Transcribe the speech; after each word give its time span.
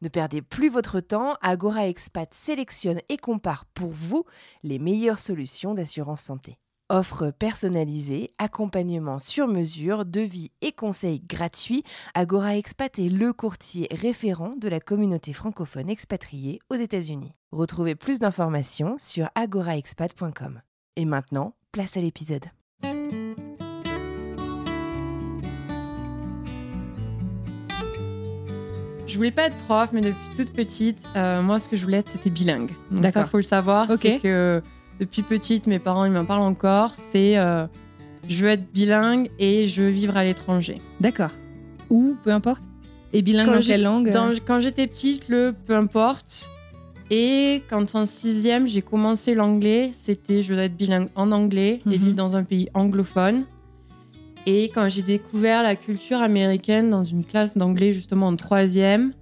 Ne 0.00 0.08
perdez 0.08 0.42
plus 0.42 0.68
votre 0.68 1.00
temps, 1.00 1.34
Agora 1.42 1.88
Expat 1.88 2.32
sélectionne 2.32 3.00
et 3.08 3.16
compare 3.16 3.64
pour 3.74 3.90
vous 3.90 4.24
les 4.62 4.78
meilleures 4.78 5.18
solutions 5.18 5.74
d'assurance 5.74 6.22
santé. 6.22 6.58
Offre 6.90 7.32
personnalisée, 7.32 8.32
accompagnement 8.38 9.18
sur 9.18 9.46
mesure, 9.46 10.06
devis 10.06 10.52
et 10.62 10.72
conseils 10.72 11.20
gratuits, 11.20 11.82
Agora 12.14 12.56
Expat 12.56 12.98
est 12.98 13.10
le 13.10 13.32
courtier 13.32 13.88
référent 13.90 14.54
de 14.56 14.68
la 14.68 14.80
communauté 14.80 15.32
francophone 15.32 15.90
expatriée 15.90 16.60
aux 16.70 16.76
États-Unis. 16.76 17.34
Retrouvez 17.52 17.94
plus 17.94 18.20
d'informations 18.20 18.96
sur 18.98 19.28
agoraexpat.com. 19.34 20.62
Et 20.96 21.04
maintenant, 21.04 21.54
place 21.72 21.96
à 21.96 22.00
l'épisode. 22.00 22.46
Je 29.08 29.16
voulais 29.16 29.30
pas 29.30 29.46
être 29.46 29.56
prof, 29.66 29.88
mais 29.92 30.02
depuis 30.02 30.16
toute 30.36 30.52
petite, 30.52 31.08
euh, 31.16 31.42
moi, 31.42 31.58
ce 31.58 31.68
que 31.68 31.76
je 31.76 31.82
voulais 31.82 31.96
être, 31.98 32.10
c'était 32.10 32.30
bilingue. 32.30 32.70
Donc 32.90 33.06
ça, 33.08 33.24
faut 33.24 33.38
le 33.38 33.42
savoir. 33.42 33.90
Ok. 33.90 33.98
C'est 34.02 34.18
que 34.20 34.62
depuis 35.00 35.22
petite, 35.22 35.66
mes 35.66 35.78
parents, 35.78 36.04
ils 36.04 36.12
m'en 36.12 36.24
parlent 36.26 36.42
encore. 36.42 36.92
C'est 36.98 37.38
euh, 37.38 37.66
je 38.28 38.44
veux 38.44 38.50
être 38.50 38.70
bilingue 38.72 39.30
et 39.38 39.64
je 39.66 39.82
veux 39.84 39.88
vivre 39.88 40.16
à 40.16 40.24
l'étranger. 40.24 40.80
D'accord. 41.00 41.30
Ou, 41.90 42.16
peu 42.22 42.30
importe? 42.32 42.62
Et 43.14 43.22
bilingue 43.22 43.46
Quand 43.46 43.54
dans 43.54 43.60
quelle 43.60 43.82
langue 43.82 44.10
Dans- 44.12 44.34
quand 44.46 44.60
j'étais 44.60 44.86
petite, 44.86 45.28
le 45.28 45.54
peu 45.66 45.74
importe. 45.74 46.50
Et 47.10 47.62
quand 47.70 47.94
en 47.94 48.04
sixième, 48.04 48.66
j'ai 48.68 48.82
commencé 48.82 49.34
l'anglais, 49.34 49.90
c'était 49.94 50.42
je 50.42 50.52
veux 50.52 50.60
être 50.60 50.76
bilingue 50.76 51.08
en 51.14 51.32
anglais 51.32 51.80
et 51.86 51.88
Mhm. 51.88 51.94
vivre 51.94 52.16
dans 52.16 52.36
un 52.36 52.44
pays 52.44 52.68
anglophone. 52.74 53.44
Et 54.50 54.70
quand 54.74 54.88
j'ai 54.88 55.02
découvert 55.02 55.62
la 55.62 55.76
culture 55.76 56.20
américaine 56.22 56.88
dans 56.88 57.02
une 57.02 57.22
classe 57.24 57.58
d'anglais 57.58 57.92
justement 57.92 58.28
en 58.28 58.36
troisième, 58.36 59.12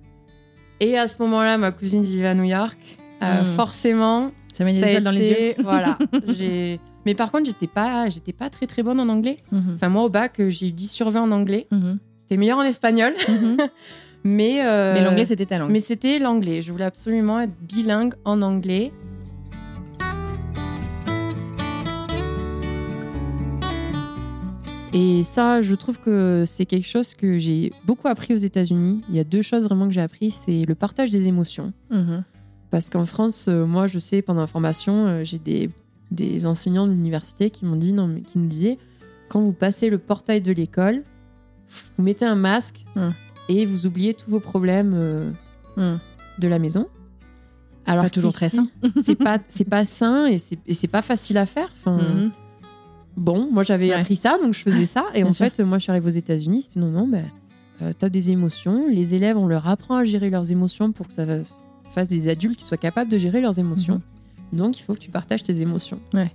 et 0.78 0.96
à 0.96 1.08
ce 1.08 1.20
moment-là, 1.22 1.58
ma 1.58 1.72
cousine 1.72 2.02
vivait 2.02 2.28
à 2.28 2.34
New 2.34 2.44
York, 2.44 2.78
euh, 3.22 3.42
Mhm. 3.42 3.54
forcément, 3.54 4.30
Ça 4.52 4.62
met 4.64 4.72
des 4.72 4.80
ça 4.80 4.86
a 4.86 4.88
étoiles 4.90 5.02
dans 5.02 5.10
les 5.10 5.28
yeux. 5.30 5.54
Voilà. 5.64 5.98
Mais 7.06 7.14
par 7.14 7.30
contre, 7.32 7.46
j'étais 7.46 7.66
pas, 7.66 8.08
j'étais 8.08 8.32
pas 8.32 8.50
très 8.50 8.66
très 8.66 8.82
bonne 8.82 9.00
en 9.00 9.08
anglais. 9.08 9.38
Mhm. 9.52 9.72
Enfin, 9.74 9.88
moi 9.88 10.02
au 10.04 10.08
bac, 10.08 10.34
j'ai 10.48 10.68
eu 10.68 10.72
10 10.72 10.90
sur 10.90 11.10
20 11.10 11.22
en 11.22 11.30
anglais. 11.32 11.66
Mhm. 11.72 11.98
J'étais 12.22 12.36
meilleure 12.36 12.58
en 12.58 12.62
espagnol, 12.62 13.12
Mhm. 13.28 13.56
mais 14.24 14.64
euh, 14.64 14.94
Mais 14.94 15.02
l'anglais, 15.04 15.24
c'était 15.26 15.46
ta 15.46 15.58
langue. 15.58 15.70
mais 15.72 15.80
c'était 15.80 16.18
l'anglais. 16.20 16.62
Je 16.62 16.70
voulais 16.72 16.84
absolument 16.84 17.40
être 17.40 17.54
bilingue 17.62 18.14
en 18.24 18.42
anglais. 18.42 18.92
Et 24.98 25.22
ça, 25.22 25.60
je 25.60 25.74
trouve 25.74 25.98
que 26.00 26.44
c'est 26.46 26.64
quelque 26.64 26.86
chose 26.86 27.14
que 27.14 27.36
j'ai 27.38 27.70
beaucoup 27.84 28.08
appris 28.08 28.32
aux 28.32 28.38
États-Unis. 28.38 29.02
Il 29.10 29.14
y 29.14 29.18
a 29.18 29.24
deux 29.24 29.42
choses 29.42 29.64
vraiment 29.64 29.86
que 29.88 29.92
j'ai 29.92 30.00
appris, 30.00 30.30
c'est 30.30 30.62
le 30.64 30.74
partage 30.74 31.10
des 31.10 31.26
émotions. 31.28 31.72
Mhm. 31.90 32.24
Parce 32.70 32.88
qu'en 32.88 33.04
France, 33.04 33.46
euh, 33.48 33.66
moi, 33.66 33.86
je 33.86 33.98
sais, 33.98 34.22
pendant 34.22 34.40
la 34.40 34.46
formation, 34.46 35.06
euh, 35.06 35.24
j'ai 35.24 35.38
des, 35.38 35.70
des 36.10 36.46
enseignants 36.46 36.86
de 36.86 36.92
l'université 36.92 37.50
qui 37.50 37.64
m'ont 37.66 37.76
dit, 37.76 37.92
non, 37.92 38.06
mais 38.08 38.22
qui 38.22 38.38
nous 38.38 38.46
disaient, 38.46 38.78
quand 39.28 39.42
vous 39.42 39.52
passez 39.52 39.90
le 39.90 39.98
portail 39.98 40.40
de 40.40 40.52
l'école, 40.52 41.02
vous 41.98 42.02
mettez 42.04 42.24
un 42.24 42.34
masque 42.36 42.84
Hmm. 42.94 43.10
et 43.50 43.66
vous 43.66 43.86
oubliez 43.86 44.14
tous 44.14 44.30
vos 44.30 44.40
problèmes 44.40 44.92
euh, 44.94 45.30
Mhm. 45.76 45.98
de 46.38 46.48
la 46.48 46.58
maison. 46.58 46.86
Alors 47.84 48.04
Pas 48.04 48.10
toujours 48.10 48.32
très 48.32 48.48
sain. 48.48 48.66
c'est 49.02 49.14
pas, 49.14 49.38
c'est 49.48 49.68
pas 49.68 49.84
sain 49.84 50.26
et 50.26 50.38
c'est, 50.38 50.88
pas 50.88 51.02
facile 51.02 51.36
à 51.38 51.44
faire. 51.46 51.68
Enfin, 51.72 51.98
Mhm. 52.14 52.30
Bon, 53.16 53.48
moi 53.50 53.62
j'avais 53.62 53.88
Ouais. 53.88 53.94
appris 53.94 54.16
ça, 54.16 54.38
donc 54.38 54.52
je 54.54 54.60
faisais 54.60 54.86
ça. 54.86 55.06
Et 55.14 55.24
en 55.24 55.32
fait, 55.32 55.60
moi 55.60 55.78
je 55.78 55.84
suis 55.84 55.90
arrivée 55.90 56.06
aux 56.06 56.10
États-Unis, 56.10 56.62
c'était 56.62 56.80
non, 56.80 56.90
non, 56.90 57.08
ben, 57.08 57.24
euh, 57.82 57.92
t'as 57.98 58.08
des 58.08 58.30
émotions. 58.30 58.86
Les 58.90 59.14
élèves, 59.14 59.36
on 59.38 59.46
leur 59.46 59.66
apprend 59.68 59.96
à 59.96 60.04
gérer 60.04 60.28
leurs 60.30 60.50
émotions 60.52 60.92
pour 60.92 61.06
que 61.08 61.12
ça 61.14 61.24
fasse 61.90 62.08
des 62.08 62.28
adultes 62.28 62.58
qui 62.58 62.64
soient 62.64 62.76
capables 62.76 63.10
de 63.10 63.18
gérer 63.18 63.40
leurs 63.40 63.58
émotions. 63.58 64.02
Donc 64.52 64.78
il 64.78 64.82
faut 64.82 64.94
que 64.94 64.98
tu 65.00 65.10
partages 65.10 65.42
tes 65.42 65.60
émotions. 65.62 65.98
Mhm. 66.14 66.20
Ouais. 66.20 66.30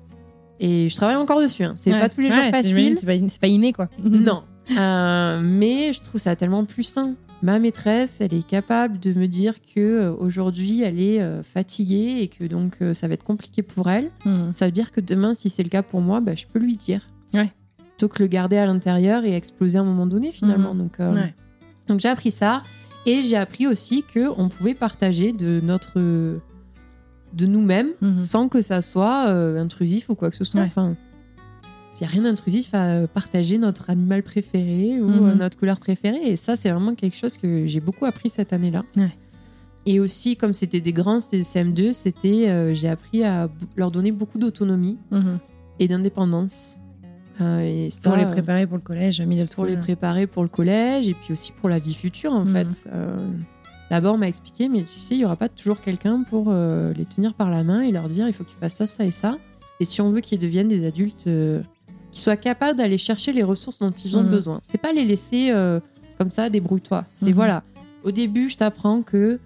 Et 0.59 0.89
je 0.89 0.95
travaille 0.95 1.15
encore 1.15 1.39
dessus. 1.41 1.63
hein. 1.63 1.73
C'est 1.77 1.91
Ouais. 1.93 1.99
pas 1.99 2.09
tous 2.09 2.21
les 2.21 2.29
jours 2.31 2.43
facile. 2.51 2.95
C'est 2.99 3.05
pas, 3.05 3.13
pas 3.41 3.47
inné, 3.47 3.73
quoi. 3.73 3.87
Non. 4.03 4.43
Euh, 4.77 5.41
mais 5.43 5.91
je 5.93 6.01
trouve 6.01 6.21
ça 6.21 6.35
tellement 6.35 6.65
plus 6.65 6.83
sain. 6.83 7.13
Ma 7.43 7.57
maîtresse, 7.59 8.17
elle 8.21 8.33
est 8.33 8.45
capable 8.45 8.99
de 8.99 9.13
me 9.13 9.27
dire 9.27 9.55
que 9.73 9.79
euh, 9.79 10.13
aujourd'hui, 10.13 10.81
elle 10.83 10.99
est 10.99 11.19
euh, 11.21 11.41
fatiguée 11.43 12.19
et 12.21 12.27
que 12.27 12.43
donc 12.43 12.77
euh, 12.81 12.93
ça 12.93 13.07
va 13.07 13.15
être 13.15 13.23
compliqué 13.23 13.63
pour 13.63 13.89
elle. 13.89 14.11
Mhm. 14.25 14.53
Ça 14.53 14.65
veut 14.67 14.71
dire 14.71 14.91
que 14.91 15.01
demain, 15.01 15.33
si 15.33 15.49
c'est 15.49 15.63
le 15.63 15.69
cas 15.69 15.81
pour 15.81 16.01
moi, 16.01 16.19
bah, 16.21 16.35
je 16.35 16.45
peux 16.45 16.59
lui 16.59 16.77
dire. 16.77 17.07
Ouais. 17.33 17.51
Plutôt 17.77 18.09
que 18.09 18.21
le 18.21 18.27
garder 18.27 18.57
à 18.57 18.65
l'intérieur 18.67 19.25
et 19.25 19.33
exploser 19.35 19.79
à 19.79 19.81
un 19.81 19.85
moment 19.85 20.05
donné, 20.05 20.31
finalement. 20.31 20.73
Mhm. 20.75 20.79
Donc, 20.79 20.99
euh, 20.99 21.13
Ouais. 21.15 21.33
donc 21.87 21.99
j'ai 21.99 22.09
appris 22.09 22.31
ça. 22.31 22.61
Et 23.07 23.23
j'ai 23.23 23.37
appris 23.37 23.65
aussi 23.65 24.03
qu'on 24.13 24.47
pouvait 24.49 24.75
partager 24.75 25.33
de 25.33 25.59
notre 25.63 25.99
de 27.33 27.45
nous-mêmes 27.45 27.89
Mhm. 28.01 28.21
sans 28.21 28.49
que 28.49 28.61
ça 28.61 28.81
soit 28.81 29.27
euh, 29.29 29.57
intrusif 29.59 30.09
ou 30.09 30.15
quoi 30.15 30.29
que 30.29 30.35
ce 30.35 30.43
soit. 30.43 30.61
Ouais. 30.61 30.67
Enfin, 30.67 30.95
n'y 32.01 32.07
a 32.07 32.09
rien 32.09 32.23
d'intrusif 32.23 32.73
à 32.73 32.83
euh, 32.89 33.07
partager 33.07 33.57
notre 33.57 33.89
animal 33.89 34.23
préféré 34.23 34.99
ou 35.01 35.07
Mhm. 35.07 35.29
euh, 35.29 35.35
notre 35.35 35.57
couleur 35.57 35.79
préférée. 35.79 36.21
Et 36.25 36.35
ça, 36.35 36.55
c'est 36.55 36.71
vraiment 36.71 36.95
quelque 36.95 37.15
chose 37.15 37.37
que 37.37 37.65
j'ai 37.67 37.79
beaucoup 37.79 38.05
appris 38.05 38.29
cette 38.29 38.53
année-là. 38.53 38.83
Ouais. 38.97 39.11
Et 39.85 39.99
aussi, 39.99 40.35
comme 40.37 40.53
c'était 40.53 40.79
des 40.81 40.93
grands, 40.93 41.19
c'était 41.19 41.37
des 41.37 41.43
CM2, 41.43 41.93
c'était, 41.93 42.49
euh, 42.49 42.73
j'ai 42.73 42.87
appris 42.89 43.23
à 43.23 43.49
leur 43.75 43.91
donner 43.91 44.11
beaucoup 44.11 44.37
d'autonomie 44.37 44.97
Mhm. 45.11 45.39
et 45.79 45.87
d'indépendance. 45.87 46.77
Euh, 47.39 47.59
et 47.61 47.89
ça, 47.89 48.09
Pour 48.09 48.17
les 48.17 48.25
préparer 48.25 48.67
pour 48.67 48.77
le 48.77 48.83
collège, 48.83 49.21
middle 49.21 49.45
pour 49.45 49.65
school. 49.65 49.69
les 49.69 49.77
préparer 49.77 50.27
pour 50.27 50.43
le 50.43 50.49
collège 50.49 51.07
et 51.09 51.13
puis 51.15 51.33
aussi 51.33 51.51
pour 51.53 51.69
la 51.69 51.79
vie 51.79 51.93
future 51.95 52.33
en 52.33 52.45
Mhm. 52.45 52.53
fait. 52.53 52.89
Euh, 52.93 53.27
Là-bas, 53.89 54.13
on 54.13 54.17
m'a 54.17 54.29
expliqué, 54.29 54.69
mais 54.69 54.83
tu 54.83 55.01
sais, 55.01 55.15
il 55.15 55.19
y 55.19 55.25
aura 55.25 55.35
pas 55.35 55.49
toujours 55.49 55.81
quelqu'un 55.81 56.23
pour 56.23 56.49
les 56.53 57.03
tenir 57.05 57.33
par 57.33 57.49
la 57.49 57.61
main 57.63 57.81
et 57.81 57.91
leur 57.91 58.07
dire 58.07 58.25
il 58.25 58.31
faut 58.33 58.45
que 58.45 58.49
tu 58.49 58.55
fasses 58.57 58.75
ça, 58.75 58.87
ça 58.87 59.03
et 59.03 59.11
ça. 59.11 59.37
Et 59.81 59.85
si 59.85 59.99
on 59.99 60.11
veut 60.11 60.21
qu'ils 60.21 60.39
deviennent 60.39 60.69
des 60.69 60.85
adultes 60.85 61.27
euh, 62.11 62.13
qui 62.13 62.19
soient 62.21 62.37
capables 62.37 62.77
d'aller 62.77 62.97
chercher 62.97 63.33
les 63.33 63.43
ressources 63.43 63.79
dont 63.79 63.89
ils 63.89 64.17
ont 64.17 64.23
Mhm. 64.23 64.29
besoin. 64.29 64.59
C'est 64.63 64.77
pas 64.77 64.91
les 64.93 65.05
laisser 65.05 65.51
euh, 65.51 65.79
comme 66.17 66.29
ça, 66.31 66.49
débrouille-toi. 66.49 67.05
C'est 67.09 67.27
Mhm. 67.29 67.33
voilà. 67.35 67.63
Au 68.03 68.11
début, 68.11 68.49
je 68.49 68.57
t'apprends 68.57 69.01
que 69.01 69.39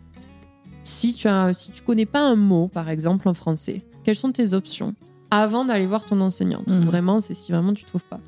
si 0.84 1.14
tu 1.14 1.28
as, 1.28 1.54
si 1.54 1.72
tu 1.72 1.82
connais 1.82 2.06
pas 2.06 2.22
un 2.22 2.36
mot, 2.36 2.68
par 2.68 2.90
exemple 2.90 3.28
en 3.28 3.34
français, 3.34 3.82
quelles 4.04 4.16
sont 4.16 4.32
tes 4.32 4.54
options 4.54 4.94
avant 5.32 5.66
d'aller 5.66 5.86
voir 5.88 6.06
ton 6.06 6.22
enseignante? 6.22 6.68
Mhm. 6.68 6.82
Vraiment, 6.86 7.20
c'est 7.20 7.34
si 7.34 7.52
vraiment 7.52 7.74
tu 7.74 7.84
trouves 7.86 8.06
pas. 8.06 8.20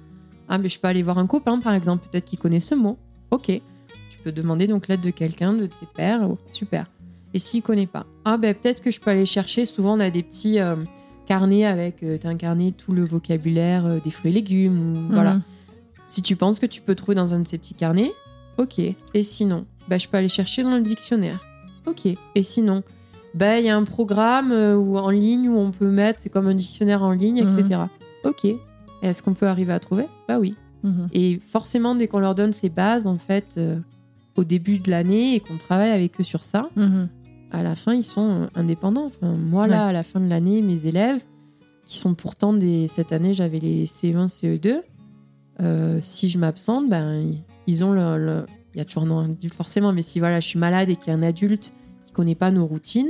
Ah, 0.49 0.57
mais 0.57 0.69
je 0.69 0.79
peux 0.79 0.87
aller 0.87 1.03
voir 1.03 1.17
un 1.17 1.27
copain, 1.27 1.59
par 1.59 1.73
exemple, 1.73 2.07
peut-être 2.09 2.25
qu'il 2.25 2.39
connaît 2.39 2.59
ce 2.61 2.73
mot. 2.73 2.97
Ok. 3.31 3.45
Tu 3.47 4.17
peux 4.23 4.31
demander 4.31 4.67
donc 4.67 4.87
l'aide 4.87 5.01
de 5.01 5.09
quelqu'un, 5.11 5.53
de 5.53 5.65
tes 5.65 5.85
pères. 5.95 6.27
Oh, 6.29 6.37
super. 6.51 6.89
Et 7.33 7.39
s'il 7.39 7.61
connaît 7.61 7.85
pas? 7.87 8.05
Ah, 8.25 8.37
ben 8.37 8.55
peut-être 8.55 8.81
que 8.81 8.89
je 8.89 8.99
peux 8.99 9.11
aller 9.11 9.25
chercher. 9.25 9.65
Souvent, 9.65 9.97
on 9.97 9.99
a 9.99 10.09
des 10.09 10.23
petits 10.23 10.59
euh, 10.59 10.75
carnets 11.27 11.65
avec. 11.65 12.01
Euh, 12.03 12.17
T'as 12.19 12.29
un 12.29 12.35
carnet, 12.35 12.71
tout 12.71 12.91
le 12.93 13.03
vocabulaire 13.03 13.85
euh, 13.85 13.99
des 14.03 14.09
fruits 14.09 14.31
et 14.31 14.33
légumes. 14.33 15.07
ou- 15.09 15.13
Voilà. 15.13 15.35
Mhm. 15.35 15.41
Si 16.07 16.21
tu 16.21 16.35
penses 16.35 16.59
que 16.59 16.65
tu 16.65 16.81
peux 16.81 16.95
trouver 16.95 17.15
dans 17.15 17.33
un 17.33 17.39
de 17.41 17.47
ces 17.47 17.57
petits 17.57 17.73
carnets, 17.73 18.11
ok. 18.57 18.79
Et 18.79 19.23
sinon, 19.23 19.65
bah, 19.89 19.97
je 19.97 20.07
peux 20.07 20.17
aller 20.17 20.29
chercher 20.29 20.63
dans 20.63 20.75
le 20.75 20.81
dictionnaire. 20.81 21.41
Ok. 21.85 22.05
Et 22.35 22.43
sinon, 22.43 22.81
bah, 23.33 23.59
il 23.59 23.65
y 23.65 23.69
a 23.69 23.75
un 23.75 23.83
programme 23.83 24.51
euh, 24.51 24.75
où, 24.75 24.97
en 24.97 25.09
ligne 25.09 25.49
où 25.49 25.57
on 25.57 25.71
peut 25.71 25.89
mettre, 25.89 26.19
c'est 26.21 26.29
comme 26.29 26.47
un 26.47 26.55
dictionnaire 26.55 27.03
en 27.03 27.11
ligne, 27.11 27.43
Mhm. 27.43 27.59
etc. 27.59 27.81
Ok. 28.23 28.45
Est-ce 29.03 29.21
qu'on 29.21 29.33
peut 29.33 29.47
arriver 29.47 29.73
à 29.73 29.79
trouver? 29.79 30.05
Bah 30.27 30.39
oui. 30.39 30.55
Mhm. 30.83 31.09
Et 31.13 31.39
forcément, 31.45 31.93
dès 31.93 32.07
qu'on 32.07 32.19
leur 32.19 32.35
donne 32.35 32.53
ces 32.53 32.69
bases, 32.69 33.05
en 33.05 33.17
fait, 33.17 33.55
euh, 33.57 33.77
au 34.35 34.43
début 34.43 34.79
de 34.79 34.89
l'année 34.89 35.35
et 35.35 35.39
qu'on 35.39 35.57
travaille 35.57 35.91
avec 35.91 36.19
eux 36.19 36.23
sur 36.23 36.43
ça, 36.43 36.69
Mhm. 36.75 37.09
À 37.51 37.63
la 37.63 37.75
fin, 37.75 37.93
ils 37.93 38.03
sont 38.03 38.29
euh, 38.43 38.47
indépendants. 38.55 39.05
Enfin, 39.05 39.33
moi, 39.33 39.67
là, 39.67 39.83
Ouais. 39.85 39.89
à 39.89 39.91
la 39.93 40.03
fin 40.03 40.19
de 40.19 40.29
l'année, 40.29 40.61
mes 40.61 40.85
élèves, 40.87 41.23
qui 41.85 41.97
sont 41.97 42.13
pourtant 42.13 42.53
des. 42.53 42.87
Cette 42.87 43.11
année, 43.13 43.33
j'avais 43.33 43.59
les 43.59 43.85
CE1, 43.85 44.27
CE2. 44.27 44.81
euh, 45.61 45.99
si 46.03 46.29
je 46.29 46.37
m'absente, 46.37 46.87
ben, 46.89 47.31
ils- 47.65 47.83
ont 47.83 47.91
le. 47.93 48.17
le- 48.17 48.45
Il 48.75 48.77
y 48.77 48.81
a 48.81 48.85
toujours 48.85 49.03
un 49.03 49.23
adulte, 49.31 49.55
forcément, 49.55 49.91
mais 49.91 50.03
si 50.03 50.19
voilà, 50.19 50.39
je 50.39 50.47
suis 50.47 50.59
malade 50.59 50.87
et 50.89 50.95
qu'il 50.95 51.07
y 51.07 51.09
a 51.11 51.17
un 51.17 51.23
adulte 51.23 51.73
qui 52.05 52.13
connaît 52.13 52.35
pas 52.35 52.51
nos 52.51 52.67
routines, 52.67 53.09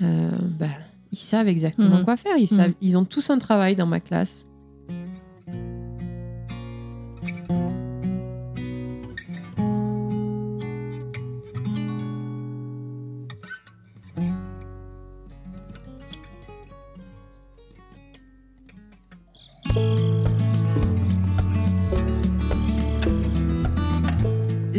euh, 0.00 0.30
ben, 0.58 0.70
ils 1.12 1.18
savent 1.18 1.48
exactement 1.48 1.98
Mhm. 1.98 2.04
quoi 2.04 2.16
faire. 2.16 2.38
Ils, 2.38 2.42
Mhm. 2.50 2.58
savent, 2.58 2.72
ils 2.80 2.96
ont 2.96 3.04
tous 3.04 3.28
un 3.28 3.36
travail 3.36 3.76
dans 3.76 3.84
ma 3.86 4.00
classe. 4.00 4.46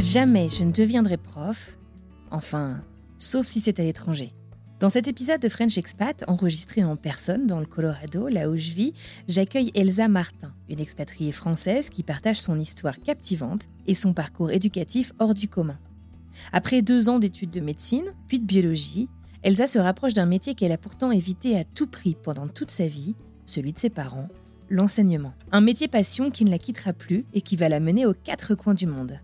Jamais 0.09 0.49
je 0.49 0.63
ne 0.63 0.71
deviendrai 0.71 1.17
prof. 1.17 1.77
Enfin, 2.31 2.83
sauf 3.19 3.45
si 3.45 3.59
c'est 3.59 3.79
à 3.79 3.83
l'étranger. 3.83 4.29
Dans 4.79 4.89
cet 4.89 5.07
épisode 5.07 5.39
de 5.39 5.49
French 5.49 5.77
Expat, 5.77 6.23
enregistré 6.27 6.83
en 6.83 6.95
personne 6.95 7.45
dans 7.45 7.59
le 7.59 7.67
Colorado, 7.67 8.27
là 8.27 8.49
où 8.49 8.57
je 8.57 8.71
vis, 8.71 8.93
j'accueille 9.27 9.69
Elsa 9.75 10.07
Martin, 10.07 10.51
une 10.67 10.79
expatriée 10.79 11.31
française 11.31 11.91
qui 11.91 12.01
partage 12.01 12.41
son 12.41 12.57
histoire 12.57 12.99
captivante 13.01 13.67
et 13.85 13.93
son 13.93 14.13
parcours 14.13 14.49
éducatif 14.49 15.13
hors 15.19 15.35
du 15.35 15.47
commun. 15.47 15.77
Après 16.53 16.81
deux 16.81 17.07
ans 17.07 17.19
d'études 17.19 17.51
de 17.51 17.59
médecine, 17.59 18.11
puis 18.27 18.39
de 18.39 18.47
biologie, 18.47 19.09
Elsa 19.43 19.67
se 19.67 19.77
rapproche 19.77 20.15
d'un 20.15 20.25
métier 20.25 20.55
qu'elle 20.55 20.71
a 20.71 20.79
pourtant 20.79 21.11
évité 21.11 21.55
à 21.55 21.63
tout 21.63 21.85
prix 21.85 22.15
pendant 22.15 22.47
toute 22.47 22.71
sa 22.71 22.87
vie, 22.87 23.13
celui 23.45 23.73
de 23.73 23.79
ses 23.79 23.91
parents, 23.91 24.29
l'enseignement. 24.69 25.35
Un 25.51 25.61
métier 25.61 25.87
passion 25.87 26.31
qui 26.31 26.45
ne 26.45 26.49
la 26.49 26.57
quittera 26.57 26.93
plus 26.93 27.25
et 27.35 27.41
qui 27.41 27.57
va 27.57 27.69
la 27.69 27.79
mener 27.79 28.07
aux 28.07 28.15
quatre 28.15 28.55
coins 28.55 28.73
du 28.73 28.87
monde. 28.87 29.19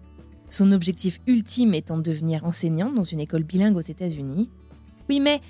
Son 0.56 0.72
objectif 0.72 1.20
ultime 1.28 1.74
étant 1.74 1.98
de 1.98 2.04
devenir 2.04 2.46
enseignante 2.46 2.96
dans 2.96 3.04
une 3.04 3.20
école 3.20 3.44
bilingue 3.44 3.76
aux 3.76 3.82
États-Unis. 3.82 4.50
Oui, 5.10 5.20
mais 5.20 5.42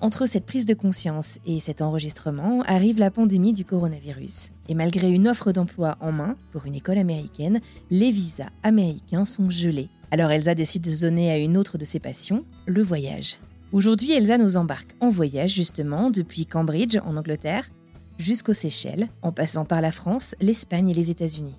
entre 0.00 0.26
cette 0.26 0.46
prise 0.46 0.64
de 0.64 0.74
conscience 0.74 1.40
et 1.44 1.58
cet 1.58 1.82
enregistrement 1.82 2.62
arrive 2.62 3.00
la 3.00 3.10
pandémie 3.10 3.52
du 3.52 3.64
coronavirus. 3.64 4.52
Et 4.68 4.76
malgré 4.76 5.10
une 5.10 5.26
offre 5.26 5.50
d'emploi 5.50 5.96
en 5.98 6.12
main 6.12 6.36
pour 6.52 6.66
une 6.66 6.76
école 6.76 6.98
américaine, 6.98 7.60
les 7.90 8.12
visas 8.12 8.50
américains 8.62 9.24
sont 9.24 9.50
gelés. 9.50 9.88
Alors 10.12 10.30
Elsa 10.30 10.54
décide 10.54 10.84
de 10.84 10.92
se 10.92 11.04
donner 11.04 11.32
à 11.32 11.38
une 11.38 11.56
autre 11.56 11.76
de 11.76 11.84
ses 11.84 11.98
passions, 11.98 12.44
le 12.66 12.84
voyage. 12.84 13.40
Aujourd'hui, 13.72 14.12
Elsa 14.12 14.38
nous 14.38 14.56
embarque 14.56 14.94
en 15.00 15.08
voyage 15.08 15.52
justement 15.52 16.10
depuis 16.10 16.46
Cambridge 16.46 16.96
en 17.04 17.16
Angleterre 17.16 17.70
jusqu'aux 18.18 18.54
Seychelles, 18.54 19.08
en 19.20 19.32
passant 19.32 19.64
par 19.64 19.80
la 19.80 19.90
France, 19.90 20.36
l'Espagne 20.40 20.90
et 20.90 20.94
les 20.94 21.10
États-Unis. 21.10 21.56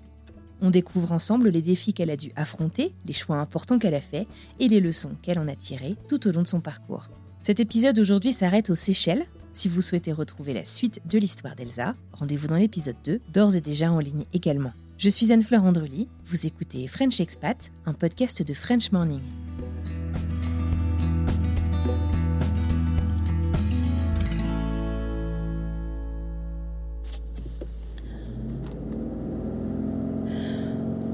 On 0.62 0.70
découvre 0.70 1.12
ensemble 1.12 1.48
les 1.48 1.62
défis 1.62 1.92
qu'elle 1.92 2.10
a 2.10 2.16
dû 2.16 2.32
affronter, 2.36 2.94
les 3.04 3.12
choix 3.12 3.36
importants 3.36 3.78
qu'elle 3.78 3.94
a 3.94 4.00
faits 4.00 4.26
et 4.58 4.68
les 4.68 4.80
leçons 4.80 5.12
qu'elle 5.22 5.38
en 5.38 5.48
a 5.48 5.54
tirées 5.54 5.96
tout 6.08 6.26
au 6.26 6.32
long 6.32 6.42
de 6.42 6.46
son 6.46 6.60
parcours. 6.60 7.08
Cet 7.42 7.60
épisode 7.60 7.98
aujourd'hui 7.98 8.32
s'arrête 8.32 8.70
aux 8.70 8.74
Seychelles. 8.74 9.26
Si 9.52 9.68
vous 9.68 9.82
souhaitez 9.82 10.12
retrouver 10.12 10.52
la 10.52 10.64
suite 10.64 11.00
de 11.06 11.18
l'histoire 11.18 11.54
d'Elsa, 11.54 11.94
rendez-vous 12.12 12.48
dans 12.48 12.56
l'épisode 12.56 12.96
2, 13.04 13.20
d'ores 13.32 13.56
et 13.56 13.60
déjà 13.60 13.90
en 13.90 13.98
ligne 13.98 14.24
également. 14.32 14.72
Je 14.98 15.10
suis 15.10 15.32
Anne-Fleur 15.32 15.62
Andrely, 15.62 16.08
vous 16.24 16.46
écoutez 16.46 16.86
French 16.86 17.20
Expat, 17.20 17.70
un 17.84 17.92
podcast 17.92 18.42
de 18.42 18.54
French 18.54 18.92
Morning. 18.92 19.20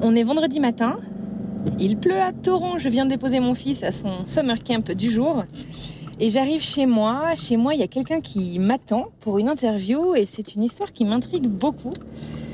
On 0.04 0.16
est 0.16 0.24
vendredi 0.24 0.58
matin. 0.58 0.98
Il 1.78 1.96
pleut 1.96 2.20
à 2.20 2.32
torrent. 2.32 2.76
Je 2.76 2.88
viens 2.88 3.04
de 3.04 3.10
déposer 3.10 3.38
mon 3.38 3.54
fils 3.54 3.84
à 3.84 3.92
son 3.92 4.26
summer 4.26 4.58
camp 4.64 4.90
du 4.90 5.12
jour. 5.12 5.44
Et 6.18 6.28
j'arrive 6.28 6.60
chez 6.60 6.86
moi. 6.86 7.36
Chez 7.36 7.56
moi, 7.56 7.74
il 7.74 7.80
y 7.80 7.84
a 7.84 7.86
quelqu'un 7.86 8.20
qui 8.20 8.58
m'attend 8.58 9.06
pour 9.20 9.38
une 9.38 9.48
interview 9.48 10.16
et 10.16 10.24
c'est 10.24 10.56
une 10.56 10.64
histoire 10.64 10.92
qui 10.92 11.04
m'intrigue 11.04 11.46
beaucoup. 11.46 11.92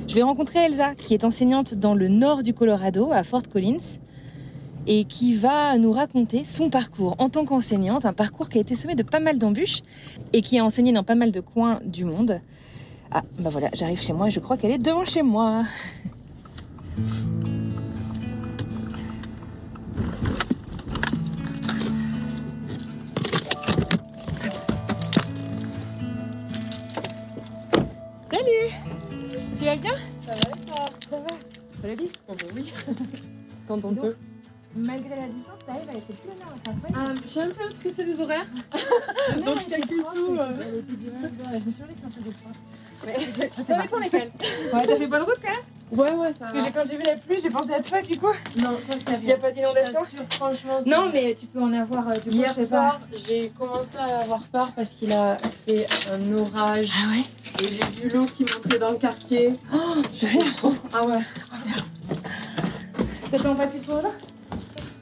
Je 0.09 0.15
vais 0.15 0.23
rencontrer 0.23 0.59
Elsa, 0.59 0.95
qui 0.95 1.15
est 1.15 1.25
enseignante 1.25 1.75
dans 1.75 1.95
le 1.95 2.09
nord 2.09 2.43
du 2.43 2.53
Colorado, 2.53 3.13
à 3.13 3.25
Fort 3.25 3.49
Collins, 3.51 3.97
et 4.87 5.05
qui 5.05 5.33
va 5.33 5.79
nous 5.79 5.93
raconter 5.93 6.45
son 6.45 6.69
parcours 6.69 7.15
en 7.19 7.31
tant 7.31 7.47
qu'enseignante, 7.47 8.05
un 8.05 8.13
parcours 8.13 8.51
qui 8.51 8.59
a 8.59 8.61
été 8.61 8.75
semé 8.75 8.95
de 8.95 9.03
pas 9.03 9.21
mal 9.21 9.39
d'embûches 9.39 9.81
et 10.35 10.43
qui 10.43 10.59
a 10.59 10.65
enseigné 10.67 10.93
dans 10.93 11.03
pas 11.03 11.15
mal 11.15 11.33
de 11.33 11.41
coins 11.41 11.81
du 11.83 12.05
monde. 12.05 12.43
Ah, 13.11 13.23
bah 13.39 13.49
voilà, 13.51 13.71
j'arrive 13.73 14.03
chez 14.03 14.13
moi 14.13 14.29
et 14.29 14.31
je 14.31 14.41
crois 14.41 14.59
qu'elle 14.59 14.73
est 14.73 14.79
devant 14.79 15.07
chez 15.07 15.23
moi. 15.23 15.63
Salut 28.31 28.73
Tu 29.59 29.65
vas 29.65 29.77
bien? 29.77 29.93
Ça 30.23 30.33
va 30.33 30.57
toi? 30.67 30.87
Ça 31.11 31.17
va 31.21 31.29
Ça 31.83 31.89
va 31.89 31.95
bien 31.95 32.07
Oh 32.29 32.33
bah 32.39 32.45
oui. 32.57 32.73
Quand 33.69 33.85
on 33.85 33.95
peut. 33.95 34.17
Malgré 34.77 35.17
la 35.17 35.27
distance, 35.29 35.59
t'arrives 35.67 35.89
à 35.89 35.93
être 35.95 36.07
plus 36.07 36.31
honneur 36.31 36.55
à 36.55 36.59
ta 36.59 36.71
feuille. 36.73 36.93
Ah, 36.95 37.15
j'ai 37.27 37.41
un 37.41 37.49
peu 37.49 37.71
stressé 37.71 38.05
les 38.05 38.21
horaires. 38.21 38.47
Donc 39.47 39.57
je 39.65 39.71
calcule 39.71 40.03
c'est 40.11 40.17
tout, 40.17 40.37
euh. 40.39 40.49
c'est- 40.59 40.75
c'est 40.75 41.59
Je 41.59 41.65
me 41.65 41.71
suis 41.71 41.83
dit 41.83 41.95
que 41.95 42.01
c'est 42.01 42.07
un 42.07 42.11
peu 42.11 42.21
de 42.21 42.35
froid. 42.99 43.63
Ça 43.63 43.83
dépend 43.83 43.99
lesquels. 43.99 44.31
Ouais, 44.75 44.87
t'as 44.87 44.97
fait 44.97 45.07
bonne 45.07 45.23
route 45.23 45.39
quand 45.43 45.51
même 45.51 45.59
Ouais, 45.91 46.13
ouais, 46.13 46.29
ça 46.29 46.35
Parce 46.41 46.53
que 46.53 46.61
j'ai- 46.61 46.71
quand 46.71 46.83
j'ai 46.91 46.97
vu 46.99 47.03
la 47.03 47.17
pluie, 47.17 47.39
j'ai 47.43 47.49
pensé 47.49 47.73
à 47.73 47.81
toi 47.83 48.03
du 48.03 48.19
coup. 48.19 48.27
Non, 48.59 48.73
ça 48.73 48.99
c'est 49.07 49.15
Il 49.23 49.25
n'y 49.27 49.33
a 49.33 49.39
pas 49.39 49.51
d'inondation 49.51 50.01
franchement. 50.33 50.81
Non, 50.85 51.11
mais 51.13 51.33
tu 51.33 51.47
peux 51.47 51.63
en 51.63 51.73
avoir 51.73 52.07
euh, 52.09 52.19
du 52.19 52.29
coup, 52.29 52.37
Hier 52.37 52.51
je 52.51 52.61
sais 52.61 52.67
soir, 52.67 53.01
j'ai 53.27 53.49
commencé 53.59 53.97
à 53.99 54.19
avoir 54.21 54.43
peur 54.43 54.71
parce 54.77 54.91
qu'il 54.91 55.11
a 55.15 55.39
fait 55.67 55.87
un 56.13 56.37
orage 56.37 56.91
Ah 56.93 57.09
ouais 57.11 57.65
et 57.65 57.69
j'ai 57.69 58.03
vu 58.03 58.09
l'eau 58.15 58.27
qui 58.27 58.45
montait 58.55 58.79
dans 58.79 58.91
le 58.91 58.99
quartier. 58.99 59.55
Oh, 59.75 59.79
sérieux 60.13 60.41
Ah 60.93 61.07
ouais. 61.07 61.21
T'attends 63.31 63.55
pas 63.55 63.67
plus 63.67 63.81
pour 63.81 63.97
là 63.97 64.11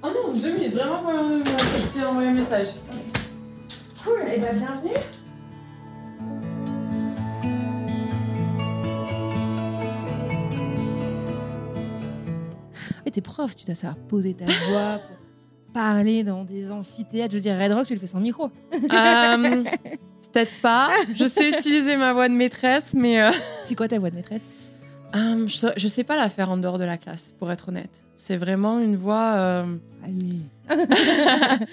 Ah 0.04 0.08
non, 0.08 0.32
deux 0.34 0.52
minutes, 0.52 0.74
vraiment 0.74 1.02
quand 1.02 1.98
t'ai 2.00 2.06
envoyé 2.06 2.28
un 2.28 2.32
message. 2.32 2.68
Cool, 4.04 4.20
et 4.32 4.38
bah 4.38 4.48
bienvenue. 4.52 4.94
T'es 13.16 13.22
prof, 13.22 13.56
tu 13.56 13.64
dois 13.64 13.74
savoir 13.74 13.96
poser 14.08 14.34
ta 14.34 14.44
voix 14.44 14.98
pour 14.98 15.72
parler 15.72 16.22
dans 16.22 16.44
des 16.44 16.70
amphithéâtres. 16.70 17.32
Je 17.32 17.36
veux 17.38 17.42
dire, 17.42 17.58
Red 17.58 17.72
Rock, 17.72 17.86
tu 17.86 17.94
le 17.94 17.98
fais 18.00 18.06
sans 18.06 18.20
micro. 18.20 18.50
Euh, 18.74 19.64
Peut-être 20.32 20.52
pas. 20.60 20.90
Je 21.14 21.26
sais 21.26 21.48
utiliser 21.48 21.96
ma 21.96 22.12
voix 22.12 22.28
de 22.28 22.34
maîtresse, 22.34 22.92
mais 22.94 23.22
euh, 23.22 23.30
C'est 23.64 23.74
quoi 23.74 23.88
ta 23.88 23.98
voix 23.98 24.10
de 24.10 24.16
maîtresse? 24.16 24.42
euh, 25.14 25.46
je, 25.46 25.56
sais- 25.56 25.72
je 25.78 25.88
sais 25.88 26.04
pas 26.04 26.16
la 26.16 26.28
faire 26.28 26.50
en 26.50 26.58
dehors 26.58 26.78
de 26.78 26.84
la 26.84 26.98
classe, 26.98 27.34
pour 27.38 27.50
être 27.50 27.68
honnête. 27.70 28.02
C'est 28.16 28.36
vraiment 28.36 28.80
une 28.80 28.96
voix. 28.96 29.64
Allez. 30.04 30.40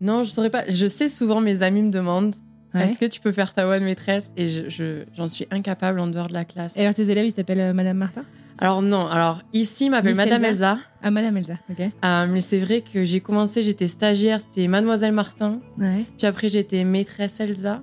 non, 0.00 0.24
je 0.24 0.30
saurais 0.30 0.50
pas. 0.50 0.64
Je 0.68 0.86
sais 0.88 1.08
souvent 1.08 1.40
mes 1.40 1.62
amis 1.62 1.82
me 1.82 1.90
demandent 1.90 2.34
est-ce 2.74 2.98
que 2.98 3.04
tu 3.06 3.20
peux 3.20 3.30
faire 3.30 3.54
ta 3.54 3.64
voix 3.64 3.78
de 3.78 3.84
maîtresse? 3.84 4.32
Et 4.36 4.48
je- 4.48 4.68
je- 4.68 5.04
j'en 5.16 5.28
suis 5.28 5.46
incapable 5.52 6.00
en 6.00 6.08
dehors 6.08 6.26
de 6.26 6.32
la 6.32 6.44
classe. 6.44 6.76
Et 6.76 6.80
alors 6.80 6.94
tes 6.94 7.08
élèves, 7.08 7.26
ils 7.26 7.32
t'appellent 7.32 7.60
euh, 7.60 7.72
Madame 7.72 7.96
Martin? 7.98 8.24
Alors 8.58 8.82
non, 8.82 9.06
alors 9.06 9.40
ici, 9.52 9.90
m'appelle 9.90 10.14
Madame 10.14 10.44
Elsa. 10.44 10.78
Ah, 11.02 11.10
Madame 11.10 11.36
Elsa, 11.36 11.54
ok. 11.70 11.80
Euh, 11.80 12.26
mais 12.28 12.40
c'est 12.40 12.60
vrai 12.60 12.82
que 12.82 13.04
j'ai 13.04 13.20
commencé, 13.20 13.62
j'étais 13.62 13.88
stagiaire, 13.88 14.40
c'était 14.40 14.68
Mademoiselle 14.68 15.12
Martin. 15.12 15.60
Ouais. 15.78 16.04
Puis 16.16 16.26
après, 16.26 16.48
j'étais 16.48 16.84
maîtresse 16.84 17.40
Elsa. 17.40 17.82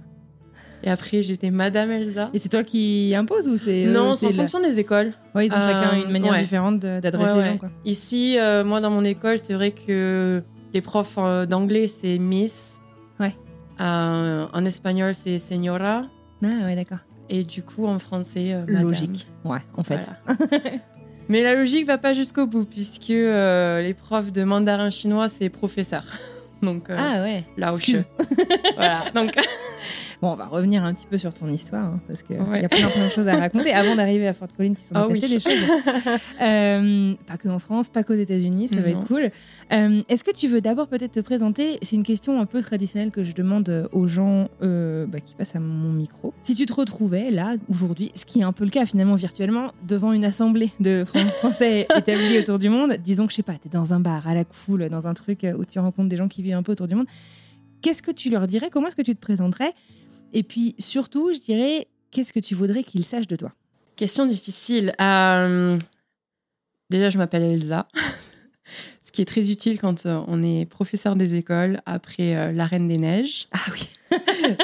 Et 0.83 0.89
après, 0.89 1.21
j'étais 1.21 1.51
Madame 1.51 1.91
Elsa. 1.91 2.29
Et 2.33 2.39
c'est 2.39 2.49
toi 2.49 2.63
qui 2.63 3.13
imposes 3.15 3.47
ou 3.47 3.57
c'est. 3.57 3.85
euh, 3.85 3.91
non, 3.91 4.15
c'est 4.15 4.25
en 4.25 4.29
la- 4.29 4.35
fonction 4.35 4.59
des 4.61 4.79
écoles. 4.79 5.11
Ouais, 5.35 5.45
ils 5.45 5.51
ont 5.53 5.59
chacun 5.59 5.89
Euh, 5.99 6.05
une 6.05 6.11
manière 6.11 6.31
ouais. 6.31 6.39
différente 6.39 6.79
d'adresser 6.79 7.33
Ouais, 7.33 7.43
les 7.43 7.49
gens, 7.51 7.57
quoi. 7.57 7.69
Ici, 7.85 8.37
euh, 8.39 8.63
moi, 8.63 8.79
dans 8.81 8.89
mon 8.89 9.03
école, 9.03 9.37
c'est 9.37 9.53
vrai 9.53 9.71
que 9.71 10.41
les 10.73 10.81
profs 10.81 11.15
euh, 11.19 11.45
d'anglais, 11.45 11.87
c'est 11.87 12.17
Miss. 12.17 12.79
Ouais. 13.19 13.35
Euh, 13.81 14.47
en 14.51 14.65
espagnol, 14.65 15.13
c'est 15.13 15.37
Señora. 15.37 16.05
Ah, 16.43 16.47
ouais, 16.65 16.75
d'accord. 16.75 16.99
Et 17.33 17.43
du 17.43 17.63
coup, 17.63 17.87
en 17.87 17.97
français, 17.97 18.53
euh. 18.53 18.65
Logique. 18.67 19.25
Ouais, 19.45 19.59
en 19.77 19.83
fait. 19.83 20.07
Voilà. 20.25 20.39
Mais 21.29 21.41
la 21.43 21.55
logique 21.55 21.87
va 21.87 21.97
pas 21.97 22.11
jusqu'au 22.11 22.45
bout, 22.45 22.65
puisque 22.65 23.09
euh, 23.09 23.81
les 23.81 23.93
profs 23.93 24.33
de 24.33 24.43
mandarin 24.43 24.89
chinois, 24.89 25.29
c'est 25.29 25.47
professeur. 25.49 26.03
Donc, 26.61 26.89
euh, 26.89 26.97
Ah, 26.99 27.21
ouais. 27.23 27.45
là 27.57 27.71
où 27.71 27.75
excuse. 27.77 28.03
Voilà. 28.75 29.05
Donc, 29.15 29.33
Bon, 30.21 30.33
on 30.33 30.35
va 30.35 30.45
revenir 30.45 30.83
un 30.85 30.93
petit 30.93 31.07
peu 31.07 31.17
sur 31.17 31.33
ton 31.33 31.47
histoire, 31.51 31.83
hein, 31.85 31.99
parce 32.07 32.21
qu'il 32.21 32.37
Ouais. 32.39 32.61
y 32.61 32.65
a 32.65 32.69
plein, 32.69 32.87
plein 32.89 33.05
de 33.07 33.11
choses 33.11 33.27
à 33.27 33.35
raconter. 33.37 33.73
Avant 33.73 33.95
d'arriver 33.95 34.27
à 34.27 34.33
Fort 34.33 34.49
Collins, 34.55 34.73
il 34.73 34.77
s'en 34.77 35.07
passé 35.07 35.21
oui. 35.23 35.29
des 35.29 35.39
choses. 35.39 35.53
Euh, 36.41 37.13
pas 37.27 37.37
que 37.37 37.47
en 37.49 37.59
France, 37.59 37.89
pas 37.89 38.03
qu'aux 38.03 38.13
États-Unis, 38.13 38.67
ça 38.69 38.81
va 38.81 38.89
être 38.89 39.05
cool. 39.05 39.31
Euh, 39.71 40.01
Est-ce 40.09 40.23
que 40.23 40.31
tu 40.31 40.47
veux 40.47 40.61
d'abord 40.61 40.87
peut-être 40.87 41.13
te 41.13 41.19
présenter? 41.19 41.77
C'est 41.81 41.95
une 41.95 42.03
question 42.03 42.39
un 42.39 42.45
peu 42.45 42.61
traditionnelle 42.61 43.11
que 43.11 43.23
je 43.23 43.33
demande 43.33 43.89
aux 43.91 44.07
gens 44.07 44.49
euh, 44.61 45.05
bah, 45.05 45.19
qui 45.19 45.33
passent 45.35 45.55
à 45.55 45.59
mon 45.59 45.91
micro. 45.91 46.33
Si 46.43 46.55
tu 46.55 46.65
te 46.65 46.73
retrouvais 46.73 47.29
là, 47.29 47.55
aujourd'hui, 47.69 48.11
ce 48.15 48.25
qui 48.25 48.41
est 48.41 48.43
un 48.43 48.51
peu 48.53 48.63
le 48.63 48.69
cas 48.71 48.85
finalement 48.85 49.15
virtuellement, 49.15 49.71
devant 49.87 50.13
une 50.13 50.25
assemblée 50.25 50.71
de 50.79 51.03
Fran- 51.05 51.19
Français 51.39 51.87
établis 51.97 52.39
autour 52.39 52.59
du 52.59 52.69
monde, 52.69 52.95
disons 53.03 53.25
que 53.25 53.31
je 53.31 53.37
sais 53.37 53.43
pas, 53.43 53.53
tu 53.53 53.67
es 53.67 53.71
dans 53.71 53.93
un 53.93 53.99
bar, 53.99 54.27
à 54.27 54.33
la 54.35 54.43
cool, 54.45 54.89
dans 54.89 55.07
un 55.07 55.13
truc 55.13 55.45
où 55.57 55.65
tu 55.65 55.79
rencontres 55.79 56.09
des 56.09 56.17
gens 56.17 56.27
qui 56.27 56.41
vivent 56.41 56.55
un 56.55 56.63
peu 56.63 56.71
autour 56.73 56.87
du 56.87 56.95
monde, 56.95 57.07
qu'est-ce 57.81 58.03
que 58.03 58.11
tu 58.11 58.29
leur 58.29 58.47
dirais? 58.47 58.69
Comment 58.71 58.87
est-ce 58.87 58.95
que 58.95 59.01
tu 59.01 59.15
te 59.15 59.21
présenterais? 59.21 59.73
Et 60.33 60.43
puis 60.43 60.75
surtout, 60.79 61.31
je 61.33 61.39
dirais, 61.39 61.87
qu'est-ce 62.11 62.31
que 62.33 62.39
tu 62.39 62.55
voudrais 62.55 62.83
qu'ils 62.83 63.05
sachent 63.05 63.27
de 63.27 63.35
toi? 63.35 63.51
Question 63.95 64.25
difficile. 64.25 64.93
Euh, 65.01 65.77
Déjà, 66.89 67.09
je 67.09 67.17
m'appelle 67.17 67.43
Elsa. 67.43 67.87
Ce 69.03 69.11
qui 69.11 69.21
est 69.21 69.25
très 69.25 69.51
utile 69.51 69.79
quand 69.79 70.05
euh, 70.05 70.21
on 70.27 70.41
est 70.43 70.65
professeur 70.65 71.15
des 71.15 71.35
écoles 71.35 71.81
après 71.85 72.35
euh, 72.37 72.51
La 72.53 72.65
Reine 72.65 72.87
des 72.87 72.97
Neiges. 72.97 73.47
Ah 73.51 73.59
oui, 73.73 73.89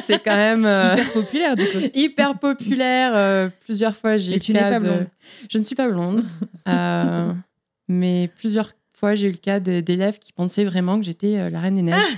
C'est 0.05 0.23
quand 0.23 0.35
même 0.35 0.65
euh, 0.65 0.95
hyper 0.95 1.11
populaire 1.13 1.55
du 1.55 1.63
coup. 1.65 1.77
hyper 1.93 2.39
populaire. 2.39 3.51
plusieurs 3.65 3.95
fois, 3.95 4.15
j'ai 4.17 4.35
eu 4.35 4.39
tu 4.39 4.53
le 4.53 4.59
n'es 4.59 4.63
cas 4.65 4.69
pas 4.71 4.79
de- 4.79 4.83
blonde. 4.85 5.07
Je 5.49 5.57
ne 5.57 5.63
suis 5.63 5.75
pas 5.75 5.89
blonde. 5.89 6.23
Mais 7.89 8.29
plusieurs 8.37 8.71
fois, 8.93 9.15
j'ai 9.15 9.27
eu 9.27 9.31
le 9.31 9.37
cas 9.37 9.59
de- 9.59 9.79
d'élèves 9.79 10.19
qui 10.19 10.33
pensaient 10.33 10.65
vraiment 10.65 10.99
que 10.99 11.05
j'étais 11.05 11.49
la 11.49 11.59
reine 11.59 11.75
des 11.75 11.81
neiges. 11.81 12.17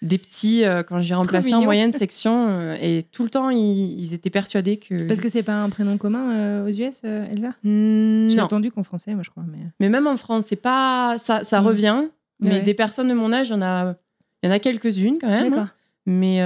Des 0.00 0.18
petits, 0.18 0.64
euh, 0.64 0.84
quand 0.84 1.00
j'ai 1.00 1.14
remplacé 1.14 1.52
en 1.54 1.62
moyenne 1.62 1.92
section, 1.92 2.46
euh, 2.48 2.76
et 2.80 3.02
tout 3.02 3.24
le 3.24 3.30
temps, 3.30 3.50
ils, 3.50 3.98
ils 4.00 4.14
étaient 4.14 4.30
persuadés 4.30 4.76
que. 4.76 5.02
Parce 5.08 5.20
que 5.20 5.28
c'est 5.28 5.42
pas 5.42 5.60
un 5.60 5.68
prénom 5.70 5.98
commun 5.98 6.30
euh, 6.36 6.64
aux 6.64 6.68
US, 6.68 7.02
Elsa? 7.04 7.54
J'ai 7.64 8.40
entendu 8.40 8.70
qu'en 8.70 8.84
français, 8.84 9.14
moi 9.14 9.22
je 9.24 9.30
crois. 9.30 9.42
Mais... 9.50 9.58
Mais 9.80 9.88
même 9.88 10.06
en 10.06 10.16
France, 10.16 10.44
c'est 10.48 10.56
pas 10.56 11.16
ça, 11.18 11.42
ça 11.42 11.60
Mm. 11.60 11.66
revient. 11.66 12.04
Mais 12.40 12.50
Ouais. 12.50 12.62
des 12.62 12.74
personnes 12.74 13.08
de 13.08 13.14
mon 13.14 13.32
âge, 13.32 13.48
il 13.48 13.52
y 13.52 13.54
en 13.54 13.62
a, 13.62 13.96
y 14.44 14.46
en 14.46 14.50
a 14.52 14.58
quelques-unes 14.60 15.16
quand 15.20 15.26
même. 15.28 15.46
hein. 15.46 15.50
D'accord. 15.50 15.66
Mais 16.06 16.38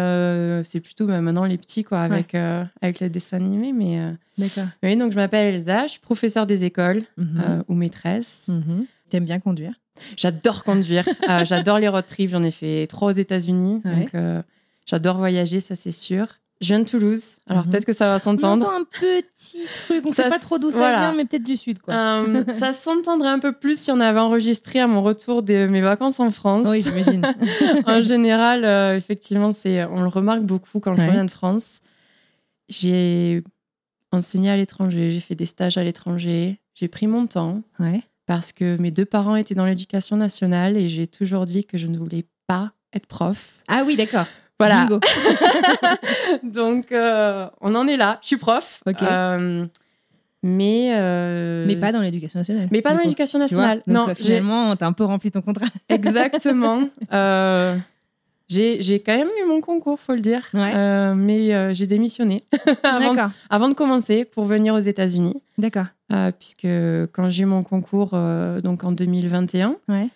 c'est 0.65 0.81
plutôt 0.81 1.07
bah, 1.07 1.21
maintenant 1.21 1.45
les 1.45 1.59
petits 1.59 1.85
quoi, 1.85 2.01
avec 2.01 2.35
avec 2.35 3.01
le 3.01 3.09
dessin 3.11 3.37
animé. 3.37 3.73
Mais 3.73 4.01
D'accord. 4.39 4.65
oui, 4.83 4.97
donc 4.97 5.13
je 5.13 5.17
m'appelle 5.17 5.55
Elsa, 5.55 5.87
je 5.87 5.93
suis 5.93 6.01
professeure 6.01 6.47
des 6.47 6.65
écoles 6.65 7.03
Mhm. 7.19 7.43
euh, 7.47 7.63
ou 7.69 7.75
maîtresse. 7.75 8.49
Mhm. 8.49 8.87
T'aimes 9.11 9.25
bien 9.27 9.39
conduire? 9.39 9.75
J'adore 10.17 10.65
conduire, 10.65 11.05
euh, 11.29 11.45
j'adore 11.45 11.79
les 11.79 11.89
road 11.89 12.05
trips. 12.07 12.31
J'en 12.31 12.43
ai 12.43 12.51
fait 12.51 12.87
trois 12.89 13.09
aux 13.09 13.17
États-Unis, 13.17 13.81
Ouais. 13.85 13.95
donc 13.97 14.15
euh, 14.15 14.43
j'adore 14.87 15.19
voyager, 15.19 15.61
ça 15.61 15.75
c'est 15.75 15.93
sûr. 15.93 16.27
Je 16.61 16.69
viens 16.69 16.79
de 16.79 16.85
Toulouse, 16.85 17.39
alors 17.49 17.65
Mhm. 17.65 17.71
peut-être 17.73 17.85
que 17.87 17.93
ça 17.93 18.07
va 18.07 18.21
s'entendre. 18.21 18.65
entend 18.69 18.77
un 18.77 18.85
petit 18.85 19.67
truc, 19.87 20.05
on 20.07 20.13
Ça 20.13 20.23
sait 20.25 20.29
pas 20.29 20.39
trop 20.39 20.59
d'où 20.59 20.71
ça 20.71 20.77
voilà. 20.79 20.99
vient, 21.01 21.15
mais 21.17 21.25
peut-être 21.25 21.43
du 21.43 21.57
sud, 21.57 21.81
quoi. 21.81 21.93
Euh, 21.93 22.45
ça 22.53 22.73
s'entendrait 22.73 23.31
un 23.31 23.41
peu 23.41 23.51
plus 23.53 23.77
si 23.81 23.91
on 23.91 23.99
avait 23.99 24.21
enregistré 24.21 24.79
à 24.79 24.87
mon 24.87 25.03
retour 25.03 25.43
de 25.43 25.67
mes 25.67 25.81
vacances 25.81 26.21
en 26.21 26.31
France. 26.31 26.67
Oui, 26.69 26.83
j'imagine. 26.85 27.21
en 27.87 28.01
général, 28.03 28.65
euh, 28.65 28.97
effectivement, 28.97 29.51
c'est, 29.51 29.83
on 29.87 30.03
le 30.03 30.07
remarque 30.09 30.43
beaucoup 30.43 30.79
quand 30.79 30.95
je 30.95 31.03
reviens 31.05 31.25
de 31.25 31.31
France. 31.33 31.81
J'ai 32.69 33.43
enseigné 34.13 34.51
à 34.51 34.57
l'étranger, 34.57 35.11
j'ai 35.11 35.21
fait 35.21 35.35
des 35.35 35.47
stages 35.47 35.79
à 35.79 35.85
l'étranger, 35.85 36.61
j'ai 36.75 36.89
pris 36.89 37.07
mon 37.07 37.27
temps 37.27 37.63
ouais. 37.81 38.03
Parce 38.27 38.53
que 38.53 38.81
mes 38.81 38.91
deux 38.91 39.05
parents 39.05 39.37
étaient 39.37 39.55
dans 39.55 39.67
l'éducation 39.67 40.17
nationale 40.17 40.77
et 40.77 40.89
j'ai 40.89 41.07
toujours 41.07 41.45
dit 41.45 41.65
que 41.65 41.79
je 41.79 41.87
ne 41.87 41.99
voulais 41.99 42.25
pas 42.47 42.73
être 42.93 43.07
prof. 43.07 43.61
Ah 43.69 43.83
oui, 43.87 43.97
d'accord. 43.97 44.27
Voilà. 44.59 44.89
Donc, 46.43 46.93
euh, 46.93 47.49
on 47.61 47.75
en 47.75 47.87
est 47.89 47.97
là. 47.97 48.19
Je 48.23 48.29
suis 48.29 48.37
prof. 48.37 48.81
Ok. 48.87 49.03
Euh, 49.03 49.65
mais, 50.45 50.93
euh, 50.95 51.65
Mais 51.67 51.77
pas 51.77 51.93
dans 51.93 52.01
l'éducation 52.01 52.41
nationale. 52.41 52.69
mais 52.71 52.83
pas 52.83 52.95
dans 52.95 53.01
l'éducation 53.01 53.39
nationale. 53.39 53.83
Donc, 53.87 54.09
non, 54.09 54.15
finalement, 54.15 54.75
t'as 54.77 54.87
un 54.87 54.93
peu 54.93 55.05
rempli 55.05 55.31
ton 55.31 55.41
contrat. 55.41 55.67
Exactement. 55.89 56.89
J'ai 58.53 59.01
quand 59.01 59.17
même 59.17 59.29
eu 59.43 59.47
mon 59.47 59.61
concours, 59.61 59.99
faut 59.99 60.15
le 60.15 60.21
dire. 60.21 60.47
Ouais. 60.55 60.73
Euh, 60.75 61.15
mais 61.15 61.55
euh, 61.55 61.73
j'ai 61.73 61.87
démissionné 61.87 62.43
avant, 63.49 63.69
de 63.69 63.75
commencer 63.75 64.25
pour 64.25 64.45
venir 64.45 64.75
aux 64.75 64.79
États-Unis. 64.79 65.43
D'accord. 65.59 65.87
Euh, 66.13 66.31
puisque 66.39 66.67
quand 67.13 67.31
j'ai 67.31 67.45
eu 67.45 67.47
mon 67.47 67.63
concours, 67.63 68.11
donc 68.63 68.85
en 68.85 68.93
2021, 68.93 69.77
Ouais. 69.89 70.09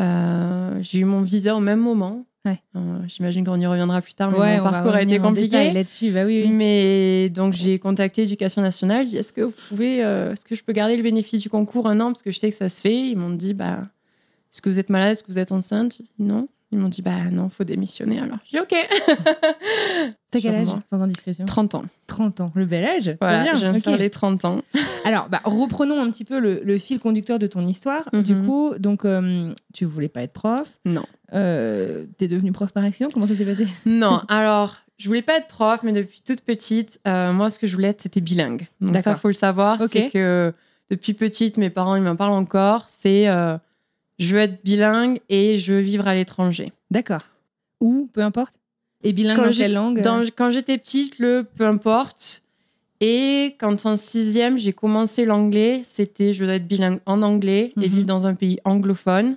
euh, 0.00 0.76
j'ai 0.80 0.98
eu 0.98 1.04
mon 1.04 1.22
visa 1.22 1.54
au 1.56 1.60
même 1.60 1.80
moment. 1.80 2.24
Ouais. 2.44 2.58
J'imagine 3.06 3.44
qu'on 3.44 3.54
y 3.60 3.66
reviendra 3.66 4.00
plus 4.02 4.14
tard, 4.14 4.30
mais 4.32 4.56
mon 4.58 4.64
parcours 4.64 4.92
a 4.94 5.02
été 5.02 5.18
compliqué. 5.20 5.72
là-dessus. 5.72 6.10
Bah 6.10 6.24
oui, 6.24 6.42
oui. 6.44 6.50
Mais 6.52 7.28
donc 7.28 7.52
j'ai 7.54 7.78
contacté 7.78 8.22
Éducation 8.22 8.60
nationale. 8.62 9.04
J'ai 9.04 9.10
dit 9.12 9.16
est-ce 9.18 9.32
que 9.32 9.42
vous 9.42 9.54
pouvez, 9.68 9.98
est-ce 9.98 10.44
que 10.44 10.54
je 10.56 10.62
peux 10.64 10.72
garder 10.72 10.96
le 10.96 11.02
bénéfice 11.04 11.40
du 11.40 11.48
concours 11.48 11.86
un 11.88 12.00
an? 12.00 12.06
Parce 12.06 12.22
que 12.22 12.32
je 12.32 12.38
sais 12.38 12.50
que 12.50 12.56
ça 12.56 12.68
se 12.68 12.80
fait. 12.80 12.96
Ils 13.10 13.16
m'ont 13.16 13.30
dit 13.30 13.54
bah 13.54 13.86
est-ce 14.52 14.60
que 14.60 14.68
vous 14.68 14.78
êtes 14.80 14.90
malade, 14.90 15.12
est-ce 15.12 15.22
que 15.22 15.30
vous 15.32 15.38
êtes 15.38 15.52
enceinte? 15.52 16.02
Non. 16.18 16.48
Ils 16.72 16.78
m'ont 16.78 16.88
dit 16.88 17.02
bah 17.02 17.30
non, 17.30 17.50
faut 17.50 17.64
démissionner 17.64 18.18
alors. 18.18 18.38
J'ai 18.50 18.58
dit 18.58 18.62
ok. 18.62 18.74
T'as 20.30 20.40
quel 20.40 20.54
âge, 20.54 20.68
sans 20.88 21.02
indiscrétion 21.02 21.44
30 21.44 21.74
ans. 21.74 21.84
30 22.06 22.40
ans. 22.40 22.50
Le 22.54 22.64
bel 22.64 22.84
âge. 22.84 23.14
Voilà, 23.20 23.42
bien. 23.42 23.54
je 23.54 23.60
viens 23.60 23.72
de 23.72 23.76
ok. 23.76 23.84
faire 23.84 23.98
les 23.98 24.08
30 24.08 24.46
ans. 24.46 24.62
Alors, 25.04 25.28
bah, 25.28 25.42
reprenons 25.44 26.00
un 26.00 26.10
petit 26.10 26.24
peu 26.24 26.40
le, 26.40 26.62
le 26.64 26.78
fil 26.78 26.98
conducteur 26.98 27.38
de 27.38 27.46
ton 27.46 27.66
histoire. 27.66 28.08
Mhm. 28.14 28.22
Du 28.22 28.42
coup, 28.42 28.72
donc, 28.78 29.04
euh, 29.04 29.52
tu 29.74 29.84
voulais 29.84 30.08
pas 30.08 30.22
être 30.22 30.32
prof. 30.32 30.78
Non. 30.86 31.04
Euh, 31.34 32.06
T'es 32.16 32.26
devenue 32.26 32.52
prof 32.52 32.72
par 32.72 32.84
accident 32.84 33.10
Comment 33.12 33.26
ça 33.26 33.36
s'est 33.36 33.44
passé? 33.44 33.66
Non, 33.86 34.22
alors 34.28 34.76
je 34.98 35.08
voulais 35.08 35.22
pas 35.22 35.36
être 35.36 35.48
prof, 35.48 35.80
mais 35.82 35.92
depuis 35.92 36.20
toute 36.24 36.42
petite, 36.42 37.00
euh, 37.08 37.32
moi 37.32 37.50
ce 37.50 37.58
que 37.58 37.66
je 37.66 37.74
voulais 37.74 37.88
être 37.88 38.02
c'était 38.02 38.20
bilingue. 38.20 38.68
Donc 38.80 38.98
ça 38.98 39.16
faut 39.16 39.28
le 39.28 39.34
savoir, 39.34 39.80
c'est 39.88 40.10
que 40.10 40.52
depuis 40.90 41.14
petite 41.14 41.56
mes 41.56 41.70
parents 41.70 41.96
ils 41.96 42.02
m'en 42.02 42.16
parlent 42.16 42.32
encore, 42.32 42.84
c'est 42.88 43.26
je 44.18 44.34
veux 44.34 44.40
être 44.42 44.62
bilingue 44.64 45.20
et 45.28 45.56
je 45.56 45.72
veux 45.72 45.80
vivre 45.80 46.06
à 46.08 46.14
l'étranger. 46.14 46.72
D'accord. 46.90 47.22
Ou, 47.80 48.08
peu 48.12 48.20
importe. 48.22 48.54
Et 49.04 49.12
bilingue 49.12 49.36
Quand 49.36 49.44
dans 49.46 49.50
quelle 49.50 49.72
langue 49.72 49.98
euh 49.98 50.02
Dans- 50.02 50.22
quand 50.36 50.50
j'étais 50.50 50.78
petite, 50.78 51.18
le 51.18 51.42
peu 51.42 51.66
importe. 51.66 52.42
Et 53.00 53.56
quand 53.58 53.84
en 53.86 53.96
sixième 53.96 54.58
j'ai 54.58 54.72
commencé 54.72 55.24
l'anglais, 55.24 55.82
c'était 55.84 56.32
je 56.32 56.44
dois 56.44 56.54
être 56.54 56.68
bilingue 56.68 57.00
en 57.06 57.22
anglais 57.22 57.72
et 57.76 57.88
Mhm. 57.88 57.94
vivre 57.94 58.06
dans 58.06 58.26
un 58.28 58.34
pays 58.34 58.60
anglophone. 58.64 59.36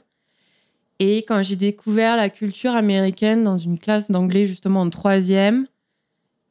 Et 1.00 1.20
quand 1.28 1.42
j'ai 1.44 1.56
découvert 1.56 2.16
la 2.16 2.30
culture 2.30 2.72
américaine 2.74 3.44
dans 3.44 3.58
une 3.58 3.80
classe 3.80 4.12
d'anglais 4.12 4.46
justement 4.46 4.82
en 4.82 4.90
troisième, 4.90 5.66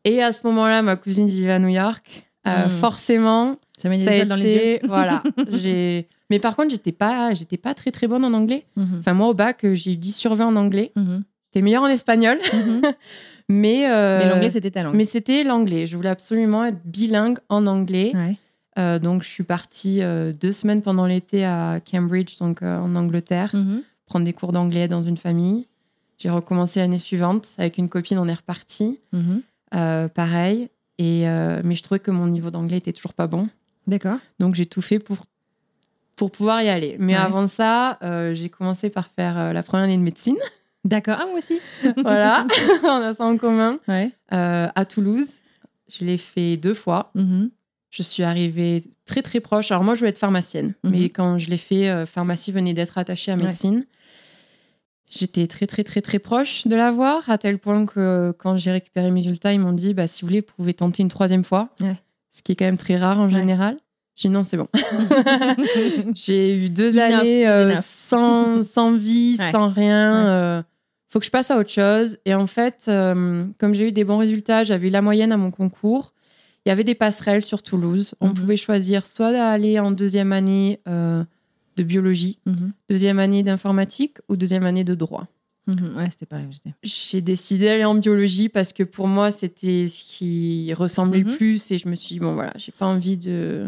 et 0.05 0.23
à 0.23 0.33
ce 0.33 0.47
moment-là 0.49 0.83
ma 0.83 0.97
cousine 0.97 1.27
vivait 1.27 1.53
à 1.53 1.59
New 1.61 1.69
York, 1.69 2.25
euh, 2.49 2.65
Mhm. 2.65 2.71
forcément 2.71 3.57
Ça 3.79 3.89
met 3.89 3.97
des 3.99 4.05
ça 4.05 4.11
a 4.11 4.15
étoiles 4.15 4.29
dans 4.29 4.37
les 4.37 4.53
yeux. 4.55 4.79
voilà. 4.85 5.23
j'ai 5.51 6.09
mais 6.31 6.39
par 6.39 6.57
contre 6.57 6.71
j'étais 6.71 6.93
pas 6.93 7.35
j'étais 7.35 7.57
pas 7.57 7.75
très 7.75 7.91
très 7.91 8.07
bonne 8.09 8.25
en 8.25 8.33
anglais. 8.33 8.67
Mhm. 8.77 8.97
Enfin 9.01 9.13
moi 9.15 9.29
au 9.29 9.35
bac 9.35 9.65
euh, 9.65 9.75
j'ai 9.75 9.93
eu 9.93 9.97
10 9.97 10.17
sur 10.17 10.35
20 10.35 10.47
en 10.47 10.57
anglais. 10.57 10.93
Mhm. 10.97 11.23
J'étais 11.47 11.63
meilleure 11.63 11.83
en 11.85 11.89
espagnol, 11.89 12.39
Mhm. 12.53 12.81
mais 13.49 13.89
euh, 13.91 14.19
Mais 14.21 14.29
l'anglais, 14.31 14.51
c'était 14.51 14.71
ta 14.71 14.83
langue. 14.83 14.95
mais 14.97 15.05
c'était 15.05 15.45
l'anglais. 15.45 15.87
Je 15.87 15.97
voulais 15.97 16.09
absolument 16.09 16.65
être 16.65 16.79
bilingue 16.85 17.39
en 17.49 17.67
anglais. 17.67 18.11
Ouais. 18.15 18.37
Euh, 18.77 18.99
donc, 18.99 19.23
je 19.23 19.29
suis 19.29 19.45
partie 19.45 20.03
euh, 20.03 20.33
deux 20.33 20.51
semaines 20.51 20.83
pendant 20.83 21.07
l'été 21.07 21.45
à 21.45 21.79
Cambridge, 21.89 22.39
donc 22.41 22.61
en 22.63 22.97
Angleterre, 22.97 23.51
Mhm. 23.55 23.83
prendre 24.07 24.25
des 24.25 24.33
cours 24.33 24.51
d'anglais 24.51 24.89
dans 24.89 25.01
une 25.01 25.17
famille. 25.17 25.69
J'ai 26.19 26.29
recommencé 26.31 26.81
l'année 26.81 26.99
suivante 26.99 27.49
avec 27.59 27.79
une 27.79 27.89
copine, 27.89 28.19
on 28.19 28.27
est 28.27 28.35
reparti. 28.35 28.99
Pareil. 29.71 30.69
Et, 30.99 31.23
mais 31.65 31.75
je 31.75 31.83
trouvais 31.83 32.01
que 32.01 32.11
mon 32.11 32.27
niveau 32.27 32.51
d'anglais 32.51 32.79
était 32.79 32.93
toujours 32.93 33.15
pas 33.15 33.27
bon. 33.27 33.49
D'accord. 33.87 34.19
Donc, 34.39 34.55
j'ai 34.55 34.67
tout 34.67 34.83
fait 34.83 34.99
pour, 34.99 35.19
pour 36.17 36.31
pouvoir 36.31 36.63
y 36.63 36.69
aller. 36.69 36.97
Mais 36.99 37.15
Ouais. 37.15 37.21
avant 37.21 37.47
ça, 37.47 37.99
euh, 38.03 38.35
j'ai 38.35 38.49
commencé 38.49 38.91
par 38.91 39.09
faire 39.09 39.39
euh, 39.39 39.53
la 39.53 39.63
première 39.63 39.85
année 39.85 39.97
de 39.97 40.03
médecine. 40.03 40.37
D'accord. 40.85 41.17
Ah, 41.21 41.27
moi 41.27 41.39
aussi. 41.39 41.59
voilà, 42.03 42.47
on 42.85 42.89
a 43.03 43.13
ça 43.13 43.25
en 43.25 43.37
commun. 43.37 43.79
Ouais. 43.89 44.11
Euh, 44.33 44.69
à 44.75 44.85
Toulouse. 44.85 45.27
Je 45.89 46.05
l'ai 46.05 46.19
fait 46.19 46.57
deux 46.57 46.75
fois. 46.75 47.11
Mhm. 47.15 47.51
Je 47.91 48.03
suis 48.03 48.23
arrivée 48.25 48.83
très 49.07 49.23
très 49.23 49.41
proche. 49.41 49.71
Alors 49.71 49.85
moi, 49.85 49.95
je 49.95 50.01
voulais 50.01 50.11
être 50.11 50.19
pharmacienne, 50.19 50.75
Mhm. 50.83 50.91
mais 50.91 51.09
quand 51.11 51.39
je 51.39 51.49
l'ai 51.51 51.59
fait, 51.59 52.05
pharmacie 52.07 52.51
venait 52.53 52.75
d'être 52.75 52.99
attachée 52.99 53.31
à 53.33 53.37
Ouais. 53.37 53.45
médecine. 53.45 53.85
J'étais 55.11 55.47
très 55.47 55.67
très 55.69 55.85
très 55.85 56.01
très 56.01 56.19
proche 56.19 56.67
de 56.67 56.75
l'avoir, 56.75 57.29
à 57.31 57.39
tel 57.39 57.59
point 57.59 57.87
que 57.87 58.35
quand 58.39 58.57
j'ai 58.57 58.73
récupéré 58.73 59.11
mes 59.13 59.21
résultats, 59.21 59.53
ils 59.53 59.61
m'ont 59.61 59.73
dit 59.73 59.95
bah, 59.95 60.07
si 60.09 60.23
vous 60.23 60.29
voulez, 60.29 60.41
vous 60.41 60.53
pouvez 60.57 60.75
tenter 60.75 61.03
une 61.03 61.09
troisième 61.09 61.45
fois, 61.45 61.69
ce 62.33 62.43
qui 62.43 62.53
est 62.53 62.57
quand 62.57 62.65
même 62.65 62.79
très 62.79 62.97
rare 62.97 63.21
en 63.21 63.31
général. 63.31 63.77
J'ai 64.17 64.29
dit 64.29 64.33
non, 64.35 64.43
c'est 64.45 64.57
bon. 64.57 64.69
j'ai 66.15 66.57
eu 66.65 66.71
deux 66.71 66.99
années 66.99 67.49
euh, 67.49 67.77
sans, 67.83 68.63
sans 68.63 68.93
vie, 68.97 69.37
Ouais. 69.39 69.51
sans 69.51 69.69
rien. 69.69 70.13
Ouais. 70.25 70.29
euh, 70.31 70.63
faut 71.09 71.19
que 71.21 71.25
je 71.27 71.31
passe 71.31 71.51
à 71.51 71.59
autre 71.59 71.71
chose. 71.71 72.19
Et 72.25 72.35
en 72.35 72.47
fait, 72.47 72.87
euh, 72.89 73.45
comme 73.59 73.75
j'ai 73.75 73.89
eu 73.89 73.93
des 73.93 74.05
bons 74.05 74.19
résultats, 74.19 74.65
j'avais 74.65 74.89
eu 74.89 74.91
la 74.91 75.03
moyenne 75.03 75.33
à 75.33 75.37
mon 75.37 75.51
concours. 75.51 76.13
Il 76.65 76.69
y 76.69 76.73
avait 76.73 76.85
des 76.85 76.95
passerelles 76.95 77.45
sur 77.45 77.63
Toulouse. 77.63 78.15
On 78.21 78.29
Mhm. 78.29 78.35
pouvait 78.35 78.57
choisir 78.57 79.07
soit 79.07 79.33
d'aller 79.33 79.79
en 79.79 79.91
deuxième 79.91 80.33
année 80.33 80.81
de 80.87 81.83
biologie, 81.83 82.39
Mhm. 82.47 82.73
deuxième 82.89 83.19
année 83.19 83.43
d'informatique 83.43 84.19
ou 84.29 84.37
deuxième 84.37 84.65
année 84.65 84.85
de 84.85 84.95
droit. 84.95 85.27
Mhm. 85.67 85.97
Ouais, 85.97 86.09
c'était 86.11 86.27
pareil. 86.27 86.47
J'ai 86.83 87.21
décidé 87.21 87.67
d'aller 87.67 87.85
en 87.85 87.95
biologie 87.97 88.49
parce 88.49 88.73
que 88.73 88.83
pour 88.85 89.09
moi, 89.09 89.31
c'était 89.31 89.89
ce 89.89 90.05
qui 90.05 90.73
ressemblait 90.75 91.21
le 91.21 91.31
plus. 91.37 91.71
Et 91.73 91.79
je 91.79 91.89
me 91.89 91.95
suis 91.97 92.15
dit, 92.15 92.21
bon, 92.21 92.35
voilà, 92.35 92.53
j'ai 92.57 92.73
pas 92.73 92.87
envie 92.87 93.17
de, 93.19 93.67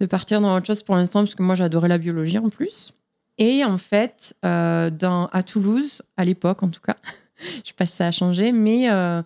de 0.00 0.06
partir 0.06 0.40
dans 0.40 0.56
autre 0.56 0.66
chose 0.66 0.82
pour 0.82 0.96
l'instant 0.96 1.20
parce 1.20 1.34
que 1.34 1.42
moi, 1.42 1.54
j'adorais 1.54 1.88
la 1.88 1.98
biologie 1.98 2.38
en 2.38 2.48
plus. 2.48 2.92
Et 3.38 3.64
en 3.64 3.78
fait, 3.78 4.34
euh, 4.44 4.90
dans, 4.90 5.26
à 5.26 5.42
Toulouse, 5.42 6.02
à 6.16 6.24
l'époque 6.24 6.62
en 6.62 6.68
tout 6.68 6.80
cas, 6.80 6.96
je 7.38 7.68
sais 7.68 7.74
pas 7.76 7.86
si 7.86 7.96
ça 7.96 8.06
a 8.06 8.10
changé, 8.10 8.52
mais 8.52 8.90
euh, 8.90 9.22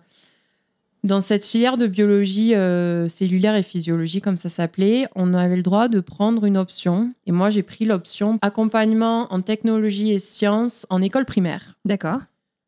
dans 1.05 1.21
cette 1.21 1.45
filière 1.45 1.77
de 1.77 1.85
biologie 1.85 2.55
euh, 2.55 3.07
cellulaire 3.09 3.55
et 3.55 3.63
physiologie, 3.63 4.21
comme 4.21 4.37
ça 4.37 4.49
s'appelait, 4.49 5.07
on 5.15 5.33
avait 5.33 5.55
le 5.55 5.61
droit 5.61 5.87
de 5.87 5.99
prendre 5.99 6.45
une 6.45 6.57
option. 6.57 7.13
Et 7.27 7.31
moi, 7.31 7.49
j'ai 7.49 7.61
pris 7.61 7.85
l'option 7.85 8.39
accompagnement 8.41 9.31
en 9.31 9.41
technologie 9.41 10.11
et 10.11 10.19
sciences 10.19 10.87
en 10.89 11.01
école 11.01 11.25
primaire. 11.25 11.75
D'accord. 11.85 12.21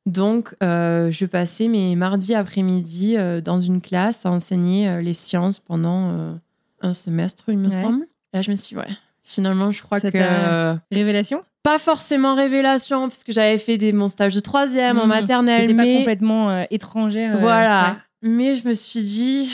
Donc, 0.05 0.55
euh, 0.63 1.09
je 1.11 1.25
passais 1.25 1.67
mes 1.67 1.95
mardis 1.95 2.35
après-midi 2.35 3.17
euh, 3.17 3.41
dans 3.41 3.59
une 3.59 3.81
classe 3.81 4.25
à 4.25 4.31
enseigner 4.31 5.01
les 5.01 5.13
sciences 5.13 5.59
pendant 5.59 6.37
un 6.81 6.93
semestre, 6.93 7.45
il 7.49 7.57
me 7.57 7.67
Ouais. 7.67 7.79
semble. 7.81 8.03
Et 8.33 8.37
là, 8.37 8.41
je 8.41 8.51
me 8.51 8.55
suis 8.55 8.75
dit, 8.75 8.79
ouais, 8.81 8.87
finalement, 9.23 9.71
je 9.71 9.81
crois 9.83 9.99
Ça 9.99 10.11
que. 10.11 10.17
euh, 10.19 10.75
Révélation? 10.91 11.43
pas 11.63 11.79
forcément 11.79 12.33
révélation, 12.35 13.09
parce 13.09 13.23
que 13.25 13.33
j'avais 13.33 13.57
fait 13.57 13.77
des, 13.77 13.91
mon 13.91 14.07
stage 14.07 14.33
de 14.35 14.39
troisième 14.39 14.97
en 14.99 15.03
Mhm. 15.03 15.07
maternelle, 15.09 15.67
pas 15.75 15.83
mais. 15.83 15.97
complètement 15.97 16.49
euh, 16.49 16.63
étrangère. 16.71 17.35
euh, 17.35 17.39
Voilà. 17.39 17.97
Mais 18.21 18.55
je 18.55 18.67
me 18.67 18.73
suis 18.73 19.03
dit, 19.03 19.49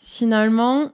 finalement, 0.00 0.90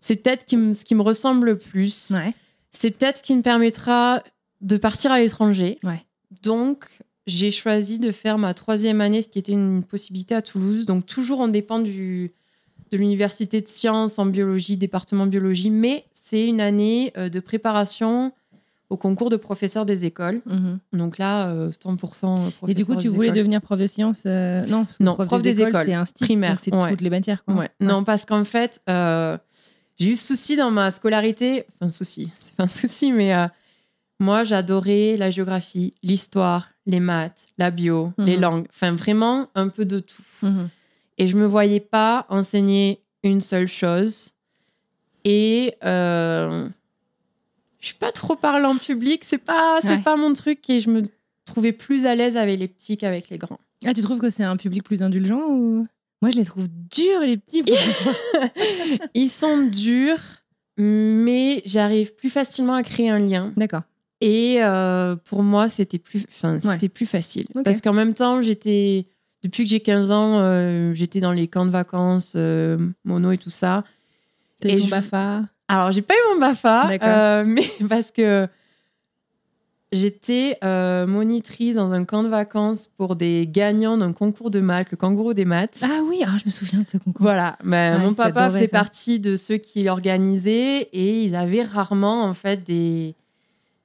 c'est 0.00 0.16
peut-être 0.16 0.44
qui 0.44 0.56
ce 0.74 0.84
qui 0.84 0.94
me 0.94 1.02
ressemble 1.02 1.46
le 1.46 1.58
plus. 1.58 2.12
Ouais. 2.14 2.30
c'est 2.70 2.90
peut-être 2.90 3.18
ce 3.18 3.22
qui 3.22 3.34
me 3.36 3.42
permettra 3.42 4.22
de 4.60 4.76
partir 4.76 5.12
à 5.12 5.18
l'étranger. 5.18 5.78
Ouais. 5.84 6.02
Donc, 6.42 6.86
j'ai 7.26 7.50
choisi 7.52 7.98
de 8.00 8.10
faire 8.12 8.36
ma 8.38 8.52
troisième 8.54 9.00
année, 9.00 9.22
ce 9.22 9.28
qui 9.28 9.38
était 9.38 9.52
une 9.52 9.82
possibilité 9.84 10.34
à 10.34 10.42
Toulouse. 10.42 10.84
Donc, 10.86 11.06
toujours 11.06 11.38
on 11.40 11.48
dépend 11.48 11.78
du, 11.78 12.32
de 12.94 12.98
l'université 13.00 13.60
de 13.60 13.66
sciences 13.66 14.20
en 14.20 14.26
biologie, 14.26 14.76
département 14.76 15.26
biologie, 15.26 15.70
mais 15.70 16.04
c'est 16.12 16.46
une 16.46 16.60
année 16.60 17.12
euh, 17.18 17.28
de 17.28 17.40
préparation 17.40 18.32
au 18.88 18.96
concours 18.96 19.30
de 19.30 19.36
professeur 19.36 19.84
des 19.84 20.04
écoles. 20.04 20.40
Mhm. 20.46 20.78
Donc 20.92 21.18
là, 21.18 21.48
euh, 21.48 21.70
100% 21.72 21.96
professeur 21.96 22.68
Et 22.68 22.74
du 22.74 22.84
coup, 22.84 22.94
tu 22.94 23.08
voulais 23.08 23.28
écoles. 23.28 23.38
devenir 23.38 23.60
prof 23.60 23.78
de 23.80 23.86
sciences 23.88 24.22
euh, 24.26 24.60
Non, 24.66 24.84
parce 24.84 24.98
que 24.98 25.02
Non, 25.02 25.14
prof, 25.14 25.26
prof 25.26 25.42
des, 25.42 25.50
des 25.50 25.60
écoles, 25.62 25.70
écoles, 25.70 25.84
c'est 25.86 25.94
un 25.94 26.04
style, 26.04 26.26
primaire, 26.28 26.60
c'est 26.60 26.72
ouais. 26.72 26.90
toutes 26.90 27.00
les 27.00 27.10
matières. 27.10 27.44
Quoi. 27.44 27.54
Ouais. 27.56 27.70
Non, 27.80 28.04
parce 28.04 28.24
qu'en 28.24 28.44
fait, 28.44 28.80
euh, 28.88 29.36
j'ai 29.98 30.10
eu 30.10 30.16
souci 30.16 30.54
dans 30.54 30.70
ma 30.70 30.92
scolarité. 30.92 31.64
Enfin, 31.80 31.90
souci, 31.90 32.30
c'est 32.38 32.54
pas 32.54 32.64
un 32.64 32.68
souci, 32.68 33.10
mais 33.10 33.32
moi, 34.20 34.44
j'adorais 34.44 35.16
la 35.16 35.30
géographie, 35.30 35.94
l'histoire, 36.04 36.68
les 36.86 37.00
maths, 37.00 37.46
la 37.58 37.72
bio, 37.72 38.12
les 38.18 38.36
Mhm. 38.36 38.40
langues. 38.42 38.66
Enfin, 38.70 38.92
vraiment 38.94 39.48
un 39.56 39.68
peu 39.68 39.84
de 39.84 39.98
tout. 39.98 40.22
Mhm. 40.42 40.68
Et 41.18 41.26
je 41.26 41.36
me 41.36 41.46
voyais 41.46 41.80
pas 41.80 42.26
enseigner 42.28 43.02
une 43.22 43.40
seule 43.40 43.66
chose. 43.68 44.30
Et 45.24 45.74
euh, 45.84 46.68
je 47.80 47.86
suis 47.86 47.94
pas 47.94 48.12
trop 48.12 48.36
parlant 48.36 48.70
en 48.74 48.78
public. 48.78 49.22
C'est 49.24 49.38
pas, 49.38 49.78
c'est 49.80 49.88
Ouais. 49.88 49.98
pas 50.02 50.16
mon 50.16 50.32
truc. 50.32 50.68
Et 50.70 50.80
je 50.80 50.90
me 50.90 51.02
trouvais 51.44 51.72
plus 51.72 52.06
à 52.06 52.14
l'aise 52.14 52.36
avec 52.36 52.58
les 52.58 52.68
petits 52.68 52.96
qu'avec 52.96 53.30
les 53.30 53.38
grands. 53.38 53.60
Ah, 53.86 53.94
tu 53.94 54.02
trouves 54.02 54.18
que 54.18 54.30
c'est 54.30 54.44
un 54.44 54.56
public 54.56 54.82
plus 54.82 55.02
indulgent 55.02 55.40
ou? 55.48 55.86
Moi, 56.22 56.30
je 56.30 56.36
les 56.36 56.44
trouve 56.44 56.68
durs, 56.68 57.20
les 57.20 57.36
petits. 57.36 57.62
Ils 59.14 59.28
sont 59.30 59.66
durs, 59.66 60.18
mais 60.78 61.62
j'arrive 61.66 62.14
plus 62.14 62.30
facilement 62.30 62.74
à 62.74 62.82
créer 62.82 63.10
un 63.10 63.18
lien. 63.18 63.52
D'accord. 63.56 63.82
Et 64.20 64.62
euh, 64.62 65.16
pour 65.16 65.42
moi, 65.42 65.68
c'était 65.68 65.98
plus, 65.98 66.24
enfin, 66.28 66.54
Ouais. 66.54 66.60
c'était 66.60 66.88
plus 66.88 67.04
facile. 67.06 67.46
Parce 67.64 67.80
qu'en 67.82 67.92
même 67.92 68.14
temps, 68.14 68.40
j'étais, 68.40 69.06
depuis 69.44 69.62
que 69.64 69.70
j'ai 69.70 69.80
15 69.80 70.10
ans, 70.10 70.40
euh, 70.40 70.92
j'étais 70.94 71.20
dans 71.20 71.30
les 71.32 71.46
camps 71.46 71.66
de 71.66 71.70
vacances, 71.70 72.32
euh, 72.34 72.76
mono 73.04 73.30
et 73.30 73.38
tout 73.38 73.50
ça. 73.50 73.84
T'as 74.60 74.70
eu 74.70 74.74
ton 74.78 74.86
je- 74.86 74.90
BAFA? 74.90 75.42
Alors, 75.68 75.92
j'ai 75.92 76.02
pas 76.02 76.14
eu 76.14 76.34
mon 76.34 76.40
BAFA, 76.40 76.88
euh, 77.02 77.44
mais 77.46 77.68
parce 77.88 78.10
que 78.10 78.48
j'étais 79.92 80.58
monitrice 81.06 81.76
dans 81.76 81.94
un 81.94 82.04
camp 82.04 82.22
de 82.22 82.28
vacances 82.28 82.86
pour 82.96 83.16
des 83.16 83.46
gagnants 83.50 83.96
d'un 83.96 84.12
concours 84.12 84.50
de 84.50 84.60
maths, 84.60 84.88
le 84.90 84.96
kangourou 84.96 85.34
des 85.34 85.44
maths. 85.44 85.80
Ah 85.82 86.00
oui, 86.08 86.22
ah, 86.26 86.36
je 86.38 86.44
me 86.46 86.50
souviens 86.50 86.80
de 86.80 86.86
ce 86.86 86.96
concours. 86.96 87.22
Voilà, 87.22 87.56
Ben, 87.62 87.96
Ouais, 87.98 88.02
mon 88.04 88.14
papa 88.14 88.50
faisait 88.50 88.66
ça. 88.66 88.78
partie 88.78 89.20
de 89.20 89.36
ceux 89.36 89.56
qui 89.58 89.84
l'organisaient 89.84 90.88
et 90.92 91.22
ils 91.22 91.34
avaient 91.36 91.62
rarement 91.62 92.24
en 92.24 92.32
fait 92.34 92.64
des, 92.64 93.14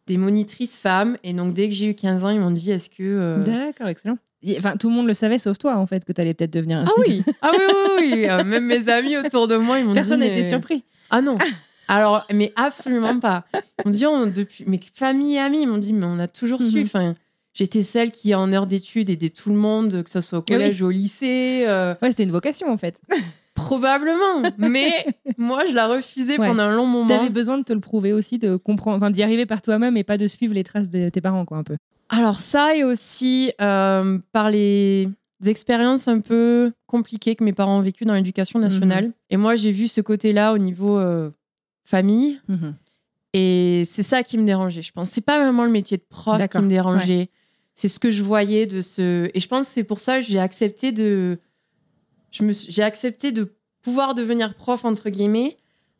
des 0.07 0.17
monitrices 0.17 0.79
femmes. 0.79 1.17
Et 1.23 1.33
donc 1.33 1.53
dès 1.53 1.69
que 1.69 1.75
j'ai 1.75 1.85
eu 1.87 1.95
15 1.95 2.23
ans, 2.23 2.29
ils 2.29 2.39
m'ont 2.39 2.51
dit 2.51 2.71
est-ce 2.71 2.89
que... 2.89 2.95
euh, 3.03 3.43
D'accord, 3.43 3.87
excellent. 3.87 4.17
Enfin, 4.57 4.77
tout 4.77 4.89
le 4.89 4.95
monde 4.95 5.07
le 5.07 5.13
savait 5.13 5.37
sauf 5.39 5.57
toi, 5.57 5.75
en 5.77 5.85
fait, 5.85 6.05
que 6.05 6.11
t'allais 6.13 6.33
peut-être 6.33 6.53
devenir 6.53 6.83
Ah 6.87 6.91
oui, 6.99 7.23
ah 7.41 7.51
oui, 7.53 7.59
oui, 7.99 8.11
oui. 8.13 8.29
Euh, 8.29 8.43
même 8.43 8.65
mes 8.65 8.87
amis 8.89 9.17
autour 9.17 9.47
de 9.47 9.57
moi, 9.57 9.79
ils 9.79 9.83
m'ont 9.85 9.91
dit... 9.91 9.95
Personne 9.99 10.21
n'était 10.21 10.35
mais- 10.37 10.43
surpris. 10.43 10.83
Ah 11.09 11.21
non 11.21 11.37
Alors, 11.87 12.25
mais 12.33 12.53
absolument 12.55 13.19
pas. 13.19 13.45
M'ont 13.83 13.91
dit, 13.91 14.05
on- 14.05 14.27
depuis, 14.27 14.63
mes 14.67 14.79
familles 14.93 15.35
et 15.35 15.39
amis, 15.39 15.63
ils 15.63 15.67
m'ont 15.67 15.77
dit, 15.79 15.91
mais 15.91 16.05
on 16.05 16.19
a 16.19 16.27
toujours 16.27 16.61
su. 16.61 16.77
Mhm. 16.79 16.85
Enfin, 16.85 17.15
J'étais 17.55 17.81
celle 17.83 18.11
qui, 18.11 18.33
en 18.35 18.51
heure 18.53 18.67
d'études, 18.67 19.09
aidait 19.09 19.31
tout 19.31 19.49
le 19.49 19.55
monde, 19.57 20.03
que 20.03 20.09
ce 20.09 20.21
soit 20.21 20.37
au 20.37 20.41
Ah 20.41 20.45
oui. 20.51 20.55
collège 20.55 20.81
ou 20.81 20.85
au 20.85 20.91
lycée. 20.91 21.65
euh, 21.67 21.93
Ouais, 22.01 22.09
c'était 22.09 22.23
une 22.23 22.31
vocation, 22.31 22.71
en 22.71 22.77
fait. 22.77 22.99
probablement. 23.69 24.51
Mais 24.57 24.89
moi, 25.37 25.63
je 25.67 25.73
la 25.73 25.87
refusais 25.87 26.39
Ouais. 26.39 26.47
pendant 26.47 26.63
un 26.63 26.75
long 26.75 26.85
moment. 26.85 27.07
T'avais 27.07 27.29
besoin 27.29 27.57
de 27.57 27.63
te 27.63 27.73
le 27.73 27.79
prouver 27.79 28.13
aussi, 28.13 28.37
de 28.37 28.55
comprendre, 28.55 28.97
enfin, 28.97 29.11
d'y 29.11 29.23
arriver 29.23 29.45
par 29.45 29.61
toi-même 29.61 29.97
et 29.97 30.03
pas 30.03 30.17
de 30.17 30.27
suivre 30.27 30.53
les 30.53 30.63
traces 30.63 30.89
de 30.89 31.09
tes 31.09 31.21
parents, 31.21 31.45
quoi, 31.45 31.57
un 31.57 31.63
peu. 31.63 31.77
Alors 32.09 32.39
ça 32.39 32.75
et 32.75 32.83
aussi 32.83 33.51
euh, 33.61 34.17
par 34.31 34.49
les 34.49 35.07
expériences 35.45 36.07
un 36.07 36.21
peu 36.21 36.71
compliquées 36.87 37.35
que 37.35 37.43
mes 37.43 37.53
parents 37.53 37.77
ont 37.77 37.81
vécues 37.81 38.05
dans 38.05 38.15
l'éducation 38.15 38.57
nationale. 38.59 39.05
Mhm. 39.05 39.13
Et 39.29 39.37
moi, 39.37 39.55
j'ai 39.55 39.71
vu 39.71 39.87
ce 39.87 40.01
côté-là 40.01 40.53
au 40.53 40.57
niveau 40.57 40.97
euh, 40.97 41.29
famille. 41.85 42.41
Mhm. 42.47 42.73
Et 43.33 43.83
c'est 43.85 44.03
ça 44.03 44.23
qui 44.23 44.39
me 44.39 44.45
dérangeait, 44.45 44.81
je 44.81 44.91
pense. 44.91 45.09
C'est 45.09 45.21
pas 45.23 45.39
vraiment 45.39 45.63
le 45.63 45.69
métier 45.71 45.97
de 45.97 46.05
prof 46.09 46.41
qui 46.47 46.57
me 46.57 46.67
dérangeait. 46.67 47.29
C'est 47.75 47.87
ce 47.87 47.99
que 47.99 48.09
je 48.09 48.23
voyais 48.23 48.65
de 48.65 48.81
ce. 48.81 49.29
Et 49.33 49.39
je 49.39 49.47
pense 49.47 49.67
que 49.67 49.71
c'est 49.71 49.83
pour 49.83 49.99
ça 49.99 50.17
que 50.17 50.25
j'ai 50.25 50.39
accepté 50.39 50.91
de. 50.91 51.37
Je 52.31 52.43
me 52.43 52.53
J'ai 52.53 52.83
accepté 52.83 53.31
de 53.31 53.53
pouvoir 53.81 54.13
devenir 54.15 54.53
prof, 54.55 54.85
entre 54.85 55.09
guillemets, 55.09 55.57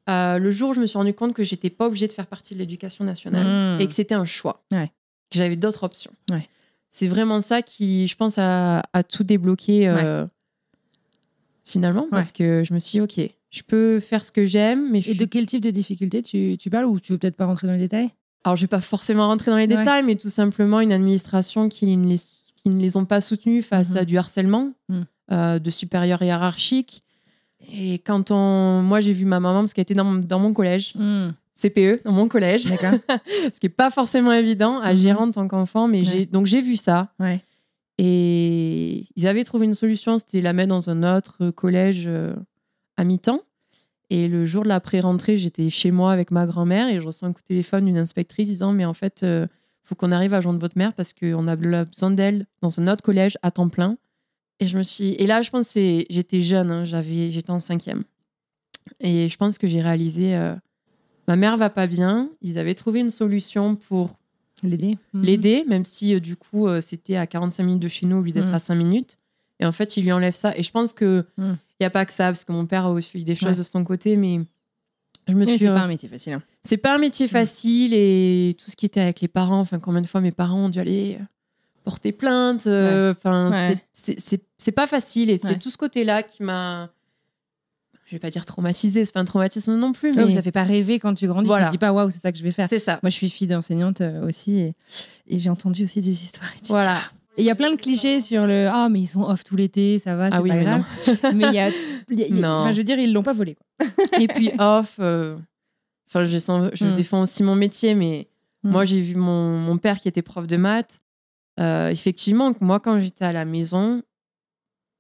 euh, 0.10 0.38
le 0.38 0.52
jour 0.52 0.70
où 0.72 0.74
je 0.74 0.80
me 0.80 0.86
suis 0.86 0.98
rendu 0.98 1.14
compte 1.14 1.34
que 1.34 1.44
j'étais 1.44 1.70
pas 1.70 1.86
obligée 1.88 2.08
de 2.08 2.14
faire 2.14 2.28
partie 2.28 2.54
de 2.56 2.60
l'éducation 2.60 3.04
nationale 3.06 3.76
Mhm. 3.76 3.82
et 3.82 3.88
que 3.88 3.94
c'était 3.94 4.16
un 4.16 4.26
choix. 4.26 4.64
Ouais. 4.72 4.88
Que 5.30 5.38
j'avais 5.38 5.56
d'autres 5.56 5.84
options. 5.84 6.12
Ouais. 6.32 6.48
C'est 6.90 7.08
vraiment 7.08 7.40
ça 7.42 7.62
qui, 7.62 8.08
je 8.08 8.16
pense, 8.16 8.38
a, 8.40 8.84
a 8.94 9.04
tout 9.04 9.24
débloqué 9.24 9.88
euh, 9.88 10.26
finalement. 11.66 12.08
Parce 12.10 12.32
que 12.32 12.64
je 12.64 12.74
me 12.74 12.80
suis 12.80 12.94
dit, 12.98 13.02
OK, 13.02 13.32
je 13.52 13.62
peux 13.64 14.00
faire 14.00 14.24
ce 14.24 14.32
que 14.32 14.46
j'aime, 14.46 14.90
mais 14.92 15.02
je 15.02 15.10
Et 15.10 15.12
suis 15.12 15.20
de 15.20 15.26
quel 15.26 15.46
type 15.46 15.62
de 15.62 15.70
difficulté 15.70 16.22
tu, 16.22 16.58
tu 16.60 16.70
parles 16.70 16.86
ou 16.86 17.00
tu 17.00 17.12
veux 17.12 17.18
peut-être 17.20 17.36
pas 17.36 17.46
rentrer 17.46 17.68
dans 17.68 17.74
les 17.74 17.80
détails? 17.80 18.10
Alors, 18.44 18.56
je 18.56 18.62
vais 18.62 18.68
pas 18.68 18.82
forcément 18.82 19.28
rentrer 19.28 19.52
dans 19.52 19.58
les 19.58 19.68
détails, 19.68 20.04
mais 20.04 20.16
tout 20.16 20.30
simplement 20.30 20.80
une 20.80 20.92
administration 20.94 21.68
qui 21.70 21.96
ne 21.98 22.08
les, 22.08 22.18
qui 22.18 22.70
ne 22.70 22.80
les 22.80 22.96
ont 22.98 23.06
pas 23.06 23.22
soutenus 23.22 23.66
face 23.66 23.92
Mhm. 23.92 23.98
à 23.98 24.06
du 24.06 24.18
harcèlement 24.18 24.72
Mhm. 24.88 25.06
euh, 25.32 25.60
de 25.60 25.70
supérieurs 25.70 26.22
hiérarchiques. 26.24 27.04
Et 27.72 27.96
quand 28.00 28.32
on, 28.32 28.82
moi, 28.82 29.00
j'ai 29.00 29.14
vu 29.14 29.26
ma 29.26 29.40
maman 29.40 29.60
parce 29.60 29.74
qu'elle 29.74 29.84
était 29.84 29.94
dans, 29.96 30.04
mon- 30.06 30.20
dans 30.20 30.40
mon 30.40 30.54
collège, 30.54 30.94
CPE, 31.56 32.04
dans 32.06 32.12
mon 32.14 32.28
collège, 32.28 32.66
D'accord. 32.66 32.94
ce 33.54 33.60
qui 33.60 33.66
est 33.68 33.70
pas 33.70 33.92
forcément 33.92 34.32
évident 34.32 34.80
à 34.80 34.94
Mhm. 34.94 34.98
gérer 35.00 35.20
en 35.20 35.32
tant 35.32 35.48
qu'enfant, 35.48 35.88
mais 35.88 36.00
Ouais. 36.00 36.04
j'ai 36.06 36.26
donc 36.26 36.46
j'ai 36.46 36.62
vu 36.62 36.76
ça. 36.78 37.10
Ouais. 37.20 37.44
Et 37.98 39.08
ils 39.18 39.28
avaient 39.28 39.44
trouvé 39.44 39.66
une 39.66 39.74
solution, 39.74 40.18
c'était 40.18 40.42
la 40.42 40.54
mettre 40.54 40.70
dans 40.70 40.90
un 40.90 41.18
autre 41.18 41.50
collège 41.52 42.06
euh, 42.08 42.34
à 42.98 43.04
mi-temps. 43.04 43.42
Et 44.10 44.28
le 44.30 44.46
jour 44.46 44.64
de 44.64 44.70
la 44.70 44.80
pré-rentrée, 44.80 45.38
j'étais 45.38 45.70
chez 45.70 45.92
moi 45.92 46.12
avec 46.14 46.32
ma 46.32 46.46
grand-mère 46.46 46.88
et 46.88 47.00
je 47.00 47.06
reçois 47.06 47.28
un 47.28 47.34
coup 47.34 47.42
de 47.42 47.46
téléphone 47.48 47.86
d'une 47.86 47.98
inspectrice 47.98 48.48
disant 48.48 48.72
Mais 48.72 48.86
en 48.86 48.94
fait, 48.94 49.20
il 49.24 49.48
faut 49.84 49.96
qu'on 49.96 50.12
arrive 50.14 50.34
à 50.34 50.42
joindre 50.42 50.60
votre 50.60 50.78
mère 50.78 50.94
parce 50.94 51.14
qu'on 51.14 51.48
a 51.48 51.56
besoin 51.58 52.10
d'elle 52.12 52.48
dans 52.62 52.80
un 52.80 52.88
autre 52.92 53.04
collège 53.04 53.38
à 53.44 53.52
temps 53.52 53.68
plein. 53.70 53.98
Et 54.60 54.66
je 54.68 54.78
me 54.78 54.84
suis. 54.84 55.10
Et 55.14 55.26
là, 55.28 55.42
je 55.42 55.50
pense 55.50 55.74
que 55.74 56.04
j'étais 56.10 56.42
jeune, 56.42 56.70
hein, 56.72 56.86
j'avais, 56.86 57.32
j'étais 57.32 57.52
en 57.52 57.60
cinquième. 57.60 58.04
Et 59.00 59.30
je 59.30 59.38
pense 59.38 59.58
que 59.58 59.68
j'ai 59.68 59.82
réalisé 59.82 60.36
euh, 60.36 60.56
Ma 61.28 61.36
mère 61.36 61.58
va 61.58 61.70
pas 61.70 61.86
bien. 61.88 62.30
Ils 62.42 62.58
avaient 62.58 62.74
trouvé 62.74 63.00
une 63.02 63.10
solution 63.12 63.76
pour 63.76 64.16
L'aider 64.62 64.98
Mhm. 65.14 65.24
l'aider, 65.24 65.64
même 65.70 65.86
si 65.86 66.14
euh, 66.14 66.20
du 66.20 66.36
coup 66.36 66.68
euh, 66.68 66.82
c'était 66.82 67.16
à 67.16 67.26
45 67.26 67.64
minutes 67.64 67.82
de 67.82 67.88
chez 67.88 68.06
nous 68.06 68.18
au 68.18 68.22
lieu 68.22 68.34
d'être 68.34 68.48
Mhm. 68.50 68.56
à 68.56 68.60
5 68.60 68.76
minutes. 68.76 69.18
Et 69.62 69.66
en 69.66 69.72
fait, 69.72 69.96
il 69.96 70.04
lui 70.04 70.12
enlève 70.12 70.36
ça. 70.36 70.58
Et 70.58 70.64
je 70.64 70.72
pense 70.72 70.94
que 70.94 71.26
il 71.38 71.44
Mhm. 71.46 71.58
y 71.80 71.86
a 71.86 71.90
pas 71.90 72.06
que 72.06 72.12
ça, 72.12 72.26
parce 72.26 72.44
que 72.44 72.52
mon 72.52 72.66
père 72.66 72.86
a 72.86 72.92
aussi 72.92 73.20
eu 73.20 73.24
des 73.24 73.36
choses 73.36 73.52
Ouais. 73.52 73.56
de 73.56 73.64
son 73.64 73.86
côté, 73.86 74.18
mais 74.18 74.42
je 75.30 75.36
me 75.36 75.46
suis. 75.46 75.60
c'est 75.60 75.70
euh, 75.70 75.74
pas 75.76 75.82
un 75.82 75.88
métier 75.88 76.10
facile. 76.10 76.34
hein. 76.34 76.44
c'est 76.62 76.76
pas 76.78 76.94
un 76.96 76.98
métier 76.98 77.30
facile 77.30 77.94
et 77.94 78.54
tout 78.62 78.70
ce 78.70 78.76
qui 78.76 78.86
était 78.86 79.00
avec 79.00 79.22
les 79.22 79.30
parents. 79.30 79.62
Enfin, 79.62 79.80
combien 79.80 80.02
de 80.02 80.08
fois 80.08 80.20
mes 80.20 80.32
parents 80.34 80.66
ont 80.66 80.70
dû 80.70 80.80
aller 80.80 81.18
porter 81.90 82.12
plainte. 82.12 82.68
euh, 82.68 83.14
Enfin, 83.18 83.52
Ouais. 83.52 83.78
c'est- 83.94 84.72
pas 84.72 84.88
facile 84.88 85.30
et 85.30 85.38
c'est 85.38 85.58
tout 85.58 85.70
ce 85.72 85.78
côté-là 85.78 86.22
qui 86.24 86.44
m'a. 86.44 86.90
Je 88.06 88.16
vais 88.16 88.20
pas 88.20 88.30
dire 88.32 88.46
traumatisé, 88.46 89.06
c'est 89.06 89.14
pas 89.14 89.20
un 89.20 89.26
traumatisme 89.26 89.76
non 89.76 89.92
plus, 89.92 90.14
mais 90.16 90.26
mais 90.26 90.32
ça 90.32 90.42
fait 90.42 90.52
pas 90.52 90.64
rêver 90.64 90.98
quand 91.00 91.14
tu 91.14 91.28
grandis. 91.28 91.48
Voilà. 91.48 91.66
Tu 91.66 91.70
te 91.70 91.72
dis 91.74 91.78
pas 91.78 91.92
waouh, 91.94 92.10
c'est 92.10 92.20
ça 92.20 92.32
que 92.32 92.38
je 92.40 92.44
vais 92.44 92.52
faire. 92.52 92.68
c'est 92.70 92.80
ça. 92.80 93.00
Moi, 93.04 93.10
je 93.12 93.16
suis 93.16 93.30
fille 93.30 93.46
d'enseignante 93.48 94.02
euh, 94.02 94.28
aussi 94.28 94.60
et, 94.60 94.74
et 95.28 95.38
j'ai 95.40 95.50
entendu 95.52 95.84
aussi 95.84 96.02
des 96.02 96.24
histoires. 96.24 96.50
Et 96.56 96.60
te 96.60 96.64
dis, 96.66 96.72
Voilà. 96.72 97.00
Et 97.38 97.44
il 97.44 97.46
y 97.46 97.52
a 97.52 97.56
plein 97.56 97.72
de 97.72 97.76
clichés 97.78 98.20
sur 98.20 98.46
le 98.48 98.68
ah 98.72 98.90
mais 98.90 99.00
ils 99.02 99.08
sont 99.08 99.22
off 99.22 99.44
tout 99.44 99.56
l'été, 99.56 100.00
ça 100.00 100.16
va, 100.16 100.30
c'est 100.30 100.36
Ah 100.38 100.42
oui, 100.42 100.50
pas 100.50 100.56
mais 100.56 100.64
grave. 100.64 100.84
mais 101.36 101.46
il 101.50 101.54
y 101.54 101.60
a, 101.60 101.70
y 101.70 101.70
a- 101.70 101.72
il 102.10 102.20
y 102.20 102.24
a- 102.44 102.48
Non. 102.48 102.56
enfin 102.62 102.72
je 102.74 102.78
veux 102.78 102.84
dire 102.84 102.98
ils 103.00 103.14
l'ont 103.14 103.24
pas 103.24 103.34
volé. 103.34 103.56
Quoi. 103.56 103.88
Et 104.20 104.28
puis 104.28 104.52
off, 104.60 104.96
euh, 105.00 105.38
enfin, 106.10 106.24
je, 106.26 106.38
sens- 106.40 106.72
je 106.74 106.86
Mm. 106.86 106.96
défends 106.96 107.22
aussi 107.22 107.44
mon 107.44 107.56
métier, 107.56 107.94
mais 107.96 108.28
Mm. 108.64 108.72
moi, 108.72 108.84
j'ai 108.86 109.00
vu 109.02 109.16
mon, 109.16 109.58
mon 109.58 109.78
père 109.78 109.98
qui 110.02 110.08
était 110.10 110.22
prof 110.24 110.48
de 110.48 110.58
maths. 110.58 111.00
Euh, 111.60 111.90
effectivement, 111.90 112.54
moi, 112.62 112.80
quand 112.80 113.00
j'étais 113.02 113.26
à 113.26 113.32
la 113.34 113.46
maison, 113.46 114.02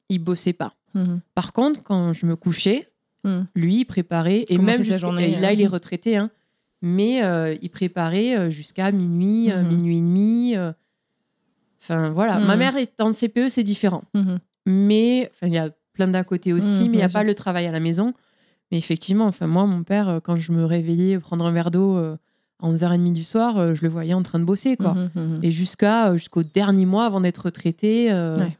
il 0.10 0.20
bossait 0.20 0.54
pas. 0.54 0.74
Mhm. 0.94 1.22
Par 1.36 1.54
contre, 1.54 1.84
quand 1.84 2.14
je 2.14 2.26
me 2.26 2.36
couchais, 2.36 2.90
Mm. 3.26 3.42
lui, 3.54 3.76
il 3.82 3.86
préparait, 3.86 4.46
et 4.48 4.56
Comment 4.56 4.64
même 4.68 4.84
sa 4.84 4.98
journée, 4.98 5.38
là, 5.40 5.50
hein. 5.50 5.52
il 5.52 5.62
est 5.62 5.68
retraité, 5.68 6.16
hein, 6.16 6.32
mais 6.82 7.22
euh, 7.24 7.54
il 7.62 7.70
préparait 7.70 8.38
euh, 8.38 8.50
jusqu'à 8.50 8.92
minuit, 8.92 9.50
Mhm. 9.52 9.68
minuit 9.68 9.98
et 9.98 10.02
demi. 10.02 10.56
Enfin, 11.82 12.10
voilà. 12.12 12.40
Mhm. 12.40 12.46
Ma 12.48 12.56
mère 12.56 12.78
est 12.78 13.00
en 13.02 13.12
CPE, 13.12 13.50
c'est 13.50 13.64
différent. 13.64 14.04
Mhm. 14.14 14.40
Mais 14.66 15.32
il 15.42 15.50
y 15.54 15.58
a 15.58 15.70
plein 15.94 16.08
d'à 16.08 16.24
côté 16.24 16.54
aussi, 16.54 16.84
Mhm, 16.84 16.88
mais 16.92 16.94
il 16.94 16.98
n'y 16.98 17.02
a 17.04 17.10
sûr. 17.10 17.20
pas 17.20 17.24
le 17.24 17.36
travail 17.36 17.66
à 17.68 17.72
la 17.72 17.80
maison. 17.80 18.14
Mais 18.72 18.78
effectivement, 18.78 19.26
enfin, 19.26 19.48
moi, 19.48 19.66
mon 19.66 19.84
père, 19.84 20.20
quand 20.24 20.36
je 20.36 20.52
me 20.52 20.64
réveillais 20.64 21.20
prendre 21.20 21.46
un 21.46 21.52
verre 21.52 21.72
d'eau 21.72 21.98
euh, 21.98 22.18
à 22.62 22.68
11h30 22.70 23.14
du 23.14 23.24
soir, 23.24 23.58
euh, 23.58 23.74
je 23.76 23.82
le 23.84 23.90
voyais 23.90 24.14
en 24.14 24.24
train 24.24 24.40
de 24.40 24.44
bosser. 24.44 24.76
Quoi. 24.78 24.94
Mhm, 24.94 25.10
mhm. 25.16 25.40
Et 25.44 25.52
jusqu'à, 25.52 26.10
euh, 26.10 26.14
jusqu'au 26.18 26.44
dernier 26.44 26.86
mois 26.86 27.06
avant 27.06 27.22
d'être 27.22 27.46
retraité. 27.46 28.12
euh, 28.12 28.36
Ouais. 28.38 28.58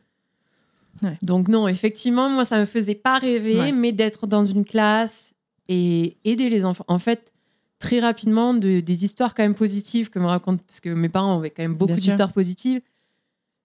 Ouais. 1.04 1.18
Donc, 1.22 1.48
non, 1.48 1.68
effectivement, 1.68 2.30
moi, 2.30 2.44
ça 2.46 2.60
me 2.60 2.66
faisait 2.66 2.96
pas 2.96 3.20
rêver, 3.20 3.58
Ouais. 3.58 3.72
mais 3.72 3.92
d'être 3.94 4.28
dans 4.28 4.42
une 4.44 4.66
classe 4.66 5.34
et 5.70 6.18
aider 6.26 6.50
les 6.50 6.66
enfants. 6.66 6.84
En 6.90 7.00
fait, 7.00 7.32
très 7.78 8.00
rapidement 8.02 8.54
de, 8.54 8.82
des 8.82 9.06
histoires 9.06 9.34
quand 9.34 9.44
même 9.44 9.56
positives 9.56 10.10
que 10.10 10.20
me 10.20 10.26
racontent, 10.26 10.62
parce 10.68 10.82
que 10.82 10.90
mes 10.90 11.08
parents 11.08 11.38
avaient 11.38 11.52
quand 11.52 11.64
même 11.64 11.76
beaucoup 11.76 11.94
d'histoires 11.94 12.34
positives. 12.34 12.82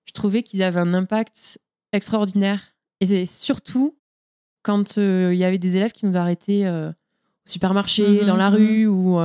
Je 0.05 0.13
trouvais 0.13 0.43
qu'ils 0.45 0.63
avaient 0.63 0.79
un 0.81 0.95
impact 0.95 1.59
extraordinaire. 1.93 2.61
Et 3.01 3.07
c'est 3.07 3.27
surtout 3.27 3.97
quand 4.63 4.99
euh, 4.99 5.31
il 5.35 5.39
y 5.39 5.45
avait 5.45 5.59
des 5.59 5.77
élèves 5.77 5.93
qui 5.93 6.07
nous 6.07 6.17
arrêtaient 6.17 6.67
euh, 6.67 6.91
au 6.91 6.93
supermarché, 7.47 8.25
dans 8.25 8.37
la 8.37 8.51
rue, 8.51 8.87
ou 8.87 9.19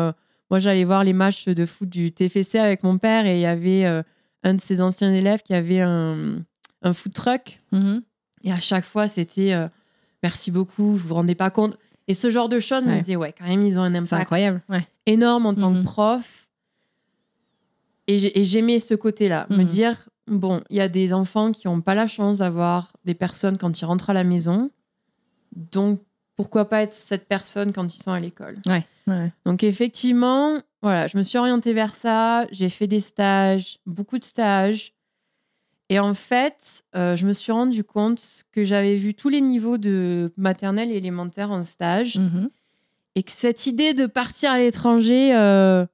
moi 0.49 0.59
j'allais 0.59 0.83
voir 0.83 1.03
les 1.03 1.13
matchs 1.13 1.45
de 1.45 1.65
foot 1.65 1.87
du 1.89 2.11
TFC 2.11 2.55
avec 2.59 2.83
mon 2.83 2.97
père 2.97 3.25
et 3.25 3.37
il 3.37 3.41
y 3.41 3.45
avait 3.45 3.85
euh, 3.85 4.01
un 4.43 4.53
de 4.55 4.61
ses 4.61 4.81
anciens 4.81 5.11
élèves 5.13 5.41
qui 5.43 5.53
avait 5.53 5.81
un, 5.81 6.37
un 6.81 6.93
food 6.93 7.13
truck. 7.13 7.61
Mhm. 7.71 8.01
Et 8.43 8.51
à 8.51 8.59
chaque 8.59 8.85
fois, 8.85 9.07
c'était 9.07 9.53
euh, 9.53 9.67
merci 10.23 10.49
beaucoup, 10.51 10.91
vous 10.95 11.07
vous 11.09 11.15
rendez 11.15 11.35
pas 11.35 11.49
compte. 11.49 11.77
Et 12.07 12.13
ce 12.13 12.29
genre 12.29 12.49
de 12.49 12.59
choses, 12.59 12.83
je 12.83 12.87
me 12.87 12.93
Ouais. 12.93 12.99
disais, 12.99 13.15
ouais, 13.15 13.33
quand 13.37 13.45
même, 13.45 13.63
ils 13.63 13.77
ont 13.77 13.83
un 13.83 13.91
C'est 13.91 13.97
impact 13.97 14.21
incroyable. 14.23 14.61
Ouais. 14.69 14.87
énorme 15.05 15.45
en 15.45 15.53
tant 15.53 15.73
que 15.73 15.83
prof. 15.83 16.47
Et 18.07 18.17
j'ai- 18.17 18.39
et 18.39 18.45
j'aimais 18.45 18.79
ce 18.79 18.95
côté-là, 18.95 19.45
me 19.49 19.57
Mhm. 19.57 19.65
dire, 19.65 20.09
bon, 20.27 20.61
il 20.71 20.77
y 20.77 20.81
a 20.81 20.87
des 20.87 21.13
enfants 21.13 21.51
qui 21.51 21.67
n'ont 21.67 21.81
pas 21.81 21.93
la 21.95 22.07
chance 22.07 22.39
d'avoir 22.39 22.93
des 23.05 23.13
personnes 23.13 23.57
quand 23.57 23.79
ils 23.79 23.85
rentrent 23.85 24.09
à 24.09 24.13
la 24.13 24.23
maison. 24.23 24.71
Donc, 25.55 26.01
pourquoi 26.39 26.69
pas 26.69 26.83
être 26.83 26.93
cette 26.93 27.27
personne 27.27 27.73
quand 27.73 27.93
ils 27.93 28.01
sont 28.01 28.13
à 28.13 28.19
l'école 28.21 28.59
Ouais. 28.65 28.85
ouais. 29.07 29.29
donc 29.43 29.61
effectivement, 29.61 30.57
voilà, 30.81 31.05
je 31.07 31.17
me 31.17 31.23
suis 31.23 31.37
orientée 31.37 31.73
vers 31.73 31.93
ça. 31.93 32.47
J'ai 32.53 32.69
fait 32.69 32.87
des 32.87 33.01
stages, 33.01 33.79
beaucoup 33.85 34.17
de 34.17 34.23
stages. 34.23 34.93
Et 35.89 35.99
en 35.99 36.13
fait, 36.13 36.85
euh, 36.95 37.17
je 37.17 37.27
me 37.27 37.33
suis 37.33 37.51
rendu 37.51 37.83
compte 37.83 38.45
que 38.53 38.63
j'avais 38.63 38.95
vu 38.95 39.15
tous 39.15 39.27
les 39.27 39.41
niveaux 39.41 39.77
de 39.77 40.31
maternelle 40.37 40.91
et 40.93 40.95
élémentaire 40.95 41.51
en 41.51 41.61
stage. 41.61 42.17
Mhm. 42.19 42.49
Et 43.15 43.23
que 43.23 43.31
cette 43.33 43.67
idée 43.67 43.93
de 43.93 44.05
partir 44.05 44.51
à 44.51 44.59
l'étranger 44.59 45.35
euh, 45.35 45.85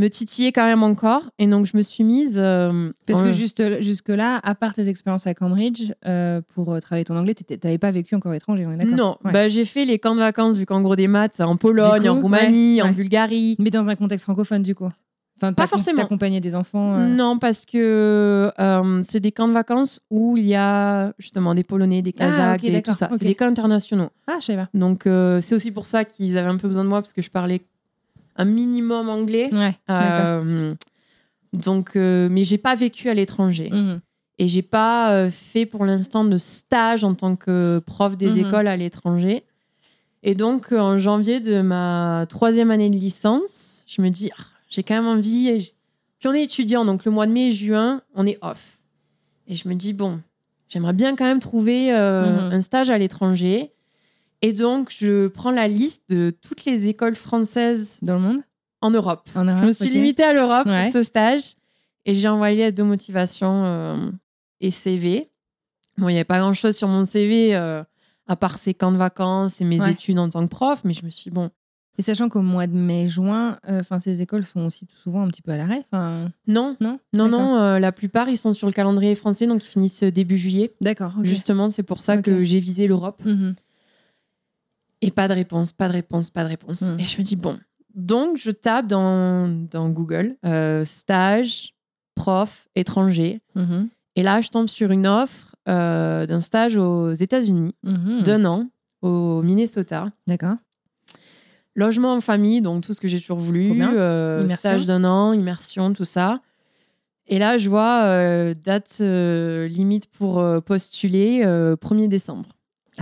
me 0.00 0.08
titillait 0.10 0.52
quand 0.52 0.64
même 0.66 0.82
encore. 0.82 1.22
Et 1.38 1.46
donc, 1.46 1.66
je 1.66 1.76
me 1.76 1.82
suis 1.82 2.02
mise... 2.04 2.34
euh, 2.36 2.90
Parce 3.06 3.20
en- 3.20 3.24
que 3.24 3.32
juste 3.32 3.80
jusque-là, 3.80 4.40
à 4.42 4.54
part 4.54 4.74
tes 4.74 4.88
expériences 4.88 5.26
à 5.26 5.34
Cambridge, 5.34 5.92
euh, 6.06 6.40
pour 6.54 6.72
euh, 6.72 6.80
travailler 6.80 7.04
ton 7.04 7.16
anglais, 7.16 7.34
tu 7.34 7.44
n'avais 7.62 7.78
pas 7.78 7.90
vécu 7.90 8.14
encore 8.14 8.32
à 8.32 8.34
l'étranger, 8.34 8.66
on 8.66 8.72
est 8.72 8.76
d'accord 8.76 8.96
Non, 8.96 9.16
Ouais. 9.24 9.32
bah, 9.32 9.48
j'ai 9.48 9.64
fait 9.64 9.84
les 9.84 9.98
camps 9.98 10.14
de 10.14 10.20
vacances 10.20 10.56
du 10.56 10.66
Cangro 10.66 10.96
des 10.96 11.06
maths 11.08 11.40
en 11.40 11.56
Pologne, 11.56 12.02
coup, 12.02 12.08
en 12.08 12.20
Roumanie, 12.20 12.82
ouais, 12.82 12.88
en. 12.88 12.92
Bulgarie. 12.92 13.56
Mais 13.58 13.70
dans 13.70 13.86
un 13.88 13.94
contexte 13.96 14.24
francophone, 14.24 14.62
du 14.62 14.74
coup. 14.74 14.88
Enfin, 15.42 15.54
Pas 15.54 15.66
forcément. 15.66 16.02
T'accompagnais 16.02 16.40
des 16.40 16.54
enfants. 16.54 16.96
euh, 16.98 17.06
Non, 17.06 17.38
parce 17.38 17.64
que 17.64 18.50
euh, 18.60 19.00
c'est 19.02 19.20
des 19.20 19.32
camps 19.32 19.48
de 19.48 19.54
vacances 19.54 20.00
où 20.10 20.36
il 20.36 20.44
y 20.44 20.54
a 20.54 21.14
justement 21.18 21.54
des 21.54 21.64
Polonais, 21.64 22.02
des 22.02 22.12
Ah, 22.18 22.24
Kazakhs 22.26 22.64
et 22.64 22.82
tout 22.82 22.92
ça. 22.92 23.08
C'est 23.18 23.24
des 23.24 23.34
camps 23.34 23.46
internationaux. 23.46 24.10
Ah, 24.26 24.36
je 24.40 24.44
savais 24.46 24.58
pas. 24.58 24.68
Donc 24.74 25.06
euh, 25.06 25.40
c'est 25.40 25.54
aussi 25.54 25.70
pour 25.70 25.86
ça 25.86 26.04
qu'ils 26.04 26.36
avaient 26.36 26.48
un 26.48 26.58
peu 26.58 26.68
besoin 26.68 26.84
de 26.84 26.90
moi 26.90 27.00
parce 27.00 27.14
que 27.14 27.22
je 27.22 27.30
parlais 27.30 27.62
un 28.40 28.44
minimum 28.44 29.08
anglais. 29.08 29.48
Ouais. 29.52 29.74
Euh, 29.90 30.72
donc, 31.52 31.96
euh, 31.96 32.28
mais 32.30 32.44
j'ai 32.44 32.58
pas 32.58 32.74
vécu 32.74 33.08
à 33.08 33.14
l'étranger 33.14 33.70
Mhm. 33.72 34.00
et 34.38 34.48
j'ai 34.48 34.62
pas 34.62 35.12
euh, 35.14 35.30
fait 35.30 35.66
pour 35.66 35.84
l'instant 35.84 36.24
de 36.24 36.38
stage 36.38 37.04
en 37.04 37.14
tant 37.14 37.36
que 37.36 37.80
prof 37.84 38.16
des 38.16 38.30
Mhm. 38.32 38.46
écoles 38.46 38.68
à 38.68 38.76
l'étranger. 38.76 39.44
Et 40.22 40.34
donc 40.34 40.72
euh, 40.72 40.78
en 40.78 40.96
janvier 40.96 41.40
de 41.40 41.60
ma 41.62 42.26
troisième 42.28 42.70
année 42.70 42.90
de 42.90 42.96
licence, 42.96 43.84
je 43.86 44.00
me 44.02 44.10
dis 44.10 44.30
ah, 44.38 44.42
j'ai 44.68 44.82
quand 44.82 44.94
même 44.94 45.06
envie. 45.08 45.48
Et 45.48 45.58
Puis 46.18 46.28
on 46.28 46.32
est 46.34 46.42
étudiant, 46.42 46.84
donc 46.84 47.04
le 47.04 47.10
mois 47.10 47.26
de 47.26 47.32
mai 47.32 47.48
et 47.48 47.52
juin, 47.52 48.02
on 48.14 48.26
est 48.26 48.38
off. 48.42 48.78
Et 49.48 49.56
je 49.56 49.66
me 49.68 49.74
dis 49.74 49.92
bon, 49.94 50.20
j'aimerais 50.68 50.92
bien 50.92 51.16
quand 51.16 51.24
même 51.24 51.40
trouver 51.40 51.92
euh, 51.92 52.48
Mhm. 52.48 52.52
un 52.52 52.60
stage 52.60 52.90
à 52.90 52.98
l'étranger. 52.98 53.72
Et 54.42 54.52
donc 54.52 54.90
je 54.90 55.28
prends 55.28 55.50
la 55.50 55.68
liste 55.68 56.02
de 56.08 56.30
toutes 56.30 56.64
les 56.64 56.88
écoles 56.88 57.14
françaises 57.16 57.98
Dans 58.02 58.14
le 58.14 58.20
monde 58.20 58.40
en 58.80 58.90
Europe. 58.90 59.28
En 59.34 59.44
Europe 59.44 59.60
Je 59.60 59.66
me 59.66 59.72
suis 59.72 59.86
ok. 59.88 59.92
limitée 59.92 60.22
à 60.24 60.32
l'Europe 60.32 60.66
Ouais. 60.66 60.84
pour 60.84 60.92
ce 60.92 61.02
stage 61.02 61.54
et 62.06 62.14
j'ai 62.14 62.28
envoyé 62.28 62.56
lettre 62.56 62.78
de 62.78 62.82
motivation 62.82 63.64
euh, 63.66 64.10
et 64.60 64.70
CV. 64.70 65.28
Bon, 65.98 66.08
il 66.08 66.12
n'y 66.12 66.18
avait 66.18 66.24
pas 66.24 66.38
grand-chose 66.38 66.74
sur 66.76 66.88
mon 66.88 67.04
CV 67.04 67.54
euh, 67.54 67.82
à 68.26 68.36
part 68.36 68.56
ces 68.56 68.72
camps 68.72 68.92
de 68.92 68.96
vacances 68.96 69.60
et 69.60 69.64
mes 69.64 69.80
Ouais. 69.82 69.90
études 69.92 70.18
en 70.18 70.30
tant 70.30 70.42
que 70.42 70.48
prof, 70.50 70.80
mais 70.84 70.94
je 70.94 71.04
me 71.04 71.10
suis 71.10 71.24
dit, 71.24 71.34
bon, 71.34 71.50
Et 71.98 72.02
sachant 72.02 72.30
qu'au 72.30 72.40
mois 72.40 72.66
de 72.66 72.72
mai-juin, 72.74 73.58
enfin 73.68 74.00
ces 74.00 74.22
écoles 74.22 74.44
sont 74.44 74.64
aussi 74.64 74.86
tout 74.86 74.96
souvent 74.96 75.22
un 75.22 75.28
petit 75.28 75.42
peu 75.42 75.52
à 75.52 75.58
l'arrêt. 75.58 75.84
Non, 76.46 76.74
non? 76.80 76.98
Non, 77.12 77.28
non, 77.28 77.56
euh, 77.58 77.78
la 77.78 77.92
plupart, 77.92 78.30
ils 78.30 78.38
sont 78.38 78.54
sur 78.54 78.66
le 78.66 78.72
calendrier 78.72 79.14
français, 79.14 79.46
donc 79.46 79.62
ils 79.62 79.68
finissent 79.68 80.02
début 80.04 80.38
juillet. 80.38 80.72
D'accord. 80.80 81.12
Justement, 81.22 81.68
c'est 81.68 81.82
pour 81.82 82.02
ça 82.02 82.22
que 82.22 82.42
j'ai 82.44 82.60
visé 82.60 82.86
l'Europe. 82.86 83.20
Mhm. 83.26 83.54
Et 85.02 85.10
pas 85.10 85.28
de 85.28 85.32
réponse, 85.34 85.72
pas 85.72 85.88
de 85.88 85.94
réponse, 85.94 86.30
pas 86.30 86.44
de 86.44 86.48
réponse. 86.48 86.82
Mm. 86.82 87.00
Et 87.00 87.04
je 87.06 87.18
me 87.18 87.22
dis, 87.22 87.36
bon. 87.36 87.58
Donc, 87.94 88.36
je 88.38 88.50
tape 88.50 88.86
dans, 88.86 89.48
dans 89.48 89.88
Google 89.88 90.36
euh, 90.44 90.84
stage, 90.84 91.74
prof, 92.14 92.68
étranger. 92.76 93.40
Mhm. 93.54 93.88
Et 94.16 94.22
là, 94.22 94.40
je 94.40 94.48
tombe 94.50 94.68
sur 94.68 94.90
une 94.92 95.06
offre 95.06 95.56
euh, 95.68 96.26
d'un 96.26 96.40
stage 96.40 96.76
aux 96.76 97.12
États-Unis 97.12 97.74
Mhm. 97.82 98.22
d'un 98.22 98.44
an 98.44 98.68
au 99.02 99.42
Minnesota. 99.42 100.12
D'accord. 100.26 100.56
Logement 101.74 102.12
en 102.14 102.20
famille, 102.20 102.60
donc 102.60 102.84
tout 102.84 102.92
ce 102.94 103.00
que 103.00 103.08
j'ai 103.08 103.18
toujours 103.20 103.38
voulu. 103.38 103.72
Euh, 103.80 104.46
stage 104.48 104.86
d'un 104.86 105.04
an, 105.04 105.32
immersion, 105.32 105.92
tout 105.92 106.04
ça. 106.04 106.40
Et 107.26 107.38
là, 107.38 107.58
je 107.58 107.70
vois 107.70 108.54
date 108.54 108.98
limite 109.00 110.06
pour 110.08 110.44
postuler 110.64 111.42
euh, 111.44 111.76
1er 111.76 112.08
décembre. 112.08 112.48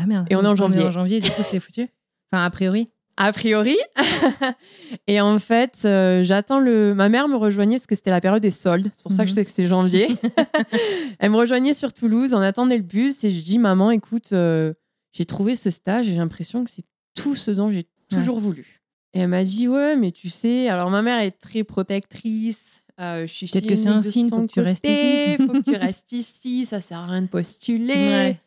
Ah 0.00 0.06
merde. 0.06 0.26
Et 0.30 0.37
on 0.37 0.42
est 0.42 0.46
en 0.46 0.52
On 0.52 0.56
janvier. 0.56 0.82
est 0.82 0.87
en 0.87 0.90
janvier, 0.90 1.20
du 1.20 1.30
coup, 1.30 1.42
c'est 1.44 1.61
foutu. 1.61 1.88
Enfin, 2.32 2.44
a 2.44 2.50
priori. 2.50 2.88
A 3.16 3.32
priori. 3.32 3.76
et 5.08 5.20
en 5.20 5.38
fait, 5.38 5.82
euh, 5.84 6.22
j'attends 6.22 6.61
le. 6.61 6.94
Ma 6.94 7.08
mère 7.08 7.26
me 7.28 7.34
rejoignait 7.37 7.74
parce 7.76 7.87
que 7.88 7.94
c'était 7.96 8.11
la 8.11 8.20
période 8.20 8.42
des 8.42 8.50
soldes. 8.52 8.90
C'est 8.94 9.02
pour 9.02 9.11
ça 9.12 9.24
que 9.24 9.28
je 9.28 9.32
Mhm. 9.32 9.34
sais 9.34 9.44
que 9.44 9.50
c'est 9.50 9.66
janvier. 9.66 10.08
Elle 11.18 11.30
me 11.32 11.37
rejoignait 11.37 11.74
sur 11.74 11.92
Toulouse. 11.92 12.32
On 12.34 12.38
attendait 12.40 12.76
le 12.76 12.82
bus 12.84 13.24
et 13.24 13.30
je 13.30 13.40
dis 13.42 13.58
Maman, 13.58 13.90
écoute, 13.90 14.28
euh, 14.32 14.72
j'ai 15.12 15.24
trouvé 15.24 15.54
ce 15.56 15.70
stage 15.70 16.06
et 16.08 16.12
j'ai 16.12 16.18
l'impression 16.18 16.62
que 16.64 16.70
c'est 16.70 16.84
tout 17.16 17.34
ce 17.34 17.50
dont 17.50 17.72
j'ai 17.72 17.87
toujours 18.08 18.38
voulu. 18.38 18.80
Et 19.14 19.20
elle 19.20 19.28
m'a 19.28 19.42
dit 19.42 19.66
Ouais, 19.68 19.96
mais 19.96 20.12
tu 20.12 20.28
sais. 20.30 20.68
Alors, 20.68 20.90
ma 20.90 21.02
mère 21.02 21.18
est 21.20 21.32
très 21.40 21.64
protectrice. 21.64 22.82
Euh, 23.00 23.26
Peut-être 23.26 23.66
que 23.66 23.76
c'est 23.76 23.87
un 23.88 24.02
signe, 24.02 24.28
faut 24.28 24.42
que 24.46 24.52
tu 24.52 24.61
restes 24.61 24.84
ici. 24.87 25.37
faut 25.38 25.52
que 25.52 25.70
tu 25.70 25.76
restes 25.76 26.12
ici. 26.12 26.66
Ça 26.66 26.80
sert 26.80 26.98
à 26.98 27.06
rien 27.06 27.22
de 27.22 27.26
postuler. 27.28 27.94
Ouais. 27.94 28.40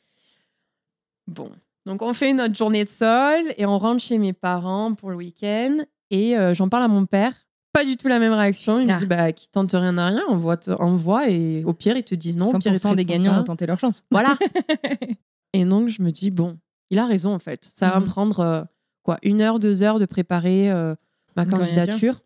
Bon, 1.28 1.50
donc 1.86 2.02
on 2.02 2.14
fait 2.14 2.34
notre 2.34 2.56
journée 2.56 2.84
de 2.84 2.90
sol 2.90 3.44
et 3.58 3.66
on 3.66 3.78
rentre 3.78 4.02
chez 4.02 4.18
mes 4.18 4.34
parents 4.34 4.94
pour 4.94 5.10
le 5.12 5.16
week-end 5.18 5.78
et 6.10 6.38
euh, 6.38 6.54
j'en 6.54 6.68
parle 6.70 6.84
à 6.84 6.88
mon 6.88 7.06
père. 7.06 7.34
Pas 7.74 7.86
du 7.86 7.96
tout 7.96 8.08
la 8.10 8.20
même 8.20 8.34
réaction. 8.34 8.80
Il 8.82 8.88
me 8.88 8.92
Ah. 8.94 8.98
dit 9.00 9.06
bah 9.06 9.32
qui 9.32 9.50
tente 9.50 9.72
rien 9.72 9.98
à 9.98 10.08
rien, 10.08 10.24
envoie, 10.28 10.58
envoie 10.80 11.30
et 11.30 11.64
au 11.64 11.74
pire 11.74 11.96
ils 11.96 12.04
te 12.04 12.16
disent 12.16 12.36
non. 12.38 12.48
Au 12.50 12.60
pire, 12.60 12.74
ils 12.74 12.80
100% 12.80 12.96
des 12.96 13.06
gagnants 13.06 13.40
ont 13.40 13.44
tenté 13.44 13.66
leur 13.66 13.80
chance. 13.80 14.04
Voilà. 14.12 14.38
et 15.54 15.64
donc 15.66 15.88
je 15.90 16.02
me 16.02 16.12
dis 16.12 16.32
bon, 16.32 16.58
il 16.90 17.00
a 17.00 17.06
raison 17.06 17.34
en 17.34 17.40
fait. 17.40 17.64
Ça 17.76 17.90
va 17.90 17.98
Mhm. 18.00 18.04
me 18.06 18.10
prendre 18.10 18.40
euh, 18.42 18.62
quoi 19.04 19.18
une 19.24 19.42
heure, 19.42 19.60
deux 19.60 19.84
heures 19.84 20.00
de 20.00 20.06
préparer 20.06 20.70
euh, 20.70 20.96
ma 21.38 21.46
candidature. 21.46 22.20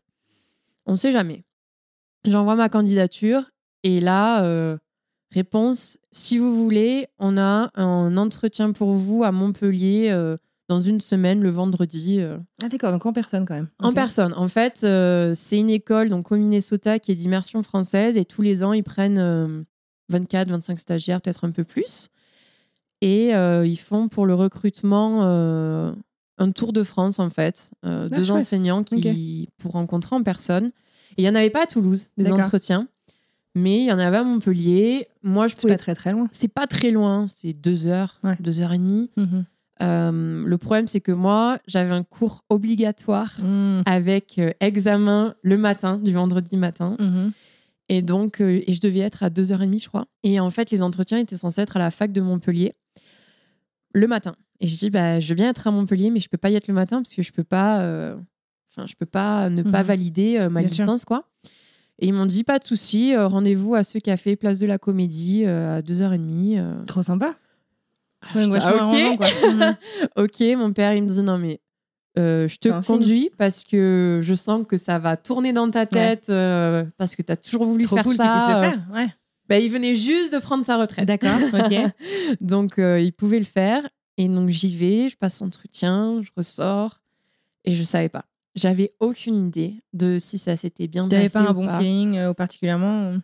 On 0.87 0.95
sait 0.95 1.11
jamais. 1.11 1.43
J'envoie 2.25 2.55
ma 2.55 2.69
candidature 2.69 3.51
et 3.83 3.99
là 4.01 4.43
réponse 5.35 5.97
si 6.11 6.37
vous 6.39 6.55
voulez, 6.63 7.07
on 7.19 7.37
a 7.37 7.69
un 7.75 8.17
entretien 8.17 8.71
pour 8.71 8.93
vous 8.93 9.23
à 9.23 9.31
Montpellier 9.31 10.09
euh, 10.09 10.37
dans 10.67 10.79
une 10.79 10.99
semaine 11.01 11.41
le 11.41 11.49
vendredi. 11.49 12.19
euh, 12.19 12.37
Ah 12.63 12.69
d'accord, 12.69 12.91
donc 12.91 13.05
en 13.05 13.13
personne 13.13 13.45
quand 13.45 13.53
même. 13.53 13.69
en 13.79 13.89
Ok. 13.89 13.93
personne. 13.95 14.33
En 14.35 14.47
fait, 14.47 14.81
euh, 14.83 15.33
c'est 15.35 15.59
une 15.59 15.69
école 15.69 16.09
donc 16.09 16.31
au 16.31 16.35
Minnesota 16.37 16.97
qui 16.99 17.11
est 17.11 17.15
d'immersion 17.15 17.61
française 17.61 18.17
et 18.17 18.25
tous 18.25 18.41
les 18.41 18.63
ans 18.63 18.73
ils 18.73 18.83
prennent 18.83 19.19
euh, 19.19 19.61
24, 20.09 20.49
25 20.49 20.79
stagiaires, 20.79 21.21
peut-être 21.21 21.43
un 21.45 21.51
peu 21.51 21.63
plus. 21.63 22.09
Et 23.01 23.35
euh, 23.35 23.67
ils 23.67 23.77
font 23.77 24.07
pour 24.07 24.25
le 24.25 24.33
recrutement 24.33 25.19
euh, 25.23 25.91
un 26.37 26.51
tour 26.51 26.73
de 26.73 26.83
France 26.83 27.19
en 27.19 27.29
fait, 27.29 27.71
Euh, 27.85 28.07
Ah, 28.11 28.15
deux 28.15 28.23
chouette. 28.23 28.37
enseignants 28.37 28.83
qui 28.83 29.49
pour 29.57 29.73
rencontrer 29.73 30.15
en 30.15 30.23
personne. 30.23 30.71
Et 31.17 31.23
il 31.23 31.25
y 31.25 31.29
en 31.29 31.35
avait 31.35 31.49
pas 31.49 31.63
à 31.63 31.67
Toulouse 31.67 32.07
des 32.17 32.25
D'accord. 32.25 32.39
entretiens, 32.39 32.87
mais 33.55 33.77
il 33.79 33.85
y 33.85 33.91
en 33.91 33.99
avait 33.99 34.17
à 34.17 34.23
Montpellier. 34.23 35.07
Moi, 35.23 35.47
je 35.47 35.55
C'est 35.55 35.61
pouvais. 35.61 35.73
pas 35.73 35.77
très 35.79 35.95
très 35.95 36.11
loin. 36.11 36.27
C'est 36.31 36.47
pas 36.53 36.67
très 36.67 36.91
loin, 36.91 37.27
c'est 37.29 37.53
deux 37.53 37.87
heures, 37.87 38.19
Ouais. 38.23 38.35
deux 38.39 38.61
heures 38.61 38.73
et 38.73 38.77
demie. 38.77 39.09
Mhm. 39.17 39.45
Euh, 39.81 40.43
le 40.45 40.57
problème, 40.57 40.87
c'est 40.87 41.01
que 41.01 41.11
moi, 41.11 41.57
j'avais 41.67 41.91
un 41.91 42.03
cours 42.03 42.43
obligatoire 42.49 43.33
Mhm. 43.41 43.83
avec 43.85 44.39
euh, 44.39 44.51
examen 44.61 45.35
le 45.41 45.57
matin, 45.57 45.97
du 45.97 46.13
vendredi 46.13 46.55
matin. 46.55 46.95
Mhm. 46.99 47.31
Et 47.89 48.01
donc, 48.01 48.41
euh, 48.41 48.61
et 48.65 48.73
je 48.73 48.79
devais 48.81 48.99
être 48.99 49.21
à 49.23 49.29
2h30, 49.29 49.79
je 49.83 49.87
crois. 49.89 50.07
Et 50.23 50.39
en 50.39 50.49
fait, 50.49 50.71
les 50.71 50.81
entretiens 50.81 51.17
étaient 51.17 51.35
censés 51.37 51.61
être 51.61 51.75
à 51.75 51.79
la 51.79 51.91
fac 51.91 52.11
de 52.11 52.21
Montpellier 52.21 52.73
le 53.93 54.07
matin. 54.07 54.35
Et 54.61 54.67
je 54.67 54.77
dis, 54.77 54.89
bah, 54.89 55.19
je 55.19 55.27
veux 55.29 55.35
bien 55.35 55.49
être 55.49 55.67
à 55.67 55.71
Montpellier, 55.71 56.09
mais 56.09 56.19
je 56.19 56.29
peux 56.29 56.37
pas 56.37 56.49
y 56.49 56.55
être 56.55 56.67
le 56.67 56.73
matin 56.73 56.97
parce 57.01 57.13
que 57.13 57.21
je 57.21 57.31
peux 57.33 57.43
pas, 57.43 57.79
enfin, 58.71 58.85
je 58.87 58.95
peux 58.95 59.05
pas 59.05 59.49
ne 59.49 59.61
pas 59.63 59.81
Mhm. 59.81 59.87
valider 59.87 60.47
ma 60.49 60.61
Bien 60.61 60.69
sûr. 60.69 60.83
licence, 60.85 61.03
quoi. 61.05 61.27
Et 61.99 62.07
ils 62.07 62.13
m'ont 62.13 62.25
dit, 62.25 62.43
pas 62.43 62.59
de 62.59 62.63
souci, 62.65 63.13
euh, 63.15 63.27
rendez-vous 63.27 63.75
à 63.75 63.83
ce 63.83 63.97
café, 63.99 64.35
place 64.35 64.59
de 64.59 64.65
la 64.67 64.77
Comédie, 64.77 65.43
euh, 65.45 65.77
à 65.77 65.81
2h30. 65.81 66.57
euh. 66.57 66.83
Trop 66.85 67.01
sympa. 67.01 67.35
je 68.33 68.39
dis, 68.39 68.57
ah, 68.59 68.75
ok. 68.75 69.53
Mhm. 69.53 69.75
Ok, 70.17 70.39
mon 70.57 70.73
père, 70.73 70.93
il 70.93 71.03
me 71.03 71.09
dit 71.09 71.21
non, 71.21 71.37
mais 71.37 71.61
euh, 72.17 72.47
je 72.47 72.55
te 72.57 72.67
C'est 72.67 72.73
un 72.73 72.81
film. 72.81 72.97
conduis 72.97 73.29
parce 73.37 73.63
que 73.63 74.19
je 74.23 74.33
sens 74.35 74.65
que 74.67 74.77
ça 74.77 74.99
va 74.99 75.15
tourner 75.17 75.53
dans 75.53 75.69
ta 75.69 75.85
tête, 75.85 76.27
euh, 76.29 76.83
parce 76.97 77.15
que 77.15 77.21
tu 77.21 77.31
as 77.31 77.37
toujours 77.37 77.65
voulu 77.65 77.83
Trop 77.85 77.95
faire 77.97 78.03
cool 78.05 78.17
ça. 78.17 78.23
qu'il 78.23 78.31
puisse 78.33 78.47
le 78.47 78.69
faire. 78.69 78.79
Ouais. 78.93 79.07
Ben, 79.47 79.63
il 79.63 79.69
venait 79.71 79.93
juste 79.93 80.33
de 80.33 80.39
prendre 80.39 80.65
sa 80.65 80.77
retraite. 80.77 81.05
D'accord. 81.05 81.37
Ok. 81.53 81.75
donc, 82.41 82.79
euh, 82.79 82.99
il 82.99 83.13
pouvait 83.13 83.39
le 83.39 83.45
faire. 83.45 83.87
Et 84.17 84.27
donc, 84.27 84.49
j'y 84.49 84.75
vais, 84.75 85.07
je 85.09 85.15
passe 85.17 85.41
entretien, 85.41 86.21
je 86.23 86.29
ressors. 86.35 86.99
Et 87.63 87.73
je 87.75 87.83
savais 87.83 88.09
pas. 88.09 88.25
J'avais 88.55 88.93
aucune 88.99 89.47
idée 89.47 89.75
de 89.93 90.17
si 90.19 90.37
ça 90.37 90.55
s'était 90.55 90.87
bien 90.87 91.07
T'avais 91.07 91.23
passé 91.25 91.33
pas 91.33 91.49
un 91.49 91.53
bon 91.53 91.65
pas. 91.67 91.79
feeling 91.79 92.17
euh, 92.17 92.33
particulièrement 92.33 93.17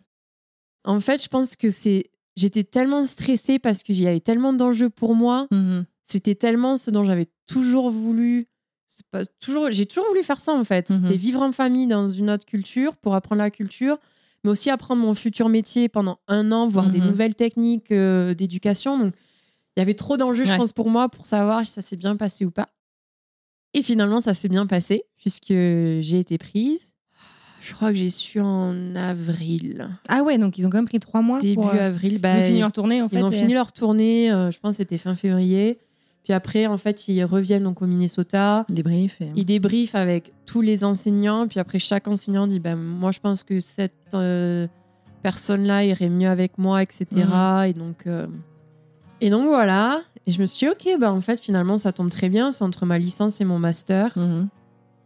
En 0.84 1.00
fait, 1.00 1.22
je 1.22 1.28
pense 1.28 1.56
que 1.56 1.70
c'est. 1.70 2.10
J'étais 2.36 2.64
tellement 2.64 3.04
stressée 3.04 3.58
parce 3.58 3.82
qu'il 3.82 4.00
y 4.00 4.06
avait 4.06 4.20
tellement 4.20 4.52
d'enjeux 4.52 4.90
pour 4.90 5.14
moi. 5.14 5.46
mhm. 5.50 5.84
C'était 6.04 6.34
tellement 6.34 6.76
ce 6.76 6.90
dont 6.90 7.04
j'avais 7.04 7.28
toujours 7.46 7.90
voulu. 7.90 8.48
c'est 8.88 9.06
pas- 9.10 9.24
toujours, 9.40 9.70
j'ai 9.70 9.86
toujours 9.86 10.06
voulu 10.08 10.22
faire 10.22 10.40
ça 10.40 10.52
en 10.52 10.64
fait. 10.64 10.90
Mhm. 10.90 10.96
C'était 10.96 11.16
vivre 11.16 11.40
en 11.40 11.52
famille 11.52 11.86
dans 11.86 12.06
une 12.08 12.28
autre 12.30 12.44
culture 12.44 12.96
pour 12.96 13.14
apprendre 13.14 13.38
la 13.40 13.50
culture, 13.50 13.96
mais 14.44 14.50
aussi 14.50 14.68
apprendre 14.68 15.00
mon 15.00 15.14
futur 15.14 15.48
métier 15.48 15.88
pendant 15.88 16.18
un 16.28 16.52
an, 16.52 16.66
voir 16.68 16.90
des 16.90 17.00
Mhm. 17.00 17.06
nouvelles 17.08 17.34
techniques 17.34 17.90
euh, 17.92 18.34
d'éducation. 18.34 18.98
Donc, 18.98 19.14
il 19.76 19.80
y 19.80 19.82
avait 19.82 19.94
trop 19.94 20.18
d'enjeux, 20.18 20.44
je 20.44 20.50
pense, 20.58 20.72
pour 20.74 20.90
moi 20.90 21.08
pour 21.08 21.24
savoir 21.26 21.64
si 21.64 21.72
ça 21.72 21.80
s'est 21.80 21.96
bien 21.96 22.16
passé 22.16 22.44
ou 22.44 22.50
pas. 22.50 22.68
Et 23.74 23.82
finalement, 23.82 24.20
ça 24.20 24.34
s'est 24.34 24.48
bien 24.48 24.66
passé 24.66 25.04
puisque 25.18 25.48
j'ai 25.48 26.18
été 26.18 26.38
prise. 26.38 26.92
Je 27.60 27.72
crois 27.74 27.90
que 27.90 27.96
j'ai 27.96 28.10
su 28.10 28.40
en 28.40 28.96
avril, 28.96 29.88
Ah 30.08 30.22
ouais, 30.24 30.36
donc 30.36 30.58
ils 30.58 30.66
ont 30.66 30.70
quand 30.70 30.78
même 30.78 30.88
pris 30.88 30.98
trois 30.98 31.22
mois. 31.22 31.38
début 31.38 31.54
pour, 31.54 31.68
euh, 31.72 31.86
avril. 31.86 32.14
Ils 32.14 32.18
Bah, 32.20 32.36
ont 32.36 32.42
fini 32.42 32.58
leur 32.60 32.72
tournée 32.72 33.00
en 33.02 33.08
fait. 33.08 33.16
ils 33.18 33.24
ont 33.24 33.30
et- 33.30 33.36
fini 33.36 33.54
leur 33.54 33.70
tournée, 33.72 34.32
euh, 34.32 34.50
je 34.50 34.58
pense 34.58 34.72
que 34.72 34.76
c'était 34.78 34.98
fin 34.98 35.14
février. 35.14 35.78
Puis 36.24 36.32
après, 36.32 36.66
en 36.66 36.76
fait, 36.76 37.06
ils 37.08 37.24
reviennent 37.24 37.62
donc 37.62 37.80
au 37.82 37.86
Minnesota. 37.86 38.64
Débrief. 38.68 39.20
et- 39.20 39.26
Ils 39.36 39.44
débriefent 39.44 39.94
avec 39.94 40.32
tous 40.44 40.60
les 40.60 40.82
enseignants. 40.84 41.46
Puis 41.48 41.60
après, 41.60 41.78
chaque 41.78 42.06
enseignant 42.08 42.46
dit 42.48 42.58
ben, 42.58 42.74
Moi, 42.76 43.10
je 43.12 43.20
pense 43.20 43.42
que 43.44 43.58
cette 43.60 43.94
euh, 44.14 44.66
personne-là 45.22 45.84
irait 45.84 46.08
mieux 46.10 46.28
avec 46.28 46.58
moi, 46.58 46.82
etc. 46.82 47.06
Mhm. 47.12 47.64
Et, 47.68 47.72
donc, 47.74 48.06
euh, 48.08 48.26
et 49.20 49.30
donc, 49.30 49.46
voilà. 49.46 50.02
Et 50.26 50.30
je 50.30 50.40
me 50.40 50.46
suis 50.46 50.66
dit 50.66 50.72
Ok, 50.72 51.00
ben, 51.00 51.10
en 51.10 51.20
fait, 51.20 51.40
finalement, 51.40 51.78
ça 51.78 51.92
tombe 51.92 52.10
très 52.10 52.28
bien. 52.28 52.52
C'est 52.52 52.64
entre 52.64 52.86
ma 52.86 52.98
licence 52.98 53.40
et 53.40 53.44
mon 53.44 53.58
master. 53.58 54.16
Mhm. 54.16 54.48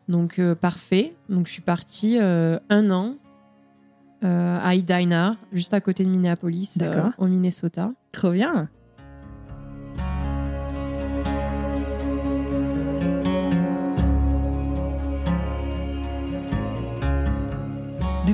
Donc, 0.09 0.39
euh, 0.39 0.55
parfait. 0.55 1.15
Donc, 1.29 1.47
je 1.47 1.53
suis 1.53 1.63
partie 1.63 2.19
euh, 2.21 2.59
un 2.71 2.91
an 2.91 3.17
euh, 4.25 4.59
à 4.61 4.75
Edina, 4.75 5.37
juste 5.53 5.75
à 5.75 5.81
côté 5.81 6.05
de 6.05 6.09
Minneapolis, 6.09 6.79
au 7.19 7.27
Minnesota. 7.27 7.93
Trop 8.13 8.31
bien. 8.31 8.69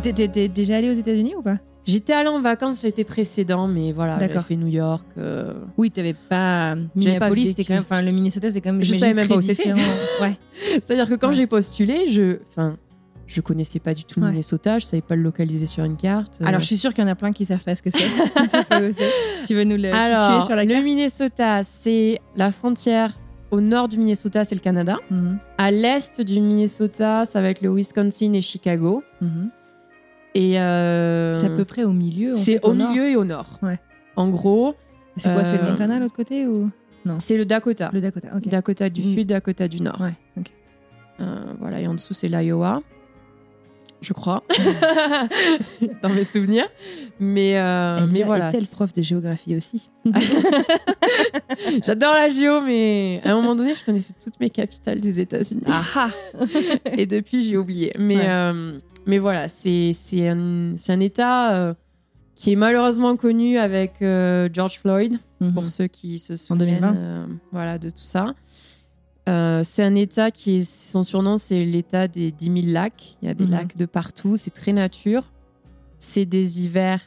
T'es 0.03 0.49
déjà 0.49 0.79
allé 0.79 0.91
aux 0.91 0.95
États-Unis 0.95 1.37
ou 1.37 1.43
pas? 1.43 1.59
J'étais 1.85 2.13
allée 2.13 2.29
en 2.29 2.41
vacances 2.41 2.83
l'été 2.85 3.03
précédent, 3.05 3.67
mais 3.67 3.91
voilà, 3.93 4.17
j'avais 4.21 4.39
fait 4.41 4.55
New 4.57 4.69
York. 4.69 5.05
euh, 5.19 5.53
Oui, 5.77 5.91
t'avais 5.91 6.15
pas 6.15 6.77
Minneapolis, 6.95 7.55
c'est 7.57 7.65
quand 7.65 7.75
même, 7.75 7.83
enfin 7.83 8.03
le 8.03 8.13
Minnesota, 8.13 8.51
c'est 8.53 8.61
quand 8.61 8.73
même. 8.73 8.85
Je 8.85 8.95
savais 8.95 9.15
même 9.15 9.27
pas 9.27 9.37
où 9.37 9.41
c'était. 9.43 9.73
Ouais. 10.21 10.39
C'est-à-dire 10.75 11.09
que 11.09 11.15
quand 11.15 11.29
Ouais. 11.31 11.35
j'ai 11.35 11.47
postulé, 11.49 12.07
je, 12.09 12.39
enfin, 12.51 12.77
je 13.27 13.41
connaissais 13.41 13.81
pas 13.81 13.95
du 13.95 14.05
tout 14.05 14.21
le 14.21 14.27
Ouais. 14.27 14.31
Minnesota, 14.33 14.79
je 14.79 14.85
savais 14.85 15.01
pas 15.03 15.17
le 15.17 15.23
localiser 15.23 15.67
sur 15.67 15.83
une 15.85 15.97
carte. 15.97 16.39
euh. 16.41 16.47
Alors, 16.47 16.61
je 16.61 16.67
suis 16.67 16.77
sûre 16.79 16.95
qu'il 16.95 17.03
y 17.03 17.07
en 17.07 17.11
a 17.11 17.15
plein 17.17 17.33
qui 17.33 17.45
savent 17.47 17.63
pas 17.65 17.75
ce 17.75 17.83
que 17.83 17.91
c'est. 17.91 18.05
Tu 19.47 19.55
veux 19.55 19.65
nous 19.65 19.77
le 19.77 19.93
Alors, 19.93 20.21
situer 20.31 20.47
sur 20.47 20.55
la 20.57 20.65
le 20.65 20.71
carte 20.71 20.85
Minnesota, 20.85 21.63
c'est 21.65 22.21
la 22.37 22.53
frontière 22.53 23.19
au 23.51 23.61
nord 23.61 23.89
du 23.89 23.99
Minnesota, 23.99 24.45
c'est 24.45 24.55
le 24.55 24.61
Canada. 24.61 24.97
Mhm. 25.11 25.39
À 25.59 25.71
l'est 25.71 26.21
du 26.21 26.41
Minnesota, 26.41 27.25
ça 27.25 27.41
va 27.43 27.49
être 27.51 27.61
le 27.61 27.75
Wisconsin 27.75 28.33
et 28.35 28.41
Chicago. 28.41 29.03
Mhm. 29.21 29.51
Et 30.35 30.59
euh, 30.61 31.35
C'est 31.35 31.47
à 31.47 31.51
peu 31.51 31.65
près 31.65 31.85
au 31.85 31.93
milieu. 31.93 32.35
c'est 32.35 32.65
au 32.65 32.73
nord. 32.75 32.91
milieu 32.91 33.09
et 33.09 33.17
au 33.17 33.25
nord. 33.25 33.59
Ouais. 33.63 33.79
En 34.17 34.29
gros, 34.31 34.75
C'est 35.17 35.33
quoi 35.33 35.45
C'est 35.45 35.59
le 35.59 35.65
Euh, 35.65 35.71
Montana 35.71 35.99
l'autre 35.99 36.15
côté 36.15 36.47
ou? 36.47 36.71
C'est 37.19 37.37
le 37.37 37.45
Dakota. 37.45 37.91
le 37.93 38.01
Dakota 38.01 38.29
Ok. 38.37 38.49
Dakota 38.49 38.89
du 38.89 39.01
Mm. 39.03 39.15
Sud, 39.15 39.27
Dakota 39.29 39.69
du 39.69 39.81
Nord. 39.83 40.01
Ouais. 40.01 40.13
Ok. 40.39 40.47
Euh, 41.21 41.45
voilà, 41.61 41.81
et 41.81 41.87
en 41.87 41.95
dessous, 41.95 42.15
c'est 42.15 42.29
l'Iowa, 42.29 42.81
je 44.01 44.13
crois, 44.13 44.43
dans 46.03 46.09
mes 46.09 46.25
souvenirs. 46.25 46.67
Mais, 47.21 47.59
euh, 47.59 48.07
mais 48.11 48.23
voilà. 48.23 48.51
est-elle 48.51 48.67
prof 48.67 48.93
de 48.93 49.03
géographie 49.03 49.55
aussi 49.57 49.91
J'adore 51.85 52.15
la 52.15 52.29
géo, 52.29 52.61
mais 52.61 53.21
à 53.25 53.33
un 53.33 53.35
moment 53.35 53.55
donné, 53.55 53.75
je 53.75 53.85
connaissais 53.85 54.15
toutes 54.23 54.39
mes 54.41 54.51
capitales 54.51 55.01
des 55.01 55.21
États-Unis. 55.21 55.63
Ah 55.67 56.09
Et 56.97 57.07
depuis, 57.07 57.43
j'ai 57.43 57.57
oublié. 57.57 57.93
Mais, 57.99 58.17
Ouais. 58.17 58.73
Mais 59.07 59.19
voilà, 59.19 59.49
c'est 59.49 59.93
un, 60.29 60.75
un 60.89 61.01
État 61.01 61.53
euh, 61.55 61.75
qui 62.35 62.53
est 62.53 62.57
malheureusement 62.57 63.17
connu 63.17 63.59
avec 63.59 64.01
euh, 64.03 64.49
George 64.53 64.79
Floyd, 64.79 65.17
pour 65.55 65.67
ceux 65.69 65.89
qui 65.89 66.19
se 66.21 66.37
souviennent 66.37 66.81
2020. 66.81 66.97
euh, 66.97 67.27
voilà, 67.51 67.79
de 67.79 67.91
tout 67.91 68.05
ça. 68.05 68.35
Euh, 69.29 69.63
c'est 69.65 69.83
un 69.85 69.95
État 69.95 70.31
qui, 70.31 70.57
est- 70.57 70.71
son 70.71 71.03
surnom, 71.03 71.37
c'est 71.37 71.65
l'État 71.65 72.07
des 72.09 72.31
10 72.33 72.45
000 72.63 72.73
lacs. 72.73 73.17
Il 73.23 73.29
y 73.29 73.31
a 73.31 73.35
des 73.35 73.45
Mhm. 73.45 73.51
lacs 73.51 73.77
de 73.77 73.87
partout, 73.87 74.37
c'est 74.37 74.51
très 74.51 74.73
nature. 74.73 75.25
C'est 76.01 76.25
des 76.27 76.65
hivers 76.65 77.01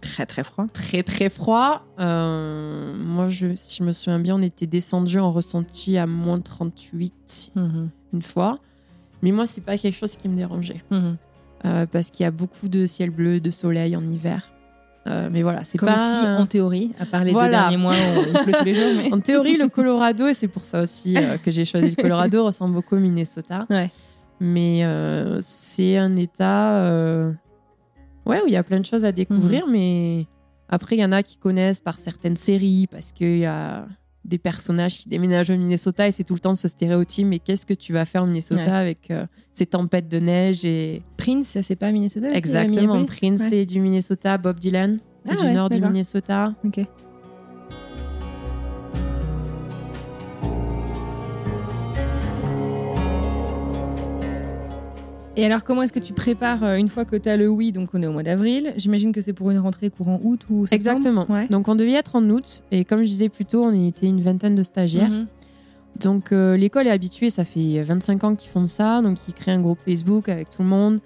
Très 0.00 0.24
très 0.26 0.44
froid. 0.44 0.66
très 0.72 1.02
très 1.02 1.28
froids. 1.28 1.82
Moi, 1.98 3.28
je, 3.28 3.54
si 3.54 3.78
je 3.78 3.84
me 3.84 3.92
souviens 3.92 4.18
bien, 4.20 4.36
on 4.36 4.42
était 4.42 4.66
descendu 4.66 5.18
en 5.18 5.32
ressenti 5.32 5.98
à 5.98 6.06
moins 6.06 6.40
38 6.40 7.52
une 8.12 8.22
fois. 8.22 8.58
Mais 9.22 9.32
moi, 9.32 9.44
c'est 9.46 9.60
pas 9.62 9.76
quelque 9.76 9.96
chose 9.96 10.16
qui 10.16 10.28
me 10.28 10.36
dérangeait. 10.36 10.82
Euh, 11.64 11.86
parce 11.86 12.10
qu'il 12.10 12.24
y 12.24 12.26
a 12.26 12.30
beaucoup 12.30 12.68
de 12.68 12.86
ciel 12.86 13.10
bleu, 13.10 13.40
de 13.40 13.50
soleil 13.50 13.96
en 13.96 14.08
hiver. 14.08 14.52
Euh, 15.06 15.28
mais 15.32 15.42
voilà, 15.42 15.64
c'est 15.64 15.78
Comme 15.78 15.88
pas. 15.88 16.20
si, 16.20 16.26
en 16.26 16.46
théorie, 16.46 16.92
à 17.00 17.06
part 17.06 17.24
les 17.24 17.32
Voilà. 17.32 17.46
deux 17.48 17.52
derniers 17.52 17.76
mois 17.76 17.94
où 17.94 18.20
il 18.26 18.32
pleut 18.42 18.52
tous 18.52 18.64
les 18.64 18.74
jours. 18.74 18.92
Mais... 18.96 19.08
En 19.12 19.20
théorie, 19.20 19.56
le 19.56 19.68
Colorado, 19.68 20.26
et 20.26 20.34
c'est 20.34 20.48
pour 20.48 20.64
ça 20.64 20.82
aussi 20.82 21.16
euh, 21.16 21.36
que 21.38 21.50
j'ai 21.50 21.64
choisi 21.64 21.90
le 21.90 21.96
Colorado, 22.02 22.44
ressemble 22.44 22.74
beaucoup 22.74 22.96
au 22.96 23.00
Minnesota. 23.00 23.66
Ouais. 23.70 23.90
Mais 24.40 24.84
c'est 25.40 25.96
un 25.96 26.14
état 26.14 26.84
ouais, 28.26 28.40
où 28.42 28.46
il 28.46 28.52
y 28.52 28.56
a 28.56 28.62
plein 28.62 28.78
de 28.78 28.86
choses 28.86 29.04
à 29.04 29.10
découvrir. 29.10 29.66
Mhm. 29.66 29.72
Mais 29.72 30.26
après, 30.68 30.96
il 30.96 31.00
y 31.00 31.04
en 31.04 31.10
a 31.12 31.22
qui 31.24 31.38
connaissent 31.38 31.80
par 31.80 31.98
certaines 31.98 32.36
séries, 32.36 32.86
parce 32.88 33.10
qu'il 33.10 33.38
y 33.38 33.46
a 33.46 33.86
des 34.28 34.38
personnages 34.38 34.98
qui 34.98 35.08
déménagent 35.08 35.50
au 35.50 35.56
Minnesota 35.56 36.06
et 36.06 36.12
c'est 36.12 36.24
tout 36.24 36.34
le 36.34 36.40
temps 36.40 36.54
ce 36.54 36.68
stéréotype. 36.68 37.26
Mais 37.26 37.38
qu'est-ce 37.38 37.66
que 37.66 37.74
tu 37.74 37.92
vas 37.92 38.04
faire 38.04 38.22
au 38.22 38.26
Minnesota 38.26 38.62
Ouais. 38.62 38.68
avec 38.70 39.10
euh, 39.10 39.26
ces 39.52 39.66
tempêtes 39.66 40.08
de 40.08 40.18
neige 40.18 40.64
et 40.64 41.02
Prince, 41.16 41.48
ça 41.48 41.62
c'est 41.62 41.76
pas 41.76 41.90
Minnesota 41.90 42.28
Exactement, 42.30 43.04
Prince 43.04 43.40
Ouais. 43.50 43.58
est 43.62 43.66
du 43.66 43.80
Minnesota, 43.80 44.38
Bob 44.38 44.58
Dylan 44.60 44.98
Ah 45.28 45.34
du 45.34 45.42
ouais, 45.42 45.52
nord 45.52 45.68
du. 45.70 45.80
Minnesota. 45.80 46.54
Ok. 46.64 46.80
Et 55.38 55.44
alors, 55.46 55.62
comment 55.62 55.82
est-ce 55.84 55.92
que 55.92 56.00
tu 56.00 56.12
prépares 56.12 56.64
euh, 56.64 56.74
une 56.74 56.88
fois 56.88 57.04
que 57.04 57.14
tu 57.14 57.28
as 57.28 57.36
le 57.36 57.48
oui 57.48 57.70
Donc, 57.70 57.90
on 57.94 58.02
est 58.02 58.08
au 58.08 58.12
mois 58.12 58.24
d'avril? 58.24 58.72
J'imagine 58.76 59.12
que 59.12 59.20
c'est 59.20 59.32
pour 59.32 59.52
une 59.52 59.60
rentrée 59.60 59.88
courant 59.88 60.20
août 60.24 60.40
ou 60.50 60.66
septembre 60.66 60.74
Exactement. 60.74 61.26
Ouais. 61.28 61.46
Donc 61.46 61.68
on 61.68 61.76
devait 61.76 61.92
y 61.92 61.94
être 61.94 62.16
en 62.16 62.28
août 62.28 62.64
et 62.72 62.84
comme 62.84 63.02
je 63.02 63.06
disais 63.08 63.28
plus 63.28 63.44
tôt, 63.44 63.62
on 63.64 63.86
était 63.86 64.06
une 64.06 64.20
vingtaine 64.20 64.56
de 64.56 64.64
stagiaires. 64.64 65.08
Mhm. 65.10 65.26
Donc 66.00 66.32
euh, 66.32 66.56
l'école 66.56 66.88
est 66.88 66.90
habituée, 66.90 67.30
ça 67.30 67.44
fait 67.44 67.80
25 67.82 68.24
ans 68.24 68.34
qu'ils 68.34 68.50
font 68.50 68.66
ça, 68.66 69.00
donc 69.00 69.16
ils 69.28 69.34
créent 69.34 69.52
un 69.52 69.60
groupe 69.60 69.78
Facebook 69.84 70.28
avec 70.28 70.50
tout 70.50 70.62
le 70.62 70.68
monde. 70.68 70.98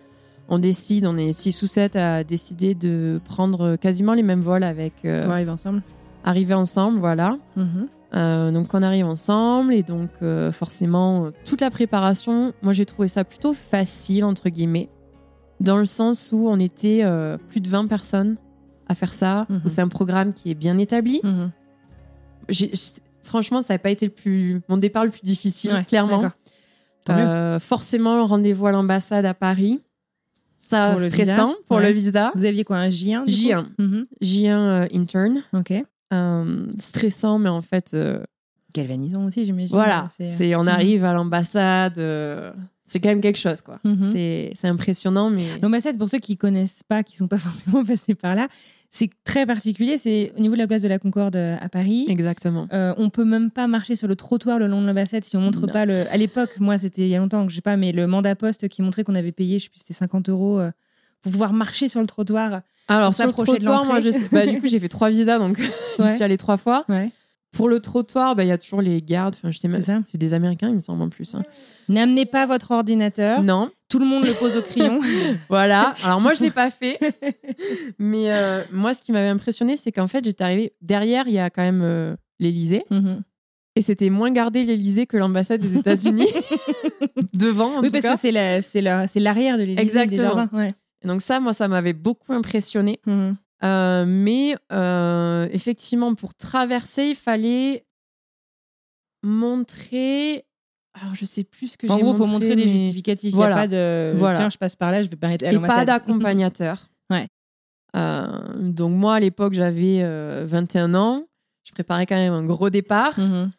On 0.49 0.59
décide, 0.59 1.05
on 1.05 1.19
est 1.19 1.33
6 1.35 1.63
ou 1.63 1.67
7 1.67 1.97
à 1.97 2.25
décider 2.25 2.75
de 2.75 3.21
prendre 3.27 3.77
quasiment 3.77 4.15
les 4.15 4.23
mêmes 4.23 4.41
vols 4.41 4.65
avec 4.65 4.95
euh, 5.05 5.23
On 5.27 5.31
arrive 5.31 5.51
ensemble. 5.51 5.83
arriver 6.25 6.55
ensemble, 6.55 6.99
voilà. 7.01 7.37
Mhm. 7.57 7.67
Euh, 7.67 7.87
donc 8.13 8.75
on 8.75 8.83
arrive 8.83 9.07
ensemble 9.07 9.73
et 9.73 9.83
donc 9.83 10.11
euh, 10.23 10.53
forcément 10.53 11.27
euh, 11.27 11.31
toute 11.45 11.61
la 11.61 11.71
préparation, 11.71 12.53
moi 12.63 12.73
j'ai 12.73 12.85
trouvé 12.85 13.09
ça 13.09 13.25
plutôt 13.25 13.55
facile 13.55 14.25
entre 14.25 14.49
guillemets, 14.51 14.89
dans 15.61 15.77
le 15.79 15.87
sens 15.87 16.31
où 16.33 16.49
on 16.49 16.59
était 16.59 17.01
euh, 17.05 17.39
plus 17.49 17.61
de 17.61 17.69
20 17.69 17.87
personnes 17.87 18.37
à 18.89 18.95
faire 18.95 19.13
ça, 19.15 19.47
où 19.65 19.69
c'est 19.69 19.81
un 19.81 19.89
programme 19.89 20.35
qui 20.35 20.51
est 20.51 20.55
bien 20.55 20.77
établi. 20.77 21.21
Mhm. 21.25 21.51
J- 22.51 22.73
franchement, 23.23 23.63
ça 23.63 23.75
n'a 23.75 23.79
pas 23.79 23.91
été 23.91 24.05
le 24.07 24.13
plus 24.13 24.61
mon 24.69 24.77
départ 24.77 25.05
le 25.05 25.11
plus 25.11 25.23
difficile, 25.23 25.73
Ouais, 25.73 25.85
clairement. 25.85 26.31
Euh, 27.09 27.59
forcément, 27.59 28.27
rendez-vous 28.27 28.67
à 28.67 28.73
l'ambassade 28.73 29.25
à 29.25 29.35
Paris. 29.35 29.81
Ça, 30.59 30.91
Pour 30.91 31.01
le 31.01 31.09
stressant 31.11 31.49
visa, 31.49 31.55
pour 31.69 31.77
ouais. 31.79 31.87
le 31.89 31.93
visa. 31.93 32.33
Vous 32.37 32.45
aviez 32.45 32.63
quoi, 32.65 32.77
un 32.77 32.89
J1 32.89 33.25
du 33.25 33.33
coup? 33.33 33.49
J1. 33.49 33.65
Mhm. 33.79 34.05
J1 34.21 34.49
euh, 34.51 34.87
intern. 34.95 35.43
Ok. 35.55 35.73
Euh, 36.13 36.67
stressant, 36.79 37.39
mais 37.39 37.49
en 37.49 37.63
fait, 37.63 37.93
euh, 37.95 38.23
Galvanisant 38.75 39.27
aussi, 39.27 39.45
j'imagine. 39.45 39.75
voilà. 39.77 40.09
C'est- 40.17 40.29
C'est, 40.29 40.55
on 40.57 40.63
Mhm. 40.63 40.69
arrive 40.69 41.05
à 41.05 41.13
l'ambassade. 41.13 41.99
euh, 41.99 42.53
c'est 42.85 42.99
quand 43.01 43.09
même 43.11 43.21
quelque 43.21 43.39
chose, 43.39 43.61
quoi. 43.63 43.79
Mhm. 43.85 44.11
C'est, 44.13 44.53
c'est 44.55 44.69
impressionnant, 44.69 45.31
mais. 45.31 45.45
L'ambassade, 45.63 45.97
pour 45.99 46.09
ceux 46.09 46.19
qui 46.19 46.37
connaissent 46.37 46.83
pas, 46.83 47.03
qui 47.03 47.17
sont 47.17 47.29
pas 47.29 47.39
forcément 47.79 47.85
passés 47.85 48.15
par 48.15 48.35
là, 48.35 48.49
c'est 48.91 49.09
très 49.25 49.47
particulier. 49.47 49.97
C'est 49.97 50.33
au 50.37 50.41
niveau 50.41 50.55
de 50.55 50.59
la 50.61 50.67
place 50.67 50.83
de 50.83 50.89
la 50.89 50.99
Concorde 50.99 51.37
euh, 51.37 51.57
à 51.61 51.69
Paris. 51.71 52.05
Exactement. 52.09 52.67
Euh, 52.73 52.93
on 52.99 53.09
peut 53.09 53.25
même 53.25 53.51
pas 53.51 53.67
marcher 53.67 53.97
sur 53.97 54.09
le 54.09 54.17
trottoir 54.17 54.59
le 54.59 54.67
long 54.67 54.83
de 54.83 54.87
l'ambassade 54.87 55.25
si 55.25 55.35
on 55.37 55.41
montre 55.41 55.61
Non. 55.63 55.69
pas 55.69 55.87
le. 55.87 56.07
À 56.11 56.17
l'époque, 56.19 56.51
moi, 56.61 56.77
c'était 56.77 57.03
il 57.03 57.09
y 57.09 57.15
a 57.15 57.19
longtemps 57.19 57.45
que 57.47 57.51
je 57.51 57.57
sais 57.57 57.63
pas, 57.63 57.77
mais 57.79 57.93
le 57.93 58.07
mandat 58.07 58.35
poste 58.37 58.69
qui 58.69 58.83
montrait 58.83 59.05
qu'on 59.05 59.15
avait 59.15 59.33
payé, 59.33 59.59
je 59.59 59.65
sais 59.65 59.71
plus, 59.71 59.79
c'était 59.81 59.95
50 59.95 60.29
euros 60.29 60.61
euh, 60.61 60.71
pour 61.23 61.33
pouvoir 61.33 61.53
marcher 61.53 61.89
sur 61.89 62.01
le 62.01 62.07
trottoir. 62.07 62.61
Alors, 62.89 63.09
Pour 63.09 63.15
sur 63.15 63.27
le 63.27 63.33
de 63.33 63.37
trottoir, 63.37 63.85
moi, 63.85 64.01
je 64.01 64.11
sais- 64.11 64.29
bah, 64.31 64.47
du 64.47 64.59
coup, 64.61 64.67
j'ai 64.67 64.79
fait 64.81 64.89
trois 64.89 65.09
visas, 65.11 65.39
donc 65.39 65.59
Ouais. 65.99 66.15
suis 66.15 66.25
allée 66.25 66.37
trois 66.39 66.57
fois. 66.57 66.85
Ouais. 66.89 67.11
Pour 67.53 67.69
le 67.69 67.81
trottoir, 67.81 68.35
bah, 68.35 68.45
il 68.45 68.49
y 68.49 68.51
a 68.53 68.57
toujours 68.59 68.81
les 68.81 69.03
gardes. 69.03 69.35
Enfin, 69.39 69.51
je 69.51 69.59
sais 69.59 69.69
même, 69.69 69.77
C'est 69.83 69.93
ça. 69.93 70.01
c'est 70.07 70.17
des 70.19 70.33
Américains, 70.33 70.69
il 70.69 70.75
me 70.75 70.81
semble 70.81 71.03
en 71.03 71.11
plus. 71.11 71.35
hein. 71.35 71.43
N'amenez 71.91 72.25
pas 72.25 72.47
votre 72.47 72.71
ordinateur. 72.71 73.43
Non, 73.43 73.71
Tout 73.91 73.99
le 73.99 74.07
monde 74.07 74.25
le 74.25 74.33
pose 74.33 74.57
au 74.57 74.63
crayon. 74.63 75.01
voilà. 75.51 75.95
Alors 76.03 76.19
moi, 76.21 76.33
je 76.33 76.43
l'ai 76.43 76.51
pas 76.51 76.71
fait, 76.71 76.99
mais 77.99 78.33
euh, 78.33 78.63
moi, 78.73 78.95
ce 78.95 79.03
qui 79.03 79.13
m'avait 79.13 79.29
impressionné, 79.29 79.77
c'est 79.77 79.93
qu'en 79.93 80.07
fait, 80.07 80.25
j'étais 80.25 80.43
arrivée 80.45 80.73
derrière. 80.81 81.29
Il 81.29 81.35
y 81.35 81.39
a 81.39 81.51
quand 81.51 81.63
même 81.63 81.83
euh, 81.83 82.17
l'Élysée, 82.41 82.85
Mhm. 82.91 83.21
et 83.77 83.83
c'était 83.83 84.09
moins 84.09 84.31
gardé 84.31 84.65
l'Élysée 84.65 85.07
que 85.07 85.19
l'ambassade 85.19 85.61
des 85.61 85.77
États-Unis 85.79 86.29
devant. 87.35 87.77
En 87.77 87.81
Oui, 87.81 87.89
tout 87.89 87.93
parce 87.93 88.05
cas. 88.05 88.13
que 88.15 88.19
c'est 88.19 88.33
la- 88.33 88.63
c'est 88.63 88.81
la- 88.81 89.07
c'est 89.07 89.21
l'arrière 89.21 89.57
de 89.59 89.63
l'Élysée. 89.65 89.83
Exactement. 89.83 90.17
Des 90.17 90.23
jardins. 90.23 90.49
Ouais. 90.53 90.75
Et 91.05 91.09
donc 91.09 91.21
ça, 91.23 91.41
moi, 91.41 91.53
ça 91.53 91.69
m'avait 91.69 91.93
beaucoup 91.95 92.33
impressionné. 92.33 93.01
Mhm. 93.07 93.37
Euh, 93.65 94.05
mais 94.07 94.57
euh, 94.73 95.47
effectivement, 95.53 96.15
pour 96.15 96.35
traverser, 96.35 97.11
il 97.11 97.15
fallait 97.15 97.85
montrer. 99.23 100.45
Alors, 101.01 101.15
je 101.15 101.25
sais 101.25 101.45
plus 101.45 101.69
ce 101.69 101.79
que 101.79 101.87
j'ai 101.87 101.93
En 101.93 101.99
gros, 101.99 102.13
il 102.13 102.17
faut 102.17 102.27
montrer 102.27 102.55
des 102.55 102.67
justificatifs. 102.67 103.33
Il 103.33 103.37
Voilà. 103.37 103.55
n'y 103.55 103.61
a 103.61 103.63
pas 103.63 103.69
de 103.69 104.13
Voilà. 104.17 104.37
tiens, 104.39 104.51
je 104.51 104.59
passe 104.59 104.77
par 104.77 104.91
là, 104.93 105.03
je 105.03 105.09
vais 105.09 105.17
pas 105.17 105.29
arrêter 105.29 105.47
à 105.47 105.51
Et 105.51 105.55
pas 105.55 105.61
l'ambassade. 105.61 105.87
d'accompagnateur. 105.87 106.89
Ouais. 107.11 107.29
Euh, 107.97 108.27
donc, 108.59 108.93
moi, 108.97 109.15
à 109.15 109.21
l'époque, 109.21 109.55
j'avais 109.55 110.03
euh, 110.03 110.45
21 110.47 110.95
ans. 110.95 111.25
Je 111.65 111.73
préparais 111.73 112.05
quand 112.07 112.17
même 112.17 112.33
un 112.33 112.45
gros 112.45 112.69
départ. 112.69 113.19
Mhm. 113.19 113.51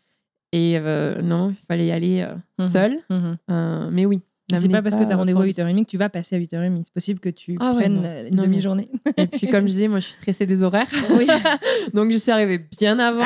Et 0.52 0.78
euh, 0.78 1.22
non, 1.24 1.50
il 1.52 1.66
fallait 1.68 1.86
y 1.86 1.92
aller 1.92 2.22
euh, 2.22 2.36
Mhm. 2.60 2.66
seul. 2.66 3.00
Mhm. 3.10 3.38
Euh, 3.50 3.90
mais 3.92 4.06
oui. 4.06 4.22
C'est 4.60 4.70
pas 4.70 4.82
parce 4.82 4.96
que 4.96 5.04
tu 5.04 5.12
as 5.12 5.16
rendez-vous 5.16 5.42
à 5.42 5.46
votre- 5.46 5.60
8h30 5.60 5.86
que 5.86 5.90
tu 5.90 5.98
vas 5.98 6.10
passer 6.10 6.36
à 6.36 6.40
8h30. 6.40 6.84
C'est 6.86 6.94
possible 6.94 7.20
que 7.20 7.30
tu 7.30 7.58
Ah 7.60 7.74
prennes 7.76 8.06
une 8.30 8.36
demi-journée. 8.36 8.90
Et 9.18 9.28
puis, 9.28 9.48
comme 9.48 9.62
je 9.62 9.72
disais, 9.72 9.88
moi, 9.88 10.00
je 10.00 10.06
suis 10.06 10.14
stressée 10.14 10.46
des 10.46 10.64
horaires. 10.64 10.88
Oui. 11.12 11.28
Donc, 11.94 12.12
je 12.12 12.18
suis 12.18 12.32
arrivée 12.32 12.60
bien 12.80 13.00
avant. 13.00 13.26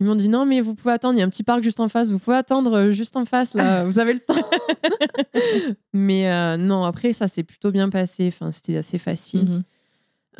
Ils 0.00 0.06
m'ont 0.06 0.16
dit 0.16 0.28
non, 0.28 0.44
mais 0.44 0.60
vous 0.60 0.74
pouvez 0.74 0.92
attendre. 0.92 1.14
Il 1.14 1.20
y 1.20 1.22
a 1.22 1.24
un 1.24 1.28
petit 1.30 1.44
parc 1.44 1.62
juste 1.62 1.78
en 1.80 1.88
face. 1.88 2.10
Vous 2.10 2.18
pouvez 2.18 2.36
attendre 2.36 2.72
euh, 2.74 2.90
juste 2.90 3.16
en 3.16 3.24
face. 3.24 3.54
Là, 3.54 3.84
vous 3.84 3.98
avez 3.98 4.12
le 4.12 4.18
temps. 4.18 4.34
mais 5.92 6.30
euh, 6.30 6.56
non, 6.56 6.84
après, 6.84 7.12
ça 7.12 7.28
s'est 7.28 7.44
plutôt 7.44 7.70
bien 7.70 7.88
passé. 7.88 8.26
Enfin, 8.28 8.50
c'était 8.50 8.76
assez 8.76 8.98
facile. 8.98 9.44
Mhm. 9.44 9.62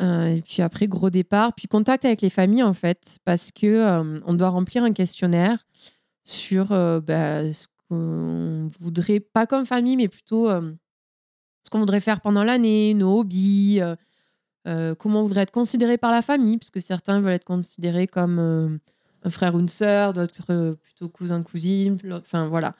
Euh, 0.01 0.35
et 0.35 0.41
puis 0.41 0.61
après, 0.61 0.87
gros 0.87 1.09
départ. 1.09 1.53
Puis 1.53 1.67
contact 1.67 2.03
avec 2.03 2.21
les 2.21 2.29
familles, 2.29 2.63
en 2.63 2.73
fait, 2.73 3.17
parce 3.23 3.51
que 3.51 3.65
euh, 3.65 4.19
on 4.25 4.33
doit 4.33 4.49
remplir 4.49 4.83
un 4.83 4.91
questionnaire 4.91 5.65
sur 6.25 6.67
bah, 6.67 7.53
ce 7.53 7.67
qu'on 7.89 8.69
voudrait, 8.79 9.19
pas 9.19 9.45
comme 9.47 9.65
famille, 9.65 9.97
mais 9.97 10.07
plutôt 10.07 10.49
euh, 10.49 10.71
ce 11.63 11.69
qu'on 11.69 11.79
voudrait 11.79 11.99
faire 11.99 12.21
pendant 12.21 12.43
l'année, 12.43 12.93
nos 12.93 13.19
hobbies, 13.19 13.79
euh, 13.81 13.95
euh, 14.67 14.95
comment 14.95 15.21
on 15.21 15.23
voudrait 15.25 15.41
être 15.43 15.51
considéré 15.51 15.97
par 15.97 16.11
la 16.11 16.21
famille, 16.21 16.57
puisque 16.57 16.81
certains 16.81 17.21
veulent 17.21 17.33
être 17.33 17.45
considérés 17.45 18.07
comme 18.07 18.39
euh, 18.39 18.77
un 19.23 19.29
frère 19.29 19.55
ou 19.55 19.59
une 19.59 19.69
sœur, 19.69 20.13
d'autres 20.13 20.77
plutôt 20.81 21.09
cousin, 21.09 21.41
cousine, 21.43 21.97
enfin 22.13 22.47
voilà. 22.47 22.75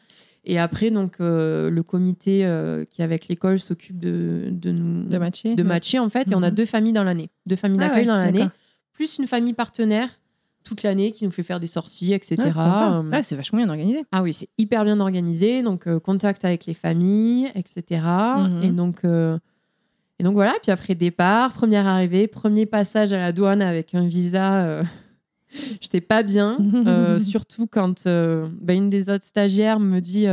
Et 0.48 0.60
après, 0.60 0.92
donc, 0.92 1.16
le 1.20 1.82
comité 1.82 2.48
qui, 2.92 3.02
avec 3.02 3.28
l'école, 3.28 3.60
s'occupe 3.60 3.98
de, 3.98 4.50
de 4.52 4.72
nous 4.72 5.06
De 5.10 5.18
matcher. 5.18 5.56
de 5.56 5.64
Ouais. 5.64 5.68
matcher 5.68 5.98
en 5.98 6.08
fait 6.08 6.30
et 6.32 6.36
on 6.36 6.44
a 6.44 6.50
Mhm. 6.52 6.56
deux 6.56 6.66
familles 6.66 6.94
dans 6.94 7.04
l'année 7.04 7.32
deux 7.48 7.56
familles 7.56 7.80
Ah 7.82 7.88
d'accueil 7.88 8.02
ouais, 8.02 8.06
dans 8.08 8.18
l'année 8.18 8.48
plus 8.94 9.18
une 9.18 9.26
famille 9.26 9.54
partenaire 9.54 10.20
toute 10.66 10.84
l'année 10.84 11.12
qui 11.12 11.24
nous 11.24 11.32
fait 11.32 11.44
faire 11.44 11.62
des 11.62 11.68
sorties 11.68 12.12
etc 12.14 12.36
Ah, 12.44 12.52
c'est. 12.52 12.60
Euh, 12.60 13.10
Ah, 13.14 13.24
c'est 13.24 13.36
vachement 13.38 13.60
bien 13.60 13.70
organisé. 13.70 14.04
ah 14.12 14.22
oui 14.22 14.34
c'est 14.34 14.50
hyper 14.58 14.84
bien 14.84 15.00
organisé 15.00 15.64
donc 15.64 15.88
euh, 15.88 16.00
contact 16.00 16.44
avec 16.44 16.66
les 16.66 16.74
familles 16.74 17.50
etc 17.56 18.02
Mhm. 18.02 18.64
et 18.64 18.70
donc 18.72 18.98
euh, 19.06 19.38
et 20.20 20.24
donc 20.24 20.34
voilà 20.34 20.54
puis 20.62 20.72
après 20.72 20.96
départ 20.96 21.54
première 21.54 21.88
arrivée 21.88 22.28
premier 22.28 22.66
passage 22.66 23.14
à 23.14 23.20
la 23.20 23.32
douane 23.32 23.62
avec 23.62 23.96
un 23.96 24.06
visa 24.08 24.64
euh, 24.66 24.84
j'étais 25.82 26.02
pas 26.02 26.24
bien 26.24 26.58
surtout 27.20 27.68
quand 27.68 28.06
bah, 28.06 28.74
une 28.74 28.90
des 28.90 29.10
autres 29.10 29.26
stagiaires 29.26 29.80
me 29.80 30.00
dit 30.02 30.26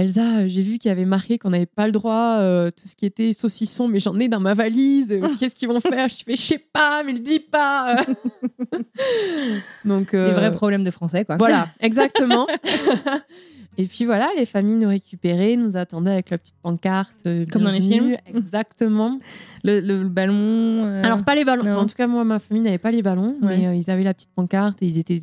Elsa, 0.00 0.48
j'ai 0.48 0.62
vu 0.62 0.78
qu'il 0.78 0.88
y 0.88 0.92
avait 0.92 1.04
marqué 1.04 1.38
qu'on 1.38 1.50
n'avait 1.50 1.66
pas 1.66 1.86
le 1.86 1.92
droit, 1.92 2.36
euh, 2.38 2.70
tout 2.70 2.88
ce 2.88 2.96
qui 2.96 3.06
était 3.06 3.32
saucisson, 3.32 3.88
mais 3.88 4.00
j'en 4.00 4.18
ai 4.18 4.28
dans 4.28 4.40
ma 4.40 4.54
valise. 4.54 5.12
euh, 5.12 5.20
Qu'est-ce 5.38 5.54
qu'ils 5.54 5.68
vont 5.68 5.80
faire? 5.80 6.08
Je 6.08 6.22
fais, 6.24 6.36
je 6.36 6.40
sais 6.42 6.58
pas, 6.72 7.02
mais 7.04 7.12
le 7.12 7.18
dis 7.20 7.40
pas. 7.40 7.96
Donc, 9.84 10.12
Des 10.12 10.16
euh, 10.18 10.32
vrais 10.32 10.52
problèmes 10.52 10.84
de 10.84 10.90
français, 10.90 11.24
quoi. 11.24 11.36
voilà, 11.36 11.68
exactement. 11.80 12.46
Et 13.78 13.84
puis 13.86 14.04
voilà, 14.04 14.28
les 14.36 14.44
familles 14.46 14.74
nous 14.76 14.88
récupéraient, 14.88 15.56
nous 15.56 15.76
attendaient 15.76 16.10
avec 16.10 16.30
la 16.30 16.38
petite 16.38 16.56
pancarte. 16.62 17.20
euh, 17.26 17.44
Comme 17.50 17.62
dans 17.62 17.70
les 17.70 17.80
films 17.80 18.16
Exactement. 18.26 19.18
Le, 19.64 19.80
le 19.80 20.08
ballon. 20.08 20.34
euh, 20.86 21.02
Alors, 21.04 21.22
pas 21.24 21.34
les 21.34 21.44
ballons. 21.44 21.62
Enfin, 21.62 21.76
en 21.76 21.86
tout 21.86 21.94
cas, 21.94 22.06
moi, 22.06 22.24
ma 22.24 22.38
famille 22.40 22.62
n'avait 22.62 22.78
pas 22.78 22.90
les 22.90 23.02
ballons, 23.02 23.36
Ouais. 23.42 23.58
mais 23.58 23.66
euh, 23.68 23.74
ils 23.74 23.90
avaient 23.90 24.02
la 24.04 24.12
petite 24.14 24.30
pancarte 24.34 24.82
et 24.82 24.86
ils 24.86 24.98
étaient. 24.98 25.22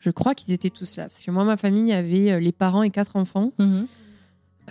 Je 0.00 0.10
crois 0.10 0.34
qu'ils 0.34 0.52
étaient 0.52 0.70
tous 0.70 0.96
là. 0.96 1.04
Parce 1.04 1.22
que 1.22 1.30
moi, 1.30 1.44
ma 1.44 1.56
famille, 1.56 1.92
avait 1.92 2.32
euh, 2.32 2.40
les 2.40 2.52
parents 2.52 2.82
et 2.82 2.90
quatre 2.90 3.16
enfants. 3.16 3.52
mhm. 3.58 3.86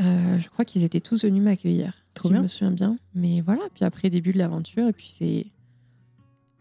Euh, 0.02 0.40
je 0.40 0.48
crois 0.48 0.64
qu'ils 0.64 0.86
étaient 0.86 1.02
tous 1.02 1.26
venus 1.26 1.44
m'accueillir. 1.44 1.94
Trop 2.14 2.30
si 2.30 2.34
bien. 2.34 2.40
Je 2.40 2.44
me 2.44 2.48
souviens 2.48 2.72
bien. 2.72 2.98
Mais 3.16 3.42
voilà, 3.42 3.64
puis 3.74 3.84
après, 3.84 4.10
début 4.10 4.32
de 4.32 4.38
l'aventure. 4.38 4.88
Et 4.88 4.94
puis, 4.94 5.10
c'est. 5.12 5.48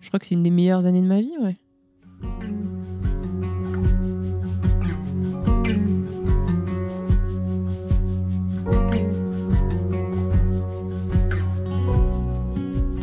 Je 0.00 0.08
crois 0.08 0.18
que 0.18 0.26
c'est 0.26 0.34
une 0.34 0.42
des 0.42 0.50
meilleures 0.50 0.86
années 0.86 1.02
de 1.02 1.06
ma 1.06 1.20
vie, 1.20 1.34
ouais. 1.40 1.54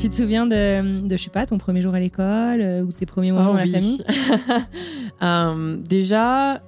Tu 0.06 0.12
te 0.12 0.18
souviens 0.18 0.46
de, 0.46 1.08
de, 1.08 1.18
je 1.18 1.24
sais 1.24 1.32
pas, 1.32 1.48
ton 1.48 1.58
premier 1.58 1.82
jour 1.82 1.96
à 1.96 2.00
l'école 2.00 2.62
euh, 2.62 2.84
ou 2.84 2.92
tes 2.92 3.08
premiers 3.08 3.32
moments 3.32 3.46
Oh 3.50 3.54
dans 3.54 3.58
la 3.58 3.64
oui. 3.64 3.72
famille? 3.72 4.04
Euh, 5.24 5.78
déjà, 5.78 6.62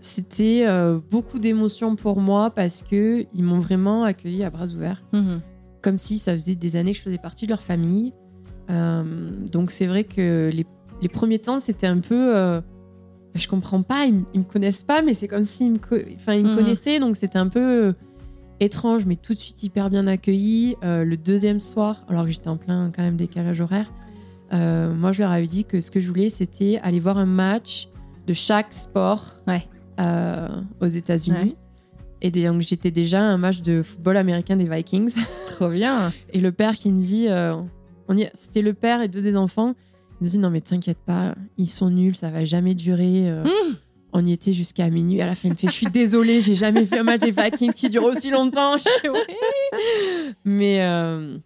c'était 0.00 0.64
euh, 0.66 0.98
beaucoup 1.08 1.38
d'émotions 1.38 1.94
pour 1.94 2.18
moi 2.20 2.50
parce 2.50 2.82
que 2.82 3.26
ils 3.32 3.44
m'ont 3.44 3.58
vraiment 3.58 4.02
accueilli 4.02 4.42
à 4.42 4.50
bras 4.50 4.66
ouverts, 4.66 5.04
Mhm. 5.12 5.40
comme 5.82 5.98
si 5.98 6.18
ça 6.18 6.32
faisait 6.32 6.56
des 6.56 6.74
années 6.74 6.90
que 6.90 6.98
je 6.98 7.02
faisais 7.02 7.18
partie 7.18 7.44
de 7.46 7.50
leur 7.52 7.62
famille. 7.62 8.12
Donc 8.68 9.70
c'est 9.70 9.86
vrai 9.86 10.02
que 10.02 10.50
les, 10.52 10.66
les 11.00 11.08
premiers 11.08 11.38
temps, 11.38 11.60
c'était 11.60 11.86
un 11.86 12.00
peu, 12.00 12.36
euh, 12.36 12.60
je 13.36 13.46
comprends 13.46 13.82
pas, 13.82 14.04
ils, 14.06 14.14
me 14.40 14.42
connaissent 14.44 14.82
pas, 14.82 15.00
mais 15.02 15.14
c'est 15.14 15.28
comme 15.28 15.44
s'ils 15.44 15.70
me, 15.70 15.78
co- 15.78 15.94
ils 15.96 16.42
me 16.42 16.48
Mhm. 16.48 16.54
connaissaient, 16.56 16.98
donc 16.98 17.14
c'était 17.16 17.38
un 17.38 17.48
peu 17.48 17.94
étrange, 18.60 19.04
mais 19.06 19.16
tout 19.16 19.34
de 19.34 19.38
suite 19.38 19.62
hyper 19.62 19.90
bien 19.90 20.06
accueilli. 20.06 20.76
Euh, 20.82 21.04
le 21.04 21.16
deuxième 21.16 21.60
soir, 21.60 22.04
alors 22.08 22.24
que 22.24 22.30
j'étais 22.30 22.48
en 22.48 22.56
plein 22.56 22.90
quand 22.94 23.02
même 23.02 23.16
décalage 23.16 23.60
horaire. 23.60 23.92
Euh, 24.52 24.94
moi, 24.94 25.12
je 25.12 25.22
leur 25.22 25.30
avais 25.30 25.46
dit 25.46 25.64
que 25.64 25.80
ce 25.80 25.90
que 25.90 26.00
je 26.00 26.08
voulais, 26.08 26.28
c'était 26.30 26.78
aller 26.82 27.00
voir 27.00 27.18
un 27.18 27.26
match 27.26 27.88
de 28.26 28.32
chaque 28.34 28.72
sport 28.74 29.34
Ouais. 29.46 29.62
euh, 30.00 30.48
aux 30.80 30.86
États-Unis. 30.86 31.36
Ouais. 31.38 31.56
Et 32.20 32.30
donc, 32.30 32.62
j'étais 32.62 32.90
déjà 32.90 33.20
à 33.20 33.24
un 33.24 33.36
match 33.38 33.62
de 33.62 33.82
football 33.82 34.16
américain 34.16 34.56
des 34.56 34.68
Vikings. 34.68 35.14
Trop 35.48 35.68
bien. 35.70 36.12
Et 36.32 36.40
le 36.40 36.50
père 36.52 36.74
qui 36.74 36.90
me 36.92 36.98
dit, 36.98 37.26
on 38.08 38.16
y- 38.16 38.30
c'était 38.34 38.62
le 38.62 38.72
père 38.74 39.02
et 39.02 39.08
deux 39.08 39.22
des 39.22 39.36
enfants. 39.36 39.74
Il 40.20 40.24
me 40.24 40.30
dit 40.30 40.38
non 40.38 40.50
mais 40.50 40.60
t'inquiète 40.60 40.98
pas, 41.06 41.36
ils 41.58 41.68
sont 41.68 41.90
nuls, 41.90 42.16
ça 42.16 42.28
va 42.30 42.44
jamais 42.44 42.74
durer. 42.74 43.30
Mmh. 43.30 43.48
On 44.12 44.24
y 44.24 44.32
était 44.32 44.52
jusqu'à 44.52 44.88
minuit. 44.90 45.20
À 45.20 45.26
la 45.26 45.34
fin, 45.34 45.48
il 45.48 45.52
me 45.52 45.56
fait 45.56 45.66
je 45.68 45.72
suis 45.72 45.86
désolée, 45.86 46.40
j'ai 46.40 46.54
jamais 46.54 46.82
vu 46.84 46.96
un 46.96 47.02
match 47.02 47.20
des 47.20 47.30
Vikings 47.30 47.72
qui 47.72 47.90
dure 47.90 48.04
aussi 48.04 48.30
longtemps. 48.30 48.76
Je 48.78 48.84
fais, 49.02 49.08
Ouais. 49.08 49.20
Mais 50.44 50.82
euh, 50.82 51.36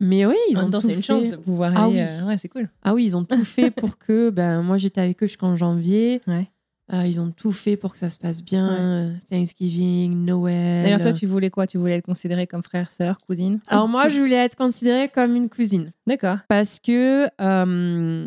mais 0.00 0.26
oui, 0.26 0.36
ils 0.50 0.58
ont 0.58 0.70
tout 0.70 0.80
c'est 0.80 0.88
une 0.88 0.94
fait. 0.96 1.02
chance 1.02 1.28
de 1.28 1.36
pouvoir 1.36 1.72
Ah 1.76 1.84
aller. 1.84 1.94
oui. 1.94 2.00
euh, 2.00 2.26
Ouais, 2.26 2.36
c'est 2.38 2.48
cool. 2.48 2.68
Ah 2.82 2.92
oui, 2.94 3.04
ils 3.04 3.16
ont 3.16 3.24
tout 3.24 3.44
fait 3.44 3.70
pour 3.70 3.98
que 3.98 4.30
ben 4.30 4.62
moi 4.62 4.76
j'étais 4.76 5.00
avec 5.00 5.22
eux 5.22 5.26
jusqu'en 5.26 5.56
janvier. 5.56 6.20
Ouais. 6.26 6.48
Euh, 6.92 7.06
ils 7.06 7.20
ont 7.20 7.30
tout 7.30 7.52
fait 7.52 7.76
pour 7.78 7.92
que 7.92 7.98
ça 7.98 8.10
se 8.10 8.18
passe 8.18 8.42
bien. 8.42 9.12
Thanksgiving, 9.30 10.24
Noël. 10.26 10.82
D'ailleurs, 10.82 11.00
toi, 11.00 11.12
tu 11.12 11.26
voulais 11.26 11.48
quoi? 11.48 11.66
Tu 11.66 11.78
voulais 11.78 11.96
être 11.98 12.04
considérée 12.04 12.46
comme 12.46 12.62
frère, 12.62 12.90
sœur, 12.92 13.18
cousine? 13.18 13.60
Alors 13.68 13.88
moi, 13.88 14.08
je 14.10 14.18
voulais 14.20 14.36
être 14.36 14.56
considérée 14.56 15.08
comme 15.08 15.34
une 15.34 15.48
cousine. 15.48 15.92
D'accord. 16.06 16.38
parce 16.48 16.78
que 16.80 17.28
euh, 17.40 18.26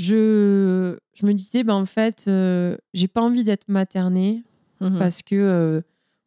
je, 0.00 0.96
je 1.14 1.26
me 1.26 1.32
disais, 1.34 1.62
ben, 1.64 1.74
en 1.74 1.84
fait, 1.86 2.24
euh, 2.26 2.76
j'ai 2.94 3.08
pas 3.08 3.20
envie 3.22 3.44
d'être 3.44 3.68
maternée 3.68 4.42
Mhm. 4.80 4.98
parce 4.98 5.22
que 5.22 5.34
euh, 5.34 5.80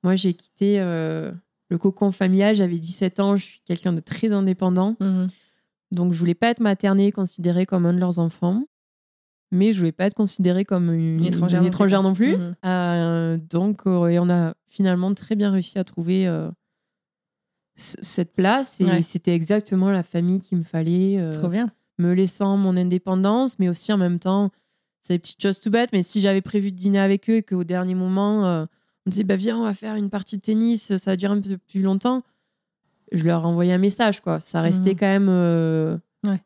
moi, 0.04 0.16
j'ai 0.16 0.34
quitté 0.36 0.80
euh, 0.80 1.32
le 1.70 1.78
cocon 1.80 2.12
familial, 2.12 2.56
j'avais 2.56 2.78
17 2.78 3.20
ans, 3.20 3.36
je 3.36 3.46
suis 3.46 3.62
quelqu'un 3.66 3.94
de 3.94 4.00
très 4.00 4.32
indépendant. 4.32 4.96
Mhm. 5.00 5.28
Donc, 5.92 6.14
je 6.14 6.20
voulais 6.20 6.36
pas 6.36 6.50
être 6.50 6.60
maternée, 6.60 7.12
considérée 7.12 7.66
comme 7.66 7.86
un 7.88 7.94
de 7.94 8.00
leurs 8.00 8.20
enfants. 8.20 8.64
Mais 9.52 9.72
je 9.74 9.78
voulais 9.80 9.92
pas 9.92 10.06
être 10.06 10.14
considérée 10.16 10.66
comme 10.66 10.92
une, 10.94 11.20
Une 11.20 11.26
étrangère 11.26 11.60
une 11.62 11.66
non 11.66 11.70
plus, 11.70 11.76
étrangère 11.76 12.04
non 12.04 12.14
plus. 12.14 12.38
Mhm. 12.38 12.56
Euh, 12.66 13.38
donc, 13.50 13.82
et 13.86 14.18
on 14.20 14.30
a 14.30 14.54
finalement 14.68 15.14
très 15.16 15.36
bien 15.36 15.52
réussi 15.52 15.78
à 15.80 15.84
trouver 15.84 16.28
cette 17.76 18.34
place 18.34 18.80
et 18.82 18.86
Ouais. 18.86 19.02
c'était 19.02 19.34
exactement 19.34 19.90
la 19.90 20.04
famille 20.04 20.40
qu'il 20.42 20.58
me 20.60 20.64
fallait. 20.64 21.20
Trop 21.40 21.48
bien. 21.50 21.72
Me 22.00 22.14
laissant 22.14 22.58
mon 22.58 22.76
indépendance, 22.78 23.60
mais 23.60 23.70
aussi 23.70 23.92
en 23.94 23.98
même 23.98 24.20
temps, 24.20 24.52
c'est 25.02 25.14
des 25.14 25.20
petites 25.20 25.42
choses 25.42 25.60
tout 25.60 25.70
bêtes, 25.70 25.92
mais 25.94 26.04
si 26.04 26.22
j'avais 26.22 26.42
prévu 26.42 26.72
de 26.72 26.78
dîner 26.78 27.00
avec 27.00 27.30
eux 27.30 27.38
et 27.38 27.44
qu'au 27.44 27.64
dernier 27.64 27.94
moment, 27.96 28.46
euh, 28.46 28.64
on 29.06 29.10
me 29.10 29.12
disait, 29.12 29.24
bah 29.24 29.36
viens, 29.36 29.58
on 29.58 29.64
va 29.64 29.74
faire 29.74 29.96
une 29.96 30.10
partie 30.10 30.38
de 30.38 30.42
tennis, 30.42 30.96
ça 30.98 31.12
va 31.12 31.18
durer 31.18 31.34
un 31.34 31.42
peu 31.42 31.58
plus 31.58 31.82
longtemps, 31.82 32.24
je 33.12 33.24
leur 33.26 33.46
envoyais 33.46 33.74
un 33.74 33.78
message, 33.78 34.22
quoi. 34.22 34.40
Ça 34.40 34.62
restait 34.62 34.92
Mhm. 34.92 34.98
quand 35.00 35.06
même... 35.08 35.28
euh, 35.30 35.98
Ouais. 36.24 36.42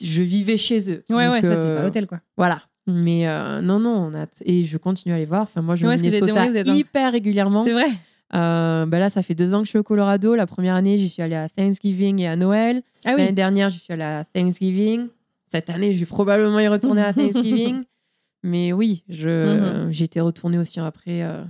Je 0.00 0.22
vivais 0.22 0.56
chez 0.56 0.90
eux. 0.90 1.04
Ouais, 1.10 1.26
Donc, 1.26 1.32
ouais, 1.34 1.42
ça, 1.42 1.56
t'es 1.56 1.66
euh, 1.66 1.74
pas 1.76 1.80
à 1.80 1.84
l'hôtel, 1.84 2.06
quoi. 2.06 2.20
Voilà. 2.36 2.62
Mais 2.86 3.28
euh, 3.28 3.60
non, 3.60 3.78
non, 3.78 4.10
on 4.10 4.14
a... 4.14 4.26
et 4.44 4.64
je 4.64 4.78
continue 4.78 5.12
à 5.14 5.18
les 5.18 5.26
voir. 5.26 5.42
Enfin, 5.42 5.60
moi, 5.60 5.74
je 5.76 5.86
Ouais, 5.86 5.96
te 5.96 6.02
Minnesota 6.02 6.46
hyper 6.72 7.12
régulièrement. 7.12 7.62
C'est 7.64 7.72
vrai. 7.72 7.88
Euh, 8.34 8.84
bah 8.86 8.98
là, 8.98 9.08
ça 9.10 9.22
fait 9.22 9.34
deux 9.34 9.54
ans 9.54 9.60
que 9.60 9.64
je 9.64 9.70
suis 9.70 9.78
au 9.78 9.82
Colorado. 9.82 10.34
La 10.34 10.46
première 10.46 10.74
année, 10.74 10.98
j'y 10.98 11.08
suis 11.08 11.22
allée 11.22 11.34
à 11.36 11.48
Thanksgiving 11.48 12.20
et 12.20 12.28
à 12.28 12.36
Noël. 12.36 12.82
Ah 13.04 13.12
L'année 13.16 13.32
dernière, 13.32 13.70
j'y 13.70 13.78
suis 13.78 13.92
allée 13.92 14.02
à 14.02 14.24
Thanksgiving. 14.32 15.08
Cette 15.46 15.70
année, 15.70 15.94
je 15.94 15.98
vais 16.00 16.06
probablement 16.06 16.58
y 16.60 16.68
retourner 16.68 17.02
à 17.02 17.12
Thanksgiving. 17.14 17.84
Mais 18.42 18.72
oui, 18.72 19.02
je, 19.08 19.88
j'ai 19.90 20.04
été 20.04 20.20
retournée 20.20 20.58
aussi 20.58 20.78
après 20.78 21.22
euh, 21.22 21.42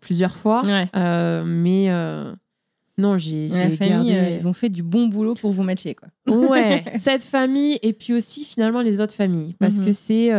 plusieurs 0.00 0.36
fois. 0.36 0.60
Ouais. 0.66 0.86
Euh, 0.94 1.44
mais 1.46 1.86
euh, 1.90 2.30
non, 2.98 3.16
j'ai, 3.16 3.48
La 3.48 3.70
famille, 3.70 4.10
gardé- 4.12 4.34
ils 4.34 4.46
ont 4.46 4.52
fait 4.52 4.68
du 4.68 4.82
bon 4.82 5.06
boulot 5.06 5.34
pour 5.34 5.50
vous 5.52 5.62
matcher, 5.62 5.94
quoi. 5.94 6.08
Ouais, 6.30 6.84
cette 6.98 7.24
famille 7.24 7.78
et 7.82 7.94
puis 7.94 8.12
aussi 8.12 8.44
finalement 8.44 8.82
les 8.82 9.00
autres 9.00 9.14
familles. 9.14 9.54
Parce 9.58 9.78
Mhm. 9.78 9.84
que 9.86 9.92
c'est, 9.92 10.30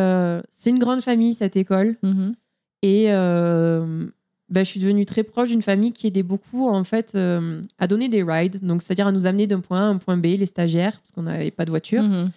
c'est 0.52 0.70
une 0.70 0.78
grande 0.80 1.02
famille, 1.02 1.34
cette 1.34 1.56
école. 1.58 1.96
Mhm. 2.04 2.36
Et 2.84 3.06
euh, 4.50 4.54
bah, 4.54 4.64
je 4.64 4.70
suis 4.70 4.80
devenue 4.80 5.06
très 5.06 5.24
proche 5.24 5.50
d'une 5.50 5.62
famille 5.62 5.92
qui 5.92 6.08
aidait 6.08 6.24
beaucoup 6.24 6.68
en 6.68 6.84
fait 6.84 7.14
euh, 7.16 7.62
à 7.78 7.88
donner 7.88 8.10
des 8.10 8.24
rides, 8.24 8.64
donc 8.64 8.82
c'est-à-dire 8.82 9.08
à 9.08 9.12
nous 9.12 9.26
amener 9.26 9.48
d'un 9.48 9.60
point 9.60 9.82
A 9.82 9.84
à 9.84 9.88
un 9.88 9.98
point 9.98 10.18
B, 10.18 10.26
les 10.26 10.46
stagiaires, 10.46 11.00
parce 11.00 11.12
qu'on 11.12 11.24
n'avait 11.24 11.52
pas 11.52 11.66
de 11.66 11.70
voiture. 11.70 12.04
Mhm. 12.04 12.32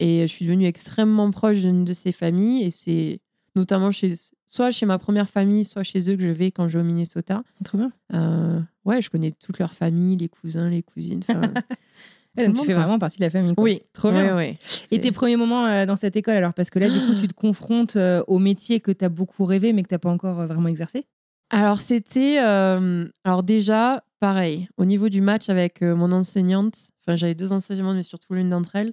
Et 0.00 0.22
je 0.22 0.26
suis 0.26 0.44
devenue 0.44 0.66
extrêmement 0.66 1.30
proche 1.30 1.58
d'une 1.58 1.84
de 1.84 1.92
ces 1.92 2.12
familles, 2.12 2.64
et 2.64 2.70
c'est 2.70 3.20
notamment 3.56 3.92
chez 3.92 4.14
soit 4.46 4.70
chez 4.70 4.86
ma 4.86 4.98
première 4.98 5.28
famille, 5.28 5.64
soit 5.64 5.82
chez 5.82 6.10
eux 6.10 6.16
que 6.16 6.22
je 6.22 6.28
vais 6.28 6.50
quand 6.50 6.68
je 6.68 6.78
vais 6.78 6.84
au 6.84 6.86
Minnesota. 6.86 7.42
Trop 7.64 7.78
bien. 7.78 7.92
Euh, 8.12 8.60
ouais, 8.84 9.02
je 9.02 9.10
connais 9.10 9.32
toute 9.32 9.58
leur 9.58 9.74
famille, 9.74 10.16
les 10.16 10.28
cousins, 10.28 10.68
les 10.68 10.82
cousines. 10.82 11.22
Ouais, 12.36 12.46
donc 12.46 12.56
tu 12.56 12.62
fais 12.64 12.72
quoi. 12.72 12.82
vraiment 12.82 12.98
partie 12.98 13.18
de 13.18 13.24
la 13.24 13.30
famille. 13.30 13.54
quoi. 13.54 13.62
Oui, 13.62 13.82
Trop 13.92 14.10
bien. 14.10 14.34
Ouais. 14.34 14.58
Et 14.90 15.00
tes 15.00 15.12
premiers 15.12 15.36
moments 15.36 15.66
euh, 15.66 15.86
dans 15.86 15.96
cette 15.96 16.16
école, 16.16 16.34
alors? 16.34 16.52
Parce 16.52 16.70
que 16.70 16.78
là, 16.78 16.88
du 16.88 16.98
coup, 16.98 17.14
tu 17.20 17.28
te 17.28 17.34
confrontes 17.34 17.96
euh, 17.96 18.24
au 18.26 18.38
métier 18.38 18.80
que 18.80 18.90
tu 18.90 19.04
as 19.04 19.08
beaucoup 19.08 19.44
rêvé, 19.44 19.72
mais 19.72 19.82
que 19.82 19.88
tu 19.88 19.94
n'as 19.94 20.00
pas 20.00 20.10
encore 20.10 20.40
euh, 20.40 20.46
vraiment 20.46 20.68
exercé? 20.68 21.06
Alors, 21.50 21.80
c'était. 21.80 22.38
euh, 22.42 23.06
alors, 23.24 23.42
déjà, 23.42 24.02
pareil, 24.20 24.68
au 24.76 24.84
niveau 24.84 25.08
du 25.08 25.20
match 25.20 25.48
avec 25.48 25.82
euh, 25.82 25.94
mon 25.94 26.10
enseignante, 26.12 26.74
enfin, 27.06 27.16
j'avais 27.16 27.34
deux 27.34 27.52
enseignantes, 27.52 27.96
mais 27.96 28.02
surtout 28.02 28.34
l'une 28.34 28.50
d'entre 28.50 28.74
elles, 28.76 28.92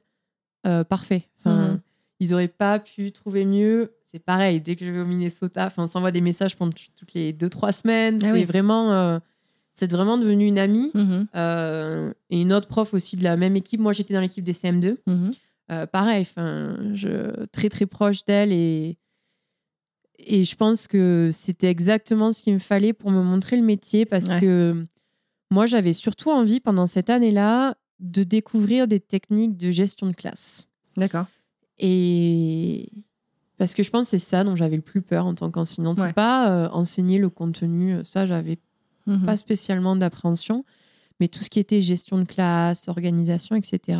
euh, 0.68 0.84
parfait. 0.84 1.28
Enfin, 1.40 1.72
Mhm. 1.74 1.80
Ils 2.20 2.34
auraient 2.36 2.48
pas 2.48 2.78
pu 2.78 3.12
trouver 3.12 3.46
mieux. 3.46 3.94
C'est 4.12 4.20
pareil, 4.20 4.62
dès 4.62 4.76
que 4.76 4.86
je 4.86 4.92
vais 4.92 5.02
au 5.02 5.06
Minnesota, 5.06 5.72
on 5.78 5.88
s'envoie 5.88 6.12
des 6.12 6.22
messages 6.22 6.56
pendant 6.56 6.72
toutes 6.96 7.14
les 7.16 7.34
deux, 7.34 7.50
trois 7.50 7.72
semaines. 7.72 8.20
Ah 8.22 8.28
c'est 8.28 8.32
oui. 8.34 8.46
vraiment. 8.46 9.20
c'est 9.74 9.90
vraiment 9.90 10.20
devenu 10.20 10.46
une 10.46 10.60
amie. 10.60 10.92
Mhm. 10.94 11.28
Et 12.30 12.42
une 12.42 12.54
autre 12.54 12.68
prof 12.68 12.94
aussi 12.94 13.18
de 13.18 13.24
la 13.24 13.38
même 13.38 13.56
équipe. 13.56 13.80
Moi, 13.80 13.92
j'étais 13.94 14.14
dans 14.14 14.20
l'équipe 14.20 14.44
des 14.44 14.54
CM2. 14.54 14.98
Mhm. 15.08 15.88
Pareil, 15.92 16.28
je 16.94 17.46
très 17.48 17.70
très 17.70 17.88
proche 17.88 18.24
d'elle 18.26 18.52
et 18.52 18.98
et 20.26 20.44
je 20.46 20.56
pense 20.56 20.88
que 20.88 21.30
c'était 21.34 21.70
exactement 21.70 22.32
ce 22.32 22.44
qu'il 22.44 22.54
me 22.54 22.60
fallait 22.60 22.94
pour 22.94 23.12
me 23.12 23.22
montrer 23.24 23.56
le 23.58 23.64
métier 23.64 24.06
parce 24.06 24.30
Ouais. 24.30 24.40
que 24.42 24.86
moi 25.52 25.66
j'avais 25.66 25.94
surtout 25.94 26.30
envie 26.32 26.60
pendant 26.60 26.88
cette 26.88 27.10
année-là 27.10 27.76
de 28.00 28.24
découvrir 28.24 28.88
des 28.88 29.00
techniques 29.00 29.58
de 29.58 29.70
gestion 29.72 30.08
de 30.08 30.16
classe 30.16 30.68
D'accord. 30.98 31.28
et 31.80 32.90
parce 33.58 33.74
que 33.74 33.84
je 33.84 33.90
pense 33.92 34.06
que 34.08 34.12
c'est 34.12 34.18
ça 34.18 34.44
dont 34.44 34.56
j'avais 34.56 34.76
le 34.76 34.82
plus 34.82 35.02
peur 35.02 35.26
en 35.26 35.36
tant 35.36 35.52
qu'enseignante, 35.52 36.00
Ouais. 36.00 36.08
c'est 36.08 36.14
pas 36.14 36.50
euh, 36.52 36.70
enseigner 36.70 37.18
le 37.20 37.30
contenu, 37.30 37.98
ça 38.04 38.26
j'avais 38.26 38.58
Mhm. 39.08 39.26
pas 39.26 39.36
spécialement 39.38 39.96
d'appréhension, 39.96 40.64
mais 41.20 41.28
tout 41.28 41.44
ce 41.44 41.50
qui 41.50 41.60
était 41.60 41.82
gestion 41.82 42.18
de 42.20 42.24
classe, 42.24 42.88
organisation, 42.88 43.56
etc. 43.56 44.00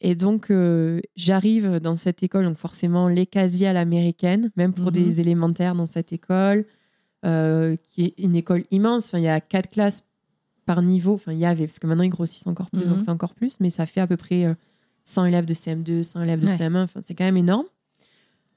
Et 0.00 0.14
donc, 0.14 0.50
euh, 0.50 1.00
j'arrive 1.16 1.78
dans 1.80 1.94
cette 1.94 2.22
école, 2.22 2.44
donc 2.44 2.56
forcément 2.56 3.08
les 3.08 3.26
casiers 3.26 3.66
à 3.68 3.72
l'américaine, 3.72 4.50
même 4.56 4.72
pour 4.72 4.86
Mhm. 4.86 4.92
des 4.92 5.20
élémentaires 5.20 5.74
dans 5.74 5.86
cette 5.86 6.12
école, 6.12 6.64
euh, 7.26 7.76
qui 7.82 8.04
est 8.06 8.14
une 8.18 8.34
école 8.34 8.64
immense. 8.70 9.06
Enfin, 9.06 9.18
il 9.18 9.24
y 9.24 9.28
a 9.28 9.40
quatre 9.40 9.68
classes 9.70 10.02
par 10.64 10.80
niveau. 10.82 11.14
Enfin, 11.14 11.32
il 11.32 11.38
y 11.38 11.44
avait, 11.44 11.66
parce 11.66 11.78
que 11.78 11.86
maintenant 11.86 12.04
ils 12.04 12.08
grossissent 12.10 12.46
encore 12.46 12.70
plus, 12.70 12.84
Mhm. 12.86 12.90
donc 12.92 13.02
c'est 13.02 13.10
encore 13.10 13.34
plus, 13.34 13.60
mais 13.60 13.68
ça 13.70 13.84
fait 13.84 14.00
à 14.00 14.06
peu 14.06 14.16
près 14.16 14.44
euh, 14.46 14.54
100 15.04 15.26
élèves 15.26 15.44
de 15.44 15.52
CM2, 15.54 16.02
100 16.02 16.22
élèves 16.22 16.40
de 16.40 16.46
Ouais. 16.46 16.56
CM1. 16.56 16.84
Enfin, 16.84 17.00
c'est 17.02 17.14
quand 17.14 17.24
même 17.24 17.36
énorme. 17.36 17.66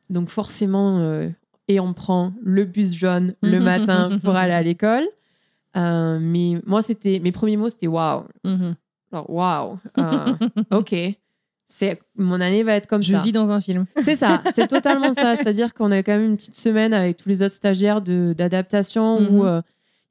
Donc, 0.10 0.30
forcément, 0.30 1.00
euh, 1.00 1.28
et 1.68 1.80
on 1.80 1.94
prend 1.94 2.34
le 2.42 2.64
bus 2.66 2.94
jaune 2.96 3.34
le 3.42 3.60
matin 4.10 4.18
pour 4.24 4.36
aller 4.36 4.54
à 4.54 4.62
l'école. 4.64 5.04
Euh, 5.76 6.20
mais 6.22 6.56
moi, 6.66 6.82
c'était 6.82 7.20
mes 7.20 7.32
premiers 7.32 7.58
mots, 7.58 7.70
c'était 7.70 7.88
waouh. 7.88 8.24
Mhm. 8.46 8.76
Genre, 9.12 9.30
waouh. 9.30 9.80
Euh, 9.98 10.34
ok. 10.72 10.94
C'est 11.76 12.00
mon 12.18 12.40
année 12.40 12.62
va 12.64 12.76
être 12.76 12.86
comme 12.88 13.02
Je 13.02 13.14
ça. 13.14 13.20
vis 13.22 13.32
dans 13.32 13.50
un 13.52 13.60
film. 13.60 13.86
C'est 14.04 14.16
ça, 14.16 14.44
c'est 14.54 14.68
totalement 14.68 15.12
ça. 15.12 15.36
C'est-à-dire 15.36 15.74
qu'on 15.74 15.90
a 15.92 16.04
quand 16.04 16.12
même 16.14 16.26
une 16.26 16.38
petite 16.38 16.56
semaine 16.56 16.94
avec 16.94 17.18
tous 17.18 17.30
les 17.30 17.42
autres 17.42 17.56
stagiaires 17.56 18.02
d'adaptation 18.02 19.20
Mhm. 19.20 19.28
où 19.36 19.46
euh, 19.46 19.62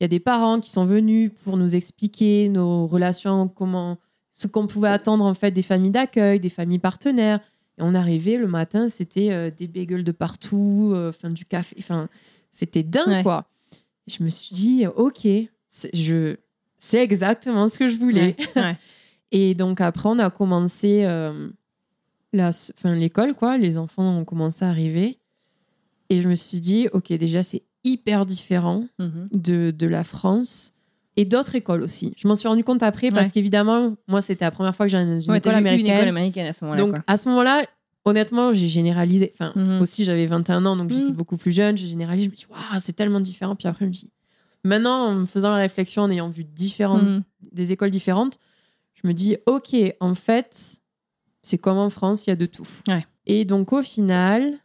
il 0.00 0.04
y 0.04 0.06
a 0.06 0.08
des 0.08 0.20
parents 0.20 0.58
qui 0.60 0.70
sont 0.70 0.84
venus 0.84 1.30
pour 1.44 1.56
nous 1.56 1.74
expliquer 1.76 2.48
nos 2.48 2.86
relations, 2.88 3.46
comment, 3.48 3.98
ce 4.32 4.46
qu'on 4.48 4.66
pouvait 4.66 4.88
attendre 4.88 5.24
en 5.24 5.34
fait 5.34 5.52
des 5.52 5.62
familles 5.62 5.90
d'accueil, 5.92 6.40
des 6.40 6.48
familles 6.48 6.78
partenaires. 6.80 7.38
Et 7.78 7.82
on 7.82 7.94
arrivait 7.94 8.36
le 8.36 8.48
matin, 8.48 8.88
c'était 8.88 9.30
euh, 9.30 9.50
des 9.56 9.68
bagels 9.68 10.04
de 10.04 10.12
partout, 10.12 10.92
euh, 10.96 11.10
enfin 11.10 11.30
du 11.30 11.44
café, 11.44 11.76
enfin 11.78 12.08
c'était 12.50 12.82
dingue 12.82 13.08
Ouais. 13.08 13.22
quoi. 13.22 13.46
Je 14.08 14.24
me 14.24 14.30
suis 14.30 14.54
dit, 14.54 14.86
ok, 14.96 15.20
c'est- 15.68 15.94
je, 15.96 16.36
c'est 16.78 16.98
exactement 17.02 17.68
ce 17.68 17.78
que 17.78 17.86
je 17.88 17.96
voulais. 17.96 18.34
Ouais. 18.56 18.62
Ouais. 18.62 18.76
Et 19.32 19.54
donc 19.54 19.80
après, 19.80 20.08
on 20.08 20.18
a 20.18 20.30
commencé 20.30 21.04
euh, 21.04 21.48
l'école, 22.84 23.34
quoi. 23.34 23.58
Les 23.58 23.78
enfants 23.78 24.06
ont 24.06 24.24
commencé 24.24 24.64
à 24.64 24.68
arriver. 24.68 25.18
Et 26.10 26.20
je 26.20 26.28
me 26.28 26.34
suis 26.34 26.60
dit, 26.60 26.88
ok, 26.92 27.12
déjà, 27.14 27.42
c'est 27.42 27.62
hyper 27.84 28.26
différent 28.26 28.84
Mhm. 28.98 29.28
de, 29.34 29.70
de 29.70 29.86
la 29.86 30.04
France 30.04 30.72
et 31.16 31.24
d'autres 31.24 31.54
écoles 31.54 31.82
aussi. 31.82 32.12
Je 32.16 32.28
m'en 32.28 32.36
suis 32.36 32.48
rendu 32.48 32.62
compte 32.64 32.82
après 32.82 33.08
parce 33.10 33.32
qu'évidemment, 33.32 33.96
moi, 34.06 34.20
c'était 34.20 34.44
la 34.44 34.50
première 34.50 34.74
fois 34.76 34.86
que 34.86 34.92
j'allais 34.92 35.06
dans 35.06 35.20
une 35.20 35.32
Ouais, 35.32 35.38
école 35.38 35.54
américaine. 35.54 35.86
Une 35.88 35.92
école 35.96 36.08
américaine 36.08 36.46
à 36.46 36.52
ce 36.52 36.64
moment-là. 36.64 36.82
donc 36.82 36.94
quoi. 36.94 37.04
à 37.06 37.16
ce 37.16 37.28
moment-là, 37.30 37.64
honnêtement, 38.04 38.52
j'ai 38.52 38.68
généralisé. 38.68 39.32
Enfin, 39.34 39.52
Mhm. 39.56 39.80
aussi, 39.80 40.04
j'avais 40.04 40.26
21 40.26 40.64
ans, 40.66 40.76
donc 40.76 40.90
j'étais 40.92 41.06
Mhm. 41.10 41.16
beaucoup 41.16 41.36
plus 41.38 41.52
jeune. 41.52 41.76
J'ai 41.76 41.88
généralisé. 41.88 42.26
Je 42.26 42.30
me 42.30 42.36
dis, 42.36 42.46
waouh, 42.50 42.80
c'est 42.80 42.92
tellement 42.92 43.20
différent. 43.20 43.56
Puis 43.56 43.66
après, 43.68 43.84
je 43.86 43.88
me 43.88 43.94
dis, 43.94 44.10
maintenant, 44.64 45.06
en 45.06 45.14
me 45.14 45.26
faisant 45.26 45.50
la 45.50 45.56
réflexion, 45.56 46.02
en 46.02 46.10
ayant 46.10 46.28
vu 46.28 46.44
différentes 46.44 47.22
des 47.52 47.72
écoles 47.72 47.90
différentes, 47.90 48.38
je 49.02 49.08
me 49.08 49.14
dis, 49.14 49.36
OK, 49.46 49.74
en 50.00 50.14
fait, 50.14 50.80
c'est 51.42 51.58
comme 51.58 51.78
en 51.78 51.90
France, 51.90 52.26
il 52.26 52.30
y 52.30 52.32
a 52.32 52.36
de 52.36 52.46
tout. 52.46 52.68
Ouais. 52.88 53.04
Et 53.26 53.44
donc, 53.44 53.72
au 53.72 53.82
final, 53.82 54.58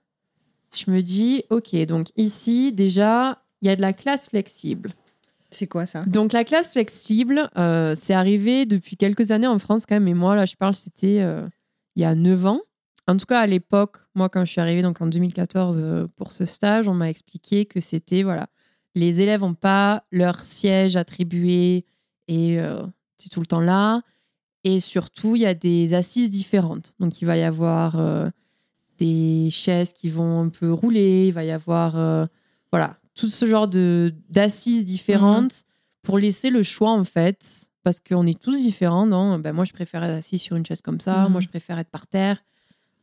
je 0.76 0.92
me 0.92 1.02
dis, 1.02 1.44
OK, 1.50 1.76
donc 1.86 2.08
ici, 2.16 2.72
déjà, 2.72 3.42
il 3.62 3.68
y 3.68 3.72
a 3.72 3.76
de 3.76 3.82
la 3.82 3.94
classe 3.94 4.30
flexible. 4.30 4.94
C'est 5.50 5.68
quoi 5.68 5.86
ça? 5.86 6.04
Donc, 6.06 6.34
la 6.34 6.44
classe 6.44 6.74
flexible, 6.74 7.50
euh, 7.58 7.96
c'est 7.96 8.14
arrivé 8.14 8.66
depuis 8.66 8.98
quelques 8.98 9.32
années 9.32 9.48
en 9.48 9.60
France 9.60 9.86
quand 9.88 9.96
même. 9.96 10.08
Et 10.08 10.14
moi, 10.14 10.36
là, 10.36 10.46
je 10.46 10.56
parle, 10.56 10.76
c'était 10.76 11.22
euh, 11.22 11.48
il 11.96 12.02
y 12.02 12.06
a 12.06 12.16
9 12.16 12.46
ans. 12.46 12.62
En 13.08 13.16
tout 13.16 13.26
cas, 13.26 13.40
à 13.40 13.48
l'époque, 13.48 13.98
moi, 14.14 14.28
quand 14.28 14.44
je 14.44 14.52
suis 14.52 14.62
arrivée 14.62 14.82
donc 14.82 15.02
en 15.02 15.08
2014 15.08 15.80
euh, 15.82 16.08
pour 16.18 16.34
ce 16.34 16.46
stage, 16.46 16.88
on 16.90 16.94
m'a 16.94 17.10
expliqué 17.10 17.66
que 17.66 17.80
c'était, 17.80 18.24
voilà, 18.24 18.48
les 18.94 19.22
élèves 19.22 19.42
n'ont 19.42 19.54
pas 19.54 20.04
leur 20.12 20.42
siège 20.42 20.98
attribué 20.98 21.86
et 22.28 22.58
c'est 23.18 23.30
tout 23.30 23.40
le 23.40 23.46
temps 23.46 23.62
là. 23.62 24.02
Et 24.64 24.80
surtout, 24.80 25.36
il 25.36 25.42
y 25.44 25.46
a 25.46 25.54
des 25.54 25.94
assises 25.94 26.30
différentes. 26.30 26.94
Donc, 27.00 27.22
il 27.22 27.26
va 27.26 27.38
y 27.38 27.44
avoir 27.44 27.98
euh, 28.00 28.30
des 28.98 29.50
chaises 29.52 29.94
qui 29.94 30.10
vont 30.10 30.42
un 30.42 30.50
peu 30.50 30.72
rouler, 30.74 31.28
il 31.28 31.34
va 31.34 31.44
y 31.44 31.52
avoir, 31.52 31.98
euh, 31.98 32.26
voilà, 32.72 32.98
tout 33.16 33.28
ce 33.28 33.46
genre 33.46 33.68
de 33.68 34.14
d'assises 34.30 34.84
différentes 34.86 35.64
pour 36.02 36.18
laisser 36.20 36.50
le 36.50 36.64
choix, 36.64 36.92
en 36.92 37.04
fait, 37.04 37.70
parce 37.84 38.00
qu'on 38.00 38.26
est 38.28 38.40
tous 38.42 38.60
différents. 38.62 39.06
Non? 39.06 39.40
Ben, 39.40 39.54
moi, 39.54 39.66
je 39.66 39.74
préfère 39.74 40.04
être 40.04 40.18
assis 40.18 40.38
sur 40.38 40.56
une 40.56 40.66
chaise 40.66 40.82
comme 40.82 41.00
ça, 41.00 41.26
Mhm. 41.26 41.32
moi, 41.32 41.42
je 41.42 41.48
préfère 41.48 41.80
être 41.80 41.90
par 41.90 42.08
terre. 42.08 42.44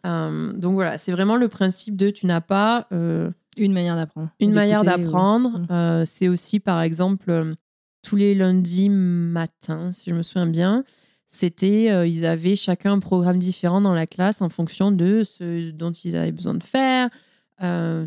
Euh, 0.07 0.53
donc, 0.53 0.75
voilà, 0.75 0.99
c'est 0.99 1.13
vraiment 1.13 1.37
le 1.37 1.49
principe 1.49 1.97
de 1.97 2.11
tu 2.11 2.27
n'as 2.27 2.41
pas. 2.43 2.87
euh, 2.93 3.31
Une 3.57 3.73
manière 3.73 3.97
d'apprendre. 3.97 4.31
une 4.41 4.53
manière 4.53 4.85
d'apprendre. 4.85 5.51
ou- 5.71 5.73
Mhm. 5.73 6.05
C'est 6.07 6.29
aussi, 6.29 6.61
par 6.61 6.83
exemple, 6.83 7.55
tous 8.03 8.17
les 8.17 8.35
lundis 8.35 8.89
matins, 8.91 9.93
si 9.93 10.11
je 10.11 10.15
me 10.15 10.23
souviens 10.23 10.47
bien, 10.47 10.85
c'était, 11.27 11.91
euh, 11.91 12.07
ils 12.07 12.27
avaient 12.27 12.57
chacun 12.57 12.93
un 12.93 12.99
programme 13.01 13.39
différent 13.39 13.81
dans 13.81 13.93
la 13.95 14.07
classe 14.07 14.41
en 14.43 14.49
fonction 14.49 14.93
de 14.93 15.23
ce 15.25 15.71
dont 15.71 15.91
ils 15.93 16.17
avaient 16.17 16.33
besoin 16.33 16.55
de 16.55 16.63
faire. 16.63 17.09
Euh, 17.63 18.07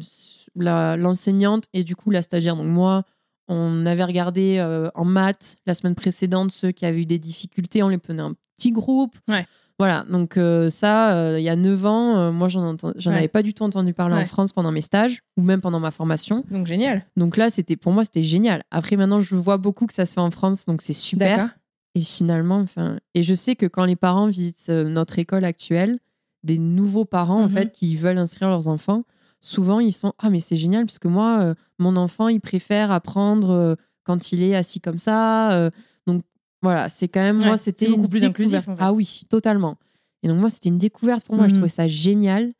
L'enseignante 0.55 1.65
et 1.73 1.83
du 1.83 1.95
coup 1.95 2.09
la 2.09 2.21
stagiaire, 2.21 2.55
donc 2.55 2.67
moi, 2.67 3.03
On 3.49 3.85
avait 3.85 4.03
regardé 4.03 4.57
euh, 4.59 4.89
en 4.93 5.05
maths 5.05 5.55
la 5.65 5.73
semaine 5.73 5.95
précédente 5.95 6.51
ceux 6.51 6.71
qui 6.71 6.85
avaient 6.85 7.03
eu 7.03 7.05
des 7.05 7.17
difficultés, 7.19 7.81
on 7.81 7.87
les 7.87 7.97
prenait 7.97 8.21
en 8.21 8.33
petit 8.57 8.71
groupe. 8.73 9.15
Ouais. 9.29 9.45
Voilà, 9.79 10.05
donc 10.09 10.37
ça, 10.69 11.37
il 11.39 11.43
y 11.43 11.49
a 11.49 11.55
9 11.55 11.85
ans, 11.85 12.31
moi, 12.33 12.49
j'en 12.49 12.73
Ouais. 12.75 13.07
avais 13.07 13.27
pas 13.29 13.43
du 13.43 13.53
tout 13.53 13.63
entendu 13.63 13.93
parler 13.93 14.15
en. 14.15 14.25
France 14.25 14.51
pendant 14.51 14.71
mes 14.71 14.81
stages 14.81 15.19
ou 15.37 15.43
même 15.43 15.61
pendant 15.61 15.79
ma 15.79 15.91
formation. 15.91 16.43
Donc 16.51 16.65
génial. 16.67 17.05
Donc 17.15 17.37
là, 17.37 17.49
c'était 17.51 17.77
pour 17.77 17.93
moi, 17.93 18.03
c'était 18.03 18.23
génial. 18.23 18.63
Après, 18.71 18.97
maintenant, 18.97 19.19
je 19.21 19.35
vois 19.35 19.57
beaucoup 19.57 19.85
que 19.85 19.93
ça 19.93 20.05
se 20.05 20.13
fait 20.15 20.19
en 20.19 20.31
France, 20.31 20.65
donc 20.65 20.81
c'est 20.81 20.91
super. 20.93 21.55
Et 21.97 22.01
finalement, 22.01 22.57
enfin, 22.59 22.99
et 23.15 23.23
je 23.23 23.33
sais 23.33 23.55
que 23.55 23.65
quand 23.65 23.85
les 23.85 23.95
parents 23.95 24.27
visitent 24.27 24.67
euh, 24.69 24.83
notre 24.83 25.17
école 25.17 25.43
actuelle, 25.45 25.97
des 26.43 26.59
nouveaux 26.59 27.05
parents 27.05 27.39
en 27.41 27.47
Mhm. 27.47 27.49
fait 27.49 27.71
qui 27.71 27.95
veulent 27.95 28.19
inscrire 28.19 28.49
leurs 28.49 28.67
enfants, 28.67 29.03
souvent 29.41 29.79
ils 29.79 29.91
sont 29.93 30.13
ah 30.19 30.29
mais 30.29 30.39
c'est 30.39 30.55
génial 30.55 30.85
parce 30.85 30.99
que 30.99 31.07
moi 31.07 31.39
euh, 31.41 31.55
mon 31.79 31.95
enfant 31.95 32.27
il 32.27 32.39
préfère 32.39 32.91
apprendre 32.91 33.49
euh, 33.49 33.75
quand 34.03 34.31
il 34.31 34.43
est 34.43 34.55
assis 34.55 34.79
comme 34.79 34.99
ça. 34.99 35.53
euh, 35.53 35.71
donc 36.05 36.21
voilà, 36.61 36.87
c'est 36.89 37.07
quand 37.07 37.21
même 37.21 37.39
Ouais, 37.39 37.45
moi 37.47 37.57
c'était 37.57 37.87
beaucoup 37.89 38.07
plus 38.07 38.23
inclusif, 38.23 38.51
découverte. 38.51 38.69
en 38.69 38.75
fait. 38.77 38.83
Ah 38.83 38.93
oui, 38.93 39.21
totalement. 39.29 39.77
Et 40.21 40.27
donc 40.27 40.37
moi 40.39 40.49
c'était 40.51 40.69
une 40.69 40.77
découverte 40.77 41.25
pour 41.25 41.35
moi. 41.35 41.47
Je 41.47 41.53
Mhm. 41.53 41.57
trouvais 41.57 41.69
ça 41.69 41.87
génial. 41.87 42.53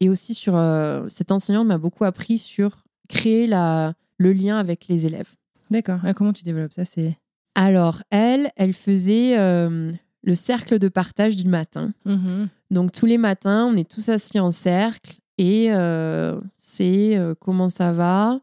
Et 0.00 0.08
aussi 0.08 0.34
sur 0.34 0.56
euh, 0.56 1.06
cet 1.08 1.30
enseignant 1.30 1.62
m'a 1.62 1.78
beaucoup 1.78 2.02
appris 2.04 2.38
sur 2.38 2.82
créer 3.08 3.46
la 3.46 3.94
le 4.18 4.32
lien 4.32 4.56
avec 4.58 4.88
les 4.88 5.06
élèves. 5.06 5.30
D'accord. 5.70 6.00
Ah, 6.02 6.14
comment 6.14 6.32
tu 6.32 6.42
développes 6.42 6.72
ça? 6.72 6.84
C'est. 6.84 7.16
Alors, 7.54 8.02
elle, 8.10 8.50
elle 8.56 8.72
faisait 8.72 9.38
euh, 9.38 9.90
le 10.22 10.34
cercle 10.34 10.78
de 10.78 10.88
partage 10.88 11.36
du 11.36 11.46
matin. 11.48 11.92
Mhm. 12.04 12.48
Donc, 12.70 12.92
tous 12.92 13.06
les 13.06 13.18
matins, 13.18 13.66
on 13.70 13.76
est 13.76 13.88
tous 13.88 14.08
assis 14.08 14.40
en 14.40 14.50
cercle 14.50 15.16
et 15.38 15.72
euh, 15.72 16.40
c'est 16.56 17.16
euh, 17.16 17.34
comment 17.38 17.68
ça 17.68 17.92
va 17.92 18.40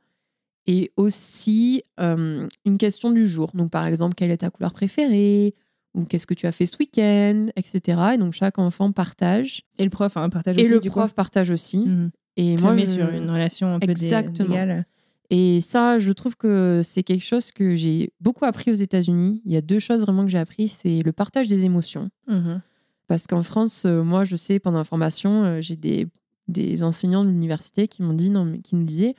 et 0.67 0.91
aussi 0.97 1.83
une 1.97 2.77
question 2.77 3.09
du 3.09 3.27
jour. 3.27 3.49
Donc, 3.55 3.71
par 3.71 3.87
exemple, 3.87 4.13
quelle 4.13 4.29
est 4.29 4.37
ta 4.37 4.51
couleur 4.51 4.71
préférée 4.71 5.55
ou 5.95 6.03
qu'est-ce 6.03 6.27
que 6.27 6.35
tu 6.35 6.45
as 6.45 6.51
fait 6.51 6.67
ce 6.67 6.77
week-end, 6.79 7.47
etc. 7.55 7.99
Et 8.13 8.17
donc, 8.19 8.33
chaque 8.33 8.59
enfant 8.59 8.91
partage 8.91 9.63
Et 9.79 9.83
le 9.83 9.89
prof 9.89 10.15
hein, 10.17 10.29
partage 10.29 10.57
et 10.57 10.61
aussi 10.61 10.69
le 10.69 10.79
du 10.79 10.91
prof 10.91 11.13
partage 11.15 11.49
aussi. 11.49 11.79
Mhm. 11.87 12.11
Et 12.37 12.57
Ça 12.57 12.67
moi, 12.67 12.75
met 12.75 12.85
je- 12.85 12.91
sur 12.91 13.09
une 13.09 13.29
relation 13.31 13.73
un 13.73 13.79
peu 13.79 13.87
dé- 13.87 13.91
Exactement. 13.93 14.49
d'égale. 14.49 14.85
Et 15.31 15.61
ça, 15.61 15.99
je 15.99 16.11
trouve 16.11 16.35
que 16.35 16.81
c'est 16.83 17.03
quelque 17.03 17.23
chose 17.23 17.51
que 17.51 17.75
j'ai 17.75 18.11
beaucoup 18.19 18.45
appris 18.45 18.71
aux 18.71 18.75
États-Unis. 18.75 19.41
Il 19.45 19.51
y 19.51 19.57
a 19.57 19.61
deux 19.61 19.79
choses 19.79 20.01
vraiment 20.01 20.23
que 20.25 20.31
j'ai 20.31 20.39
appris, 20.39 20.67
c'est 20.69 21.01
le 21.03 21.11
partage 21.11 21.47
des 21.47 21.63
émotions. 21.65 22.09
Mhm. 22.27 22.61
Parce 23.07 23.27
qu'en 23.27 23.43
France, 23.43 23.85
euh, 23.85 24.03
moi, 24.03 24.23
je 24.23 24.35
sais, 24.35 24.59
pendant 24.59 24.79
la 24.79 24.83
formation, 24.83 25.43
euh, 25.43 25.61
j'ai 25.61 25.75
des, 25.75 26.07
des 26.47 26.83
enseignants 26.83 27.23
de 27.23 27.29
l'université 27.29 27.87
qui 27.87 28.01
m'ont 28.01 28.13
dit, 28.13 28.29
non, 28.31 28.43
mais 28.45 28.59
qui 28.59 28.75
nous 28.75 28.83
disaient, 28.85 29.15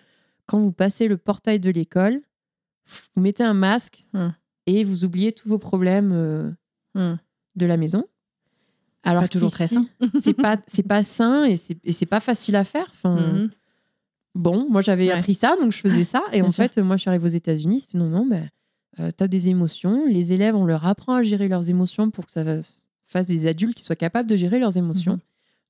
quand 0.47 0.61
vous 0.61 0.73
passez 0.73 1.07
le 1.07 1.17
portail 1.17 1.61
de 1.61 1.71
l'école, 1.71 2.21
vous 3.15 3.23
mettez 3.23 3.45
un 3.45 3.55
masque 3.55 4.05
Hum. 4.15 4.33
et 4.67 4.83
vous 4.83 5.05
oubliez 5.05 5.31
tous 5.33 5.49
vos 5.49 5.59
problèmes 5.59 6.11
euh, 6.13 6.51
Mhm. 6.97 7.19
de 7.55 7.67
la 7.67 7.77
maison. 7.77 8.05
Alors 9.05 9.23
Pas 9.23 9.29
toujours 9.29 9.51
très 9.53 9.69
sain. 9.69 9.87
c'est 10.21 10.35
pas 10.35 10.59
c'est 10.67 10.83
pas 10.83 11.03
sain 11.05 11.45
et 11.45 11.57
c'est 11.57 11.79
et 11.85 11.93
c'est 11.93 12.05
pas 12.07 12.21
facile 12.21 12.57
à 12.57 12.65
faire. 12.65 12.87
Enfin, 12.91 13.15
Mhm. 13.15 13.51
Bon, 14.35 14.67
moi 14.71 14.81
j'avais 14.81 15.07
Ouais. 15.09 15.13
appris 15.13 15.35
ça, 15.35 15.57
donc 15.57 15.73
je 15.73 15.79
faisais 15.79 16.05
ça. 16.05 16.23
Et 16.33 16.37
Bien 16.41 16.45
en 16.47 16.51
sûr. 16.51 16.65
fait, 16.65 16.79
moi 16.79 16.97
je 16.97 17.01
suis 17.03 17.09
arrivée 17.09 17.25
aux 17.25 17.29
États-Unis, 17.29 17.81
c'était 17.81 17.99
non, 17.99 18.09
non, 18.09 18.27
ben, 18.27 18.49
euh, 19.01 19.11
t'as 19.17 19.27
des 19.27 19.49
émotions. 19.51 20.07
Les 20.07 20.33
élèves, 20.33 20.55
on 20.55 20.65
leur 20.65 20.87
apprend 20.87 21.15
à 21.17 21.23
gérer 21.23 21.49
leurs 21.49 21.69
émotions 21.69 22.11
pour 22.11 22.27
que 22.27 22.33
ça 22.33 22.45
fasse 23.07 23.27
des 23.27 23.47
adultes 23.49 23.75
qui 23.77 23.83
soient 23.83 23.97
capables 23.97 24.29
de 24.29 24.37
gérer 24.37 24.59
leurs 24.61 24.77
émotions. 24.77 25.19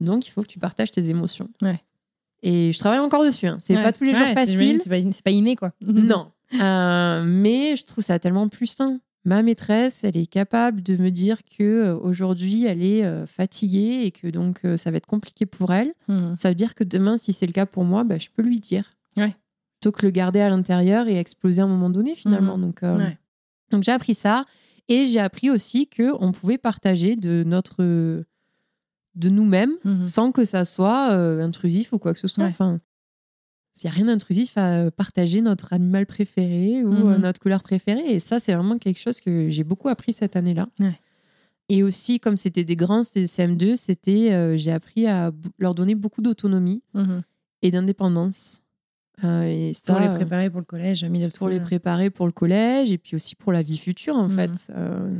Donc 0.00 0.26
il 0.26 0.30
faut 0.30 0.42
que 0.42 0.46
tu 0.48 0.58
partages 0.58 0.90
tes 0.90 1.08
émotions. 1.10 1.48
Mhm. 1.62 1.68
Ouais. 1.68 1.80
Et 2.42 2.72
je 2.72 2.78
travaille 2.78 2.98
encore 3.00 3.24
dessus. 3.24 3.46
hein. 3.46 3.58
C'est 3.60 3.76
Ouais. 3.76 3.82
pas 3.82 3.92
tous 3.92 4.04
les 4.04 4.14
jours 4.14 4.26
facile. 4.34 4.80
C'est 4.82 4.88
pas, 4.90 4.96
pas 5.24 5.30
inné, 5.30 5.56
quoi. 5.56 5.72
Non. 5.86 6.30
Euh, 6.60 7.22
mais 7.26 7.76
je 7.76 7.84
trouve 7.84 8.02
ça 8.02 8.18
tellement 8.18 8.48
plus 8.48 8.66
sain. 8.66 8.98
Ma 9.24 9.42
maîtresse, 9.42 10.02
elle 10.02 10.16
est 10.16 10.26
capable 10.26 10.82
de 10.82 10.96
me 10.96 11.10
dire 11.10 11.38
que 11.44 11.62
euh, 11.62 11.96
aujourd'hui, 11.98 12.64
elle 12.64 12.82
est 12.82 13.04
euh, 13.04 13.26
fatiguée 13.26 14.02
et 14.04 14.10
que 14.12 14.28
donc 14.28 14.60
euh, 14.64 14.76
ça 14.78 14.90
va 14.90 14.96
être 14.96 15.06
compliqué 15.06 15.44
pour 15.44 15.72
elle. 15.74 15.92
Mhm. 16.08 16.36
Ça 16.38 16.48
veut 16.48 16.54
dire 16.54 16.74
que 16.74 16.84
demain, 16.84 17.18
si 17.18 17.32
c'est 17.34 17.46
le 17.46 17.52
cas 17.52 17.66
pour 17.66 17.84
moi, 17.84 18.02
bah, 18.04 18.16
je 18.18 18.28
peux 18.34 18.42
lui 18.42 18.60
dire. 18.60 18.92
Ouais. 19.18 19.34
Plutôt 19.80 19.92
que 19.92 20.06
le 20.06 20.10
garder 20.10 20.40
à 20.40 20.48
l'intérieur 20.48 21.06
et 21.08 21.16
exploser 21.18 21.60
à 21.60 21.64
un 21.64 21.68
moment 21.68 21.90
donné, 21.90 22.14
finalement. 22.14 22.56
Mhm. 22.56 22.62
Donc, 22.64 22.82
euh, 22.82 22.96
Ouais. 22.96 23.18
donc 23.70 23.82
j'ai 23.82 23.92
appris 23.92 24.14
ça. 24.14 24.46
Et 24.88 25.04
j'ai 25.06 25.20
appris 25.20 25.50
aussi 25.50 25.86
qu'on 25.88 26.32
pouvait 26.32 26.58
partager 26.58 27.14
de 27.16 27.44
notre 27.46 28.24
de 29.16 29.28
nous-mêmes 29.28 29.72
Mhm. 29.84 30.04
sans 30.04 30.32
que 30.32 30.44
ça 30.44 30.64
soit 30.64 31.10
euh, 31.12 31.44
intrusif 31.44 31.92
ou 31.92 31.98
quoi 31.98 32.12
que 32.14 32.18
ce 32.18 32.28
soit. 32.28 32.44
Ouais. 32.44 32.50
Enfin, 32.50 32.80
il 33.82 33.86
n'y 33.86 33.90
a 33.90 33.94
rien 33.94 34.04
d'intrusif 34.06 34.56
à 34.58 34.74
euh, 34.78 34.90
partager 34.90 35.40
notre 35.40 35.72
animal 35.72 36.06
préféré 36.06 36.84
ou 36.84 36.92
Mhm. 36.92 37.12
euh, 37.12 37.18
notre 37.18 37.40
couleur 37.40 37.62
préférée. 37.62 38.12
Et 38.14 38.18
ça, 38.20 38.38
c'est 38.38 38.54
vraiment 38.54 38.78
quelque 38.78 38.98
chose 39.00 39.20
que 39.20 39.48
j'ai 39.48 39.64
beaucoup 39.64 39.88
appris 39.88 40.12
cette 40.12 40.36
année-là. 40.36 40.68
Ouais. 40.80 40.98
Et 41.68 41.82
aussi, 41.82 42.18
comme 42.20 42.36
c'était 42.36 42.64
des 42.64 42.76
grands, 42.76 43.02
c'était 43.02 43.20
des 43.20 43.26
CM2, 43.28 43.76
c'était, 43.76 44.32
euh, 44.32 44.56
j'ai 44.56 44.72
appris 44.72 45.06
à 45.06 45.30
leur 45.58 45.74
donner 45.74 45.94
beaucoup 45.94 46.20
d'autonomie 46.20 46.82
Mhm. 46.94 47.22
et 47.62 47.70
d'indépendance. 47.70 48.62
Euh, 49.22 49.42
et 49.44 49.72
ça, 49.74 49.92
Pour 49.92 50.00
les 50.02 50.08
préparer 50.08 50.50
pour 50.50 50.60
le 50.60 50.64
collège, 50.66 51.04
middle 51.04 51.28
pour 51.28 51.36
school. 51.48 51.52
les 51.52 51.60
préparer 51.60 52.10
pour 52.10 52.26
le 52.26 52.32
collège 52.32 52.90
et 52.90 52.98
puis 52.98 53.16
aussi 53.16 53.34
pour 53.36 53.52
la 53.52 53.62
vie 53.62 53.76
future, 53.78 54.16
en 54.16 54.28
Mhm. 54.28 54.36
fait. 54.36 54.72
Euh, 54.76 55.14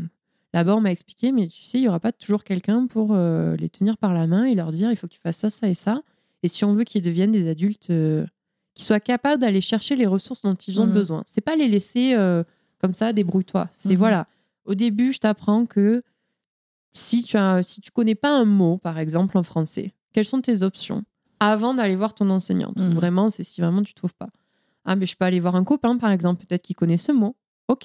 Là-bas, 0.53 0.75
on 0.75 0.81
m'a 0.81 0.91
expliqué, 0.91 1.31
mais 1.31 1.47
tu 1.47 1.63
sais, 1.63 1.79
il 1.79 1.83
n'y 1.83 1.89
aura 1.89 2.01
pas 2.01 2.11
toujours 2.11 2.43
quelqu'un 2.43 2.89
pour 2.89 3.15
les 3.15 3.69
tenir 3.69 3.97
par 3.97 4.13
la 4.13 4.27
main 4.27 4.45
et 4.47 4.57
leur 4.57 4.73
dire 4.73 4.91
il 4.91 4.97
faut 4.97 5.07
que 5.07 5.13
tu 5.13 5.21
fasses 5.21 5.37
ça, 5.37 5.49
ça 5.51 5.69
et 5.69 5.75
ça. 5.75 6.03
Et 6.43 6.49
si 6.49 6.65
on 6.65 6.75
veut 6.75 6.83
qu'ils 6.83 7.03
deviennent 7.03 7.31
des 7.31 7.47
adultes 7.47 7.93
euh, 8.81 8.83
qui 8.83 8.85
soient 8.85 9.01
capables 9.01 9.41
d'aller 9.41 9.61
chercher 9.61 9.97
les 9.97 10.07
ressources 10.07 10.43
dont 10.43 10.53
ils 10.55 10.81
ont 10.81 10.87
Mhm. 10.87 10.93
besoin, 10.93 11.23
c'est 11.27 11.41
pas 11.41 11.57
les 11.57 11.69
laisser 11.69 12.15
euh, 12.15 12.43
comme 12.81 12.95
ça, 12.95 13.13
débrouille-toi. 13.13 13.69
C'est 13.73 13.91
Mhm. 13.93 13.99
voilà. 13.99 14.27
Au 14.65 14.75
début, 14.75 15.13
je 15.13 15.19
t'apprends 15.19 15.67
que 15.67 16.03
si 16.93 17.23
tu 17.23 17.37
as, 17.37 17.63
si 17.63 17.81
tu 17.81 17.91
connais 17.91 18.15
pas 18.15 18.31
un 18.31 18.45
mot, 18.45 18.79
par 18.79 18.99
exemple 18.99 19.39
en 19.39 19.43
français, 19.43 19.93
quelles 20.13 20.25
sont 20.25 20.41
tes 20.41 20.63
options 20.63 21.05
avant 21.39 21.75
d'aller 21.75 21.97
voir 21.97 22.15
ton 22.15 22.29
enseignante? 22.31 22.77
Mhm. 22.77 22.95
Vraiment, 22.95 23.31
c'est 23.31 23.45
si 23.45 23.61
vraiment 23.61 23.83
tu 23.83 23.95
trouves 23.95 24.15
pas. 24.15 24.29
Ah, 24.85 24.97
mais 24.97 25.07
je 25.07 25.15
peux 25.17 25.25
aller 25.25 25.41
voir 25.41 25.57
un 25.57 25.65
copain, 25.65 25.97
par 25.99 26.11
exemple, 26.11 26.45
peut-être 26.47 26.63
qu'il 26.63 26.75
connaît 26.77 26.97
ce 26.97 27.13
mot. 27.13 27.37
Ok. 27.69 27.85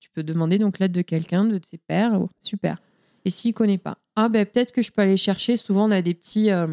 Tu 0.00 0.10
peux 0.12 0.22
demander 0.22 0.58
donc 0.58 0.78
l'aide 0.78 0.92
de 0.92 1.00
quelqu'un, 1.02 1.44
de 1.44 1.56
tes 1.58 1.78
pères. 1.78 2.20
Oh, 2.20 2.28
super. 2.42 2.82
Et 3.24 3.30
s'il 3.30 3.54
connaît 3.54 3.78
pas? 3.78 3.96
Ah, 4.16 4.28
ben 4.28 4.44
peut-être 4.44 4.72
que 4.72 4.82
je 4.82 4.90
peux 4.92 5.00
aller 5.00 5.16
chercher. 5.16 5.56
Souvent, 5.56 5.88
on 5.88 5.90
a 5.92 6.02
des 6.02 6.12
petits 6.12 6.50
euh, 6.50 6.66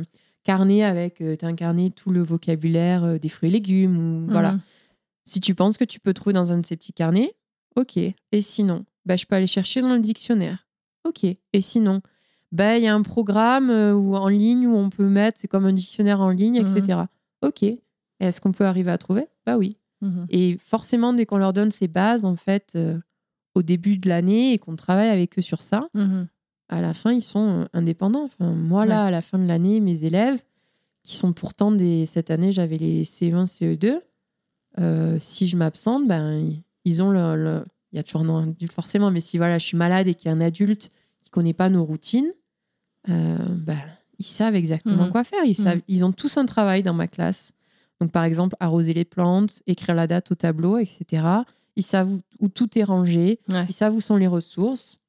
carnets 0.44 0.84
avec. 0.84 1.16
tu 1.18 1.38
as 1.42 1.48
un 1.48 1.56
carnet, 1.56 1.90
tout 1.90 2.12
le 2.12 2.22
vocabulaire 2.22 3.04
euh, 3.04 3.18
des 3.18 3.30
fruits 3.30 3.50
et 3.50 3.54
légumes. 3.54 3.98
Ou, 3.98 4.28
Voilà. 4.32 4.54
Mhm. 4.54 4.62
Si 5.26 5.40
tu 5.40 5.54
penses 5.56 5.78
que 5.78 5.84
tu 5.86 6.00
peux 6.00 6.14
trouver 6.14 6.34
dans 6.34 6.52
un 6.52 6.58
de 6.60 6.66
ces 6.66 6.76
petits 6.76 6.94
carnets, 6.94 7.34
ok. 7.76 7.98
Et 7.98 8.42
sinon, 8.42 8.86
bah, 9.06 9.16
je 9.16 9.26
peux 9.26 9.36
aller 9.36 9.48
chercher 9.48 9.82
dans 9.82 9.94
le 9.94 10.00
dictionnaire. 10.00 10.68
Ok. 11.08 11.24
Et 11.26 11.62
sinon, 11.62 12.02
bah, 12.52 12.78
il 12.78 12.84
y 12.84 12.88
a 12.88 12.94
un 12.96 13.02
programme 13.04 13.70
euh, 13.70 13.94
où, 13.94 14.16
en 14.16 14.28
ligne 14.28 14.68
où 14.68 14.76
on 14.76 14.90
peut 14.90 15.08
mettre, 15.08 15.40
c'est 15.40 15.48
comme 15.48 15.66
un 15.66 15.74
dictionnaire 15.74 16.22
en 16.22 16.30
ligne, 16.32 16.60
Mhm. 16.62 16.78
etc. 16.78 17.00
Ok. 17.44 17.64
Est-ce 18.20 18.42
qu'on 18.42 18.52
peut 18.52 18.66
arriver 18.66 18.92
à 18.92 18.98
trouver? 18.98 19.28
Bah 19.46 19.58
oui. 19.58 19.78
Mhm. 20.02 20.26
Et 20.30 20.58
forcément, 20.64 21.14
dès 21.14 21.26
qu'on 21.26 21.38
leur 21.38 21.54
donne 21.54 21.72
ces 21.72 21.88
bases, 21.88 22.26
en 22.26 22.36
fait, 22.36 22.74
euh, 22.76 22.98
au 23.56 23.62
début 23.62 23.98
de 23.98 24.10
l'année 24.10 24.54
et 24.54 24.58
qu'on 24.60 24.76
travaille 24.76 25.10
avec 25.10 25.38
eux 25.38 25.42
sur 25.42 25.62
ça, 25.62 25.88
Mhm. 25.94 26.28
À 26.72 26.82
la 26.82 26.94
fin, 26.94 27.12
ils 27.14 27.22
sont 27.22 27.62
euh, 27.62 27.66
indépendants. 27.74 28.24
Enfin, 28.26 28.52
moi, 28.52 28.86
là, 28.86 29.02
Ouais. 29.04 29.08
à 29.10 29.12
la 29.12 29.22
fin 29.22 29.38
de 29.38 29.48
l'année, 29.48 29.80
mes 29.80 30.04
élèves, 30.06 30.42
qui 31.04 31.16
sont 31.18 31.34
pourtant 31.34 31.72
des. 31.72 32.06
Cette 32.06 32.32
année, 32.32 32.52
j'avais 32.52 32.78
les 32.78 33.04
CE1, 33.06 33.46
CE2. 33.46 34.02
euh, 34.80 35.18
si 35.20 35.48
je 35.48 35.58
m'absente, 35.58 36.08
ben, 36.08 36.50
ils- 36.86 37.02
ont 37.04 37.12
le. 37.12 37.36
le- 37.36 37.66
Il 37.94 37.98
y 37.98 38.00
a 38.00 38.04
toujours 38.04 38.22
un 38.22 38.48
adulte, 38.48 38.72
forcément, 38.72 39.12
mais 39.12 39.20
si 39.20 39.38
voilà, 39.38 39.58
je 39.60 39.66
suis 39.66 39.76
malade 39.76 40.08
et 40.08 40.14
qu'il 40.14 40.28
y 40.28 40.34
a 40.34 40.36
un 40.36 40.40
adulte 40.40 40.92
qui 41.22 41.30
connaît 41.30 41.52
pas 41.54 41.68
nos 41.70 41.84
routines, 41.84 42.32
euh, 43.10 43.38
ben, 43.50 43.78
ils 44.18 44.24
savent 44.26 44.56
exactement 44.56 45.06
Mhm. 45.06 45.12
quoi 45.12 45.26
faire. 45.26 45.44
Ils, 45.44 45.56
savent, 45.56 45.76
Mhm. 45.78 45.82
ils 45.90 46.06
ont 46.06 46.12
tous 46.14 46.38
un 46.38 46.46
travail 46.46 46.84
dans 46.84 46.94
ma 46.94 47.08
classe. 47.10 47.52
Donc, 48.00 48.12
par 48.12 48.24
exemple, 48.24 48.56
arroser 48.62 48.94
les 48.94 49.04
plantes, 49.04 49.62
écrire 49.68 49.94
la 49.96 50.08
date 50.08 50.32
au 50.32 50.36
tableau, 50.36 50.78
etc. 50.78 51.24
Ils 51.76 51.84
savent 51.84 52.12
où, 52.14 52.20
où 52.40 52.48
tout 52.48 52.78
est 52.80 52.84
rangé. 52.86 53.40
Ouais. 53.50 53.66
Ils 53.68 53.74
savent 53.74 53.94
où 53.96 54.00
sont 54.02 54.16
les 54.16 54.28
ressources. 54.28 55.00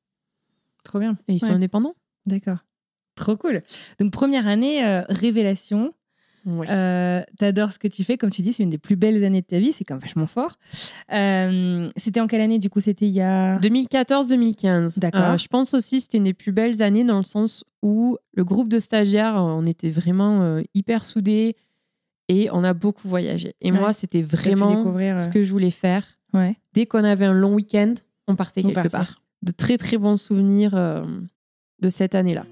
Trop 0.84 0.98
bien. 0.98 1.16
Et 1.28 1.34
ils 1.34 1.40
sont 1.40 1.46
Ouais. 1.48 1.52
indépendants. 1.52 1.94
D'accord. 2.26 2.58
Trop 3.14 3.36
cool. 3.36 3.62
Donc, 3.98 4.10
première 4.12 4.46
année, 4.46 4.84
euh, 4.84 5.02
révélation. 5.08 5.92
Oui. 6.44 6.66
Euh, 6.68 7.22
T'adores 7.38 7.72
ce 7.72 7.78
que 7.78 7.86
tu 7.86 8.02
fais. 8.02 8.16
Comme 8.18 8.30
tu 8.30 8.42
dis, 8.42 8.52
c'est 8.52 8.64
une 8.64 8.70
des 8.70 8.78
plus 8.78 8.96
belles 8.96 9.22
années 9.24 9.42
de 9.42 9.46
ta 9.46 9.58
vie. 9.60 9.72
C'est 9.72 9.84
quand 9.84 9.94
même 9.94 10.00
vachement 10.00 10.26
fort. 10.26 10.58
Euh, 11.12 11.88
C'était 11.96 12.18
en 12.20 12.26
quelle 12.26 12.40
année, 12.40 12.58
du 12.58 12.68
coup? 12.68 12.80
C'était 12.80 13.06
il 13.06 13.12
y 13.12 13.20
a. 13.20 13.58
2014-2015. 13.60 14.98
D'accord. 14.98 15.20
Euh, 15.22 15.36
je 15.38 15.46
pense 15.46 15.72
aussi 15.74 15.96
que 15.98 16.02
c'était 16.02 16.18
une 16.18 16.24
des 16.24 16.34
plus 16.34 16.52
belles 16.52 16.82
années 16.82 17.04
dans 17.04 17.18
le 17.18 17.24
sens 17.24 17.64
où 17.82 18.16
le 18.34 18.44
groupe 18.44 18.68
de 18.68 18.78
stagiaires, 18.78 19.34
on 19.36 19.64
était 19.64 19.90
vraiment 19.90 20.58
hyper 20.74 21.04
soudés 21.04 21.54
et 22.28 22.48
on 22.52 22.64
a 22.64 22.72
beaucoup 22.72 23.06
voyagé. 23.08 23.54
Et 23.60 23.70
Ouais. 23.70 23.78
moi, 23.78 23.92
c'était 23.92 24.22
vraiment 24.22 24.74
découvrir, 24.74 25.20
ce 25.20 25.28
que 25.28 25.42
je 25.44 25.50
voulais 25.50 25.70
faire. 25.70 26.04
Ouais. 26.32 26.56
Dès 26.72 26.86
qu'on 26.86 27.04
avait 27.04 27.26
un 27.26 27.34
long 27.34 27.54
week-end, 27.54 27.94
on 28.26 28.34
partait 28.36 28.62
quelque 28.62 28.88
part. 28.88 29.21
De 29.42 29.50
très 29.52 29.76
très 29.76 29.98
bons 29.98 30.16
souvenirs 30.16 30.74
euh, 30.74 31.04
de 31.80 31.88
cette 31.88 32.14
année-là. 32.14 32.46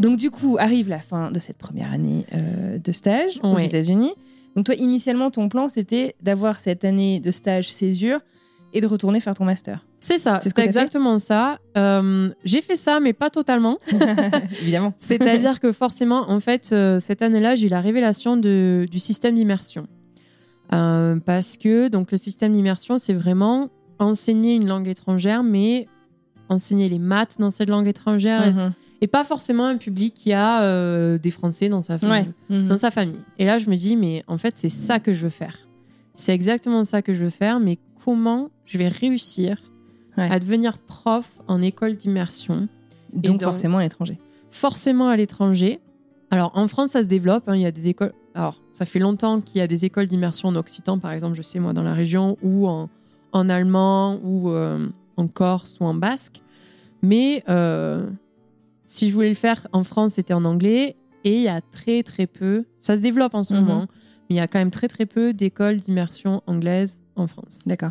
Donc 0.00 0.16
du 0.16 0.30
coup, 0.30 0.56
arrive 0.60 0.88
la 0.88 1.00
fin 1.00 1.30
de 1.30 1.38
cette 1.40 1.58
première 1.58 1.92
année 1.92 2.24
euh, 2.32 2.78
de 2.78 2.92
stage 2.92 3.38
aux 3.42 3.54
Ouais. 3.54 3.66
États-Unis. 3.66 4.12
Donc 4.54 4.66
toi, 4.66 4.74
initialement, 4.76 5.30
ton 5.30 5.48
plan, 5.48 5.68
c'était 5.68 6.14
d'avoir 6.22 6.60
cette 6.60 6.84
année 6.84 7.20
de 7.20 7.30
stage 7.30 7.70
césure 7.70 8.20
et 8.72 8.80
de 8.80 8.86
retourner 8.86 9.18
faire 9.20 9.34
ton 9.34 9.44
master. 9.44 9.84
C'est 10.00 10.18
ça, 10.18 10.38
C'est 10.40 10.50
ce 10.56 10.60
exactement 10.60 11.18
ça. 11.18 11.58
Euh, 11.76 12.30
j'ai 12.44 12.60
fait 12.60 12.76
ça, 12.76 13.00
mais 13.00 13.12
pas 13.12 13.30
totalement. 13.30 13.78
Évidemment. 14.62 14.94
C'est-à-dire 14.98 15.58
que 15.60 15.72
forcément, 15.72 16.30
en 16.30 16.38
fait, 16.40 16.70
euh, 16.72 17.00
cette 17.00 17.20
année-là, 17.22 17.56
j'ai 17.56 17.66
eu 17.66 17.70
la 17.70 17.80
révélation 17.80 18.36
de- 18.36 18.86
du 18.90 18.98
système 19.00 19.34
d'immersion. 19.34 19.86
Euh, 20.72 21.16
parce 21.24 21.56
que 21.56 21.88
donc 21.88 22.12
le 22.12 22.18
système 22.18 22.52
d'immersion, 22.52 22.98
c'est 22.98 23.14
vraiment 23.14 23.70
enseigner 23.98 24.54
une 24.54 24.68
langue 24.68 24.86
étrangère, 24.86 25.42
mais 25.42 25.88
enseigner 26.48 26.88
les 26.88 26.98
maths 26.98 27.36
dans 27.38 27.50
cette 27.50 27.68
langue 27.68 27.88
étrangère 27.88 28.46
et- 28.46 28.50
Mhm. 28.52 28.72
et, 29.00 29.06
pas 29.06 29.24
forcément 29.24 29.66
un 29.66 29.76
public 29.78 30.14
qui 30.14 30.32
a 30.32 31.18
des 31.18 31.30
Français 31.30 31.68
dans 31.68 31.82
sa 31.82 31.98
famille. 31.98 32.28
Ouais. 32.50 32.56
Mhm. 32.56 32.68
dans 32.68 32.76
sa 32.76 32.90
famille. 32.90 33.18
Et 33.38 33.44
là, 33.46 33.58
je 33.58 33.68
me 33.68 33.74
dis, 33.74 33.96
mais 33.96 34.22
en 34.28 34.36
fait, 34.36 34.54
c'est 34.56 34.68
ça 34.68 34.98
que 35.00 35.12
je 35.12 35.20
veux 35.20 35.28
faire. 35.30 35.68
C'est 36.14 36.32
exactement 36.34 36.84
ça 36.84 37.02
que 37.02 37.14
je 37.14 37.24
veux 37.24 37.30
faire, 37.30 37.58
mais 37.60 37.78
comment 38.04 38.50
je 38.64 38.78
vais 38.78 38.88
réussir 38.88 39.58
Ouais. 40.18 40.30
à 40.30 40.38
devenir 40.38 40.78
prof 40.78 41.40
en 41.48 41.62
école 41.62 41.94
d'immersion, 41.96 42.68
Donc 43.14 43.38
dans- 43.40 43.46
forcément 43.50 43.78
à 43.78 43.82
l'étranger. 43.82 44.18
forcément 44.50 45.08
à 45.08 45.16
l'étranger. 45.16 45.80
Alors, 46.30 46.52
en 46.54 46.68
France, 46.68 46.90
ça 46.90 47.02
se 47.02 47.06
développe. 47.08 47.48
hein, 47.48 47.54
il 47.56 47.62
y 47.62 47.66
a 47.66 47.70
des 47.72 47.88
écoles. 47.88 48.12
Alors, 48.34 48.60
ça 48.72 48.84
fait 48.84 48.98
longtemps 48.98 49.40
qu'il 49.40 49.58
y 49.58 49.60
a 49.62 49.66
des 49.66 49.84
écoles 49.84 50.06
d'immersion 50.08 50.48
en 50.50 50.56
occitan, 50.56 50.98
par 50.98 51.12
exemple, 51.12 51.34
je 51.36 51.42
sais, 51.42 51.58
moi, 51.58 51.72
dans 51.72 51.82
la 51.82 51.94
région, 51.94 52.36
ou 52.42 52.68
en, 52.68 52.88
en 53.32 53.48
allemand, 53.48 54.18
ou 54.22 54.50
euh, 54.50 54.88
en 55.16 55.26
corse, 55.28 55.78
ou 55.80 55.84
en 55.84 55.94
basque. 55.94 56.42
Mais 57.02 57.42
euh, 57.48 58.06
si 58.86 59.08
je 59.08 59.14
voulais 59.14 59.28
le 59.30 59.34
faire 59.34 59.66
en 59.72 59.84
France, 59.84 60.12
c'était 60.14 60.34
en 60.34 60.44
anglais. 60.44 60.96
Et 61.24 61.36
il 61.36 61.42
y 61.42 61.48
a 61.48 61.60
très, 61.60 62.02
très 62.02 62.26
peu. 62.26 62.64
Ça 62.78 62.96
se 62.96 63.00
développe 63.02 63.34
en 63.34 63.42
ce 63.42 63.54
Mhm. 63.54 63.60
moment, 63.60 63.80
mais 64.28 64.34
il 64.34 64.36
y 64.36 64.40
a 64.40 64.46
quand 64.46 64.58
même 64.58 64.70
très, 64.70 64.88
très 64.88 65.06
peu 65.06 65.32
d'écoles 65.32 65.78
d'immersion 65.78 66.42
anglaise 66.46 67.02
en 67.16 67.26
France. 67.26 67.58
D'accord. 67.66 67.90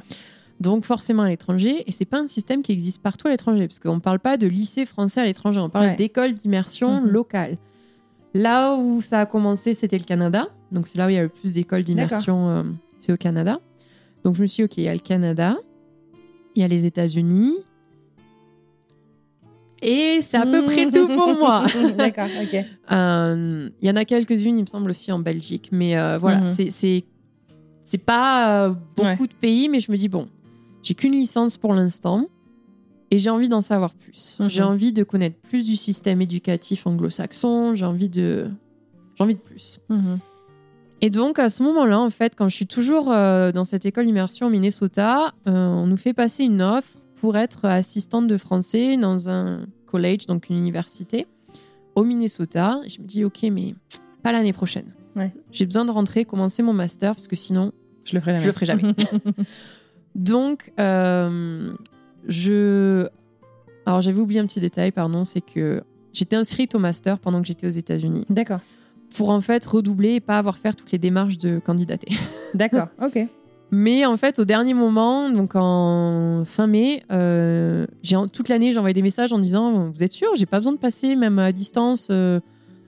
Donc 0.60 0.84
forcément 0.86 1.24
à 1.24 1.30
l'étranger, 1.30 1.84
et 1.88 1.92
c'est 1.92 2.06
pas 2.06 2.20
un 2.20 2.28
système 2.28 2.64
qui 2.64 2.72
existe 2.72 3.02
partout 3.02 3.28
à 3.28 3.32
l'étranger, 3.32 3.68
parce 3.68 3.78
qu'on 3.80 3.96
ne 3.96 4.00
parle 4.00 4.20
pas 4.20 4.38
de 4.38 4.48
lycée 4.48 4.86
français 4.86 5.22
à 5.22 5.24
l'étranger, 5.24 5.60
on 5.60 5.70
parle 5.70 5.88
Ouais. 5.88 5.96
d'école 5.96 6.34
d'immersion 6.34 7.02
Mhm. 7.02 7.10
locale. 7.10 7.58
Là 8.34 8.76
où 8.76 9.02
ça 9.02 9.22
a 9.22 9.26
commencé, 9.28 9.74
c'était 9.74 9.98
le 10.00 10.04
Canada, 10.04 10.48
donc 10.72 10.88
c'est 10.88 10.98
là 10.98 11.06
où 11.06 11.10
il 11.10 11.16
y 11.16 11.20
a 11.20 11.24
le 11.24 11.30
plus 11.30 11.54
d'écoles 11.54 11.84
d'immersion, 11.84 12.50
euh, 12.50 12.64
c'est 13.00 13.14
au 13.14 13.18
Canada. 13.18 13.60
Donc 14.24 14.36
je 14.36 14.42
me 14.42 14.48
suis 14.48 14.64
dit, 14.64 14.66
ok, 14.66 14.78
il 14.78 14.84
y 14.84 14.88
a 14.90 14.94
le 14.94 15.00
Canada, 15.00 15.58
il 16.56 16.62
y 16.62 16.66
a 16.66 16.68
les 16.68 16.86
États-Unis, 16.86 17.54
et 19.82 20.20
c'est 20.24 20.38
à 20.38 20.46
peu 20.46 20.64
près 20.66 20.90
tout 20.90 21.08
pour 21.08 21.36
moi. 21.38 21.66
D'accord, 21.98 22.28
ok. 22.42 22.66
Euh, 22.92 23.70
Il 23.82 23.88
y 23.88 23.92
en 23.92 23.96
a 23.98 24.06
quelques-unes, 24.06 24.58
il 24.58 24.62
me 24.62 24.66
semble 24.68 24.90
aussi 24.90 25.12
en 25.12 25.20
Belgique, 25.20 25.70
mais 25.72 25.98
euh, 25.98 26.18
voilà, 26.18 26.40
Mhm. 26.42 26.48
c'est 27.84 27.98
pas 28.06 28.70
beaucoup 28.96 29.28
de 29.28 29.34
pays, 29.34 29.68
mais 29.70 29.80
je 29.82 29.92
me 29.92 29.98
dis 29.98 30.08
bon, 30.10 30.28
j'ai 30.88 30.94
qu'une 30.94 31.12
licence 31.12 31.58
pour 31.58 31.74
l'instant 31.74 32.30
et 33.12 33.18
j'ai 33.18 33.30
envie 33.30 33.50
d'en 33.50 33.60
savoir 33.60 33.94
plus. 33.94 34.38
Mhm. 34.40 34.50
J'ai 34.50 34.64
envie 34.64 34.94
de 34.94 35.04
connaître 35.04 35.36
plus 35.42 35.66
du 35.66 35.76
système 35.76 36.22
éducatif 36.22 36.88
anglo-saxon. 36.88 37.76
J'ai 37.76 37.84
envie 37.84 38.08
de 38.08 38.50
j'ai 39.18 39.24
envie 39.24 39.36
de 39.36 39.42
plus. 39.42 39.82
Mhm. 39.90 40.20
Et 41.02 41.10
donc 41.10 41.40
à 41.40 41.50
ce 41.50 41.62
moment-là, 41.64 42.00
en 42.00 42.10
fait, 42.10 42.36
quand 42.36 42.48
je 42.48 42.56
suis 42.56 42.68
toujours 42.68 43.12
euh, 43.12 43.52
dans 43.52 43.66
cette 43.66 43.86
école 43.86 44.06
d'immersion 44.06 44.48
au 44.48 44.50
Minnesota, 44.50 45.34
euh, 45.48 45.52
on 45.52 45.88
nous 45.88 45.98
fait 45.98 46.14
passer 46.14 46.46
une 46.46 46.62
offre 46.62 46.96
pour 47.16 47.36
être 47.36 47.66
assistante 47.66 48.28
de 48.28 48.38
français 48.38 48.96
dans 48.96 49.30
un 49.30 49.66
college, 49.88 50.26
donc 50.26 50.50
une 50.50 50.58
université, 50.58 51.28
au 51.96 52.06
Minnesota. 52.06 52.80
Et 52.86 52.90
je 52.90 53.02
me 53.02 53.06
dis, 53.06 53.26
ok, 53.26 53.44
mais 53.52 53.76
pas 54.24 54.32
l'année 54.32 54.54
prochaine. 54.54 54.94
Ouais. 55.18 55.34
J'ai 55.52 55.66
besoin 55.66 55.84
de 55.84 55.92
rentrer, 55.92 56.24
commencer 56.24 56.64
mon 56.64 56.74
master, 56.74 57.14
parce 57.14 57.28
que 57.28 57.36
sinon, 57.36 57.74
Je 58.06 58.14
le 58.14 58.22
ferai 58.22 58.32
jamais. 58.34 58.42
je 58.44 58.48
le 58.48 58.54
ferai 58.54 58.66
jamais. 58.66 58.94
donc, 60.16 60.72
euh, 60.80 61.72
je. 62.28 63.08
Alors, 63.86 64.02
j'avais 64.02 64.20
oublié 64.20 64.40
un 64.40 64.46
petit 64.46 64.60
détail, 64.60 64.92
pardon, 64.92 65.24
c'est 65.24 65.42
que 65.42 65.82
j'étais 66.14 66.36
inscrite 66.36 66.76
au 66.76 66.80
master 66.80 67.20
pendant 67.20 67.42
que 67.42 67.48
j'étais 67.48 67.68
aux 67.68 67.72
États-Unis 67.72 68.26
D'accord. 68.30 68.60
pour 69.16 69.30
en 69.30 69.40
fait 69.40 69.66
redoubler 69.66 70.16
et 70.16 70.20
pas 70.20 70.38
avoir 70.38 70.58
faire 70.58 70.76
toutes 70.76 70.92
les 70.92 70.98
démarches 70.98 71.38
de 71.38 71.60
candidater. 71.60 72.10
D'accord. 72.54 72.88
Ok. 73.02 73.20
Mais 73.72 74.06
en 74.06 74.16
fait, 74.18 74.40
au 74.40 74.46
dernier 74.46 74.74
moment, 74.74 75.30
donc 75.30 75.52
en 75.56 76.44
fin 76.46 76.68
mai, 76.68 77.04
euh, 77.12 77.86
j'ai 78.02 78.16
toute 78.32 78.48
l'année, 78.50 78.72
j'ai 78.72 78.78
envoyé 78.78 78.94
des 78.94 79.02
messages 79.02 79.34
en 79.34 79.40
disant 79.40 79.90
Vous 79.90 80.04
êtes 80.04 80.14
sûr 80.14 80.30
J'ai 80.36 80.46
pas 80.46 80.58
besoin 80.60 80.74
de 80.74 80.78
passer, 80.78 81.16
même 81.18 81.38
à 81.38 81.52
distance, 81.52 82.08
euh, 82.10 82.40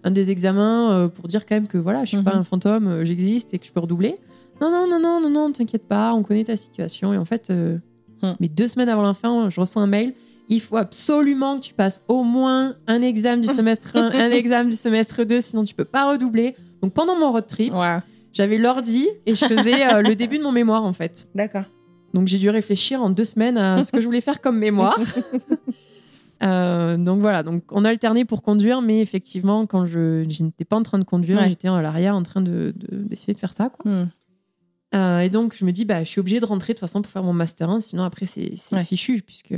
un 0.05 0.11
des 0.11 0.31
examens 0.31 0.91
euh, 0.93 1.07
pour 1.09 1.27
dire 1.27 1.45
quand 1.45 1.55
même 1.55 1.67
que 1.67 1.77
voilà, 1.77 2.05
je 2.05 2.15
suis 2.15 2.23
pas 2.23 2.33
Mhm. 2.33 2.39
un 2.39 2.43
fantôme, 2.43 3.03
j'existe 3.05 3.53
et 3.53 3.59
que 3.59 3.65
je 3.65 3.71
peux 3.73 3.81
redoubler. 3.81 4.17
Non, 4.61 4.69
non, 4.71 4.87
non, 4.89 4.99
non, 4.99 5.21
non, 5.21 5.29
non, 5.29 5.51
t'inquiète 5.51 5.87
pas, 5.87 6.13
on 6.13 6.23
connaît 6.23 6.43
ta 6.43 6.57
situation. 6.57 7.13
Et 7.13 7.17
en 7.17 7.25
fait, 7.25 7.49
euh, 7.49 7.77
Mhm. 8.21 8.35
mais 8.39 8.47
deux 8.49 8.67
semaines 8.67 8.89
avant 8.89 9.03
la 9.03 9.13
fin, 9.13 9.49
je 9.49 9.59
reçois 9.59 9.81
un 9.81 9.87
mail. 9.87 10.13
Il 10.49 10.59
faut 10.61 10.77
absolument 10.77 11.57
que 11.57 11.61
tu 11.65 11.73
passes 11.73 12.03
au 12.07 12.23
moins 12.23 12.75
un 12.87 13.01
examen 13.01 13.41
du 13.41 13.47
semestre 13.47 13.95
1, 13.95 14.09
un 14.11 14.31
examen 14.31 14.69
du 14.69 14.75
semestre 14.75 15.23
2, 15.23 15.41
sinon 15.41 15.63
tu 15.63 15.73
peux 15.75 15.85
pas 15.85 16.09
redoubler. 16.11 16.55
Donc 16.81 16.93
pendant 16.93 17.15
mon 17.17 17.31
road 17.31 17.45
trip, 17.47 17.71
j'avais 18.33 18.57
l'ordi 18.57 19.07
et 19.25 19.35
je 19.35 19.45
faisais 19.45 19.87
euh, 19.93 20.01
le 20.01 20.15
début 20.15 20.37
de 20.39 20.43
mon 20.43 20.51
mémoire 20.51 20.83
en 20.83 20.91
fait. 20.93 21.27
D'accord. 21.35 21.65
Donc 22.13 22.27
j'ai 22.27 22.39
dû 22.39 22.49
réfléchir 22.49 23.01
en 23.03 23.09
deux 23.11 23.25
semaines 23.25 23.57
à 23.57 23.83
ce 23.83 23.91
que 23.91 23.99
je 24.01 24.05
voulais 24.05 24.21
faire 24.21 24.41
comme 24.41 24.57
mémoire. 24.57 24.97
Euh, 26.41 26.95
donc 26.95 27.19
voilà, 27.19 27.43
donc 27.43 27.63
on 27.69 27.83
a 27.83 27.89
alterné 27.89 28.23
pour 28.23 28.41
conduire, 28.41 28.81
mais 28.81 29.01
effectivement, 29.01 29.65
quand 29.65 29.85
je, 29.85 30.25
je 30.29 30.43
n'étais 30.43 30.63
pas 30.63 30.77
en 30.77 30.83
train 30.83 30.97
de 30.97 31.03
conduire, 31.03 31.37
Ouais. 31.39 31.49
j'étais 31.49 31.67
à 31.67 31.81
l'arrière 31.81 32.15
en 32.15 32.23
train 32.23 32.39
de- 32.39 32.73
de- 32.77 32.97
d'essayer 33.03 33.33
de, 33.33 33.39
faire 33.39 33.51
ça. 33.51 33.67
Quoi. 33.67 33.91
Hmm. 33.91 34.07
Euh, 34.95 35.19
et 35.19 35.29
donc 35.29 35.55
je 35.55 35.65
me 35.65 35.71
dis, 35.71 35.85
bah, 35.85 36.03
je 36.03 36.09
suis 36.09 36.19
obligée 36.19 36.39
de 36.39 36.45
rentrer 36.45 36.73
de 36.73 36.77
toute 36.77 36.81
façon 36.87 37.01
pour 37.01 37.11
faire 37.11 37.23
mon 37.23 37.33
master 37.33 37.69
1, 37.69 37.81
sinon 37.81 38.03
après 38.03 38.25
c'est 38.25 38.53
Ouais. 38.71 38.83
fichu. 38.83 39.21
Puisque... 39.21 39.53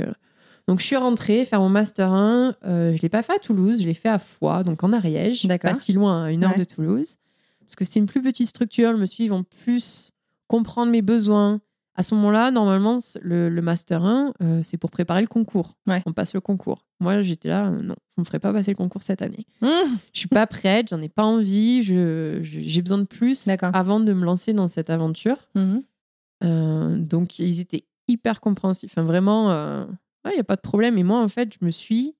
Donc 0.68 0.80
je 0.80 0.84
suis 0.84 0.96
rentrée 0.96 1.44
faire 1.44 1.60
mon 1.60 1.68
master 1.70 2.12
1, 2.12 2.54
euh, 2.64 2.90
je 2.90 2.96
ne 2.96 2.98
l'ai 2.98 3.08
pas 3.08 3.22
fait 3.22 3.34
à 3.34 3.38
Toulouse, 3.38 3.80
je 3.80 3.86
l'ai 3.86 3.94
fait 3.94 4.08
à 4.10 4.18
Foix, 4.18 4.62
donc 4.62 4.84
en 4.84 4.92
Ariège, 4.92 5.48
pas 5.60 5.74
si 5.74 5.92
loin, 5.92 6.24
à 6.24 6.30
une 6.30 6.44
heure 6.44 6.50
Ouais. 6.52 6.58
de 6.58 6.64
Toulouse. 6.64 7.16
Parce 7.60 7.76
que 7.76 7.84
c'était 7.84 8.00
une 8.00 8.06
plus 8.06 8.22
petite 8.22 8.48
structure, 8.48 8.92
je 8.94 9.00
me 9.00 9.06
suis 9.06 9.16
dit, 9.16 9.24
ils 9.24 9.28
vont 9.30 9.44
plus 9.44 10.10
comprendre 10.48 10.92
mes 10.92 11.02
besoins. 11.02 11.60
À 11.94 12.02
ce 12.02 12.14
moment-là, 12.14 12.50
normalement, 12.50 12.96
le, 13.20 13.50
le 13.50 13.62
Master 13.62 14.02
1, 14.02 14.32
euh, 14.42 14.60
c'est 14.62 14.78
pour 14.78 14.90
préparer 14.90 15.20
le 15.20 15.26
concours. 15.26 15.76
Ouais. 15.86 16.02
On 16.06 16.12
passe 16.14 16.32
le 16.32 16.40
concours. 16.40 16.86
Moi, 17.00 17.20
j'étais 17.20 17.48
là, 17.48 17.66
euh, 17.66 17.82
non, 17.82 17.94
on 18.16 18.20
ne 18.20 18.22
me 18.22 18.24
ferait 18.24 18.38
pas 18.38 18.52
passer 18.52 18.70
le 18.70 18.76
concours 18.76 19.02
cette 19.02 19.20
année. 19.20 19.46
Hmm. 19.60 19.96
Je 20.14 20.18
suis 20.20 20.28
pas 20.28 20.46
prête, 20.46 20.88
j'en 20.88 21.02
ai 21.02 21.10
pas 21.10 21.24
envie, 21.24 21.82
je- 21.82 22.40
je- 22.42 22.60
j'ai 22.62 22.80
besoin 22.80 22.98
de 22.98 23.04
plus 23.04 23.46
avant 23.74 24.00
de 24.00 24.12
me 24.14 24.24
lancer 24.24 24.54
dans 24.54 24.68
cette 24.68 24.88
aventure. 24.88 25.36
Mhm. 25.54 25.82
Euh, 26.44 26.96
donc, 26.98 27.38
ils 27.38 27.60
étaient 27.60 27.84
hyper 28.08 28.40
compréhensifs. 28.40 28.90
Enfin, 28.92 29.04
vraiment, 29.06 29.50
il 30.24 30.32
n'y 30.32 30.40
a 30.40 30.44
pas 30.44 30.56
de 30.56 30.60
problème. 30.62 30.96
Et 30.96 31.02
moi, 31.02 31.20
en 31.22 31.28
fait, 31.28 31.52
je 31.60 31.64
me 31.64 31.70
suis 31.70 32.14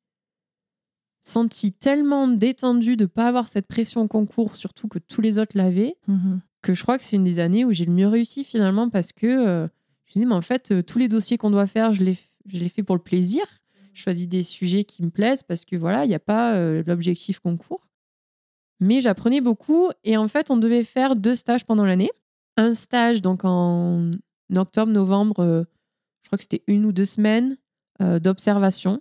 sentie 1.25 1.73
tellement 1.73 2.29
détendue 2.29 2.97
de 2.97 3.07
pas 3.07 3.29
avoir 3.29 3.49
cette 3.49 3.69
pression 3.69 4.03
au 4.03 4.09
concours, 4.09 4.57
surtout 4.57 4.89
que 4.89 4.99
tous 4.99 5.21
les 5.21 5.39
autres 5.39 5.57
l'avaient, 5.57 5.97
Mhm. 6.09 6.41
Que 6.63 6.75
je 6.75 6.83
crois 6.83 6.97
que 6.99 7.05
c'est 7.05 7.17
une 7.17 7.25
des 7.25 7.39
années 7.39 7.65
où 7.65 7.73
j'ai 7.73 7.85
le 7.85 7.93
mieux 7.93 8.09
réussi 8.09 8.45
finalement 8.45 8.89
parce 8.89 9.13
que 9.13 9.27
euh, 9.27 9.69
je 10.13 10.19
me 10.19 10.25
dis, 10.25 10.29
mais 10.29 10.35
en 10.35 10.43
fait, 10.43 10.73
euh, 10.73 10.83
tous 10.83 10.99
les 10.99 11.09
dossiers 11.09 11.39
qu'on 11.39 11.51
doit 11.51 11.67
faire, 11.67 11.93
je 11.93 12.05
les, 12.05 12.69
fais 12.69 12.83
pour 12.83 12.97
le 12.97 13.03
plaisir. 13.03 13.43
Je 13.95 14.03
choisis 14.03 14.29
des 14.29 14.43
sujets 14.43 14.85
qui 14.85 15.03
me 15.03 15.11
plaisent 15.11 15.43
parce 15.43 15.65
que 15.65 15.77
voilà, 15.77 16.05
il 16.05 16.09
n'y 16.09 16.15
a 16.15 16.21
pas 16.21 16.55
euh, 16.55 16.83
l'objectif 16.87 17.41
concours. 17.41 17.89
Mais 18.81 19.01
j'apprenais 19.01 19.41
beaucoup 19.41 19.91
et 20.05 20.17
en 20.17 20.29
fait, 20.29 20.51
on 20.51 20.57
devait 20.57 20.83
faire 20.83 21.17
deux 21.17 21.35
stages 21.35 21.65
pendant 21.65 21.85
l'année. 21.85 22.11
Un 22.57 22.75
stage 22.75 23.23
donc 23.23 23.45
en 23.45 24.11
octobre, 24.55 24.93
novembre, 24.93 25.41
euh, 25.41 25.65
je 26.23 26.29
crois 26.29 26.37
que 26.37 26.45
c'était 26.45 26.65
une 26.67 26.85
ou 26.87 26.93
deux 26.93 27.05
semaines 27.05 27.57
d'observation. 28.01 29.01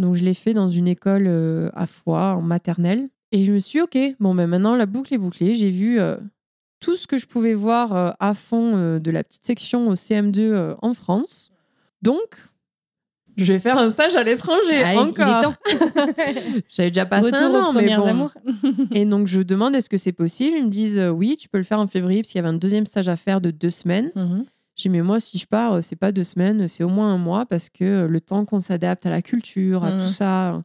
Donc 0.00 0.16
je 0.16 0.24
l'ai 0.24 0.34
fait 0.34 0.52
dans 0.52 0.66
une 0.66 0.88
école 0.88 1.28
à 1.72 1.86
Foix, 1.86 2.34
en 2.34 2.42
maternelle. 2.42 3.08
Et 3.30 3.44
je 3.44 3.52
me 3.52 3.60
suis 3.60 3.78
dit, 3.78 3.82
ok, 3.82 4.16
bon, 4.18 4.34
ben 4.34 4.48
maintenant 4.48 4.74
la 4.74 4.86
boucle 4.86 5.14
est 5.14 5.18
bouclée. 5.18 5.54
J'ai 5.54 5.70
vu 5.70 6.00
tout 6.80 6.96
ce 6.96 7.06
que 7.06 7.16
je 7.18 7.26
pouvais 7.26 7.54
voir 7.54 7.94
euh, 7.94 8.10
à 8.20 8.34
fond 8.34 8.76
euh, 8.76 8.98
de 8.98 9.10
la 9.10 9.24
petite 9.24 9.44
section 9.44 9.88
au 9.88 9.94
CM2 9.94 10.38
euh, 10.40 10.74
en 10.82 10.94
France. 10.94 11.50
Donc, 12.02 12.36
je 13.36 13.52
vais 13.52 13.58
faire 13.58 13.78
un 13.78 13.88
stage 13.90 14.16
à 14.16 14.22
l'étranger 14.24 14.74
est 14.80 14.96
encore. 14.96 15.54
J'avais 16.70 16.90
déjà 16.90 17.06
passé 17.06 17.26
Retour 17.30 17.40
un 17.40 17.54
an, 17.66 17.72
mais 17.72 17.94
bon. 17.96 18.06
amours. 18.06 18.32
Et 18.92 19.04
donc, 19.04 19.26
je 19.28 19.40
demande 19.40 19.74
est-ce 19.76 19.88
que 19.88 19.96
c'est 19.96 20.12
possible? 20.12 20.56
Ils 20.58 20.64
me 20.66 20.70
disent 20.70 20.98
euh, 20.98 21.10
oui, 21.10 21.36
tu 21.36 21.48
peux 21.48 21.58
le 21.58 21.64
faire 21.64 21.78
en 21.80 21.86
février, 21.86 22.22
parce 22.22 22.30
qu'il 22.32 22.38
y 22.38 22.44
avait 22.44 22.48
un 22.54 22.58
deuxième 22.58 22.86
stage 22.86 23.08
à 23.08 23.16
faire 23.16 23.40
de 23.40 23.50
deux 23.50 23.70
semaines. 23.70 24.10
Mhm. 24.16 24.44
J'ai 24.76 24.88
dit, 24.88 24.88
mais 24.90 25.02
moi, 25.02 25.18
si 25.20 25.38
je 25.38 25.46
pars, 25.46 25.82
c'est 25.82 25.96
pas 25.96 26.12
deux 26.12 26.22
semaines, 26.24 26.68
c'est 26.68 26.84
au 26.84 26.88
moins 26.88 27.12
un 27.12 27.18
mois, 27.18 27.46
parce 27.46 27.68
que 27.68 28.06
le 28.08 28.20
temps 28.20 28.44
qu'on 28.44 28.60
s'adapte 28.60 29.06
à 29.06 29.10
la 29.10 29.22
culture, 29.22 29.84
à 29.84 29.90
Mhm. 29.92 30.00
tout 30.02 30.08
ça. 30.08 30.62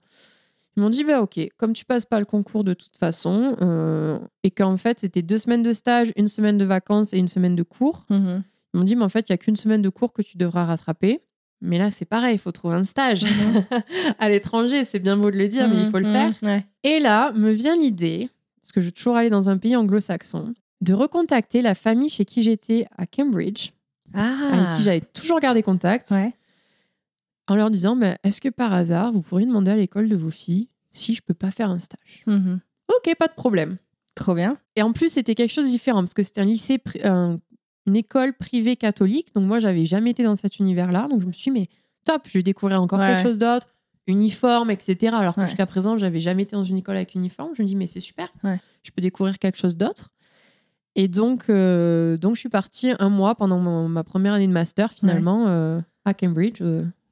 Ils 0.75 0.81
m'ont 0.81 0.89
dit, 0.89 1.03
bah 1.03 1.21
ok, 1.21 1.39
comme 1.57 1.73
tu 1.73 1.85
passes 1.85 2.05
pas 2.05 2.19
le 2.19 2.25
concours 2.25 2.63
de 2.63 2.73
toute 2.73 2.97
façon, 2.97 3.55
euh, 3.61 4.17
et 4.43 4.49
qu'en 4.51 4.75
fait, 4.77 4.99
c'était 4.99 5.21
deux 5.21 5.37
semaines 5.37 5.61
de 5.63 5.73
stage, 5.73 6.11
une 6.15 6.27
semaine 6.27 6.57
de 6.57 6.65
vacances 6.65 7.13
et 7.13 7.17
une 7.19 7.27
semaine 7.27 7.55
de 7.55 7.63
cours. 7.63 8.05
Mhm. 8.09 8.43
Ils 8.73 8.77
m'ont 8.79 8.83
dit, 8.83 8.95
mais 8.95 9.03
en 9.03 9.09
fait, 9.09 9.29
il 9.29 9.31
y 9.31 9.35
a 9.35 9.37
qu'une 9.37 9.55
semaine 9.55 9.83
de 9.83 9.89
cours 9.89 10.13
que 10.13 10.23
tu 10.23 10.37
devras 10.37 10.65
rattraper. 10.65 11.21
Mais 11.61 11.77
là, 11.77 11.91
c'est 11.91 12.05
pareil, 12.05 12.35
il 12.35 12.39
faut 12.39 12.51
trouver 12.51 12.75
un 12.75 12.83
stage. 12.83 13.23
à 14.19 14.29
l'étranger, 14.29 14.83
c'est 14.83 14.99
bien 14.99 15.15
beau 15.15 15.29
de 15.31 15.37
le 15.37 15.47
dire, 15.47 15.67
mais 15.69 15.81
il 15.83 15.85
faut 15.91 15.99
le 15.99 16.05
Mhm, 16.07 16.11
faire. 16.13 16.33
ouais. 16.41 16.65
Et 16.83 16.99
là, 16.99 17.31
me 17.33 17.51
vient 17.51 17.75
l'idée, 17.77 18.29
parce 18.61 18.71
que 18.71 18.81
je 18.81 18.87
veux 18.87 18.91
toujours 18.91 19.15
aller 19.15 19.29
dans 19.29 19.49
un 19.49 19.57
pays 19.57 19.75
anglo-saxon, 19.75 20.53
de 20.81 20.93
recontacter 20.93 21.61
la 21.61 21.75
famille 21.75 22.09
chez 22.09 22.25
qui 22.25 22.41
j'étais 22.43 22.87
à 22.97 23.05
Cambridge, 23.05 23.69
avec 24.13 24.25
Ah, 24.65 24.73
qui 24.75 24.81
j'avais 24.83 25.01
toujours 25.01 25.39
gardé 25.39 25.61
contact, 25.63 26.09
ouais. 26.11 26.33
En 27.47 27.55
leur 27.55 27.69
disant 27.69 27.95
bah, 27.95 28.17
Est-ce 28.23 28.41
que 28.41 28.49
par 28.49 28.73
hasard, 28.73 29.11
vous 29.11 29.21
pourriez 29.21 29.45
demander 29.45 29.71
à 29.71 29.75
l'école 29.75 30.09
de 30.09 30.15
vos 30.15 30.29
filles 30.29 30.69
si 30.91 31.13
je 31.13 31.21
peux 31.21 31.33
pas 31.33 31.51
faire 31.51 31.69
un 31.69 31.79
stage? 31.79 32.23
Mhm. 32.27 32.59
Ok, 32.95 33.15
pas 33.17 33.27
de 33.27 33.33
problème. 33.33 33.77
Trop 34.15 34.35
bien. 34.35 34.57
Et 34.75 34.81
en 34.83 34.93
plus, 34.93 35.09
c'était 35.09 35.35
quelque 35.35 35.51
chose 35.51 35.65
de 35.65 35.71
différent 35.71 35.99
parce 35.99 36.13
que 36.13 36.21
c'était 36.23 36.41
un 36.41 36.45
lycée, 36.45 36.79
une 37.85 37.95
école 37.95 38.33
privée 38.33 38.75
catholique. 38.75 39.33
Donc 39.35 39.45
moi, 39.45 39.59
j'avais 39.59 39.85
jamais 39.85 40.11
été 40.11 40.23
dans 40.23 40.35
cet 40.35 40.59
univers-là. 40.59 41.07
Donc 41.07 41.21
je 41.21 41.27
me 41.27 41.31
suis 41.31 41.51
dit, 41.51 41.59
mais 41.59 41.67
top, 42.05 42.23
je 42.27 42.37
vais 42.37 42.43
découvrir 42.43 42.81
encore 42.81 42.99
Ouais. 42.99 43.07
quelque 43.07 43.23
chose 43.23 43.37
d'autre, 43.39 43.67
uniforme, 44.07 44.69
etc. 44.69 45.15
Alors 45.17 45.35
que 45.35 45.41
Ouais. 45.41 45.47
jusqu'à 45.47 45.65
présent, 45.65 45.97
j'avais 45.97 46.19
jamais 46.19 46.43
été 46.43 46.55
dans 46.55 46.63
une 46.63 46.77
école 46.77 46.95
avec 46.97 47.15
uniforme. 47.15 47.51
Je 47.57 47.63
me 47.63 47.67
dis, 47.67 47.75
mais 47.75 47.87
c'est 47.87 47.99
super, 48.01 48.31
Ouais. 48.43 48.59
je 48.83 48.91
peux 48.91 49.01
découvrir 49.01 49.39
quelque 49.39 49.57
chose 49.57 49.77
d'autre. 49.77 50.09
Et 50.95 51.07
donc, 51.07 51.45
euh, 51.49 52.17
donc, 52.17 52.35
je 52.35 52.39
suis 52.41 52.49
partie 52.49 52.91
un 52.99 53.09
mois 53.09 53.33
pendant 53.33 53.59
ma 53.89 54.03
première 54.03 54.33
année 54.33 54.47
de 54.47 54.51
master, 54.53 54.93
finalement, 54.93 55.47
euh, 55.47 55.81
à 56.05 56.13
Cambridge. 56.13 56.61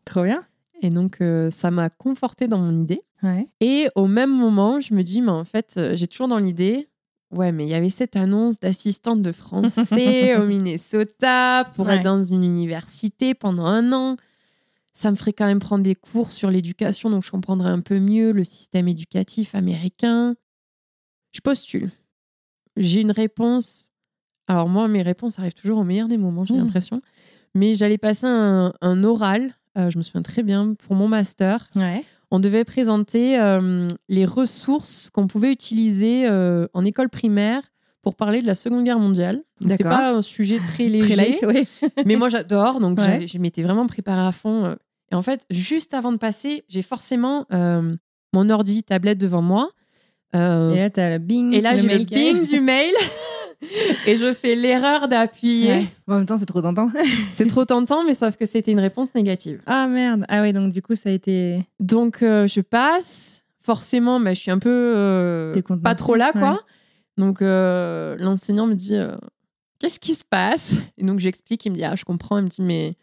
Trop 0.05 0.23
bien. 0.23 0.43
et 0.81 0.89
donc, 0.89 1.21
euh, 1.21 1.49
ça 1.51 1.71
m'a 1.71 1.89
confortée 1.89 2.47
dans 2.47 2.57
mon 2.59 2.81
idée. 2.81 3.01
Ouais. 3.23 3.47
Et 3.59 3.87
au 3.95 4.07
même 4.07 4.31
moment, 4.35 4.79
je 4.79 4.93
me 4.93 5.03
dis, 5.03 5.21
mais 5.21 5.31
en 5.31 5.43
fait, 5.43 5.75
euh, 5.77 5.95
j'ai 5.95 6.07
toujours 6.07 6.27
dans 6.27 6.39
l'idée, 6.39 6.89
ouais, 7.31 7.51
mais 7.51 7.65
il 7.65 7.69
y 7.69 7.75
avait 7.75 7.89
cette 7.91 8.15
annonce 8.15 8.59
d'assistante 8.59 9.21
de 9.21 9.31
français 9.31 10.35
au 10.41 10.45
Minnesota 10.45 11.69
pour 11.75 11.85
Ouais. 11.87 11.97
être 11.97 12.03
dans 12.03 12.23
une 12.23 12.43
université 12.43 13.33
pendant 13.35 13.65
un 13.65 13.91
an. 13.93 14.17
Ça 14.93 15.09
me 15.11 15.15
ferait 15.15 15.33
quand 15.33 15.45
même 15.45 15.59
prendre 15.59 15.83
des 15.83 15.95
cours 15.95 16.31
sur 16.31 16.49
l'éducation, 16.51 17.09
donc 17.09 17.23
je 17.23 17.31
comprendrais 17.31 17.69
un 17.69 17.79
peu 17.79 17.99
mieux 17.99 18.31
le 18.33 18.43
système 18.43 18.87
éducatif 18.87 19.55
américain. 19.55 20.35
Je 21.31 21.39
postule. 21.41 21.91
J'ai 22.75 23.01
une 23.01 23.11
réponse. 23.11 23.91
Alors 24.47 24.67
moi, 24.67 24.87
mes 24.87 25.01
réponses 25.01 25.39
arrivent 25.39 25.53
toujours 25.53 25.77
au 25.77 25.83
meilleur 25.83 26.07
des 26.07 26.17
moments, 26.17 26.43
j'ai 26.43 26.55
Mmh. 26.55 26.57
l'impression. 26.57 27.01
Mais 27.55 27.75
j'allais 27.75 27.97
passer 27.97 28.25
un, 28.27 28.73
un 28.81 29.03
oral, 29.03 29.53
euh, 29.77 29.89
je 29.89 29.97
me 29.97 30.03
souviens 30.03 30.21
très 30.21 30.43
bien, 30.43 30.73
pour 30.73 30.95
mon 30.95 31.07
master 31.07 31.69
Ouais. 31.75 32.03
on 32.31 32.39
devait 32.39 32.63
présenter 32.63 33.39
euh, 33.39 33.87
les 34.09 34.25
ressources 34.25 35.09
qu'on 35.09 35.27
pouvait 35.27 35.51
utiliser 35.51 36.27
euh, 36.27 36.67
en 36.73 36.85
école 36.85 37.09
primaire 37.09 37.61
pour 38.01 38.15
parler 38.15 38.41
de 38.41 38.47
la 38.47 38.55
Seconde 38.55 38.83
Guerre 38.83 38.99
mondiale. 38.99 39.43
C'est 39.67 39.83
pas 39.83 40.11
un 40.13 40.21
sujet 40.21 40.57
très 40.57 40.87
léger, 40.87 41.15
Très 41.15 41.29
light, 41.29 41.41
ouais. 41.43 41.65
mais 42.05 42.15
moi 42.15 42.29
j'adore, 42.29 42.79
donc 42.79 42.99
Ouais. 42.99 43.27
je 43.27 43.37
m'étais 43.37 43.61
vraiment 43.63 43.85
préparée 43.87 44.25
à 44.27 44.31
fond. 44.31 44.75
Et 45.11 45.15
en 45.15 45.21
fait, 45.21 45.45
juste 45.49 45.93
avant 45.93 46.11
de 46.11 46.17
passer, 46.17 46.63
j'ai 46.67 46.81
forcément 46.81 47.45
mon 48.33 48.49
ordi, 48.49 48.83
tablette 48.83 49.17
devant 49.19 49.41
moi. 49.41 49.69
Et 50.33 50.37
là, 50.37 50.89
le 50.95 51.17
bing. 51.17 51.53
et 51.53 51.61
là, 51.61 51.75
j'ai 51.75 51.87
le 51.89 52.05
bing 52.05 52.47
du 52.49 52.59
mail. 52.61 52.93
et 54.07 54.15
je 54.17 54.33
fais 54.33 54.55
l'erreur 54.55 55.07
d'appuyer. 55.07 55.69
Ouais. 55.71 55.85
En 56.07 56.15
même 56.17 56.25
temps, 56.25 56.37
c'est 56.37 56.45
trop 56.45 56.61
tentant. 56.61 56.89
C'est 57.33 57.45
trop 57.47 57.65
tentant, 57.65 58.03
mais 58.03 58.13
sauf 58.13 58.35
que 58.37 58.45
c'était 58.45 58.71
une 58.71 58.79
réponse 58.79 59.13
négative. 59.15 59.61
ah 59.65 59.87
merde. 59.87 60.25
Ah 60.29 60.41
ouais, 60.41 60.53
donc 60.53 60.71
du 60.73 60.81
coup, 60.81 60.95
ça 60.95 61.09
a 61.09 61.11
été. 61.11 61.65
Donc, 61.79 62.23
euh, 62.23 62.47
je 62.47 62.61
passe. 62.61 63.43
Forcément, 63.63 64.17
mais 64.17 64.33
je 64.33 64.39
suis 64.41 64.49
un 64.51 64.57
peu 64.57 64.69
euh, 64.95 65.53
pas 65.83 65.93
trop 65.93 66.15
là, 66.15 66.31
quoi. 66.31 66.53
ouais. 66.53 66.57
Donc, 67.17 67.41
euh, 67.43 68.15
l'enseignant 68.19 68.65
me 68.65 68.73
dit 68.73 68.95
Qu'est-ce 69.79 69.99
qui 69.99 70.15
se 70.15 70.23
passe? 70.27 70.77
Et 70.97 71.03
donc, 71.05 71.19
j'explique. 71.19 71.63
Il 71.65 71.71
me 71.71 71.75
dit 71.75 71.83
Ah, 71.83 71.95
je 71.95 72.03
comprends. 72.03 72.39
Il 72.39 72.45
me 72.45 72.49
dit 72.49 72.61
Mais. 72.63 72.95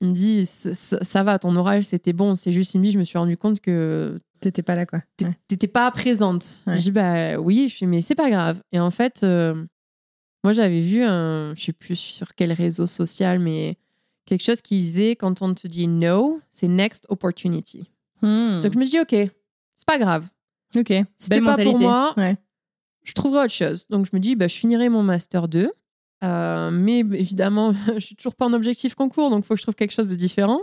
Il 0.00 0.08
me 0.08 0.12
dit 0.14 0.46
ça, 0.46 0.74
ça- 0.74 1.02
ça 1.02 1.22
va, 1.24 1.38
ton 1.38 1.54
oral, 1.56 1.82
c'était 1.84 2.12
bon. 2.12 2.34
C'est 2.34 2.50
juste, 2.52 2.74
il 2.74 2.78
me 2.80 2.84
dit 2.84 2.90
Je 2.92 2.98
me 2.98 3.04
suis 3.04 3.18
rendu 3.18 3.36
compte 3.36 3.60
que 3.60 4.20
T'étais 4.40 4.62
pas 4.62 4.74
là, 4.74 4.86
quoi. 4.86 5.02
Ouais. 5.22 5.36
t'étais 5.48 5.66
pas 5.68 5.90
présente. 5.90 6.62
Ouais. 6.66 6.76
Je 6.76 6.82
dis 6.82 6.90
Bah 6.90 7.38
oui. 7.38 7.68
Je 7.68 7.76
fais 7.76 7.86
Mais 7.86 8.00
c'est 8.00 8.14
pas 8.14 8.30
grave. 8.30 8.60
Et 8.72 8.80
en 8.80 8.90
fait, 8.90 9.20
euh, 9.22 9.54
moi, 10.44 10.52
j'avais 10.52 10.80
vu 10.80 11.02
un. 11.02 11.54
Je 11.54 11.64
sais 11.64 11.72
plus 11.72 11.96
sur 11.96 12.34
quel 12.34 12.52
réseau 12.52 12.86
social, 12.86 13.38
mais 13.38 13.76
quelque 14.26 14.44
chose 14.44 14.60
qui 14.60 14.76
disait 14.76 15.16
Quand 15.16 15.42
on 15.42 15.54
te 15.54 15.66
dit 15.66 15.86
no, 15.86 16.40
c'est 16.50 16.68
next 16.68 17.06
opportunity. 17.08 17.90
Hmm. 18.22 18.60
Donc, 18.60 18.72
je 18.72 18.78
me 18.78 18.84
dis 18.84 19.00
Ok, 19.00 19.10
c'est 19.10 19.86
pas 19.86 19.98
grave. 19.98 20.28
Ok. 20.76 20.92
C'était 21.16 21.40
pas 21.40 21.56
pour 21.56 21.78
moi. 21.78 22.14
Ouais. 22.16 22.34
je 23.04 23.12
trouverai 23.14 23.44
autre 23.44 23.54
chose. 23.54 23.86
Donc 23.88 24.06
je 24.06 24.10
me 24.14 24.20
dis, 24.20 24.36
bah, 24.36 24.48
je 24.48 24.56
finirai 24.56 24.88
mon 24.88 25.02
master 25.02 25.48
2. 25.48 25.72
Euh, 26.24 26.70
mais 26.72 26.98
évidemment, 26.98 27.72
je 27.94 28.00
suis 28.00 28.16
toujours 28.16 28.34
pas 28.34 28.46
en 28.46 28.52
objectif 28.52 28.94
concours, 28.94 29.30
donc 29.30 29.44
il 29.44 29.46
faut 29.46 29.54
que 29.54 29.58
je 29.58 29.64
trouve 29.64 29.76
quelque 29.76 29.92
chose 29.92 30.10
de 30.10 30.16
différent. 30.16 30.60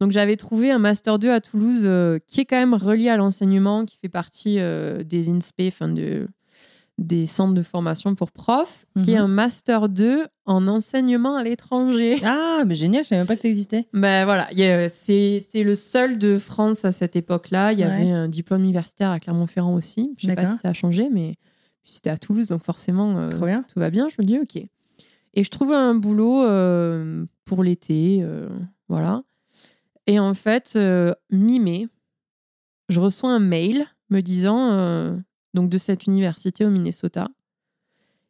Donc 0.00 0.10
j'avais 0.12 0.36
trouvé 0.36 0.70
un 0.70 0.78
master 0.78 1.18
2 1.18 1.30
à 1.30 1.40
Toulouse 1.40 1.82
euh, 1.84 2.18
qui 2.26 2.40
est 2.40 2.44
quand 2.44 2.58
même 2.58 2.74
relié 2.74 3.08
à 3.08 3.16
l'enseignement, 3.16 3.84
qui 3.84 3.96
fait 3.96 4.08
partie 4.08 4.58
euh, 4.58 5.02
des 5.04 5.30
INSPE, 5.30 5.94
de, 5.94 6.26
des 6.98 7.26
centres 7.26 7.54
de 7.54 7.62
formation 7.62 8.14
pour 8.14 8.30
profs, 8.32 8.86
qui 9.02 9.12
est 9.12 9.16
Mhm. 9.18 9.24
un 9.24 9.28
master 9.28 9.88
2 9.88 10.26
en 10.46 10.66
enseignement 10.66 11.36
à 11.36 11.44
l'étranger. 11.44 12.18
Ah, 12.24 12.64
mais 12.66 12.74
génial, 12.74 13.04
je 13.04 13.08
savais 13.08 13.20
même 13.20 13.26
pas 13.26 13.34
que 13.36 13.40
ça 13.42 13.48
existait. 13.48 13.86
Ben 13.92 14.24
voilà, 14.24 14.48
c'était 14.88 15.62
le 15.64 15.74
seul 15.74 16.18
de 16.18 16.38
France 16.38 16.84
à 16.84 16.92
cette 16.92 17.16
époque-là. 17.16 17.72
Il 17.72 17.78
y 17.78 17.84
Ouais. 17.84 17.90
avait 17.92 18.10
un 18.10 18.28
diplôme 18.28 18.62
universitaire 18.62 19.10
à 19.10 19.20
Clermont-Ferrand 19.20 19.74
aussi. 19.74 20.12
Je 20.18 20.26
sais 20.26 20.34
pas 20.34 20.46
si 20.46 20.58
ça 20.58 20.68
a 20.68 20.72
changé, 20.72 21.08
mais 21.10 21.36
c'était 21.84 22.10
à 22.10 22.18
Toulouse, 22.18 22.48
donc 22.48 22.62
forcément, 22.64 23.16
euh, 23.18 23.28
Trop 23.28 23.46
bien. 23.46 23.64
tout 23.72 23.78
va 23.80 23.90
bien. 23.90 24.08
Je 24.08 24.16
me 24.18 24.26
dis, 24.26 24.38
ok. 24.38 24.56
Et 24.56 25.42
je 25.44 25.50
trouve 25.50 25.72
un 25.72 25.94
boulot 25.94 26.42
pour 27.44 27.62
l'été, 27.64 28.24
voilà. 28.88 29.22
Et 30.06 30.18
en 30.18 30.34
fait, 30.34 30.74
euh, 30.76 31.14
mi-mai, 31.30 31.88
je 32.88 33.00
reçois 33.00 33.30
un 33.30 33.38
mail 33.38 33.86
me 34.10 34.20
disant, 34.20 34.72
euh, 34.72 35.16
donc 35.54 35.70
de 35.70 35.78
cette 35.78 36.06
université 36.06 36.64
au 36.64 36.70
Minnesota, 36.70 37.28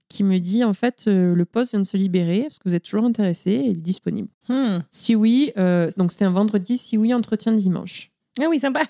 qui 0.08 0.22
me 0.22 0.38
dit, 0.38 0.62
en 0.62 0.74
fait, 0.74 1.04
euh, 1.08 1.34
le 1.34 1.44
poste 1.44 1.72
vient 1.72 1.80
de 1.80 1.86
se 1.86 1.96
libérer, 1.96 2.42
parce 2.42 2.58
que 2.58 2.68
vous 2.68 2.74
êtes 2.74 2.84
toujours 2.84 3.04
intéressé 3.04 3.50
et 3.50 3.66
il 3.70 3.78
est 3.78 3.80
disponible. 3.80 4.28
Hmm. 4.48 4.78
Si 4.90 5.14
oui, 5.14 5.52
euh, 5.58 5.90
donc 5.96 6.12
c'est 6.12 6.24
un 6.24 6.30
vendredi, 6.30 6.78
si 6.78 6.96
oui, 6.96 7.12
entretien 7.12 7.52
dimanche. 7.52 8.12
Ah 8.40 8.46
oui, 8.48 8.58
sympa. 8.58 8.82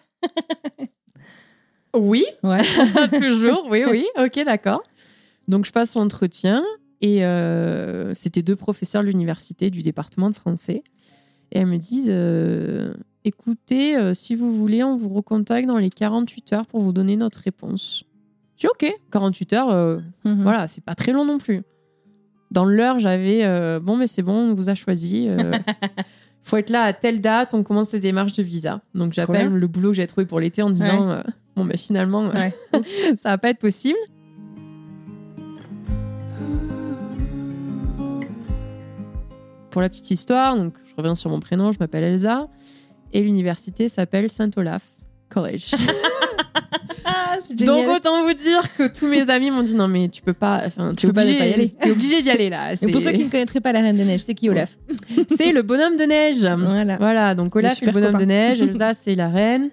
Oui, 1.95 2.24
toujours, 3.20 3.66
oui, 3.70 3.85
oui, 3.89 4.05
ok, 4.18 4.45
d'accord. 4.45 4.82
Donc 5.47 5.64
je 5.64 5.72
passe 5.72 5.95
l'entretien 5.95 6.64
et 7.01 7.24
euh, 7.24 8.14
c'était 8.14 8.43
deux 8.43 8.57
professeurs 8.57 9.03
de 9.03 9.09
l'université 9.09 9.70
du 9.70 9.82
département 9.82 10.30
de 10.30 10.35
français. 10.35 10.82
Et 11.55 11.59
elles 11.61 11.66
me 11.66 11.78
disent, 11.78 12.09
euh, 12.11 12.94
écoutez, 13.24 13.96
euh, 13.96 14.12
si 14.12 14.34
vous 14.34 14.52
voulez, 14.55 14.82
on 14.82 14.96
vous 14.96 15.09
recontacte 15.09 15.68
dans 15.68 15.78
les 15.78 15.90
48 15.90 16.52
heures 16.52 16.66
pour 16.66 16.80
vous 16.80 16.92
donner 16.92 17.16
notre 17.16 17.38
réponse. 17.40 18.05
Je 18.57 18.62
dis, 18.62 18.66
ok, 18.66 18.92
48 19.12 19.52
heures, 19.52 19.70
euh, 19.70 19.98
Mhm. 20.24 20.42
voilà, 20.42 20.66
c'est 20.68 20.82
pas 20.84 20.94
très 20.94 21.12
long 21.12 21.24
non 21.24 21.38
plus. 21.38 21.62
Dans 22.50 22.64
l'heure, 22.64 22.98
j'avais 23.00 23.80
bon, 23.80 23.96
mais 23.96 24.07
c'est 24.07 24.22
bon, 24.22 24.50
on 24.50 24.55
vous 24.55 24.68
a 24.68 24.74
choisi. 24.74 25.28
faut 26.42 26.57
être 26.57 26.70
là 26.70 26.82
à 26.82 26.92
telle 26.92 27.20
date, 27.20 27.55
on 27.55 27.62
commence 27.64 27.92
les 27.92 28.00
démarches 28.00 28.34
de 28.34 28.42
visa. 28.42 28.80
Donc 28.94 29.12
j'appelle 29.12 29.48
le 29.48 29.66
boulot 29.66 29.88
que 29.90 29.96
j'ai 29.96 30.07
trouvé 30.07 30.24
pour 30.26 30.38
l'été 30.40 30.62
en 30.62 30.70
disant 30.70 31.22
bon, 31.57 31.64
mais 31.64 31.76
finalement, 31.76 32.26
euh, 32.26 32.32
Ouais. 32.32 32.55
ça 33.16 33.30
va 33.30 33.38
pas 33.38 33.50
être 33.50 33.59
possible. 33.59 33.98
Pour 39.70 39.82
la 39.82 39.88
petite 39.88 40.11
histoire, 40.11 40.57
donc 40.57 40.74
je 40.95 41.03
reviens 41.03 41.14
sur 41.14 41.30
mon 41.30 41.40
prénom, 41.40 41.72
je 41.72 41.78
m'appelle 41.80 42.05
Elsa 42.05 42.47
et 43.12 43.20
l'université 43.20 43.88
s'appelle 43.88 44.30
Saint 44.30 44.51
Olaf 44.57 44.82
College. 45.28 45.72
Ah, 47.07 47.36
Donc 47.66 47.86
autant 47.88 48.22
vous 48.22 48.32
dire 48.32 48.62
que 48.78 48.86
tous 48.86 49.07
mes 49.07 49.28
amis 49.28 49.51
m'ont 49.51 49.62
dit 49.62 49.74
non 49.74 49.88
mais 49.88 50.09
tu 50.09 50.22
peux 50.22 50.32
pas, 50.32 50.62
enfin 50.64 50.95
tu 50.97 51.07
peux 51.09 51.20
obligé, 51.20 51.36
pas 51.38 51.47
y 51.47 51.53
aller. 51.53 51.68
t'es 51.68 51.90
obligé 51.90 52.22
d'y 52.22 52.30
aller 52.30 52.49
là. 52.49 52.72
Et 52.72 52.90
pour 52.90 53.01
ceux 53.01 53.12
qui 53.12 53.24
ne 53.24 53.30
connaîtraient 53.30 53.61
pas 53.61 53.72
la 53.72 53.80
Reine 53.82 53.97
des 53.97 54.05
Neiges, 54.05 54.22
c'est 54.22 54.34
qui 54.34 54.49
Olaf? 54.49 54.76
C'est 55.36 55.53
le 55.53 55.62
bonhomme 55.62 55.97
de 55.97 56.05
neige. 56.05 56.38
Voilà. 56.40 56.97
Voilà, 56.97 57.34
donc 57.34 57.55
Olaf 57.57 57.82
est 57.82 57.86
le 57.86 57.92
bonhomme 57.92 58.16
de 58.16 58.24
neige, 58.24 58.61
Elsa 58.62 58.95
c'est 58.95 59.14
la 59.16 59.28
reine. 59.28 59.70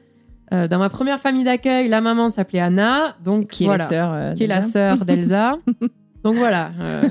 Euh, 0.53 0.67
dans 0.67 0.80
ma 0.80 0.89
première 0.89 1.19
famille 1.22 1.45
d'accueil, 1.45 1.88
la 1.88 2.01
maman 2.01 2.30
s'appelait 2.30 2.59
Anna, 2.59 3.15
donc 3.24 3.47
Qui 3.47 3.63
est 3.63 3.67
voilà, 3.67 3.84
la 3.86 3.89
sœur 3.89 4.11
euh, 4.13 4.34
qui 4.34 4.43
est 4.43 4.47
la 4.47 4.55
d'Elsa. 4.59 4.69
sœur 4.72 5.05
d'Elsa. 5.05 5.57
donc 6.26 6.36
voilà, 6.36 6.72
euh, 6.82 7.01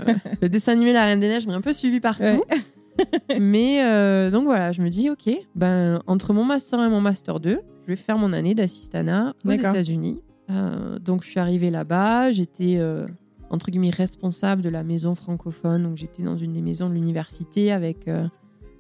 le 0.43 0.49
dessin 0.51 0.73
animé 0.73 0.93
La 0.93 1.07
Reine 1.07 1.21
des 1.21 1.29
Neiges 1.29 1.47
m'a 1.47 1.55
un 1.55 1.61
peu 1.63 1.73
suivi 1.73 2.01
partout. 2.01 2.25
Ouais. 2.25 2.59
Mais 3.41 3.83
euh, 3.85 4.31
donc 4.31 4.45
voilà, 4.45 4.73
je 4.73 4.83
me 4.83 4.89
dis 4.89 5.11
ok, 5.11 5.31
ben 5.55 6.01
entre 6.07 6.33
mon 6.33 6.45
master 6.45 6.81
1 6.81 6.87
et 6.87 6.91
mon 6.91 7.01
master 7.01 7.41
2, 7.41 7.61
je 7.83 7.87
vais 7.87 7.97
faire 7.97 8.19
mon 8.19 8.33
année 8.33 8.55
d'assistana 8.55 9.35
aux. 9.45 9.51
États-Unis. 9.51 10.23
Euh, 10.51 10.99
donc 10.99 11.23
je 11.23 11.29
suis 11.29 11.41
arrivée 11.41 11.71
là-bas, 11.71 12.33
j'étais 12.33 12.77
euh, 12.79 13.07
entre 13.51 13.71
guillemets 13.71 13.91
responsable 13.91 14.63
de 14.63 14.69
la 14.69 14.83
maison 14.83 15.15
francophone, 15.15 15.85
donc 15.85 15.97
j'étais 15.97 16.23
dans 16.23 16.37
une 16.37 16.53
des 16.53 16.63
maisons 16.63 16.89
de 16.89 16.95
l'université 16.95 17.71
avec 17.73 18.09
euh, 18.09 18.27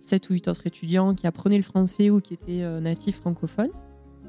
7 0.00 0.30
ou 0.30 0.32
8 0.34 0.48
autres 0.48 0.66
étudiants 0.66 1.14
qui 1.14 1.26
apprenaient 1.26 1.56
le 1.56 1.62
français 1.62 2.10
ou 2.10 2.20
qui 2.20 2.34
étaient 2.34 2.64
natifs 2.80 3.16
francophones. 3.20 3.70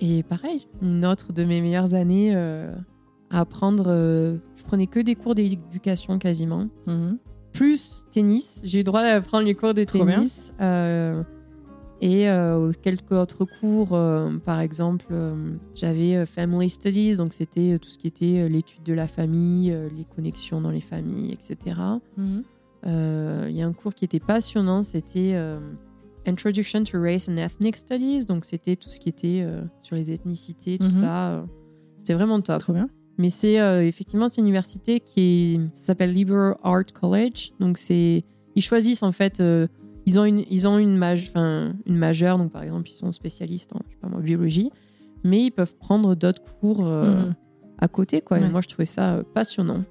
Et 0.02 0.24
pareil, 0.24 0.68
une 0.82 1.06
autre 1.06 1.32
de 1.32 1.44
mes 1.44 1.62
meilleures 1.62 1.94
années 1.94 2.36
à 2.36 3.39
apprendre. 3.39 3.86
je 3.86 4.64
prenais 4.64 4.88
que 4.88 5.00
des 5.00 5.16
cours 5.16 5.34
d'éducation 5.36 6.18
quasiment 6.20 6.68
Mhm. 6.88 7.18
Plus 7.54 8.06
tennis. 8.12 8.62
J'ai 8.64 8.80
eu 8.80 8.82
le 8.82 8.86
droit 8.86 9.04
de 9.04 9.20
prendre 9.24 9.45
les 9.45 9.56
cours 9.56 9.74
de 9.74 9.84
Trop 9.84 10.06
tennis. 10.06 10.52
Euh, 10.62 11.24
Et 12.04 12.28
euh, 12.28 12.72
quelques 12.82 13.12
autres 13.12 13.45
cours, 13.45 13.89
euh, 13.93 14.32
par 14.43 14.60
exemple, 14.60 15.06
j'avais 15.76 16.26
Family 16.26 16.70
Studies, 16.70 17.16
donc 17.18 17.32
c'était 17.34 17.78
tout 17.80 17.89
ce 17.89 17.99
qui 17.99 18.08
était 18.08 18.49
l'étude 18.49 18.82
de 18.84 18.93
la 18.93 19.06
famille, 19.08 19.70
les 19.95 20.06
connexions 20.06 20.62
dans 20.62 20.72
les 20.72 20.82
familles, 20.82 21.32
etc. 21.32 21.76
Mhm. 22.18 22.43
Il 22.86 23.56
y 23.56 23.62
a 23.62 23.68
un 23.68 23.74
cours 23.74 23.93
qui 23.93 24.04
était 24.06 24.20
passionnant, 24.20 24.82
c'était 24.82 25.36
Introduction 26.26 26.84
to 26.84 26.99
Race 26.99 27.30
and 27.30 27.38
Ethnic 27.38 27.76
Studies, 27.78 28.26
donc 28.26 28.45
c'était 28.45 28.76
tout 28.76 28.89
ce 28.89 28.99
qui 28.99 29.10
était 29.10 29.45
sur 29.82 29.95
les 29.95 30.12
ethnicités, 30.12 30.78
tout 30.80 30.88
Mhm. 30.88 30.91
ça. 30.93 31.45
c'était 31.97 32.16
vraiment 32.16 32.41
top. 32.41 32.58
Trop 32.62 32.74
bien. 32.74 32.89
Mais 33.22 33.30
c'est 33.30 33.60
euh, 33.62 33.86
effectivement 33.86 34.28
c'est 34.28 34.42
une 34.42 34.48
université 34.48 35.00
qui 35.00 35.60
s'appelle 35.74 36.12
Liberal 36.14 36.56
Art 36.64 36.86
College. 37.00 37.52
Donc 37.60 37.78
c'est 37.78 38.24
ils 38.56 38.62
choisissent 38.62 39.04
en 39.04 39.12
fait 39.12 39.40
euh, 39.40 39.68
ils 40.08 40.20
ont 40.20 40.26
une 40.26 40.44
ils 40.50 40.68
ont 40.68 40.78
une 40.80 40.98
mage, 40.98 41.28
enfin 41.30 41.74
une 41.86 41.96
majeure 41.98 42.38
donc 42.40 42.52
par 42.52 42.64
exemple 42.64 42.90
ils 42.90 42.98
sont 42.98 43.12
spécialistes 43.12 43.74
en 43.76 43.80
je 43.88 43.92
sais 43.94 43.98
pas 44.02 44.08
moi, 44.10 44.22
biologie, 44.22 44.72
mais 45.24 45.44
ils 45.44 45.52
peuvent 45.52 45.76
prendre 45.76 46.16
d'autres 46.16 46.42
cours 46.60 46.86
euh, 46.88 47.26
Mhm. 47.28 47.36
à 47.80 47.88
côté 47.88 48.22
quoi. 48.22 48.40
Et 48.40 48.50
moi 48.50 48.62
je 48.62 48.68
trouvais 48.70 48.86
ça 48.88 49.22
passionnant. 49.36 49.84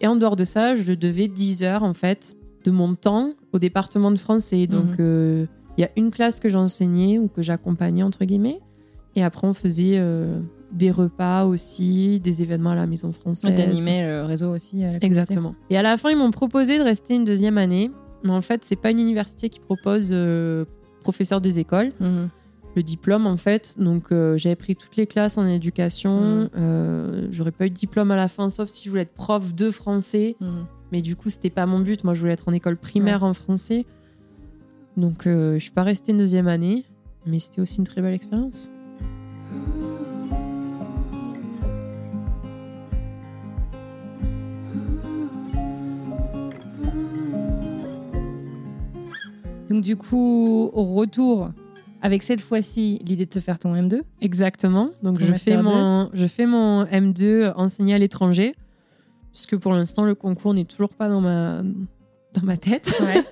Et 0.00 0.06
en 0.06 0.16
dehors 0.16 0.36
de 0.36 0.44
ça, 0.44 0.74
je 0.74 0.92
devais 0.94 1.28
10 1.28 1.62
heures 1.62 1.82
en 1.84 1.94
fait 1.94 2.36
de 2.64 2.70
mon 2.70 2.94
temps 2.94 3.34
au 3.52 3.58
département 3.58 4.10
de 4.10 4.18
français. 4.18 4.66
Donc 4.66 4.98
Mhm. 4.98 5.46
il 5.76 5.80
y 5.82 5.84
a 5.84 5.90
une 5.96 6.10
classe 6.10 6.40
que 6.40 6.48
j'enseignais 6.48 7.18
ou 7.18 7.28
que 7.28 7.42
j'accompagnais 7.42 8.02
entre 8.02 8.24
guillemets. 8.24 8.60
Et 9.16 9.22
après, 9.22 9.46
on 9.46 9.54
faisait 9.54 9.94
euh, 9.98 10.40
des 10.74 10.90
repas 10.90 11.44
aussi, 11.46 12.20
des 12.20 12.42
événements 12.42 12.70
à 12.70 12.74
la 12.74 12.86
maison 12.86 13.12
française. 13.12 13.54
D'animer 13.54 14.02
le 14.02 14.22
réseau 14.24 14.52
aussi. 14.54 14.72
communauté. 14.72 15.06
Exactement. 15.06 15.54
Et 15.70 15.78
à 15.78 15.82
la 15.82 15.96
fin, 15.96 16.10
ils 16.10 16.16
m'ont 16.18 16.30
proposé 16.32 16.78
de 16.78 16.82
rester 16.82 17.14
une 17.14 17.24
deuxième 17.24 17.56
année. 17.58 17.90
Mais 18.24 18.30
en 18.32 18.40
fait, 18.40 18.64
c'est 18.64 18.76
pas 18.76 18.90
une 18.90 18.98
université 18.98 19.48
qui 19.48 19.60
propose 19.60 20.08
euh, 20.10 20.64
professeur 21.02 21.40
des 21.40 21.58
écoles, 21.58 21.92
Mhm. 22.00 22.28
le 22.74 22.82
diplôme 22.82 23.26
en 23.26 23.36
fait. 23.36 23.76
Donc 23.78 24.10
euh, 24.10 24.36
j'avais 24.38 24.56
pris 24.56 24.74
toutes 24.76 24.96
les 24.96 25.06
classes 25.06 25.38
en 25.38 25.46
éducation. 25.46 26.20
Mhm. 26.20 26.48
Euh, 26.56 27.28
J'aurais 27.30 27.52
pas 27.52 27.66
eu 27.66 27.70
de 27.70 27.74
diplôme 27.74 28.10
à 28.10 28.16
la 28.16 28.28
fin, 28.28 28.48
sauf 28.50 28.68
si 28.68 28.84
je 28.84 28.90
voulais 28.90 29.02
être 29.02 29.14
prof 29.14 29.54
de 29.54 29.70
français. 29.70 30.36
Mhm. 30.40 30.66
Mais 30.90 31.02
du 31.02 31.16
coup, 31.16 31.28
c'était 31.30 31.50
pas 31.50 31.66
mon 31.66 31.80
but. 31.80 32.02
Moi, 32.04 32.14
je 32.14 32.20
voulais 32.20 32.32
être 32.32 32.48
en 32.48 32.52
école 32.52 32.76
primaire 32.76 33.22
en 33.24 33.32
français. 33.34 33.84
Donc 34.96 35.26
euh, 35.26 35.54
je 35.54 35.58
suis 35.58 35.70
pas 35.72 35.82
restée 35.82 36.12
une 36.12 36.18
deuxième 36.18 36.48
année. 36.48 36.84
Mais 37.26 37.38
c'était 37.38 37.60
aussi 37.60 37.78
une 37.78 37.84
très 37.84 38.02
belle 38.02 38.12
expérience. 38.14 38.70
Donc 49.74 49.82
du 49.82 49.96
coup, 49.96 50.70
au 50.72 50.84
retour, 50.94 51.50
avec 52.00 52.22
cette 52.22 52.40
fois-ci 52.40 53.00
l'idée 53.04 53.24
de 53.24 53.30
te 53.30 53.40
faire 53.40 53.58
ton 53.58 53.74
M2. 53.74 54.02
Exactement. 54.20 54.90
Donc 55.02 55.18
Ton 55.18 55.26
je 55.26 55.32
fais, 55.32 55.60
mon, 55.60 56.10
je 56.12 56.28
fais 56.28 56.46
mon 56.46 56.84
M2 56.84 57.52
enseigné 57.56 57.92
à 57.92 57.98
l'étranger. 57.98 58.54
Puisque 59.32 59.56
pour 59.56 59.72
l'instant, 59.72 60.04
le 60.04 60.14
concours 60.14 60.54
n'est 60.54 60.64
toujours 60.64 60.90
pas 60.90 61.08
dans 61.08 61.20
ma, 61.20 61.62
dans 62.34 62.42
ma 62.44 62.56
tête. 62.56 62.92
Ouais. 63.00 63.24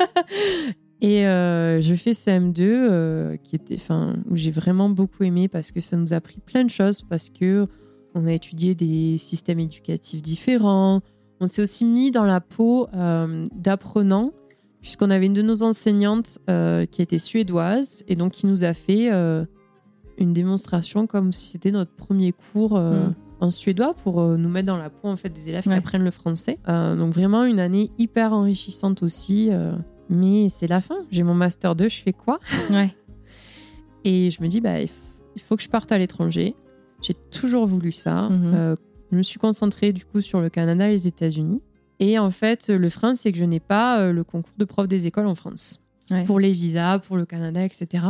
Et 1.00 1.28
euh, 1.28 1.80
je 1.80 1.94
fais 1.94 2.12
ce 2.12 2.30
M2 2.30 2.58
euh, 2.60 3.36
qui 3.36 3.54
était, 3.54 3.76
enfin, 3.76 4.16
où 4.28 4.34
j'ai 4.34 4.50
vraiment 4.50 4.88
beaucoup 4.88 5.22
aimé 5.22 5.46
parce 5.46 5.70
que 5.70 5.80
ça 5.80 5.96
nous 5.96 6.12
a 6.12 6.16
appris 6.16 6.40
plein 6.40 6.64
de 6.64 6.70
choses, 6.70 7.02
parce 7.02 7.30
que 7.30 7.68
on 8.16 8.26
a 8.26 8.32
étudié 8.32 8.74
des 8.74 9.16
systèmes 9.16 9.60
éducatifs 9.60 10.20
différents. 10.22 11.02
On 11.38 11.46
s'est 11.46 11.62
aussi 11.62 11.84
mis 11.84 12.10
dans 12.10 12.24
la 12.24 12.40
peau 12.40 12.88
euh, 12.94 13.46
d'apprenants, 13.54 14.32
puisqu'on 14.82 15.08
avait 15.10 15.26
une 15.26 15.32
de 15.32 15.40
nos 15.42 15.62
enseignantes 15.62 16.38
euh, 16.50 16.84
qui 16.84 17.00
était 17.00 17.18
suédoise 17.18 18.04
et 18.08 18.16
donc 18.16 18.32
qui 18.32 18.46
nous 18.46 18.64
a 18.64 18.74
fait 18.74 19.10
euh, 19.10 19.44
une 20.18 20.34
démonstration 20.34 21.06
comme 21.06 21.32
si 21.32 21.48
c'était 21.48 21.70
notre 21.70 21.92
premier 21.92 22.32
cours. 22.32 22.76
euh, 22.76 23.08
Mm. 23.08 23.14
En 23.40 23.50
suédois 23.50 23.92
pour 23.94 24.22
nous 24.22 24.48
mettre 24.48 24.68
dans 24.68 24.76
la 24.76 24.88
peau 24.88 25.08
en 25.08 25.16
fait 25.16 25.28
des 25.28 25.48
élèves 25.48 25.64
qui 25.64 25.72
apprennent 25.72 26.04
le 26.04 26.12
français. 26.12 26.60
Donc 26.68 27.12
vraiment 27.12 27.42
une 27.42 27.58
année 27.58 27.90
hyper 27.98 28.32
enrichissante 28.32 29.02
aussi. 29.02 29.50
mais 30.08 30.48
c'est 30.48 30.68
la 30.68 30.80
fin. 30.80 30.98
J'ai 31.10 31.24
mon 31.24 31.34
master 31.34 31.74
2, 31.74 31.88
je 31.88 32.02
fais 32.02 32.12
quoi? 32.12 32.38
Ouais. 32.70 32.94
Et 34.04 34.30
je 34.30 34.40
me 34.44 34.46
dis, 34.46 34.60
bah, 34.60 34.80
il 34.80 34.88
faut 35.42 35.56
que 35.56 35.62
je 35.64 35.68
parte 35.68 35.90
à 35.90 35.98
l'étranger. 35.98 36.54
J'ai 37.02 37.14
toujours 37.14 37.66
voulu 37.66 37.92
ça. 37.92 38.28
Mhm. 38.28 38.52
Euh, 38.54 38.74
je 39.10 39.16
me 39.16 39.22
suis 39.22 39.38
concentrée 39.38 39.92
du 39.92 40.04
coup 40.04 40.20
sur 40.20 40.40
le 40.40 40.48
Canada 40.48 40.88
et 40.88 40.92
les 40.92 41.06
États-Unis. 41.06 41.60
Et 42.02 42.18
en 42.18 42.32
fait, 42.32 42.66
le 42.68 42.88
frein, 42.88 43.14
c'est 43.14 43.30
que 43.30 43.38
je 43.38 43.44
n'ai 43.44 43.60
pas 43.60 44.00
euh, 44.00 44.12
le 44.12 44.24
concours 44.24 44.52
de 44.58 44.64
prof 44.64 44.88
des 44.88 45.06
écoles 45.06 45.28
en 45.28 45.36
France. 45.36 45.78
Ouais. 46.10 46.24
Pour 46.24 46.40
les 46.40 46.50
visas, 46.50 46.98
pour 46.98 47.16
le 47.16 47.24
Canada, 47.24 47.64
etc. 47.64 48.06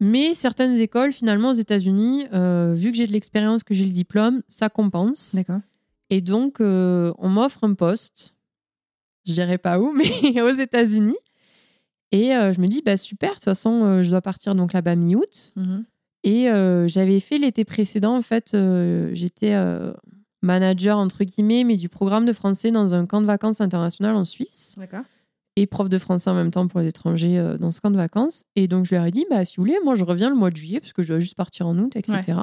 Mais 0.00 0.34
certaines 0.34 0.80
écoles, 0.80 1.12
finalement, 1.12 1.50
aux 1.50 1.54
États-Unis, 1.54 2.26
euh, 2.32 2.74
vu 2.74 2.90
que 2.90 2.96
j'ai 2.96 3.06
de 3.06 3.12
l'expérience, 3.12 3.62
que 3.62 3.72
j'ai 3.72 3.84
le 3.84 3.92
diplôme, 3.92 4.42
ça 4.48 4.68
compense. 4.68 5.36
D'accord. 5.36 5.60
Et 6.10 6.20
donc, 6.20 6.60
euh, 6.60 7.12
on 7.18 7.28
m'offre 7.28 7.62
un 7.62 7.74
poste, 7.74 8.34
je 9.26 9.32
dirais 9.32 9.58
pas 9.58 9.78
où, 9.78 9.92
mais 10.24 10.42
aux 10.42 10.54
États-Unis. 10.54 11.18
Et 12.10 12.34
euh, 12.34 12.52
je 12.52 12.60
me 12.60 12.66
dis, 12.66 12.82
bah 12.84 12.96
super, 12.96 13.28
de 13.30 13.34
toute 13.34 13.44
façon, 13.44 14.02
je 14.02 14.10
dois 14.10 14.22
partir 14.22 14.56
donc 14.56 14.72
là-bas 14.72 14.96
mi-août. 14.96 15.52
Mhm. 15.54 15.84
Et 16.24 16.46
j'avais 16.88 17.20
fait 17.20 17.38
l'été 17.38 17.64
précédent, 17.64 18.16
en 18.16 18.22
fait, 18.22 18.56
j'étais 19.12 19.54
manager, 20.42 20.98
entre 20.98 21.24
guillemets, 21.24 21.64
mais 21.64 21.76
du 21.76 21.88
programme 21.88 22.26
de 22.26 22.32
français 22.32 22.70
dans 22.70 22.94
un 22.94 23.06
camp 23.06 23.20
de 23.20 23.26
vacances 23.26 23.60
international 23.60 24.14
en 24.16 24.24
Suisse. 24.24 24.74
D'accord. 24.78 25.02
Et 25.56 25.66
prof 25.66 25.88
de 25.88 25.98
français 25.98 26.30
en 26.30 26.34
même 26.34 26.50
temps 26.50 26.66
pour 26.68 26.80
les 26.80 26.86
étrangers 26.88 27.38
euh, 27.38 27.58
dans 27.58 27.70
ce 27.70 27.80
camp 27.80 27.90
de 27.90 27.96
vacances. 27.96 28.44
Et 28.56 28.68
donc, 28.68 28.86
je 28.86 28.94
leur 28.94 29.04
ai 29.04 29.10
dit, 29.10 29.26
bah, 29.28 29.44
si 29.44 29.56
vous 29.56 29.62
voulez, 29.64 29.76
moi, 29.84 29.94
je 29.96 30.04
reviens 30.04 30.30
le 30.30 30.36
mois 30.36 30.50
de 30.50 30.56
juillet, 30.56 30.80
parce 30.80 30.92
que 30.92 31.02
je 31.02 31.08
dois 31.08 31.18
juste 31.18 31.34
partir 31.34 31.66
en 31.66 31.76
août, 31.78 31.96
etc. 31.96 32.38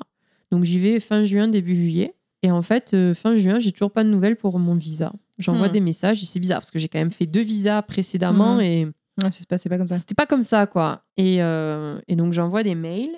Donc, 0.51 0.63
j'y 0.65 0.77
vais 0.79 0.99
fin 0.99 1.23
juin, 1.23 1.47
début 1.47 1.75
juillet. 1.75 2.13
Et 2.43 2.51
en 2.51 2.61
fait, 2.61 2.93
euh, 2.93 3.13
fin 3.15 3.35
juin, 3.35 3.59
j'ai 3.59 3.71
toujours 3.71 3.91
pas 3.91 4.03
de 4.03 4.09
nouvelles 4.09 4.35
pour 4.35 4.59
mon 4.59 4.75
visa. 4.75 5.11
J'envoie 5.39 5.69
Hmm. 5.69 5.71
des 5.71 5.79
messages 5.79 6.21
et 6.21 6.25
c'est 6.25 6.39
bizarre 6.39 6.59
parce 6.59 6.71
que 6.71 6.79
j'ai 6.79 6.87
quand 6.89 6.99
même 6.99 7.09
fait 7.11 7.25
deux 7.25 7.41
visas 7.41 7.81
précédemment 7.81 8.55
Mhm. 8.55 8.61
et 8.61 8.85
Ouais, 9.23 9.31
ça 9.31 9.41
se 9.41 9.47
passait 9.47 9.69
pas 9.69 9.77
comme 9.79 9.87
ça. 9.87 9.95
c'était 9.95 10.13
pas 10.13 10.27
comme 10.27 10.43
ça, 10.43 10.67
quoi. 10.67 11.03
Et, 11.17 11.41
euh, 11.41 11.99
et 12.07 12.15
donc, 12.15 12.33
j'envoie 12.33 12.61
des 12.61 12.75
mails. 12.75 13.09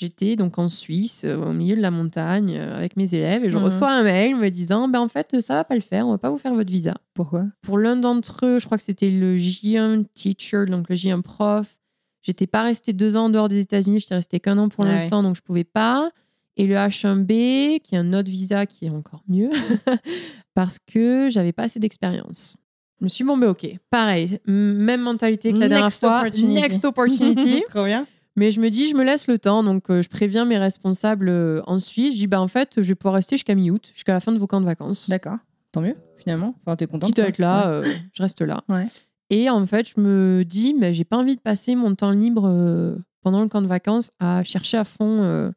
J'étais 0.00 0.34
donc 0.36 0.58
en 0.58 0.68
Suisse, 0.68 1.24
euh, 1.26 1.36
au 1.36 1.52
milieu 1.52 1.76
de 1.76 1.80
la 1.82 1.90
montagne, 1.90 2.56
euh, 2.56 2.74
avec 2.74 2.96
mes 2.96 3.14
élèves, 3.14 3.44
et 3.44 3.50
je 3.50 3.58
Mhm. 3.58 3.64
reçois 3.64 3.90
un 3.92 4.02
mail 4.02 4.34
me 4.36 4.48
disant 4.48 4.88
ben, 4.88 5.00
En 5.00 5.08
fait, 5.08 5.38
ça 5.42 5.54
va 5.56 5.64
pas 5.64 5.74
le 5.74 5.82
faire, 5.82 6.06
on 6.06 6.12
va 6.12 6.16
pas 6.18 6.30
vous 6.30 6.38
faire 6.38 6.54
votre 6.54 6.70
visa. 6.70 6.94
Pourquoi? 7.12 7.44
Pour 7.60 7.76
l'un 7.76 7.96
d'entre 7.96 8.46
eux, 8.46 8.58
je 8.58 8.64
crois 8.64 8.78
que 8.78 8.84
c'était 8.84 9.10
le 9.10 9.36
J1 9.36 10.04
teacher, 10.14 10.64
donc 10.68 10.88
le 10.88 10.96
J1 10.96 11.20
prof. 11.20 11.76
J'étais 12.22 12.46
pas 12.46 12.62
restée 12.62 12.94
deux 12.94 13.16
ans 13.16 13.24
en 13.26 13.30
dehors 13.30 13.48
des 13.50 13.60
États-Unis, 13.60 14.00
j'étais 14.00 14.14
restée 14.14 14.40
qu'un 14.40 14.56
an 14.56 14.68
pour 14.70 14.84
Ah 14.84 14.88
ouais. 14.88 14.94
l'instant, 14.94 15.22
donc 15.22 15.36
je 15.36 15.42
pouvais 15.42 15.64
pas. 15.64 16.10
Et 16.56 16.66
le 16.66 16.74
H1B, 16.76 17.80
qui 17.80 17.94
est 17.94 17.98
un 17.98 18.12
autre 18.14 18.30
visa 18.30 18.64
qui 18.66 18.86
est 18.86 18.90
encore 18.90 19.22
mieux, 19.28 19.50
parce 20.54 20.78
que 20.78 21.28
j'avais 21.30 21.52
pas 21.52 21.64
assez 21.64 21.78
d'expérience. 21.80 22.56
Je 23.00 23.04
me 23.04 23.08
suis 23.08 23.22
dit, 23.24 23.26
bon, 23.28 23.38
ben 23.38 23.48
ok, 23.48 23.66
pareil, 23.90 24.38
même 24.46 25.00
mentalité 25.02 25.52
que 25.52 25.58
la 25.58 25.68
dernière 25.68 25.86
Next 25.86 26.00
fois. 26.00 26.18
opportunity. 26.20 26.54
Next 26.60 26.84
opportunity. 26.84 27.62
Trop 27.70 27.84
bien. 27.84 28.06
Mais 28.36 28.50
je 28.50 28.60
me 28.60 28.70
dis, 28.70 28.88
je 28.88 28.94
me 28.96 29.02
laisse 29.04 29.26
le 29.26 29.38
temps, 29.38 29.62
donc 29.64 29.90
euh, 29.90 30.02
je 30.02 30.08
préviens 30.08 30.44
mes 30.44 30.56
responsables 30.58 31.28
euh, 31.28 31.60
en 31.66 31.78
Suisse. 31.78 32.14
Je 32.14 32.18
dis, 32.20 32.26
bah 32.26 32.40
en 32.40 32.48
fait, 32.48 32.74
je 32.76 32.82
vais 32.88 32.94
pouvoir 32.94 33.14
rester 33.14 33.36
jusqu'à 33.36 33.54
mi-août, 33.54 33.90
jusqu'à 33.92 34.12
la 34.12 34.20
fin 34.20 34.32
de 34.32 34.38
vos 34.38 34.46
camps 34.46 34.60
de 34.60 34.66
vacances. 34.66 35.08
D'accord. 35.10 35.36
Tant 35.72 35.80
mieux, 35.80 35.96
finalement. 36.16 36.54
Enfin, 36.64 36.76
t'es 36.76 36.86
contente. 36.86 37.08
Quitte 37.08 37.18
à 37.18 37.28
être 37.28 37.38
là, 37.38 37.80
Ouais. 37.80 37.88
euh, 37.88 37.94
je 38.12 38.22
reste 38.22 38.40
là. 38.42 38.62
Ouais. 38.68 38.86
Et 39.30 39.50
en 39.50 39.64
fait, 39.66 39.88
je 39.94 40.00
me 40.00 40.44
dis, 40.44 40.74
mais 40.74 40.92
j'ai 40.92 41.04
pas 41.04 41.16
envie 41.16 41.36
de 41.36 41.40
passer 41.40 41.74
mon 41.74 41.94
temps 41.94 42.10
libre 42.12 42.48
euh, 42.48 42.96
pendant 43.22 43.42
le 43.42 43.48
camp 43.48 43.62
de 43.62 43.66
vacances 43.68 44.10
à 44.20 44.42
chercher 44.44 44.76
à 44.78 44.84
fond 44.84 45.52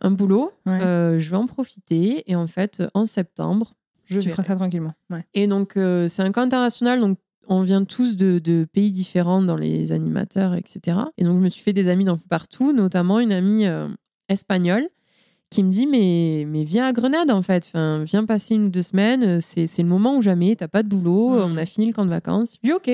un 0.00 0.10
boulot. 0.10 0.52
Ouais. 0.66 0.78
Je 1.18 1.30
vais 1.30 1.36
en 1.36 1.46
profiter. 1.46 2.24
Et 2.30 2.36
en 2.36 2.46
fait, 2.46 2.82
en 2.94 3.04
septembre, 3.06 3.74
je 4.04 4.20
tu 4.20 4.30
feras 4.30 4.42
ça 4.42 4.56
tranquillement. 4.56 4.94
Ouais. 5.10 5.24
Et 5.34 5.46
donc, 5.46 5.76
euh, 5.76 6.08
c'est 6.08 6.22
un 6.22 6.32
camp 6.32 6.42
international, 6.42 7.00
donc 7.00 7.18
on 7.48 7.62
vient 7.62 7.84
tous 7.84 8.16
de, 8.16 8.38
de 8.38 8.64
pays 8.72 8.90
différents 8.92 9.42
dans 9.42 9.56
les 9.56 9.92
animateurs, 9.92 10.54
etc. 10.54 10.98
Et 11.18 11.24
donc, 11.24 11.38
je 11.38 11.44
me 11.44 11.48
suis 11.48 11.62
fait 11.62 11.72
des 11.72 11.88
amis 11.88 12.04
dans 12.04 12.18
partout, 12.18 12.72
notamment 12.72 13.18
une 13.20 13.32
amie 13.32 13.66
euh, 13.66 13.88
espagnole 14.28 14.88
qui 15.50 15.62
me 15.62 15.70
dit 15.70 15.86
mais, 15.86 16.46
mais 16.48 16.64
viens 16.64 16.86
à 16.86 16.92
Grenade 16.92 17.30
en 17.30 17.42
fait, 17.42 17.64
enfin, 17.66 18.02
viens 18.04 18.24
passer 18.24 18.54
une 18.54 18.66
ou 18.66 18.68
deux 18.70 18.80
semaines, 18.82 19.22
euh, 19.22 19.38
c'est 19.40 19.66
le 19.82 19.88
moment 19.88 20.16
ou 20.16 20.22
jamais, 20.22 20.56
t'as 20.56 20.68
pas 20.68 20.82
de 20.82 20.88
boulot, 20.88 21.30
Mhm. 21.30 21.52
on 21.52 21.56
a 21.58 21.66
fini 21.66 21.86
le 21.86 21.92
camp 21.92 22.04
de 22.06 22.10
vacances. 22.10 22.54
Je 22.62 22.68
dis 22.68 22.72
ok. 22.72 22.90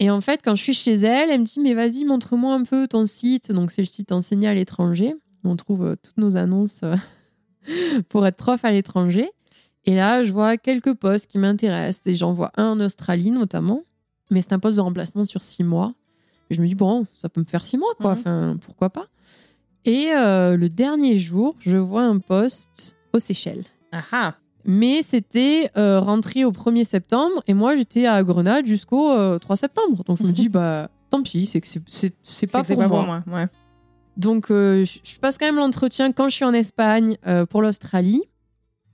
Et 0.00 0.10
en 0.10 0.20
fait, 0.20 0.40
quand 0.42 0.56
je 0.56 0.62
suis 0.62 0.74
chez 0.74 0.94
elle, 0.94 1.30
elle 1.30 1.40
me 1.40 1.44
dit 1.44 1.60
mais 1.60 1.74
vas-y, 1.74 2.04
montre-moi 2.04 2.54
un 2.54 2.64
peu 2.64 2.88
ton 2.88 3.04
site. 3.04 3.52
Donc, 3.52 3.70
c'est 3.70 3.82
le 3.82 3.86
site 3.86 4.10
enseigné 4.10 4.48
à 4.48 4.54
l'étranger. 4.54 5.14
On 5.44 5.54
trouve 5.54 5.84
euh, 5.86 5.94
toutes 6.02 6.16
nos 6.18 6.36
annonces 6.36 6.80
pour 8.08 8.26
être 8.26 8.36
prof 8.36 8.64
à 8.64 8.72
l'étranger. 8.72 9.30
Et 9.84 9.94
là, 9.94 10.22
je 10.24 10.32
vois 10.32 10.56
quelques 10.56 10.94
postes 10.94 11.30
qui 11.30 11.38
m'intéressent. 11.38 12.06
Et 12.06 12.14
j'en 12.14 12.32
vois 12.32 12.52
un 12.56 12.66
en 12.72 12.80
Australie 12.80 13.30
notamment. 13.30 13.82
Mais 14.30 14.40
c'est 14.42 14.52
un 14.52 14.58
poste 14.58 14.76
de 14.76 14.82
remplacement 14.82 15.24
sur 15.24 15.42
six 15.42 15.64
mois. 15.64 15.94
Et 16.50 16.54
je 16.54 16.62
me 16.62 16.66
dis, 16.66 16.74
bon, 16.74 17.04
ça 17.14 17.28
peut 17.28 17.40
me 17.40 17.46
faire 17.46 17.64
six 17.64 17.76
mois, 17.78 17.92
quoi. 17.98 18.12
Mhm. 18.14 18.18
Enfin, 18.20 18.56
pourquoi 18.64 18.90
pas? 18.90 19.06
Et 19.84 20.12
euh, 20.14 20.56
le 20.56 20.68
dernier 20.68 21.18
jour, 21.18 21.56
je 21.58 21.76
vois 21.76 22.02
un 22.02 22.18
poste 22.18 22.96
aux 23.12 23.18
Seychelles. 23.18 23.64
Ah 23.90 24.02
ah. 24.12 24.34
Mais 24.64 25.02
c'était 25.02 25.70
euh, 25.76 25.98
rentré 26.00 26.44
au 26.44 26.52
1er 26.52 26.84
septembre. 26.84 27.42
Et 27.48 27.54
moi, 27.54 27.74
j'étais 27.74 28.06
à 28.06 28.22
Grenade 28.22 28.64
jusqu'au 28.64 29.10
euh, 29.10 29.38
3 29.38 29.56
septembre. 29.56 30.04
Donc 30.04 30.18
je 30.18 30.22
me 30.22 30.30
dis, 30.32 30.48
bah, 30.50 30.88
tant 31.10 31.22
pis, 31.22 31.46
c'est 31.46 31.60
que 31.60 31.66
c'est- 31.66 32.46
pas, 32.46 32.58
pour, 32.58 32.60
que 32.60 32.66
c'est 32.66 32.76
moi. 32.76 33.24
Ouais. 33.26 33.46
Donc, 34.16 34.50
euh, 34.50 34.84
je 34.84 34.98
je 35.02 35.18
passe 35.18 35.36
quand 35.38 35.46
même 35.46 35.56
l'entretien 35.56 36.12
quand 36.12 36.28
je 36.28 36.34
suis 36.36 36.44
en 36.44 36.52
Espagne 36.54 37.16
euh, 37.26 37.44
pour 37.44 37.60
l'Australie. 37.62 38.22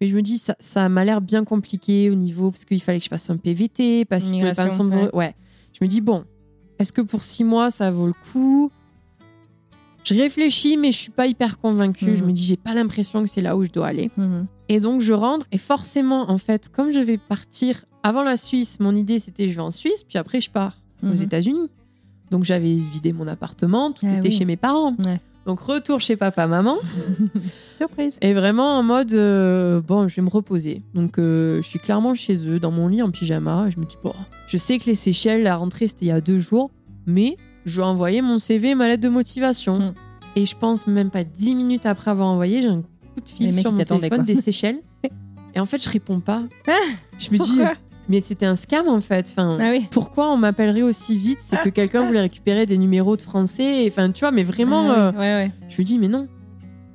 Mais 0.01 0.07
je 0.07 0.15
me 0.17 0.23
dis, 0.23 0.39
ça, 0.39 0.55
ça 0.61 0.89
m'a 0.89 1.05
l'air 1.05 1.21
bien 1.21 1.45
compliqué 1.45 2.11
au 2.11 2.15
niveau, 2.15 2.51
parce 2.51 2.65
qu'il 2.65 2.81
fallait 2.83 2.99
que 2.99 3.05
je 3.05 3.09
fasse 3.11 3.29
un 3.31 3.37
PVT, 3.37 4.05
parce 4.05 4.25
qu'il 4.27 4.35
pouvait 4.41 4.55
pas 4.55 4.63
Migration, 4.65 4.85
me 4.85 4.97
ouais. 4.97 5.11
ouais. 5.15 5.35
Je 5.73 5.85
me 5.85 5.89
dis, 5.89 6.01
bon, 6.01 6.25
est-ce 6.79 6.93
que 6.93 7.01
pour 7.01 7.25
six 7.25 7.45
mois, 7.45 7.71
ça 7.71 7.91
vaut 7.91 8.07
le 8.07 8.13
coup? 8.33 8.71
Je 10.05 10.15
réfléchis, 10.15 10.77
mais 10.77 10.91
je 10.93 10.97
suis 10.97 11.11
pas 11.11 11.27
hyper 11.27 11.59
convaincue. 11.59 12.07
Mhm. 12.07 12.17
Je 12.17 12.25
me 12.25 12.33
dis, 12.33 12.43
j'ai 12.45 12.57
pas 12.57 12.73
l'impression 12.75 13.23
que 13.23 13.29
c'est 13.29 13.41
là 13.43 13.57
où 13.57 13.65
je 13.65 13.71
dois 13.71 13.89
aller. 13.89 14.11
Mhm. 14.17 14.47
Et 14.71 14.81
donc, 14.81 15.01
je 15.03 15.13
rentre. 15.13 15.47
Et 15.53 15.59
forcément, 15.59 16.31
en 16.31 16.39
fait, 16.39 16.69
comme 16.71 16.93
je 16.93 17.01
vais 17.01 17.19
partir 17.19 17.85
avant 18.03 18.23
la 18.23 18.37
Suisse, 18.37 18.81
mon 18.81 18.95
idée, 18.95 19.19
c'était 19.19 19.49
je 19.49 19.55
vais 19.55 19.61
en 19.63 19.71
Suisse, 19.71 20.05
puis 20.09 20.17
après, 20.19 20.41
je 20.41 20.51
pars 20.51 20.79
aux 21.03 21.07
Mhm. 21.07 21.23
États-Unis. 21.23 21.69
Donc, 22.31 22.45
j'avais 22.45 22.75
vidé 22.75 23.13
mon 23.13 23.27
appartement, 23.27 23.93
tout 23.93 24.07
Ah 24.09 24.17
était 24.19 24.29
oui. 24.29 24.35
chez 24.35 24.45
mes 24.45 24.57
parents. 24.57 24.95
Ouais. 25.05 25.21
Donc, 25.49 25.61
retour 25.61 25.99
chez 25.99 26.15
papa, 26.17 26.47
maman. 26.47 26.77
Surprise. 27.79 28.19
Et 28.21 28.35
vraiment 28.35 28.77
en 28.77 28.83
mode, 28.83 29.15
euh, 29.15 29.81
bon, 29.81 30.07
je 30.07 30.17
vais 30.17 30.21
me 30.21 30.29
reposer. 30.29 30.83
Donc, 30.93 31.19
euh, 31.19 31.63
je 31.63 31.67
suis 31.67 31.79
clairement 31.79 32.15
chez 32.15 32.47
eux, 32.47 32.61
dans 32.61 32.71
mon 32.71 32.87
lit 32.87 33.01
en 33.01 33.11
pyjama. 33.11 33.65
Et 33.67 33.71
je 33.71 33.81
me 33.81 33.87
dis, 33.87 33.97
bon, 34.05 34.13
je 34.47 34.59
sais 34.59 34.79
que 34.79 34.85
les 34.85 34.95
Seychelles, 34.95 35.43
la 35.43 35.57
rentrée, 35.57 35.89
c'était 35.89 36.05
il 36.05 36.09
y 36.09 36.13
a 36.13 36.21
deux 36.21 36.39
jours, 36.39 36.71
mais 37.07 37.39
je 37.65 37.81
vais 37.81 37.87
envoyer 37.87 38.21
mon 38.21 38.39
CV 38.39 38.69
et 38.69 38.75
ma 38.75 38.89
lettre 38.89 39.03
de 39.03 39.09
motivation. 39.09 39.79
Mm. 39.79 39.95
Et 40.37 40.45
je 40.45 40.55
pense 40.55 40.87
même 40.87 41.09
pas 41.09 41.25
dix 41.25 41.55
minutes 41.55 41.87
après 41.87 42.11
avoir 42.11 42.29
envoyé, 42.29 42.61
j'ai 42.61 42.69
un 42.69 42.83
coup 42.83 43.21
de 43.23 43.31
Les 43.31 43.47
fil 43.47 43.55
mecs, 43.55 43.61
sur 43.61 43.73
mon 43.73 43.83
téléphone 43.83 44.09
quoi. 44.11 44.19
des 44.19 44.37
Seychelles. 44.37 44.83
et 45.55 45.61
en 45.61 45.65
fait, 45.65 45.83
je 45.83 45.89
réponds 45.89 46.21
pas. 46.21 46.43
je 47.19 47.31
me 47.31 47.39
dis, 47.39 47.61
mais 48.09 48.21
c'était 48.21 48.47
un 48.47 48.57
scam 48.57 48.89
en 48.89 49.01
fait. 49.01 49.27
Enfin, 49.31 49.59
Ah 49.61 49.71
oui. 49.71 49.87
pourquoi 49.91 50.31
on 50.33 50.37
m'appellerait 50.37 50.83
aussi 50.83 51.17
vite 51.17 51.39
C'est 51.47 51.61
que 51.63 51.69
quelqu'un 51.69 52.03
voulait 52.03 52.21
récupérer 52.21 52.67
des 52.67 52.79
numéros 52.79 53.17
de 53.17 53.23
français. 53.23 53.85
et- 53.85 53.89
Enfin, 53.89 54.11
tu 54.11 54.21
vois, 54.21 54.31
mais 54.31 54.45
vraiment. 54.45 54.91
Ah 54.91 54.99
euh, 54.99 55.11
oui. 55.13 55.19
Ouais, 55.19 55.35
ouais. 55.35 55.53
je 55.69 55.81
me 55.81 55.85
dis, 55.85 55.99
mais 55.99 56.09
non. 56.09 56.27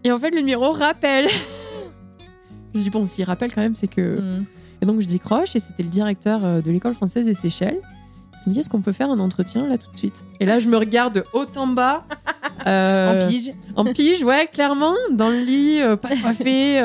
Et 0.04 0.12
en 0.12 0.20
fait, 0.20 0.32
le 0.32 0.40
numéro 0.40 0.72
rappelle. 0.72 1.28
je 2.76 2.80
dis, 2.80 2.90
bon, 2.90 3.06
s'il 3.06 3.26
rappelle 3.26 3.54
quand 3.54 3.62
même, 3.62 3.76
c'est 3.76 3.88
que. 3.88 4.20
Mhm. 4.20 4.46
Et 4.82 4.86
donc, 4.86 5.00
je 5.02 5.08
décroche 5.08 5.56
et 5.56 5.60
c'était 5.60 5.84
le 5.84 5.90
directeur 5.90 6.44
euh, 6.44 6.62
de 6.62 6.70
l'école 6.72 6.94
française 6.94 7.26
des 7.26 7.34
Seychelles 7.34 7.80
qui 8.44 8.50
me 8.50 8.54
dit, 8.54 8.60
est-ce 8.60 8.70
qu'on 8.70 8.82
peut 8.82 8.92
faire 8.92 9.10
un 9.10 9.20
entretien 9.20 9.66
là 9.70 9.78
tout 9.78 9.90
de 9.90 9.98
suite? 9.98 10.26
Et 10.42 10.46
là, 10.46 10.60
je 10.60 10.68
me 10.68 10.76
regarde 10.76 11.16
de 11.16 11.24
haut 11.34 11.46
en 11.56 11.68
bas. 11.68 12.04
euh, 12.68 13.16
En 13.22 13.28
pige. 13.30 13.54
en 13.78 13.86
pige, 13.86 14.24
ouais, 14.24 14.50
clairement, 14.52 14.94
dans 15.14 15.30
le 15.30 15.40
lit, 15.40 15.82
euh, 15.82 15.96
pas 15.96 16.10
coiffé. 16.22 16.82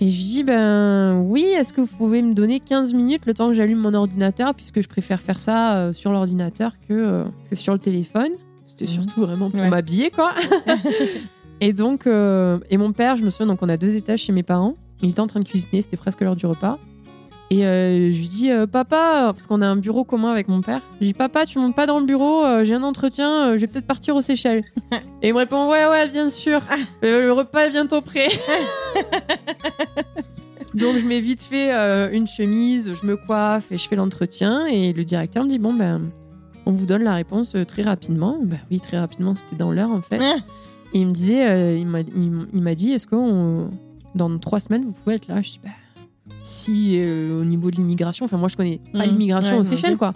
Et 0.00 0.10
je 0.10 0.22
dis, 0.24 0.44
ben 0.44 1.20
oui, 1.26 1.42
est-ce 1.42 1.72
que 1.72 1.80
vous 1.80 1.86
pouvez 1.96 2.20
me 2.20 2.34
donner 2.34 2.60
15 2.60 2.92
minutes 2.92 3.24
le 3.24 3.32
temps 3.32 3.48
que 3.48 3.54
j'allume 3.54 3.78
mon 3.78 3.94
ordinateur, 3.94 4.54
puisque 4.54 4.82
je 4.82 4.88
préfère 4.88 5.22
faire 5.22 5.40
ça 5.40 5.76
euh, 5.78 5.92
sur 5.94 6.12
l'ordinateur 6.12 6.72
que, 6.86 6.92
euh, 6.92 7.24
que 7.48 7.56
sur 7.56 7.72
le 7.72 7.78
téléphone. 7.78 8.32
C'était 8.66 8.84
Mhm. 8.84 8.90
surtout 8.90 9.20
vraiment 9.22 9.50
pour 9.50 9.60
Ouais. 9.60 9.70
m'habiller, 9.70 10.10
quoi. 10.10 10.32
et 11.62 11.72
donc, 11.72 12.06
euh, 12.06 12.58
et 12.68 12.76
mon 12.76 12.92
père, 12.92 13.16
je 13.16 13.22
me 13.22 13.30
souviens, 13.30 13.46
donc 13.46 13.62
on 13.62 13.68
a 13.70 13.78
deux 13.78 13.96
étages 13.96 14.20
chez 14.20 14.32
mes 14.32 14.42
parents. 14.42 14.74
Il 15.02 15.10
était 15.10 15.20
en 15.20 15.26
train 15.28 15.40
de 15.40 15.48
cuisiner, 15.48 15.80
c'était 15.82 15.96
presque 15.96 16.20
l'heure 16.20 16.36
du 16.36 16.44
repas. 16.46 16.78
Et 17.50 17.64
euh, 17.64 18.12
je 18.12 18.18
lui 18.18 18.26
dis, 18.26 18.50
euh, 18.50 18.66
papa, 18.66 19.30
parce 19.32 19.46
qu'on 19.46 19.62
a 19.62 19.68
un 19.68 19.76
bureau 19.76 20.02
commun 20.02 20.32
avec 20.32 20.48
mon 20.48 20.62
père, 20.62 20.80
je 20.94 20.98
lui 20.98 21.06
dis, 21.08 21.14
papa, 21.14 21.46
tu 21.46 21.60
montes 21.60 21.76
pas 21.76 21.86
dans 21.86 22.00
le 22.00 22.04
bureau, 22.04 22.44
euh, 22.44 22.64
j'ai 22.64 22.74
un 22.74 22.82
entretien, 22.82 23.50
euh, 23.50 23.52
je 23.52 23.58
vais 23.60 23.66
peut-être 23.68 23.86
partir 23.86 24.16
aux 24.16 24.20
Seychelles. 24.22 24.64
Et 25.22 25.28
il 25.28 25.32
me 25.32 25.38
répond, 25.38 25.70
ouais, 25.70 25.86
ouais, 25.86 26.08
bien 26.08 26.28
sûr, 26.28 26.60
Euh, 27.04 27.22
le 27.22 27.32
repas 27.32 27.66
est 27.66 27.70
bientôt 27.70 28.00
prêt. 28.00 28.28
Donc 30.74 30.98
je 30.98 31.06
mets 31.06 31.20
vite 31.20 31.42
fait 31.42 31.72
euh, 31.72 32.10
une 32.12 32.26
chemise, 32.26 32.92
je 33.00 33.06
me 33.06 33.16
coiffe 33.16 33.70
et 33.72 33.78
je 33.78 33.88
fais 33.88 33.96
l'entretien. 33.96 34.66
Et 34.66 34.92
le 34.92 35.04
directeur 35.04 35.44
me 35.44 35.48
dit, 35.48 35.58
bon, 35.58 35.72
ben, 35.72 36.10
on 36.66 36.72
vous 36.72 36.84
donne 36.84 37.02
la 37.02 37.14
réponse 37.14 37.54
euh, 37.54 37.64
très 37.64 37.82
rapidement. 37.82 38.36
Ben 38.42 38.58
oui, 38.70 38.78
très 38.80 38.98
rapidement, 38.98 39.34
c'était 39.34 39.56
dans 39.56 39.72
l'heure 39.72 39.90
en 39.90 40.02
fait. 40.02 40.18
Ah. 40.20 40.36
Et 40.92 41.00
il 41.00 41.06
me 41.06 41.12
disait, 41.12 41.48
euh, 41.48 41.76
il 41.78 41.86
m'a 41.86 42.00
il 42.00 42.74
dit, 42.74 42.92
est-ce 42.92 43.06
que 43.06 43.16
on- 43.16 43.70
dans 44.14 44.38
trois 44.38 44.60
semaines, 44.60 44.84
vous 44.84 44.92
pouvez 44.92 45.16
être 45.16 45.28
là? 45.28 45.40
Je 45.40 45.52
dis, 45.52 45.60
bah, 45.64 45.70
si 46.46 46.94
euh, 46.98 47.40
au 47.40 47.44
niveau 47.44 47.70
de 47.70 47.76
l'immigration, 47.76 48.24
enfin 48.24 48.36
moi 48.38 48.48
je 48.48 48.56
connais 48.56 48.80
pas 48.92 49.00
Mhm. 49.04 49.10
l'immigration 49.10 49.52
Ouais, 49.54 49.60
aux 49.60 49.64
Seychelles, 49.64 49.96
quoi. 49.96 50.12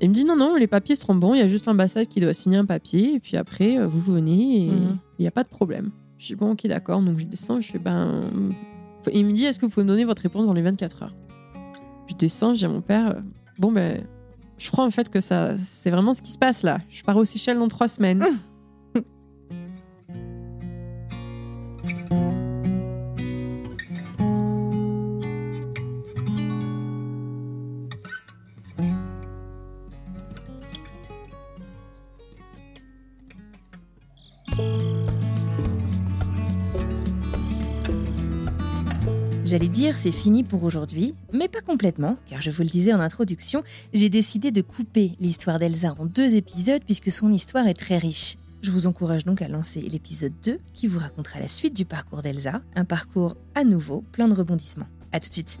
Et 0.00 0.04
il 0.04 0.10
me 0.10 0.14
dit, 0.14 0.24
non, 0.24 0.36
non, 0.36 0.54
les 0.54 0.68
papiers 0.68 0.94
seront 0.94 1.16
bons, 1.16 1.34
il 1.34 1.40
y 1.40 1.42
a 1.42 1.48
juste 1.48 1.66
l'ambassade 1.66 2.06
qui 2.06 2.20
doit 2.20 2.32
signer 2.32 2.56
un 2.56 2.64
papier, 2.64 3.14
et 3.14 3.18
puis 3.20 3.36
après, 3.36 3.76
euh, 3.78 3.86
vous 3.88 4.00
venez, 4.00 4.56
et 4.56 4.66
il 4.66 4.72
Mhm. 4.72 4.98
n'y 5.18 5.26
a 5.26 5.30
pas 5.32 5.42
de 5.42 5.48
problème. 5.48 5.90
Je 6.18 6.28
dis, 6.28 6.34
bon, 6.36 6.52
ok, 6.52 6.66
d'accord. 6.68 7.00
Donc 7.02 7.18
je 7.18 7.26
descends, 7.26 7.60
je 7.60 7.68
fais, 7.72 7.78
ben. 7.78 8.22
Il 9.12 9.26
me 9.26 9.32
dit, 9.32 9.44
est-ce 9.44 9.58
que 9.58 9.66
vous 9.66 9.70
pouvez 9.72 9.84
me 9.84 9.88
donner 9.90 10.04
votre 10.04 10.22
réponse 10.22 10.46
dans 10.46 10.52
les 10.52 10.62
24 10.62 11.02
heures? 11.02 11.14
Je 12.08 12.14
descends, 12.14 12.54
je 12.54 12.60
dis 12.60 12.64
à 12.64 12.68
mon 12.68 12.80
père, 12.80 13.20
bon, 13.58 13.72
ben. 13.72 14.04
Je 14.58 14.70
crois 14.72 14.84
en 14.84 14.90
fait 14.90 15.08
que 15.08 15.20
ça, 15.20 15.56
c'est 15.58 15.90
vraiment 15.90 16.12
ce 16.12 16.20
qui 16.22 16.32
se 16.32 16.38
passe 16.38 16.62
là. 16.64 16.78
Je 16.90 17.02
pars 17.04 17.16
aux 17.16 17.24
Seychelles 17.24 17.58
dans 17.58 17.68
trois 17.68 17.86
semaines. 17.88 18.24
J'allais 39.48 39.68
dire 39.68 39.96
c'est 39.96 40.10
fini 40.10 40.44
pour 40.44 40.62
aujourd'hui, 40.62 41.14
mais 41.32 41.48
pas 41.48 41.62
complètement, 41.62 42.18
car 42.28 42.42
je 42.42 42.50
vous 42.50 42.62
le 42.62 42.68
disais 42.68 42.92
en 42.92 43.00
introduction, 43.00 43.62
j'ai 43.94 44.10
décidé 44.10 44.50
de 44.50 44.60
couper 44.60 45.12
l'histoire 45.20 45.58
d'Elsa 45.58 45.94
en 45.98 46.04
deux 46.04 46.36
épisodes 46.36 46.82
puisque 46.84 47.10
son 47.10 47.32
histoire 47.32 47.66
est 47.66 47.72
très 47.72 47.96
riche. 47.96 48.36
Je 48.60 48.70
vous 48.70 48.86
encourage 48.86 49.24
donc 49.24 49.40
à 49.40 49.48
lancer 49.48 49.80
l'épisode 49.80 50.34
2 50.44 50.58
qui 50.74 50.86
vous 50.86 50.98
racontera 50.98 51.40
la 51.40 51.48
suite 51.48 51.74
du 51.74 51.86
parcours 51.86 52.20
d'Elsa, 52.20 52.60
un 52.76 52.84
parcours 52.84 53.36
à 53.54 53.64
nouveau 53.64 54.04
plein 54.12 54.28
de 54.28 54.34
rebondissements. 54.34 54.88
A 55.12 55.20
tout 55.20 55.30
de 55.30 55.34
suite. 55.34 55.60